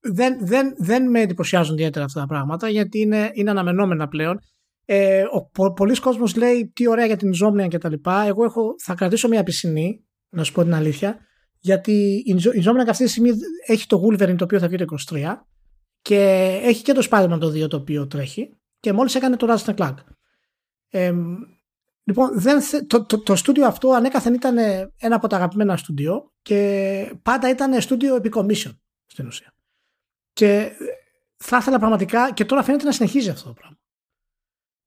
δεν, 0.00 0.46
δεν, 0.46 0.74
δεν 0.78 1.10
με 1.10 1.20
εντυπωσιάζουν 1.20 1.74
ιδιαίτερα 1.74 2.04
αυτά 2.04 2.20
τα 2.20 2.26
πράγματα 2.26 2.68
γιατί 2.68 2.98
είναι, 2.98 3.30
είναι 3.32 3.50
αναμενόμενα 3.50 4.08
πλέον. 4.08 4.38
Ε, 4.84 5.22
ο, 5.56 5.72
πολλοί 5.72 6.00
κόσμος 6.00 6.36
λέει 6.36 6.70
τι 6.74 6.88
ωραία 6.88 7.06
για 7.06 7.16
την 7.16 7.30
Insomnia 7.32 7.68
και 7.68 7.78
τα 7.78 7.88
λοιπά. 7.88 8.22
Εγώ 8.26 8.44
έχω, 8.44 8.74
θα 8.82 8.94
κρατήσω 8.94 9.28
μια 9.28 9.42
πισινή, 9.42 10.04
να 10.28 10.44
σου 10.44 10.52
πω 10.52 10.62
την 10.62 10.74
αλήθεια, 10.74 11.18
γιατί 11.64 12.22
η 12.26 12.34
Insomniac 12.38 12.86
αυτή 12.88 13.04
τη 13.04 13.10
στιγμή 13.10 13.30
έχει 13.66 13.86
το 13.86 14.02
Wolverine 14.04 14.36
το 14.36 14.44
οποίο 14.44 14.58
θα 14.58 14.68
βγει 14.68 14.76
το 14.76 14.96
23 15.10 15.34
και 16.02 16.20
έχει 16.62 16.82
και 16.82 16.92
το 16.92 17.08
Spider-Man 17.10 17.38
το 17.40 17.46
2 17.46 17.68
το 17.68 17.76
οποίο 17.76 18.06
τρέχει 18.06 18.56
και 18.80 18.92
μόλις 18.92 19.14
έκανε 19.14 19.36
το 19.36 19.46
Ratchet 19.50 19.74
Clank. 19.74 19.94
Ε, 20.88 21.12
λοιπόν, 22.04 22.40
δεν, 22.40 22.60
το, 22.86 23.04
το, 23.04 23.18
το 23.18 23.36
στούντιο 23.36 23.66
αυτό 23.66 23.90
ανέκαθεν 23.90 24.34
ήταν 24.34 24.58
ένα 24.98 25.16
από 25.16 25.26
τα 25.26 25.36
αγαπημένα 25.36 25.76
στούντιο 25.76 26.32
και 26.42 27.18
πάντα 27.22 27.48
ήταν 27.48 27.80
στούντιο 27.80 28.16
επί 28.16 28.30
commission 28.34 28.76
στην 29.06 29.26
ουσία. 29.26 29.54
Και 30.32 30.70
θα 31.36 31.56
ήθελα 31.56 31.78
πραγματικά 31.78 32.32
και 32.32 32.44
τώρα 32.44 32.62
φαίνεται 32.62 32.84
να 32.84 32.92
συνεχίζει 32.92 33.30
αυτό 33.30 33.48
το 33.48 33.54
πράγμα. 33.54 33.78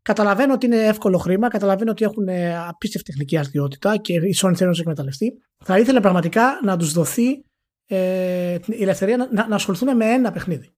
Καταλαβαίνω 0.07 0.53
ότι 0.53 0.65
είναι 0.65 0.77
εύκολο 0.77 1.17
χρήμα, 1.17 1.47
καταλαβαίνω 1.47 1.91
ότι 1.91 2.03
έχουν 2.03 2.29
απίστευτη 2.67 3.11
τεχνική 3.11 3.37
αρτιότητα 3.37 3.97
και 3.97 4.13
η 4.13 4.35
Sony 4.41 4.53
θέλει 4.55 4.65
να 4.65 4.69
τους 4.69 4.79
εκμεταλλευτεί. 4.79 5.33
Θα 5.63 5.79
ήθελα 5.79 5.99
πραγματικά 5.99 6.59
να 6.63 6.77
τους 6.77 6.91
δοθεί 6.93 7.45
ε, 7.85 8.57
η 8.65 8.81
ελευθερία 8.81 9.17
να, 9.17 9.47
να 9.47 9.55
ασχοληθούν 9.55 9.95
με 9.95 10.05
ένα 10.05 10.31
παιχνίδι 10.31 10.69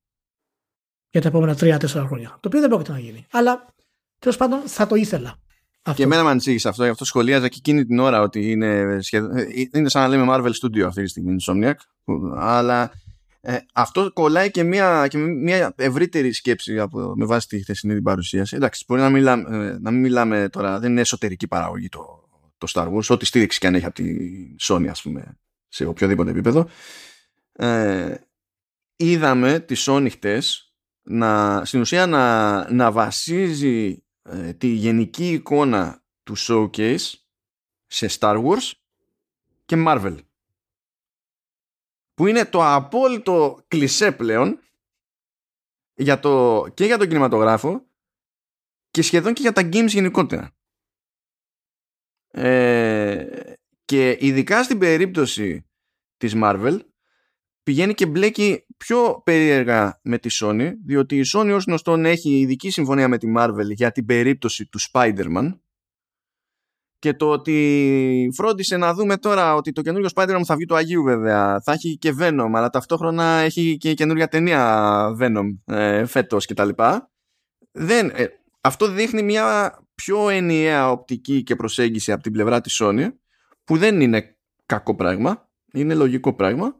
για 1.09 1.21
τα 1.21 1.27
επόμενα 1.27 1.53
3-4 1.59 1.85
χρόνια. 1.87 2.29
Το 2.29 2.47
οποίο 2.47 2.59
δεν 2.59 2.69
πρόκειται 2.69 2.91
να 2.91 2.99
γίνει. 2.99 3.25
Αλλά 3.31 3.73
Τέλος 4.19 4.37
πάντων 4.37 4.59
θα 4.65 4.87
το 4.87 4.95
ήθελα. 4.95 5.35
Αυτό. 5.81 5.93
Και 5.93 6.03
εμένα 6.03 6.23
με 6.23 6.29
ανησύχησε 6.29 6.69
αυτό, 6.69 6.83
γι' 6.83 6.89
αυτό 6.89 7.05
σχολίαζα 7.05 7.47
και 7.47 7.55
εκείνη 7.57 7.85
την 7.85 7.99
ώρα 7.99 8.21
ότι 8.21 8.51
είναι, 8.51 8.97
σχεδ... 9.01 9.23
είναι 9.73 9.89
σαν 9.89 10.01
να 10.01 10.07
λέμε 10.07 10.25
Marvel 10.29 10.51
Studio 10.61 10.81
αυτή 10.81 11.03
τη 11.03 11.09
στιγμή, 11.09 11.35
Insomniac. 11.39 11.73
Αλλά 12.35 12.91
ε, 13.41 13.57
αυτό 13.73 14.11
κολλάει 14.13 14.51
και 14.51 14.63
μια, 14.63 15.07
και 15.07 15.17
μια 15.17 15.73
ευρύτερη 15.77 16.31
σκέψη 16.31 16.79
από, 16.79 17.13
με 17.15 17.25
βάση 17.25 17.47
τη 17.47 17.61
χθεσινή 17.61 17.93
την 17.93 18.03
παρουσίαση. 18.03 18.55
Εντάξει, 18.55 18.83
μπορεί 18.87 19.01
να, 19.01 19.09
μιλάμε, 19.09 19.67
ε, 19.67 19.77
να 19.79 19.91
μην 19.91 19.99
μιλάμε 19.99 20.49
τώρα, 20.49 20.79
δεν 20.79 20.91
είναι 20.91 21.01
εσωτερική 21.01 21.47
παραγωγή 21.47 21.89
το, 21.89 22.29
το 22.57 22.67
Star 22.73 22.93
Wars, 22.93 23.05
ό,τι 23.07 23.25
στήριξη 23.25 23.59
και 23.59 23.67
αν 23.67 23.75
έχει 23.75 23.85
από 23.85 23.95
τη 23.95 24.15
Sony, 24.61 24.87
ας 24.87 25.01
πούμε, 25.01 25.37
σε 25.67 25.85
οποιοδήποτε 25.85 26.29
επίπεδο. 26.29 26.69
Ε, 27.51 28.15
είδαμε 28.95 29.59
τη 29.59 29.75
Sony 29.77 30.07
χτες 30.11 30.73
να, 31.03 31.61
στην 31.65 31.79
ουσία 31.79 32.05
να, 32.05 32.71
να 32.71 32.91
βασίζει 32.91 34.03
ε, 34.21 34.53
τη 34.53 34.67
γενική 34.67 35.31
εικόνα 35.31 36.03
του 36.23 36.37
showcase 36.37 37.13
σε 37.87 38.09
Star 38.19 38.43
Wars 38.45 38.71
και 39.65 39.83
Marvel 39.87 40.15
που 42.19 42.27
είναι 42.27 42.45
το 42.45 42.65
απόλυτο 42.65 43.63
κλισέ 43.67 44.11
πλέον 44.11 44.59
για 45.93 46.19
το, 46.19 46.65
και 46.73 46.85
για 46.85 46.97
τον 46.97 47.07
κινηματογράφο 47.07 47.87
και 48.89 49.01
σχεδόν 49.01 49.33
και 49.33 49.41
για 49.41 49.51
τα 49.51 49.69
games 49.73 49.87
γενικότερα. 49.87 50.55
Ε, 52.27 53.53
και 53.85 54.17
ειδικά 54.19 54.63
στην 54.63 54.77
περίπτωση 54.77 55.69
της 56.17 56.33
Marvel 56.35 56.79
πηγαίνει 57.63 57.93
και 57.93 58.05
μπλέκει 58.05 58.65
πιο 58.77 59.21
περίεργα 59.25 59.99
με 60.03 60.17
τη 60.17 60.29
Sony 60.41 60.73
διότι 60.85 61.17
η 61.17 61.23
Sony 61.33 61.51
ως 61.53 61.63
γνωστόν 61.63 62.05
έχει 62.05 62.39
ειδική 62.39 62.69
συμφωνία 62.69 63.07
με 63.07 63.17
τη 63.17 63.33
Marvel 63.37 63.69
για 63.69 63.91
την 63.91 64.05
περίπτωση 64.05 64.65
του 64.65 64.79
Spider-Man 64.91 65.59
και 66.99 67.13
το 67.13 67.29
ότι 67.29 68.29
φρόντισε 68.35 68.77
να 68.77 68.93
δούμε 68.93 69.17
τώρα 69.17 69.55
ότι 69.55 69.71
το 69.71 69.81
καινούριο 69.81 70.09
Spider-Man 70.15 70.41
θα 70.45 70.55
βγει 70.55 70.65
του 70.65 70.75
Αγίου 70.75 71.03
βέβαια 71.03 71.61
θα 71.63 71.71
έχει 71.71 71.97
και 71.97 72.15
Venom 72.19 72.51
αλλά 72.53 72.69
ταυτόχρονα 72.69 73.23
έχει 73.23 73.77
και 73.77 73.93
καινούρια 73.93 74.27
ταινία 74.27 75.17
Venom 75.19 75.57
ε, 75.65 76.05
φέτος 76.05 76.45
κτλ. 76.45 76.69
Δεν, 77.71 78.11
ε, 78.15 78.25
αυτό 78.61 78.87
δείχνει 78.87 79.23
μια 79.23 79.77
πιο 79.95 80.29
ενιαία 80.29 80.91
οπτική 80.91 81.43
και 81.43 81.55
προσέγγιση 81.55 82.11
από 82.11 82.23
την 82.23 82.31
πλευρά 82.31 82.61
της 82.61 82.81
Sony 82.83 83.07
που 83.63 83.77
δεν 83.77 84.01
είναι 84.01 84.37
κακό 84.65 84.95
πράγμα 84.95 85.49
είναι 85.73 85.93
λογικό 85.93 86.33
πράγμα 86.33 86.75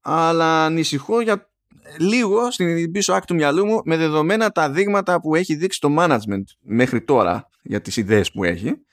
αλλά 0.00 0.64
ανησυχώ 0.64 1.20
για 1.20 1.50
λίγο 1.98 2.50
στην 2.50 2.92
πίσω 2.92 3.12
άκρη 3.12 3.26
του 3.26 3.34
μυαλού 3.34 3.66
μου 3.66 3.80
με 3.84 3.96
δεδομένα 3.96 4.50
τα 4.50 4.70
δείγματα 4.70 5.20
που 5.20 5.34
έχει 5.34 5.54
δείξει 5.54 5.80
το 5.80 5.94
management 5.98 6.44
μέχρι 6.60 7.02
τώρα 7.02 7.48
για 7.62 7.80
τις 7.80 7.96
ιδέες 7.96 8.32
που 8.32 8.44
έχει 8.44 8.83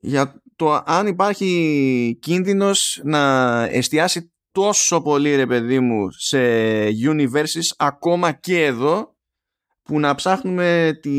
για 0.00 0.42
το 0.56 0.82
αν 0.86 1.06
υπάρχει 1.06 2.18
κίνδυνος 2.20 3.00
να 3.04 3.62
εστιάσει 3.62 4.32
τόσο 4.52 5.02
πολύ 5.02 5.36
ρε 5.36 5.46
παιδί 5.46 5.80
μου 5.80 6.10
σε 6.10 6.38
universes 6.86 7.74
ακόμα 7.76 8.32
και 8.32 8.64
εδώ 8.64 9.14
που 9.82 10.00
να 10.00 10.14
ψάχνουμε 10.14 10.98
τη 11.02 11.10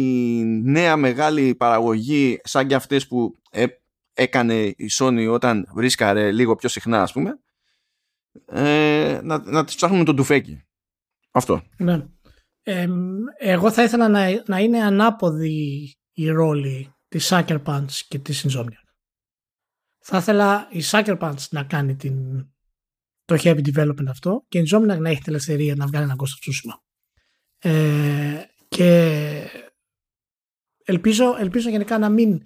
νέα 0.63 0.97
μεγάλη 0.97 1.55
παραγωγή 1.55 2.39
σαν 2.43 2.67
και 2.67 2.75
αυτές 2.75 3.07
που 3.07 3.35
ε, 3.51 3.65
έκανε 4.13 4.55
η 4.63 4.89
Sony 4.99 5.27
όταν 5.31 5.67
βρίσκαρε 5.73 6.31
λίγο 6.31 6.55
πιο 6.55 6.69
συχνά 6.69 7.01
ας 7.01 7.11
πούμε 7.11 7.39
ε, 8.45 9.19
να, 9.23 9.37
να 9.43 9.65
τις 9.65 9.75
ψάχνουμε 9.75 10.03
τον 10.03 10.15
τουφέκι. 10.15 10.65
Αυτό. 11.31 11.61
Ναι. 11.77 12.05
εγώ 13.37 13.71
θα 13.71 13.83
ήθελα 13.83 14.09
να, 14.09 14.43
να 14.45 14.59
είναι 14.59 14.83
ανάποδη 14.83 15.93
η 16.13 16.29
ρόλη 16.29 16.93
τη 17.11 17.19
Sucker 17.21 17.63
Punch 17.63 17.91
και 18.07 18.19
τη 18.19 18.41
Insomniac. 18.43 18.85
Θα 19.99 20.17
ήθελα 20.17 20.67
η 20.71 20.81
Sucker 20.83 21.19
Punch 21.19 21.47
να 21.49 21.63
κάνει 21.63 21.95
την, 21.95 22.15
το 23.25 23.35
heavy 23.39 23.61
development 23.73 24.07
αυτό 24.09 24.45
και 24.47 24.59
η 24.59 24.67
Insomniac 24.71 24.97
να 24.99 25.09
έχει 25.09 25.21
την 25.21 25.33
ελευθερία 25.33 25.75
να 25.75 25.87
βγάλει 25.87 26.03
ένα 26.03 26.15
κόστος 26.15 26.39
ψούσιμα. 26.39 26.83
Ε, 27.57 28.43
και 28.67 29.43
ελπίζω, 30.83 31.35
ελπίζω 31.39 31.69
γενικά 31.69 31.97
να 31.97 32.09
μην 32.09 32.41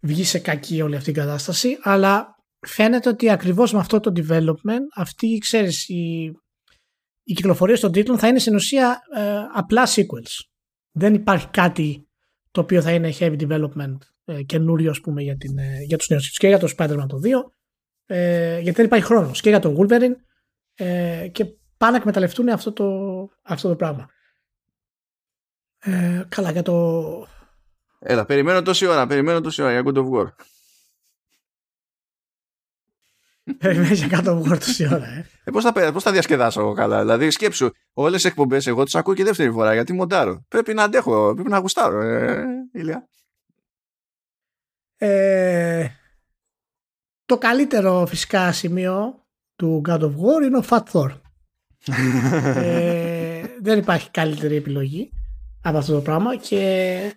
βγει 0.00 0.24
σε 0.24 0.38
κακή 0.38 0.82
όλη 0.82 0.96
αυτή 0.96 1.10
η 1.10 1.14
κατάσταση 1.14 1.78
αλλά 1.82 2.36
φαίνεται 2.66 3.08
ότι 3.08 3.30
ακριβώς 3.30 3.72
με 3.72 3.78
αυτό 3.78 4.00
το 4.00 4.12
development 4.16 4.86
αυτή 4.94 5.38
ξέρεις 5.38 5.88
η, 5.88 6.32
η 7.22 7.32
κυκλοφορία 7.34 7.78
των 7.78 7.92
τίτλων 7.92 8.18
θα 8.18 8.28
είναι 8.28 8.38
στην 8.38 8.54
ουσία 8.54 9.00
ε, 9.16 9.38
απλά 9.54 9.86
sequels. 9.86 10.44
Δεν 10.90 11.14
υπάρχει 11.14 11.48
κάτι 11.48 12.05
το 12.56 12.62
οποίο 12.62 12.82
θα 12.82 12.92
είναι 12.92 13.12
heavy 13.18 13.36
development 13.40 13.96
ε, 14.24 14.42
καινούριο 14.42 14.90
ας 14.90 15.00
πούμε 15.00 15.22
για, 15.22 15.36
την, 15.36 15.58
ε, 15.58 15.82
για 15.82 15.98
τους 15.98 16.08
νέους 16.08 16.30
και 16.30 16.46
για 16.48 16.58
το 16.58 16.72
Spider-Man 16.76 17.06
το 17.08 17.20
2 17.24 17.28
ε, 18.06 18.58
γιατί 18.58 18.76
δεν 18.76 18.84
υπάρχει 18.84 19.04
χρόνος 19.04 19.40
και 19.40 19.48
για 19.48 19.58
το 19.58 19.76
Wolverine 19.78 20.14
ε, 20.74 21.28
και 21.32 21.44
πάνε 21.76 21.92
να 21.92 21.96
εκμεταλλευτούν 21.96 22.48
αυτό 22.48 22.72
το, 22.72 22.86
αυτό 23.42 23.68
το 23.68 23.76
πράγμα. 23.76 24.08
Ε, 25.78 26.22
καλά 26.28 26.50
για 26.50 26.62
το... 26.62 27.26
Έλα, 27.98 28.24
περιμένω 28.24 28.62
τόση 28.62 28.86
ώρα, 28.86 29.06
περιμένω 29.06 29.40
τόση 29.40 29.62
ώρα 29.62 29.72
για 29.72 29.82
God 29.84 29.96
of 29.96 30.10
War. 30.10 30.26
Περιμένει 33.58 33.94
για 33.94 34.08
κάτω 34.08 34.32
από 34.32 34.48
τόση 34.48 34.86
ώρα, 34.86 35.06
ε. 35.06 35.26
ε 35.44 35.50
Πώς 35.50 35.64
θα, 35.64 35.92
πώς 35.92 36.02
θα 36.02 36.12
διασκεδάσω 36.12 36.60
εγώ 36.60 36.72
καλά; 36.72 37.00
Δηλαδή, 37.00 37.30
σκέψου, 37.30 37.70
όλες 37.92 38.22
τις 38.22 38.30
εκπομπές 38.30 38.66
εγώ 38.66 38.84
τις 38.84 38.94
ακούω 38.94 39.14
και 39.14 39.24
δεύτερη 39.24 39.50
φορά 39.50 39.72
γιατί 39.72 39.92
μοντάρω. 39.92 40.44
Πρέπει 40.48 40.74
να 40.74 40.82
αντέχω, 40.82 41.34
πρέπει 41.34 41.48
να 41.50 41.58
γουστάρω, 41.58 42.00
ε, 42.00 42.44
Ηλία. 42.72 43.08
Ε, 44.96 45.88
το 47.24 47.38
καλύτερο 47.38 48.06
φυσικά 48.06 48.52
σημείο 48.52 49.24
του 49.56 49.82
God 49.88 50.00
of 50.00 50.10
War 50.10 50.44
είναι 50.44 50.56
ο 50.56 50.64
Fat 50.68 50.82
Thor. 50.92 51.10
ε, 52.56 53.42
δεν 53.60 53.78
υπάρχει 53.78 54.10
καλύτερη 54.10 54.56
επιλογή 54.56 55.10
από 55.62 55.78
αυτό 55.78 55.92
το 55.92 56.00
πράγμα 56.00 56.36
και 56.36 57.14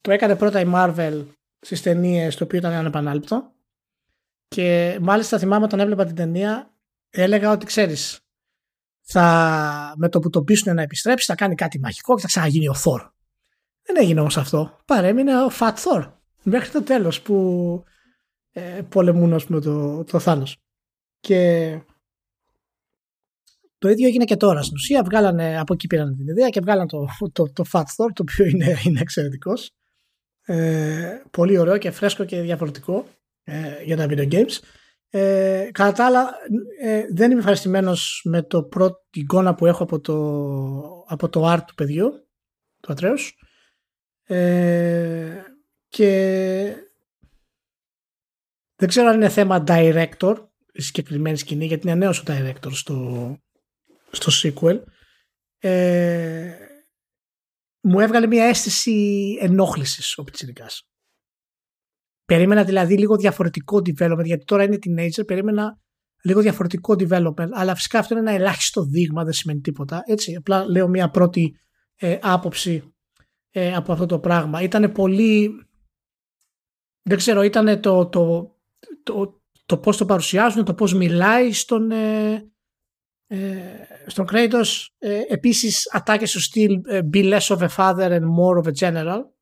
το 0.00 0.12
έκανε 0.12 0.36
πρώτα 0.36 0.60
η 0.60 0.70
Marvel 0.74 1.24
στις 1.60 1.82
ταινίες 1.82 2.36
το 2.36 2.44
οποίο 2.44 2.58
ήταν 2.58 2.72
ανεπανάληπτο 2.72 3.52
και 4.52 4.98
μάλιστα 5.00 5.38
θυμάμαι 5.38 5.64
όταν 5.64 5.80
έβλεπα 5.80 6.04
την 6.04 6.14
ταινία, 6.14 6.74
έλεγα 7.10 7.50
ότι 7.50 7.66
ξέρεις, 7.66 8.20
θα, 9.00 9.94
με 9.96 10.08
το 10.08 10.18
που 10.18 10.30
το 10.30 10.42
πείσουν 10.42 10.74
να 10.74 10.82
επιστρέψει, 10.82 11.26
θα 11.26 11.34
κάνει 11.34 11.54
κάτι 11.54 11.78
μαγικό 11.78 12.14
και 12.14 12.20
θα 12.20 12.26
ξαναγίνει 12.26 12.68
ο 12.68 12.74
Θόρ. 12.74 13.02
Δεν 13.82 13.96
έγινε 13.98 14.20
όμως 14.20 14.36
αυτό. 14.36 14.78
Παρέμεινε 14.84 15.42
ο 15.42 15.50
Φατ 15.50 15.76
Θόρ. 15.80 16.10
Μέχρι 16.42 16.70
το 16.70 16.82
τέλος 16.82 17.22
που 17.22 17.84
ε, 18.52 18.80
πολεμούν, 18.88 19.40
πούμε, 19.46 19.60
το, 19.60 20.04
το 20.04 20.18
Θάνος. 20.18 20.56
Και 21.20 21.70
το 23.78 23.88
ίδιο 23.88 24.06
έγινε 24.06 24.24
και 24.24 24.36
τώρα. 24.36 24.62
Στην 24.62 24.76
ουσία 24.76 25.02
βγάλανε, 25.02 25.58
από 25.58 25.74
εκεί 25.74 25.86
πήραν 25.86 26.16
την 26.16 26.28
ιδέα 26.28 26.48
και 26.48 26.60
βγάλανε 26.60 26.86
το, 26.86 27.06
το, 27.32 27.52
το 27.52 27.64
Fat 27.72 27.80
Thor, 27.80 28.10
το 28.14 28.22
οποίο 28.22 28.44
είναι, 28.44 28.76
είναι 28.84 29.00
εξαιρετικός. 29.00 29.70
Ε, 30.44 31.22
πολύ 31.30 31.58
ωραίο 31.58 31.78
και 31.78 31.90
φρέσκο 31.90 32.24
και 32.24 32.40
διαφορετικό 32.40 33.06
ε, 33.44 33.82
για 33.82 33.96
τα 33.96 34.06
video 34.08 34.32
games. 34.32 34.58
Ε, 35.14 35.68
κατά 35.72 35.92
τα 35.92 36.06
άλλα, 36.06 36.30
ε, 36.80 37.06
δεν 37.10 37.30
είμαι 37.30 37.40
ευχαριστημένος 37.40 38.22
με 38.24 38.42
το 38.42 38.62
πρώτη 38.62 39.20
εικόνα 39.20 39.54
που 39.54 39.66
έχω 39.66 39.82
από 39.82 40.00
το, 40.00 40.14
από 41.06 41.28
το 41.28 41.52
art 41.52 41.62
του 41.66 41.74
παιδιού, 41.74 42.28
του 42.80 42.92
Ατρέους. 42.92 43.36
Ε, 44.22 45.42
και 45.88 46.08
δεν 48.76 48.88
ξέρω 48.88 49.08
αν 49.08 49.14
είναι 49.14 49.28
θέμα 49.28 49.64
director 49.66 50.34
η 50.72 50.82
συγκεκριμένη 50.82 51.36
σκηνή, 51.36 51.66
γιατί 51.66 51.86
είναι 51.86 51.96
νέος 51.96 52.20
ο 52.20 52.24
director 52.26 52.70
στο, 52.72 53.36
στο 54.10 54.32
sequel. 54.32 54.82
Ε, 55.58 56.56
μου 57.80 58.00
έβγαλε 58.00 58.26
μια 58.26 58.44
αίσθηση 58.44 59.38
ενόχλησης 59.40 60.18
ο 60.18 60.22
Πιτσιρικάς. 60.22 60.91
Περίμενα 62.24 62.64
δηλαδή 62.64 62.98
λίγο 62.98 63.16
διαφορετικό 63.16 63.76
development, 63.76 64.24
γιατί 64.24 64.44
τώρα 64.44 64.62
είναι 64.62 64.78
teenager, 64.86 65.26
περίμενα 65.26 65.78
λίγο 66.22 66.40
διαφορετικό 66.40 66.94
development, 66.98 67.48
αλλά 67.50 67.74
φυσικά 67.74 67.98
αυτό 67.98 68.18
είναι 68.18 68.30
ένα 68.30 68.40
ελάχιστο 68.40 68.84
δείγμα, 68.84 69.24
δεν 69.24 69.32
σημαίνει 69.32 69.60
τίποτα. 69.60 70.02
Έτσι, 70.06 70.34
απλά 70.34 70.64
λέω 70.70 70.88
μια 70.88 71.10
πρώτη 71.10 71.56
ε, 71.96 72.18
άποψη 72.22 72.94
ε, 73.50 73.74
από 73.74 73.92
αυτό 73.92 74.06
το 74.06 74.18
πράγμα. 74.18 74.62
Ήταν 74.62 74.92
πολύ, 74.92 75.50
δεν 77.02 77.16
ξέρω, 77.16 77.42
ήταν 77.42 77.80
το, 77.80 78.06
το, 78.08 78.54
το, 79.02 79.42
το 79.66 79.78
πώς 79.78 79.96
το 79.96 80.04
παρουσιάζουν, 80.04 80.64
το 80.64 80.74
πώς 80.74 80.94
μιλάει 80.94 81.52
στον, 81.52 81.90
ε, 81.90 82.32
ε, 83.26 83.60
στον 84.06 84.26
Kratos. 84.32 84.86
Ε, 84.98 85.20
επίσης, 85.28 85.90
ατάκες 85.92 86.30
στο 86.30 86.40
στυλ 86.40 86.80
ε, 86.86 87.00
be 87.12 87.38
less 87.38 87.56
of 87.56 87.58
a 87.58 87.68
father 87.76 88.10
and 88.10 88.22
more 88.22 88.64
of 88.64 88.66
a 88.66 88.88
general 88.88 89.02
ναι, 89.04 89.18
ναι, 89.18 89.41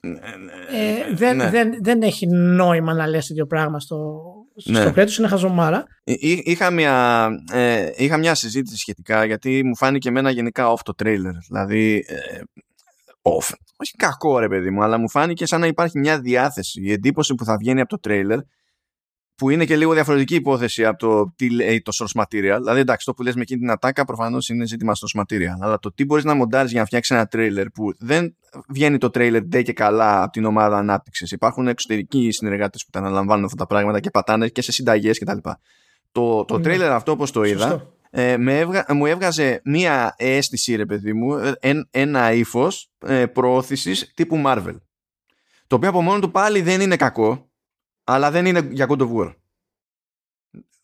ε, 0.00 1.14
δεν, 1.14 1.36
ναι. 1.36 1.50
δεν, 1.50 1.78
δεν 1.82 2.02
έχει 2.02 2.26
νόημα 2.26 2.94
να 2.94 3.06
λες 3.06 3.26
τέτοιο 3.26 3.46
πράγμα 3.46 3.80
στο, 3.80 4.22
ναι. 4.64 4.80
στο 4.80 4.92
κρέτος, 4.92 5.18
είναι 5.18 5.28
χαζομάρα. 5.28 5.84
είχα, 6.04 6.70
μια, 6.70 7.28
ε, 7.52 7.90
είχα 7.96 8.16
μια 8.16 8.34
συζήτηση 8.34 8.76
σχετικά 8.76 9.24
γιατί 9.24 9.64
μου 9.64 9.76
φάνηκε 9.76 10.08
εμένα 10.08 10.30
γενικά 10.30 10.72
off 10.72 10.80
το 10.84 10.94
trailer. 11.02 11.34
Δηλαδή, 11.46 12.04
ε, 12.06 12.40
όχι 13.76 13.96
κακό 13.96 14.38
ρε 14.38 14.48
παιδί 14.48 14.70
μου, 14.70 14.82
αλλά 14.82 14.98
μου 14.98 15.10
φάνηκε 15.10 15.46
σαν 15.46 15.60
να 15.60 15.66
υπάρχει 15.66 15.98
μια 15.98 16.20
διάθεση. 16.20 16.80
Η 16.82 16.92
εντύπωση 16.92 17.34
που 17.34 17.44
θα 17.44 17.56
βγαίνει 17.56 17.80
από 17.80 17.88
το 17.88 18.00
τρέιλερ 18.00 18.38
που 19.34 19.50
είναι 19.50 19.64
και 19.64 19.76
λίγο 19.76 19.92
διαφορετική 19.92 20.34
υπόθεση 20.34 20.84
από 20.84 20.98
το 20.98 21.32
τι 21.36 21.50
λέει 21.50 21.82
το 21.82 21.92
source 21.94 22.20
material. 22.20 22.58
Δηλαδή, 22.58 22.80
εντάξει, 22.80 23.06
το 23.06 23.14
που 23.14 23.22
λες 23.22 23.34
με 23.34 23.42
εκείνη 23.42 23.60
την 23.60 23.70
ατάκα 23.70 24.04
προφανώς 24.04 24.48
είναι 24.48 24.66
ζήτημα 24.66 24.92
source 24.94 25.20
material. 25.20 25.56
Αλλά 25.60 25.78
το 25.78 25.92
τι 25.92 26.04
μπορείς 26.04 26.24
να 26.24 26.34
μοντάρεις 26.34 26.70
για 26.70 26.80
να 26.80 26.86
φτιάξεις 26.86 27.16
ένα 27.16 27.26
τρέιλερ 27.26 27.68
που 27.70 27.92
δεν 27.98 28.36
βγαίνει 28.68 28.98
το 28.98 29.10
τρέιλερ 29.10 29.42
ντε 29.42 29.62
και 29.62 29.72
καλά 29.72 30.22
από 30.22 30.32
την 30.32 30.44
ομάδα 30.44 30.78
ανάπτυξης. 30.78 31.30
Υπάρχουν 31.30 31.68
εξωτερικοί 31.68 32.30
συνεργάτες 32.30 32.84
που 32.84 32.90
τα 32.90 32.98
αναλαμβάνουν 32.98 33.44
αυτά 33.44 33.56
τα 33.56 33.66
πράγματα 33.66 34.00
και 34.00 34.10
πατάνε 34.10 34.48
και 34.48 34.62
σε 34.62 34.72
συνταγές 34.72 35.18
κτλ. 35.18 35.38
Το, 36.12 36.44
το 36.44 36.56
ναι. 36.56 36.62
τρέιλερ 36.62 36.92
αυτό, 36.92 37.12
όπως 37.12 37.30
το 37.30 37.42
είδα, 37.44 37.86
ε, 38.10 38.36
με 38.36 38.58
έβγα, 38.58 38.84
μου 38.88 39.06
έβγαζε 39.06 39.60
μία 39.64 40.14
αίσθηση, 40.16 40.74
ρε 40.74 40.86
παιδί 40.86 41.12
μου, 41.12 41.34
ε, 41.60 41.72
ένα 41.90 42.32
ύφος 42.32 42.90
ε, 42.98 43.26
προώθησης 43.26 44.12
τύπου 44.14 44.42
Marvel. 44.46 44.76
Το 45.66 45.76
οποίο 45.76 45.88
από 45.88 46.02
μόνο 46.02 46.20
του 46.20 46.30
πάλι 46.30 46.60
δεν 46.60 46.80
είναι 46.80 46.96
κακό, 46.96 47.50
αλλά 48.04 48.30
δεν 48.30 48.46
είναι 48.46 48.68
για 48.70 48.86
God 48.88 48.98
of 48.98 49.08
War. 49.16 49.34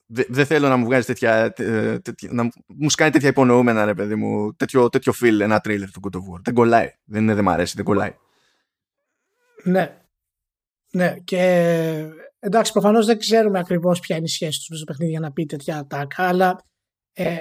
Δεν 0.07 0.47
θέλω 0.47 0.69
να 0.69 0.77
μου 0.77 0.85
βγάζει 0.85 1.07
τέτοια, 1.07 1.53
τέτοια, 2.03 2.29
να 2.33 2.51
μου 2.67 2.91
σκάνει 2.91 3.11
τέτοια 3.11 3.29
υπονοούμενα 3.29 3.85
ρε 3.85 3.95
παιδί 3.95 4.15
μου 4.15 4.55
τέτοιο, 4.55 4.89
τέτοιο 4.89 5.13
feel 5.23 5.41
ένα 5.41 5.61
τρίλερ 5.61 5.91
του 5.91 6.01
God 6.03 6.17
of 6.17 6.21
War. 6.21 6.41
Δεν 6.43 6.55
κολλάει, 6.55 6.93
δεν, 7.05 7.23
είναι, 7.23 7.35
δεν 7.35 7.45
μ' 7.45 7.49
αρέσει, 7.49 7.73
δεν 7.77 7.85
κολλάει. 7.85 8.15
Ναι. 9.65 9.99
Ναι 10.91 11.15
και 11.25 11.41
εντάξει 12.39 12.73
προφανώς 12.73 13.07
δεν 13.07 13.19
ξέρουμε 13.19 13.59
ακριβώς 13.59 14.01
ποια 14.01 14.17
είναι 14.17 14.25
η 14.25 14.29
σχέση 14.29 14.59
τους 14.59 14.69
με 14.69 14.77
το 14.77 14.85
παιχνίδι 14.85 15.11
για 15.11 15.21
να 15.21 15.33
πει 15.33 15.47
τέτοια 15.47 15.79
ατάκα 15.79 16.29
αλλά 16.29 16.65
ε, 17.13 17.37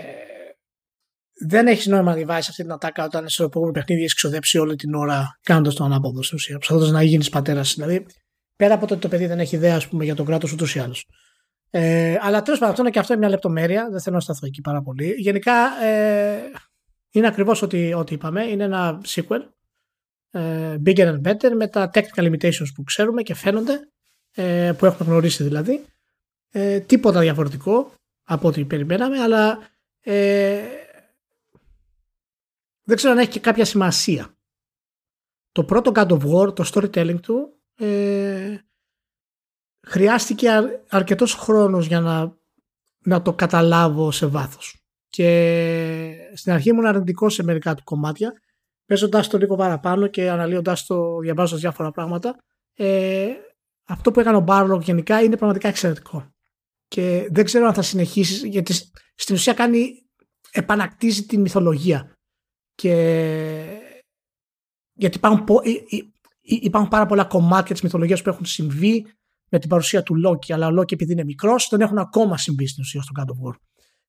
δεν 1.48 1.68
έχεις 1.68 1.88
νόημα 1.88 2.16
να 2.16 2.26
βάζει 2.26 2.48
αυτή 2.50 2.62
την 2.62 2.72
ατάκα 2.72 3.04
όταν 3.04 3.30
σε 3.30 3.44
επόμενο 3.44 3.72
παιχνίδι 3.72 4.02
έχεις 4.02 4.16
ξοδέψει 4.16 4.58
όλη 4.58 4.76
την 4.76 4.94
ώρα 4.94 5.40
κάνοντας 5.42 5.76
το 5.76 5.84
ανάποδο 5.84 6.24
στην 6.24 6.38
ουσία. 6.38 6.58
Προσπαθώντα 6.58 6.92
να 6.92 7.04
γίνεις 7.04 7.30
πατέρας 7.30 7.74
δηλαδή 7.74 8.06
Πέρα 8.56 8.74
από 8.74 8.86
το 8.86 8.94
ότι 8.94 9.02
το 9.02 9.08
παιδί 9.08 9.26
δεν 9.26 9.40
έχει 9.40 9.56
ιδέα 9.56 9.76
ας 9.76 9.88
πούμε, 9.88 10.04
για 10.04 10.16
τον 10.16 10.26
κράτος 10.26 10.52
ούτως 10.52 10.76
ή 10.76 10.80
άλλως. 10.80 11.06
Ε, 11.76 12.18
αλλά 12.22 12.42
τέλος 12.42 12.60
πάντων, 12.60 12.70
αυτό 12.70 12.82
είναι 12.82 12.92
και 12.92 13.00
αυτό 13.00 13.18
μια 13.18 13.30
λεπτομέρεια. 13.30 13.90
Δεν 13.90 14.02
θέλω 14.02 14.16
να 14.16 14.22
σταθώ 14.22 14.46
εκεί 14.46 14.62
πάρα 14.62 14.82
πολύ. 14.82 15.14
Γενικά 15.18 15.84
ε, 15.84 16.52
είναι 17.12 17.28
ακριβώς 17.28 17.62
ό,τι, 17.62 17.94
ό,τι 17.94 18.14
είπαμε. 18.14 18.44
Είναι 18.44 18.64
ένα 18.64 19.02
sequel. 19.06 19.42
Ε, 20.32 20.78
bigger 20.86 21.14
and 21.14 21.22
better 21.22 21.52
με 21.56 21.68
τα 21.68 21.90
technical 21.94 22.32
limitations 22.32 22.68
που 22.76 22.84
ξέρουμε 22.84 23.22
και 23.22 23.34
φαίνονται. 23.34 23.88
Ε, 24.36 24.72
που 24.78 24.86
έχουμε 24.86 25.10
γνωρίσει 25.10 25.44
δηλαδή. 25.44 25.86
Ε, 26.52 26.80
τίποτα 26.80 27.20
διαφορετικό 27.20 27.92
από 28.24 28.48
ό,τι 28.48 28.66
περιμέναμε, 28.66 29.20
αλλά 29.20 29.70
ε, 30.00 30.62
δεν 32.84 32.96
ξέρω 32.96 33.14
αν 33.14 33.20
έχει 33.20 33.30
και 33.30 33.40
κάποια 33.40 33.66
σημασία. 33.66 34.38
Το 35.52 35.64
πρώτο 35.64 35.92
God 35.96 36.08
of 36.08 36.22
War, 36.34 36.56
το 36.56 36.70
storytelling 36.74 37.20
του, 37.22 37.62
ε, 37.76 38.58
χρειάστηκε 39.88 40.50
αρκετός 40.90 41.34
χρόνος 41.34 41.88
για 41.88 42.00
να, 42.00 42.38
να 43.06 43.22
το 43.22 43.34
καταλάβω 43.34 44.12
σε 44.12 44.26
βάθος. 44.26 44.78
Και 45.08 46.16
στην 46.34 46.52
αρχή 46.52 46.70
ήμουν 46.70 46.86
αρνητικός 46.86 47.34
σε 47.34 47.44
μερικά 47.44 47.76
του 47.76 47.84
κομμάτια, 47.84 48.34
παίζοντας 48.86 49.28
το 49.28 49.38
λίγο 49.38 49.56
παραπάνω 49.56 50.08
και 50.08 50.30
αναλύοντας 50.30 50.86
το, 50.86 51.18
διαβάζοντας 51.20 51.62
διάφορα 51.62 51.92
πράγματα. 51.92 52.36
Ε, 52.74 53.32
αυτό 53.84 54.12
που 54.12 54.20
έκανε 54.20 54.38
ο 54.38 54.40
Μπάρλοκ 54.40 54.84
γενικά 54.84 55.22
είναι 55.22 55.38
πραγματικά 55.38 55.68
εξαιρετικό. 55.68 56.32
Και 56.88 57.28
δεν 57.32 57.46
ξέρω 57.46 57.68
αν 57.68 57.74
θα 57.74 57.82
συνεχίσεις, 57.82 58.44
γιατί 58.44 58.74
στην 59.16 59.36
ουσία 59.36 59.54
κάνει, 59.54 60.06
επανακτίζει 60.52 61.26
τη 61.26 61.38
μυθολογία. 61.38 62.12
Και 62.76 62.94
γιατί 64.94 65.18
υπάρχουν, 65.18 65.46
υπάρχουν 66.40 66.90
πάρα 66.90 67.06
πολλά 67.06 67.26
κομμάτια 67.26 67.74
της 67.74 67.84
μυθολογίας 67.84 68.22
που 68.22 68.30
έχουν 68.30 68.46
συμβεί 68.46 69.06
με 69.54 69.60
την 69.60 69.70
παρουσία 69.70 70.04
του 70.04 70.16
Λόκη, 70.16 70.54
αλλά 70.54 70.68
ο 70.68 70.72
Λόκη 70.72 70.94
επειδή 70.94 71.12
είναι 71.12 71.24
μικρός, 71.24 71.68
δεν 71.70 71.82
έχουν 71.82 71.98
ακόμα 71.98 72.38
συμβεί 72.38 72.68
στην 72.68 72.84
ουσία 72.84 73.02
στο 73.02 73.12
God 73.18 73.26
of 73.26 73.50
War. 73.50 73.56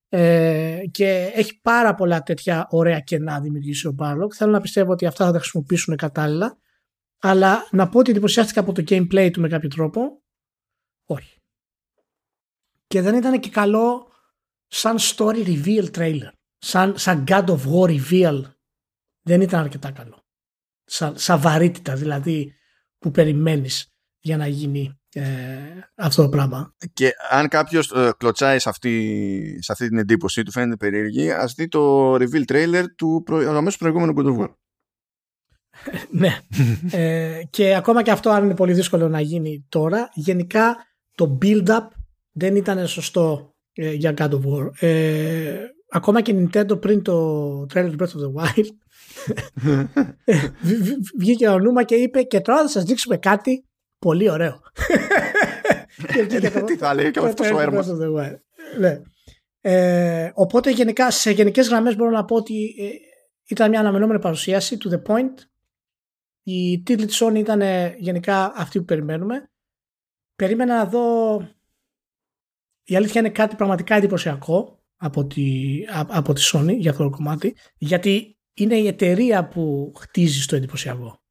Ε, 0.08 0.80
και 0.90 1.30
έχει 1.34 1.60
πάρα 1.60 1.94
πολλά 1.94 2.22
τέτοια 2.22 2.66
ωραία 2.70 3.00
κενά 3.00 3.40
δημιουργήσει 3.40 3.86
ο 3.86 3.92
Μπάρλοκ. 3.92 4.32
Θέλω 4.36 4.50
να 4.52 4.60
πιστεύω 4.60 4.92
ότι 4.92 5.06
αυτά 5.06 5.24
θα 5.24 5.32
τα 5.32 5.38
χρησιμοποιήσουν 5.38 5.96
κατάλληλα. 5.96 6.58
Αλλά 7.18 7.68
να 7.70 7.88
πω 7.88 7.98
ότι 7.98 8.10
εντυπωσιάστηκα 8.10 8.60
από 8.60 8.72
το 8.72 8.82
gameplay 8.88 9.30
του 9.32 9.40
με 9.40 9.48
κάποιο 9.48 9.68
τρόπο. 9.68 10.22
Όχι. 11.04 11.38
Και 12.86 13.00
δεν 13.00 13.14
ήταν 13.14 13.40
και 13.40 13.50
καλό 13.50 14.08
σαν 14.66 14.96
story 14.98 15.46
reveal 15.46 15.90
trailer. 15.90 16.30
Σαν, 16.58 16.98
σαν 16.98 17.24
God 17.26 17.46
of 17.46 17.58
War 17.72 18.00
reveal 18.00 18.42
δεν 19.22 19.40
ήταν 19.40 19.60
αρκετά 19.60 19.90
καλό 19.90 20.24
σαν, 20.84 21.40
βαρύτητα 21.40 21.94
δηλαδή 21.94 22.54
που 22.98 23.10
περιμένεις 23.10 23.94
για 24.20 24.36
να 24.36 24.46
γίνει 24.46 25.00
ε, 25.14 25.22
αυτό 25.94 26.22
το 26.22 26.28
πράγμα. 26.28 26.74
Και 26.92 27.12
αν 27.30 27.48
κάποιος 27.48 27.90
ε, 27.90 28.10
κλωτσάει 28.16 28.58
σε 28.58 28.68
αυτή, 28.68 29.58
σε 29.60 29.72
αυτή 29.72 29.88
την 29.88 29.98
εντύπωση, 29.98 30.42
του 30.42 30.50
φαίνεται 30.50 30.76
περίεργη, 30.76 31.30
ας 31.30 31.54
δει 31.54 31.68
το 31.68 32.14
reveal 32.14 32.44
trailer 32.52 32.84
του 32.96 33.22
προ, 33.24 33.36
αμέσως 33.36 33.78
προηγούμενου 33.78 34.12
God 34.16 34.26
of 34.26 34.42
War. 34.42 34.54
ναι. 36.10 36.38
ε, 36.90 37.42
και 37.50 37.74
ακόμα 37.74 38.02
και 38.02 38.10
αυτό, 38.10 38.30
αν 38.30 38.44
είναι 38.44 38.54
πολύ 38.54 38.72
δύσκολο 38.72 39.08
να 39.08 39.20
γίνει 39.20 39.66
τώρα, 39.68 40.08
γενικά 40.14 40.76
το 41.14 41.38
build-up 41.42 41.86
δεν 42.32 42.56
ήταν 42.56 42.86
σωστό 42.86 43.54
ε, 43.72 43.92
για 43.92 44.14
God 44.16 44.30
of 44.30 44.40
War. 44.40 44.70
Ε, 44.80 45.58
ακόμα 45.90 46.20
και 46.20 46.34
Nintendo 46.36 46.80
πριν 46.80 47.02
το 47.02 47.60
trailer 47.62 47.94
του 47.96 47.96
Breath 47.98 48.06
of 48.06 48.20
the 48.20 48.42
Wild 48.42 48.66
Βγήκε 51.18 51.48
ο 51.48 51.58
Νούμα 51.58 51.82
και 51.82 51.94
είπε 51.94 52.22
και 52.22 52.40
τώρα 52.40 52.60
θα 52.60 52.68
σας 52.68 52.84
δείξουμε 52.84 53.16
κάτι 53.16 53.64
πολύ 54.04 54.30
ωραίο. 54.30 54.62
Τι 56.66 56.76
θα 56.76 56.94
λέει 56.94 57.10
και 57.10 57.18
αυτός 57.18 57.50
ο 57.50 57.60
έρμος. 57.60 57.86
Ναι. 58.78 59.00
Ε, 59.60 60.30
οπότε 60.34 60.70
γενικά 60.70 61.10
σε 61.10 61.30
γενικές 61.30 61.68
γραμμές 61.68 61.96
μπορώ 61.96 62.10
να 62.10 62.24
πω 62.24 62.36
ότι 62.36 62.74
ε, 62.78 62.88
ήταν 63.46 63.70
μια 63.70 63.80
αναμενόμενη 63.80 64.20
παρουσίαση 64.20 64.76
to 64.84 64.92
the 64.92 65.02
point. 65.06 65.34
Η 66.42 66.82
τίτλη 66.82 67.06
της 67.06 67.22
Sony 67.22 67.36
ήταν 67.36 67.62
γενικά 67.98 68.52
αυτή 68.56 68.78
που 68.78 68.84
περιμένουμε. 68.84 69.50
Περίμενα 70.36 70.76
να 70.76 70.84
δω 70.84 71.36
η 72.84 72.96
αλήθεια 72.96 73.20
είναι 73.20 73.30
κάτι 73.30 73.56
πραγματικά 73.56 73.94
εντυπωσιακό 73.94 74.82
από 74.96 75.26
τη, 75.26 75.78
από 75.90 76.32
τη 76.32 76.42
Sony 76.52 76.76
για 76.76 76.90
αυτό 76.90 77.02
το 77.02 77.10
κομμάτι 77.10 77.56
γιατί 77.76 78.38
είναι 78.54 78.76
η 78.76 78.86
εταιρεία 78.86 79.48
που 79.48 79.92
χτίζει 79.96 80.46
το 80.46 80.56
εντυπωσιακό. 80.56 81.22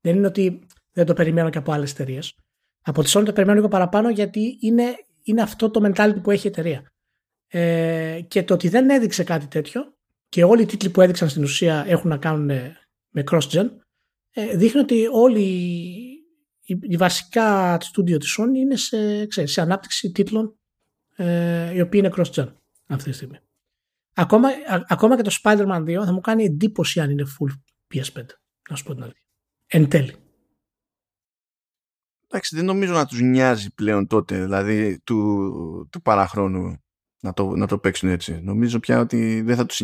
Δεν 0.00 0.16
είναι 0.16 0.26
ότι 0.26 0.66
δεν 0.92 1.06
το 1.06 1.14
περιμένω 1.14 1.50
και 1.50 1.58
από 1.58 1.72
άλλες 1.72 1.90
εταιρείες. 1.92 2.34
Από 2.82 3.02
τη 3.02 3.10
Sony 3.14 3.24
το 3.24 3.32
περιμένω 3.32 3.54
λίγο 3.54 3.68
παραπάνω 3.68 4.10
γιατί 4.10 4.58
είναι, 4.60 4.94
είναι 5.22 5.42
αυτό 5.42 5.70
το 5.70 5.80
mentality 5.84 6.22
που 6.22 6.30
έχει 6.30 6.46
η 6.46 6.50
εταιρεία. 6.50 6.92
Ε, 7.46 8.20
και 8.28 8.42
το 8.42 8.54
ότι 8.54 8.68
δεν 8.68 8.90
έδειξε 8.90 9.24
κάτι 9.24 9.46
τέτοιο 9.46 9.94
και 10.28 10.44
όλοι 10.44 10.62
οι 10.62 10.66
τίτλοι 10.66 10.90
που 10.90 11.00
έδειξαν 11.00 11.28
στην 11.28 11.42
ουσία 11.42 11.84
έχουν 11.86 12.10
να 12.10 12.16
κάνουν 12.16 12.46
με 13.10 13.24
cross-gen 13.30 13.70
ε, 14.30 14.56
δείχνει 14.56 14.80
ότι 14.80 15.08
όλοι 15.12 15.42
οι, 16.62 16.78
οι 16.80 16.96
βασικά 16.96 17.78
στούντιο 17.80 18.18
της 18.18 18.38
Sony 18.38 18.54
είναι 18.56 18.76
σε, 18.76 19.26
ξέρεις, 19.26 19.52
σε 19.52 19.60
ανάπτυξη 19.60 20.10
τίτλων 20.10 20.58
ε, 21.16 21.74
οι 21.74 21.80
οποίοι 21.80 22.02
είναι 22.04 22.14
cross-gen 22.16 22.52
αυτή 22.86 23.10
τη 23.10 23.16
στιγμή. 23.16 23.38
Ακόμα, 24.14 24.48
ακόμα 24.88 25.16
και 25.16 25.22
το 25.22 25.36
Spider-Man 25.42 25.82
2 25.82 26.04
θα 26.04 26.12
μου 26.12 26.20
κάνει 26.20 26.44
εντύπωση 26.44 27.00
αν 27.00 27.10
είναι 27.10 27.24
full 27.24 27.52
PS5. 27.94 28.24
Να 28.70 28.76
σου 28.76 28.84
πω 28.84 28.94
την 28.94 29.02
αλήθεια. 29.02 29.22
Εν 29.66 29.88
τέλει. 29.88 30.14
Εντάξει, 32.30 32.56
δεν 32.56 32.64
νομίζω 32.64 32.92
να 32.92 33.06
τους 33.06 33.20
νοιάζει 33.20 33.74
πλέον 33.74 34.06
τότε, 34.06 34.42
δηλαδή 34.42 35.00
του, 35.04 35.88
του 35.90 36.02
παραχρόνου 36.02 36.76
να 37.20 37.32
το, 37.32 37.56
να 37.56 37.66
το 37.66 37.78
παίξουν 37.78 38.08
έτσι. 38.08 38.40
Νομίζω 38.42 38.80
πια 38.80 39.00
ότι 39.00 39.40
δεν 39.40 39.56
θα 39.56 39.66
τους... 39.66 39.78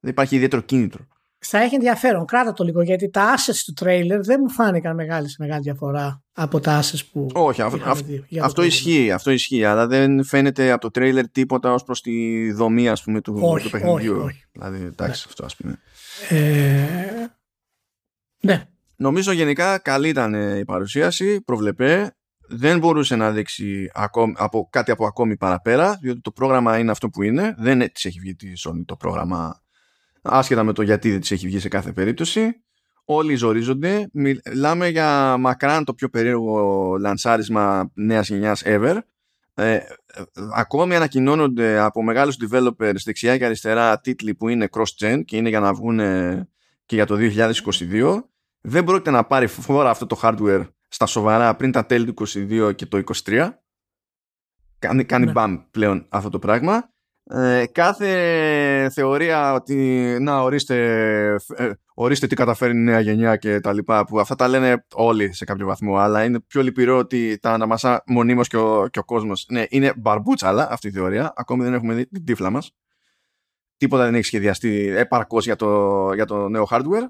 Δεν 0.00 0.10
υπάρχει 0.10 0.34
ιδιαίτερο 0.34 0.62
κίνητρο 0.62 1.06
θα 1.46 1.58
έχει 1.58 1.74
ενδιαφέρον. 1.74 2.24
Κράτα 2.24 2.52
το 2.52 2.64
λίγο 2.64 2.82
γιατί 2.82 3.10
τα 3.10 3.34
assets 3.36 3.62
του 3.64 3.72
τρέιλερ 3.72 4.20
δεν 4.20 4.40
μου 4.42 4.50
φάνηκαν 4.50 4.94
μεγάλης, 4.94 5.36
μεγάλη 5.38 5.62
διαφορά 5.62 6.22
από 6.32 6.60
τα 6.60 6.82
assets 6.82 7.00
που. 7.12 7.26
Όχι, 7.32 7.62
αυτό 8.42 8.62
ισχύει, 8.62 9.10
αυτό 9.10 9.30
ισχύει, 9.30 9.64
αλλά 9.64 9.86
δεν 9.86 10.24
φαίνεται 10.24 10.70
από 10.70 10.80
το 10.80 10.90
τρέιλερ 10.90 11.28
τίποτα 11.30 11.72
ως 11.72 11.84
προς 11.84 12.00
τη 12.00 12.52
δομή 12.52 12.88
ας 12.88 13.02
πούμε, 13.02 13.20
του, 13.20 13.38
όχι, 13.40 13.64
του 13.64 13.70
παιχνιδιού. 13.70 14.16
Όχι, 14.16 14.24
όχι. 14.24 14.44
Δηλαδή, 14.52 14.84
εντάξει, 14.84 15.24
ναι. 15.26 15.28
αυτό 15.28 15.44
ας 15.44 15.56
πούμε. 15.56 15.78
Ε, 16.28 17.26
ναι. 18.40 18.68
Νομίζω 18.96 19.32
γενικά 19.32 19.78
καλή 19.78 20.08
ήταν 20.08 20.58
η 20.58 20.64
παρουσίαση, 20.64 21.40
προβλεπέ. 21.40 22.16
Δεν 22.48 22.78
μπορούσε 22.78 23.16
να 23.16 23.30
δείξει 23.30 23.90
ακόμη, 23.94 24.34
από, 24.36 24.68
κάτι 24.70 24.90
από 24.90 25.06
ακόμη 25.06 25.36
παραπέρα, 25.36 25.98
διότι 26.00 26.20
το 26.20 26.30
πρόγραμμα 26.30 26.78
είναι 26.78 26.90
αυτό 26.90 27.08
που 27.08 27.22
είναι. 27.22 27.54
Δεν 27.58 27.78
τη 27.78 28.08
έχει 28.08 28.18
βγει 28.20 28.34
τη 28.34 28.52
Sony 28.56 28.82
το 28.86 28.96
πρόγραμμα. 28.96 29.62
Άσχετα 30.22 30.62
με 30.62 30.72
το 30.72 30.82
γιατί 30.82 31.10
δεν 31.10 31.20
της 31.20 31.30
έχει 31.30 31.46
βγει 31.46 31.58
σε 31.58 31.68
κάθε 31.68 31.92
περίπτωση. 31.92 32.50
Όλοι 33.04 33.34
ζορίζονται. 33.34 34.08
Μιλάμε 34.12 34.88
για 34.88 35.36
μακράν 35.36 35.84
το 35.84 35.94
πιο 35.94 36.08
περίεργο 36.08 36.96
λανσάρισμα 37.00 37.90
νέας 37.94 38.28
γενιάς 38.28 38.62
ever. 38.64 38.98
Ε, 39.54 39.78
ακόμη 40.54 40.96
ανακοινώνονται 40.96 41.78
από 41.78 42.02
μεγάλους 42.02 42.36
developers 42.40 42.96
δεξιά 43.04 43.38
και 43.38 43.44
αριστερά 43.44 44.00
τίτλοι 44.00 44.34
που 44.34 44.48
είναι 44.48 44.68
cross-gen 44.70 45.20
και 45.24 45.36
είναι 45.36 45.48
για 45.48 45.60
να 45.60 45.74
βγουν 45.74 45.98
και 46.86 46.94
για 46.94 47.06
το 47.06 47.16
2022 47.18 48.20
δεν 48.68 48.84
πρόκειται 48.84 49.10
να 49.10 49.24
πάρει 49.24 49.46
φορά 49.46 49.90
αυτό 49.90 50.06
το 50.06 50.20
hardware 50.22 50.68
στα 50.88 51.06
σοβαρά 51.06 51.56
πριν 51.56 51.72
τα 51.72 51.86
τέλη 51.86 52.14
του 52.14 52.26
2022 52.26 52.72
και 52.74 52.86
το 52.86 53.02
2023 53.24 53.48
κάνει, 54.78 55.04
κάνει 55.04 55.24
ναι. 55.24 55.32
μπαμ 55.32 55.56
πλέον 55.70 56.06
αυτό 56.08 56.28
το 56.28 56.38
πράγμα. 56.38 56.90
Ε, 57.24 57.64
κάθε 57.72 58.90
θεωρία 58.92 59.52
ότι 59.52 59.76
να 60.20 60.42
ορίστε, 60.42 60.76
ε, 61.56 61.70
ορίστε 61.94 62.26
τι 62.26 62.34
καταφέρει 62.34 62.72
η 62.72 62.82
νέα 62.82 63.00
γενιά 63.00 63.36
και 63.36 63.60
τα 63.60 63.72
λοιπά 63.72 64.04
που 64.04 64.20
αυτά 64.20 64.34
τα 64.34 64.48
λένε 64.48 64.86
όλοι 64.94 65.34
σε 65.34 65.44
κάποιο 65.44 65.66
βαθμό 65.66 65.96
αλλά 65.96 66.24
είναι 66.24 66.40
πιο 66.40 66.62
λυπηρό 66.62 66.98
ότι 66.98 67.38
τα 67.38 67.52
αναμασά 67.52 68.02
μονίμως 68.06 68.48
και 68.48 68.56
ο, 68.56 68.88
και 68.88 68.98
ο 68.98 69.04
κόσμος. 69.04 69.46
Ναι 69.48 69.64
είναι 69.68 69.92
μπαρμπούτσαλα 69.96 70.68
αυτή 70.70 70.88
η 70.88 70.90
θεωρία 70.90 71.32
ακόμη 71.36 71.64
δεν 71.64 71.74
έχουμε 71.74 71.94
δει 71.94 72.06
την 72.06 72.24
τύφλα 72.24 72.50
μας. 72.50 72.70
Τίποτα 73.76 74.04
δεν 74.04 74.14
έχει 74.14 74.24
σχεδιαστεί 74.24 74.88
επαρκώς 74.96 75.44
για 75.44 75.56
το, 75.56 76.10
για 76.14 76.24
το 76.24 76.48
νέο 76.48 76.66
hardware 76.70 77.08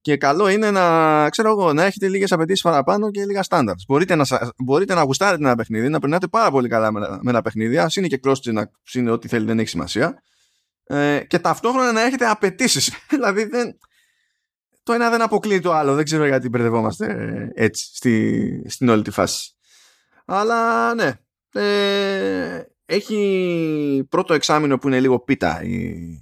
και 0.00 0.16
καλό 0.16 0.48
είναι 0.48 0.70
να, 0.70 1.28
ξέρω 1.30 1.50
εγώ, 1.50 1.72
να 1.72 1.84
έχετε 1.84 2.08
λίγες 2.08 2.32
απαιτήσεις 2.32 2.62
παραπάνω 2.62 3.10
και 3.10 3.24
λίγα 3.24 3.44
standards. 3.48 3.82
Μπορείτε 3.86 4.14
να, 4.14 4.24
μπορείτε 4.64 4.94
να 4.94 5.02
γουστάρετε 5.02 5.44
ένα 5.44 5.54
παιχνίδι, 5.54 5.88
να 5.88 5.98
περνάτε 5.98 6.26
πάρα 6.26 6.50
πολύ 6.50 6.68
καλά 6.68 6.92
με, 6.92 7.00
με 7.00 7.30
ένα 7.30 7.42
παιχνίδι. 7.42 7.78
Α 7.78 7.90
είναι 7.96 8.06
και 8.06 8.20
cross 8.24 8.52
να 8.52 8.70
είναι 8.94 9.10
ό,τι 9.10 9.28
θέλει, 9.28 9.46
δεν 9.46 9.58
έχει 9.58 9.68
σημασία. 9.68 10.22
Ε, 10.84 11.20
και 11.26 11.38
ταυτόχρονα 11.38 11.92
να 11.92 12.02
έχετε 12.02 12.26
απαιτήσεις. 12.26 12.92
δηλαδή 13.10 13.44
δεν, 13.44 13.78
το 14.82 14.92
ένα 14.92 15.10
δεν 15.10 15.22
αποκλείει 15.22 15.60
το 15.60 15.72
άλλο. 15.72 15.94
Δεν 15.94 16.04
ξέρω 16.04 16.26
γιατί 16.26 16.48
μπερδευόμαστε 16.48 17.06
έτσι 17.54 17.90
στη, 17.94 18.62
στην 18.66 18.88
όλη 18.88 19.02
τη 19.02 19.10
φάση. 19.10 19.52
Αλλά 20.24 20.94
ναι. 20.94 21.12
Ε, 21.52 22.62
έχει 22.86 24.06
πρώτο 24.08 24.34
εξάμεινο 24.34 24.78
που 24.78 24.88
είναι 24.88 25.00
λίγο 25.00 25.18
πίτα 25.18 25.62
η, 25.62 25.76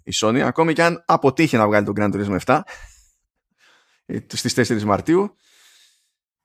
η 0.04 0.12
Sony. 0.20 0.38
Ακόμη 0.38 0.72
και 0.72 0.82
αν 0.82 1.02
αποτύχει 1.06 1.56
να 1.56 1.66
βγάλει 1.66 1.84
τον 1.84 1.94
Grand 1.98 2.14
Turismo 2.14 2.38
7 2.44 2.54
ε, 2.54 2.60
στις 4.26 4.70
4 4.70 4.82
Μαρτίου. 4.82 5.36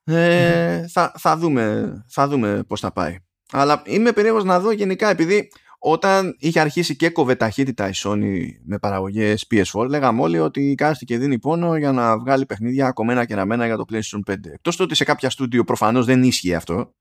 Ε, 0.04 0.86
θα, 0.88 1.12
θα, 1.18 1.36
δούμε, 1.36 1.92
θα 2.08 2.28
δούμε 2.28 2.62
πώς 2.66 2.80
θα 2.80 2.92
πάει. 2.92 3.16
Αλλά 3.52 3.82
είμαι 3.86 4.12
περίεργος 4.12 4.44
να 4.44 4.60
δω 4.60 4.70
γενικά 4.70 5.08
επειδή 5.08 5.48
όταν 5.78 6.36
είχε 6.38 6.60
αρχίσει 6.60 6.96
και 6.96 7.06
έκοβε 7.06 7.34
ταχύτητα 7.34 7.88
η 7.88 7.92
Sony 7.94 8.46
με 8.64 8.78
παραγωγές 8.78 9.46
PS4 9.50 9.88
λέγαμε 9.88 10.22
όλοι 10.22 10.38
ότι 10.38 10.74
κάθεται 10.74 11.04
και 11.04 11.18
δίνει 11.18 11.38
πόνο 11.38 11.76
για 11.76 11.92
να 11.92 12.18
βγάλει 12.18 12.46
παιχνίδια 12.46 12.92
κομμένα 12.92 13.24
και 13.24 13.34
ραμμένα 13.34 13.66
για 13.66 13.76
το 13.76 13.84
PlayStation 13.92 14.32
5 14.32 14.36
εκτός 14.42 14.76
του 14.76 14.82
ότι 14.84 14.94
σε 14.94 15.04
κάποια 15.04 15.30
στούντιο 15.30 15.64
προφανώς 15.64 16.06
δεν 16.06 16.22
ίσχυε 16.22 16.54
αυτό 16.54 16.94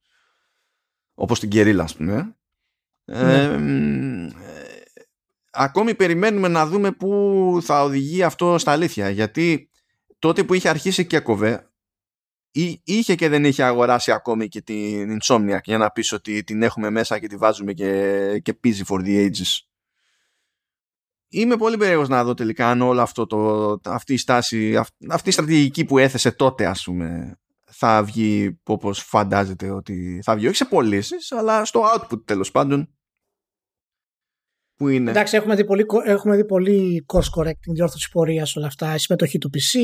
όπως 1.14 1.40
την 1.40 1.50
Guerrilla 1.52 1.80
ας 1.80 1.96
πούμε. 1.96 2.36
Ναι. 3.06 3.44
ε, 3.44 3.60
ακόμη 5.52 5.96
περιμένουμε 5.96 6.48
να 6.48 6.66
δούμε 6.66 6.92
πού 6.92 7.60
θα 7.62 7.84
οδηγεί 7.84 8.24
αυτό 8.24 8.58
στα 8.58 8.72
αλήθεια 8.72 9.10
γιατί 9.10 9.71
τότε 10.22 10.44
που 10.44 10.54
είχε 10.54 10.70
αρχίσει 10.70 11.06
και 11.06 11.16
έκοβε 11.16 11.72
είχε 12.84 13.16
και 13.16 13.30
δεν 13.30 13.46
είχε 13.46 13.64
αγοράσει 13.64 14.12
ακόμη 14.12 14.48
και 14.48 14.62
την 14.62 15.20
Insomniac 15.22 15.64
για 15.64 15.78
να 15.78 15.90
πεις 15.90 16.12
ότι 16.12 16.44
την 16.44 16.62
έχουμε 16.62 16.90
μέσα 16.90 17.20
και 17.20 17.28
τη 17.28 17.36
βάζουμε 17.36 17.74
και, 17.74 18.40
και 18.44 18.54
πίζει 18.54 18.84
for 18.88 19.00
the 19.00 19.26
ages. 19.26 19.60
Είμαι 21.30 21.58
πολύ 21.58 21.78
περίεργος 21.78 22.10
να 22.10 22.24
δω 22.24 22.34
τελικά 22.34 22.70
αν 22.70 22.82
όλο 22.82 23.02
αυτό 23.02 23.26
το, 23.26 23.80
αυτή 23.86 24.14
η 24.14 24.18
στάση, 24.18 24.78
αυτή 25.10 25.30
η 25.30 25.32
στρατηγική 25.32 25.86
που 25.86 25.98
έθεσε 25.98 26.32
τότε 26.32 26.66
ας 26.66 26.84
πούμε 26.84 27.40
θα 27.72 28.04
βγει 28.04 28.60
όπως 28.64 29.04
φαντάζεται 29.04 29.70
ότι 29.70 30.22
θα 30.24 30.36
βγει. 30.36 30.48
Όχι 30.48 30.56
σε 30.56 30.66
πωλήσει, 30.66 31.16
αλλά 31.30 31.66
στο 31.66 31.84
output 31.94 32.26
τέλος 32.26 32.52
πάντων 32.52 32.96
που 34.82 34.88
είναι. 34.88 35.10
Εντάξει, 35.10 35.36
έχουμε 35.36 35.56
δει 35.56 35.66
πολύ, 35.66 35.86
έχουμε 36.06 36.36
δει 36.36 36.46
πολύ 36.46 37.06
course 37.14 37.40
correcting, 37.40 37.74
διόρθωση 37.74 38.10
πορείας 38.10 38.56
όλα 38.56 38.68
αυτά. 38.68 38.94
Η 38.94 39.00
συμμετοχή 39.00 39.38
του 39.38 39.50
PC, 39.54 39.80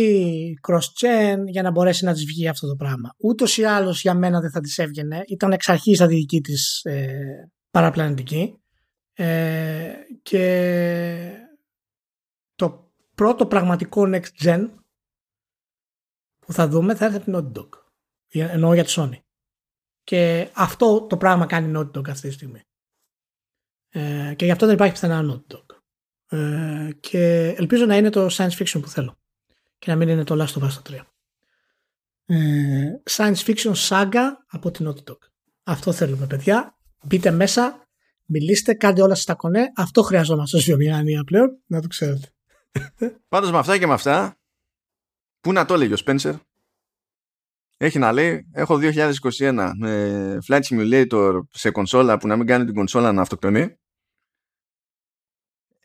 cross-gen, 0.68 1.38
για 1.46 1.62
να 1.62 1.72
μπορέσει 1.72 2.06
να 2.06 2.14
της 2.14 2.26
βγει 2.26 2.48
αυτό 2.48 2.68
το 2.68 2.76
πράγμα. 2.76 3.10
Ούτως 3.18 3.58
ή 3.58 3.64
άλλως 3.64 4.02
για 4.02 4.14
μένα 4.14 4.40
δεν 4.40 4.52
θα 4.52 4.60
της 4.60 4.78
έβγαινε. 4.78 5.24
Ήταν 5.28 5.52
εξ 5.52 5.70
αρχής 5.70 6.06
δική 6.08 6.42
της 6.42 6.82
ε, 6.84 7.52
παραπλανητική. 7.72 8.62
Ε, 9.14 9.94
και 10.22 11.32
το 12.56 12.92
πρώτο 13.16 13.46
πραγματικό 13.46 14.04
next 14.14 14.46
gen 14.46 14.70
που 16.40 16.54
θα 16.54 16.68
δούμε 16.68 16.96
θα 16.96 17.06
έρθει 17.06 17.18
από 17.18 17.26
την 17.26 17.36
Naughty 17.36 17.60
Dog. 17.60 17.70
Εννοώ 18.52 18.74
για 18.74 18.84
τη 18.84 18.94
Sony. 18.96 19.20
Και 20.04 20.50
αυτό 20.54 21.06
το 21.06 21.18
πράγμα 21.18 21.46
κάνει 21.46 21.74
Naughty 21.76 21.98
Dog 21.98 22.10
αυτή 22.10 22.28
τη 22.28 22.34
στιγμή. 22.34 22.62
Ε, 23.90 24.34
και 24.36 24.46
γι' 24.46 24.52
αυτό 24.52 24.66
δεν 24.66 24.76
υπάρχει 24.76 24.94
πιθανά 24.94 25.22
Naughty 25.34 25.56
Dog. 25.56 25.66
Ε, 26.40 26.90
και 27.00 27.54
ελπίζω 27.58 27.86
να 27.86 27.98
είναι 27.98 28.10
το 28.10 28.28
science 28.32 28.58
fiction 28.58 28.80
που 28.82 28.88
θέλω. 28.88 29.20
Και 29.80 29.92
να 29.92 29.98
μην 29.98 30.10
είναι 30.10 30.24
το 30.24 30.44
Last 30.44 30.62
of 30.62 30.64
Us 30.64 30.82
3. 30.92 31.00
Ε, 32.26 33.02
science 33.10 33.44
fiction 33.46 33.74
saga 33.74 34.24
από 34.48 34.72
την 34.72 34.88
Naughty 34.90 35.12
Dog. 35.12 35.18
Αυτό 35.64 35.92
θέλουμε 35.92 36.28
παιδιά. 36.28 36.78
Μπείτε 37.04 37.32
μέσα, 37.32 37.88
μιλήστε, 38.26 38.74
κάντε 38.74 39.02
όλα 39.02 39.16
στα 39.16 39.36
κονέ. 39.36 39.72
Αυτό 39.76 40.02
χρειαζόμαστε 40.02 40.58
ως 40.58 40.64
βιομηχανία 40.64 41.24
πλέον, 41.24 41.62
να 41.66 41.82
το 41.82 41.88
ξέρετε. 41.88 42.28
Πάντως 43.28 43.52
με 43.52 43.58
αυτά 43.58 43.78
και 43.78 43.88
με 43.88 43.94
αυτά, 43.94 44.40
πού 45.40 45.52
να 45.52 45.66
το 45.66 45.74
έλεγε 45.74 45.94
ο 45.94 45.98
Spencer, 46.06 46.40
έχει 47.78 48.00
να 48.00 48.12
λέει, 48.12 48.48
έχω 48.52 48.80
2021 48.82 49.72
με 49.78 50.38
Flight 50.48 50.62
Simulator 50.62 51.40
σε 51.50 51.72
κονσόλα 51.72 52.18
που 52.18 52.28
να 52.28 52.36
μην 52.36 52.46
κάνει 52.48 52.66
την 52.66 52.74
κονσόλα 52.74 53.12
να 53.12 53.22
αυτοκτονεί. 53.22 53.76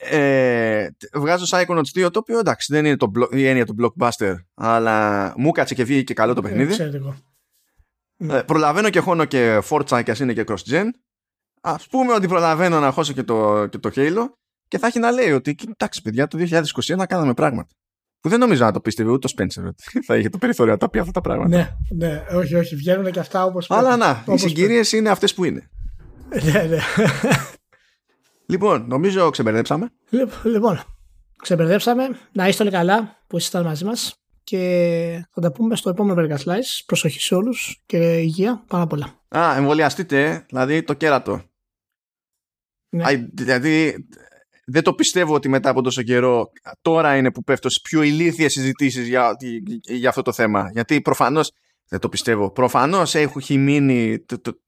Ε, 0.04 0.88
βγάζω 1.14 1.44
Psychonauts 1.48 2.04
2 2.04 2.12
το 2.12 2.18
οποίο 2.18 2.38
εντάξει 2.38 2.72
δεν 2.72 2.84
είναι 2.84 2.96
το, 2.96 3.10
η 3.30 3.46
έννοια 3.46 3.66
του 3.66 3.74
blockbuster 3.80 4.34
αλλά 4.54 5.32
μου 5.36 5.50
κάτσε 5.50 5.74
και 5.74 5.84
βγήκε 5.84 6.02
και 6.02 6.14
καλό 6.14 6.34
το 6.34 6.42
ε, 6.44 6.48
παιχνίδι. 6.48 6.74
Ε, 8.16 8.42
προλαβαίνω 8.42 8.90
και 8.90 9.00
χώνω 9.00 9.24
και 9.24 9.62
Forza 9.68 10.02
και 10.04 10.10
ας 10.10 10.20
είναι 10.20 10.32
και 10.32 10.44
cross-gen. 10.46 10.86
Ας 11.60 11.86
πούμε 11.86 12.12
ότι 12.12 12.28
προλαβαίνω 12.28 12.80
να 12.80 12.90
χώσω 12.90 13.12
και 13.12 13.22
το, 13.22 13.66
και 13.66 13.78
το 13.78 13.90
Halo 13.94 14.26
και 14.68 14.78
θα 14.78 14.86
έχει 14.86 14.98
να 14.98 15.10
λέει 15.10 15.32
ότι 15.32 15.56
εντάξει 15.70 16.02
παιδιά 16.02 16.26
το 16.26 16.38
2021 16.96 17.04
κάναμε 17.08 17.34
πράγματα. 17.34 17.74
Που 18.22 18.28
δεν 18.28 18.38
νομίζω 18.38 18.64
να 18.64 18.72
το 18.72 18.80
πίστευε 18.80 19.10
ούτε 19.10 19.26
ο 19.26 19.28
Σπένσερ 19.28 19.66
ότι 19.66 19.82
θα 20.06 20.16
είχε 20.16 20.28
το 20.28 20.38
περιθώριο 20.38 20.72
να 20.72 20.78
τα 20.78 20.88
πει 20.88 20.98
αυτά 20.98 21.12
τα 21.12 21.20
πράγματα. 21.20 21.56
Ναι, 21.56 22.06
ναι, 22.06 22.24
όχι, 22.32 22.54
όχι. 22.54 22.76
Βγαίνουν 22.76 23.10
και 23.10 23.18
αυτά 23.18 23.44
όπως. 23.44 23.70
Αλλά 23.70 23.96
να, 23.96 24.24
οι 24.28 24.36
συγκυρίες 24.36 24.92
είναι 24.92 25.08
αυτές 25.08 25.34
που 25.34 25.44
είναι. 25.44 25.70
ναι, 26.42 26.62
ναι. 26.62 26.78
Λοιπόν, 28.46 28.84
νομίζω 28.88 29.30
ξεμπερδέψαμε. 29.30 29.92
Λοιπόν, 30.42 30.80
ξεμπερδέψαμε. 31.42 32.08
Να 32.32 32.48
είστε 32.48 32.62
όλοι 32.62 32.72
καλά 32.72 33.16
που 33.26 33.36
ήσασταν 33.36 33.64
μαζί 33.64 33.84
μας. 33.84 34.16
Και 34.44 35.26
θα 35.30 35.40
τα 35.40 35.52
πούμε 35.52 35.76
στο 35.76 35.90
επόμενο 35.90 36.22
Vegas 36.22 36.44
Slice. 36.44 36.82
Προσοχή 36.86 37.20
σε 37.20 37.34
όλους 37.34 37.82
και 37.86 38.18
υγεία 38.18 38.64
πάρα 38.66 38.86
πολλά. 38.86 39.20
Α, 39.36 39.56
εμβολιαστείτε, 39.56 40.44
δηλαδή 40.48 40.82
το 40.82 40.94
κέρατο. 40.94 41.42
Ναι. 42.88 43.04
Α, 43.04 43.28
δηλαδή 43.32 44.06
δεν 44.72 44.82
το 44.82 44.94
πιστεύω 44.94 45.34
ότι 45.34 45.48
μετά 45.48 45.70
από 45.70 45.82
τόσο 45.82 46.02
καιρό 46.02 46.52
τώρα 46.82 47.16
είναι 47.16 47.32
που 47.32 47.44
πέφτω 47.44 47.70
σε 47.70 47.80
πιο 47.82 48.02
ηλίθιες 48.02 48.52
συζητήσεις 48.52 49.08
για, 49.08 49.36
για 49.82 50.08
αυτό 50.08 50.22
το 50.22 50.32
θέμα. 50.32 50.70
Γιατί 50.72 51.00
προφανώς. 51.00 51.52
Δεν 51.88 52.00
το 52.00 52.08
πιστεύω. 52.08 52.50
Προφανώς 52.50 53.14
έχει 53.14 53.58
μείνει 53.58 54.20
το, 54.20 54.40
το, 54.40 54.60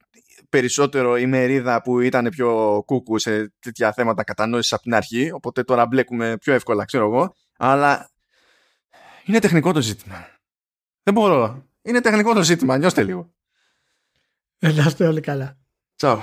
περισσότερο 0.49 1.17
η 1.17 1.25
μερίδα 1.25 1.81
που 1.81 1.99
ήταν 1.99 2.29
πιο 2.29 2.83
κούκου 2.85 3.19
σε 3.19 3.53
τέτοια 3.59 3.93
θέματα 3.93 4.23
κατανόησης 4.23 4.73
από 4.73 4.81
την 4.81 4.93
αρχή. 4.93 5.31
Οπότε 5.31 5.63
τώρα 5.63 5.85
μπλέκουμε 5.85 6.37
πιο 6.37 6.53
εύκολα, 6.53 6.85
ξέρω 6.85 7.05
εγώ. 7.05 7.35
Αλλά 7.57 8.09
είναι 9.25 9.39
τεχνικό 9.39 9.71
το 9.71 9.81
ζήτημα. 9.81 10.27
Δεν 11.03 11.13
μπορώ. 11.13 11.65
Είναι 11.81 12.01
τεχνικό 12.01 12.33
το 12.33 12.43
ζήτημα. 12.43 12.77
Νιώστε 12.77 13.03
λίγο. 13.03 13.33
Ελάστε 14.59 15.07
όλοι 15.07 15.21
καλά. 15.21 15.57
Τσαου. 15.95 16.21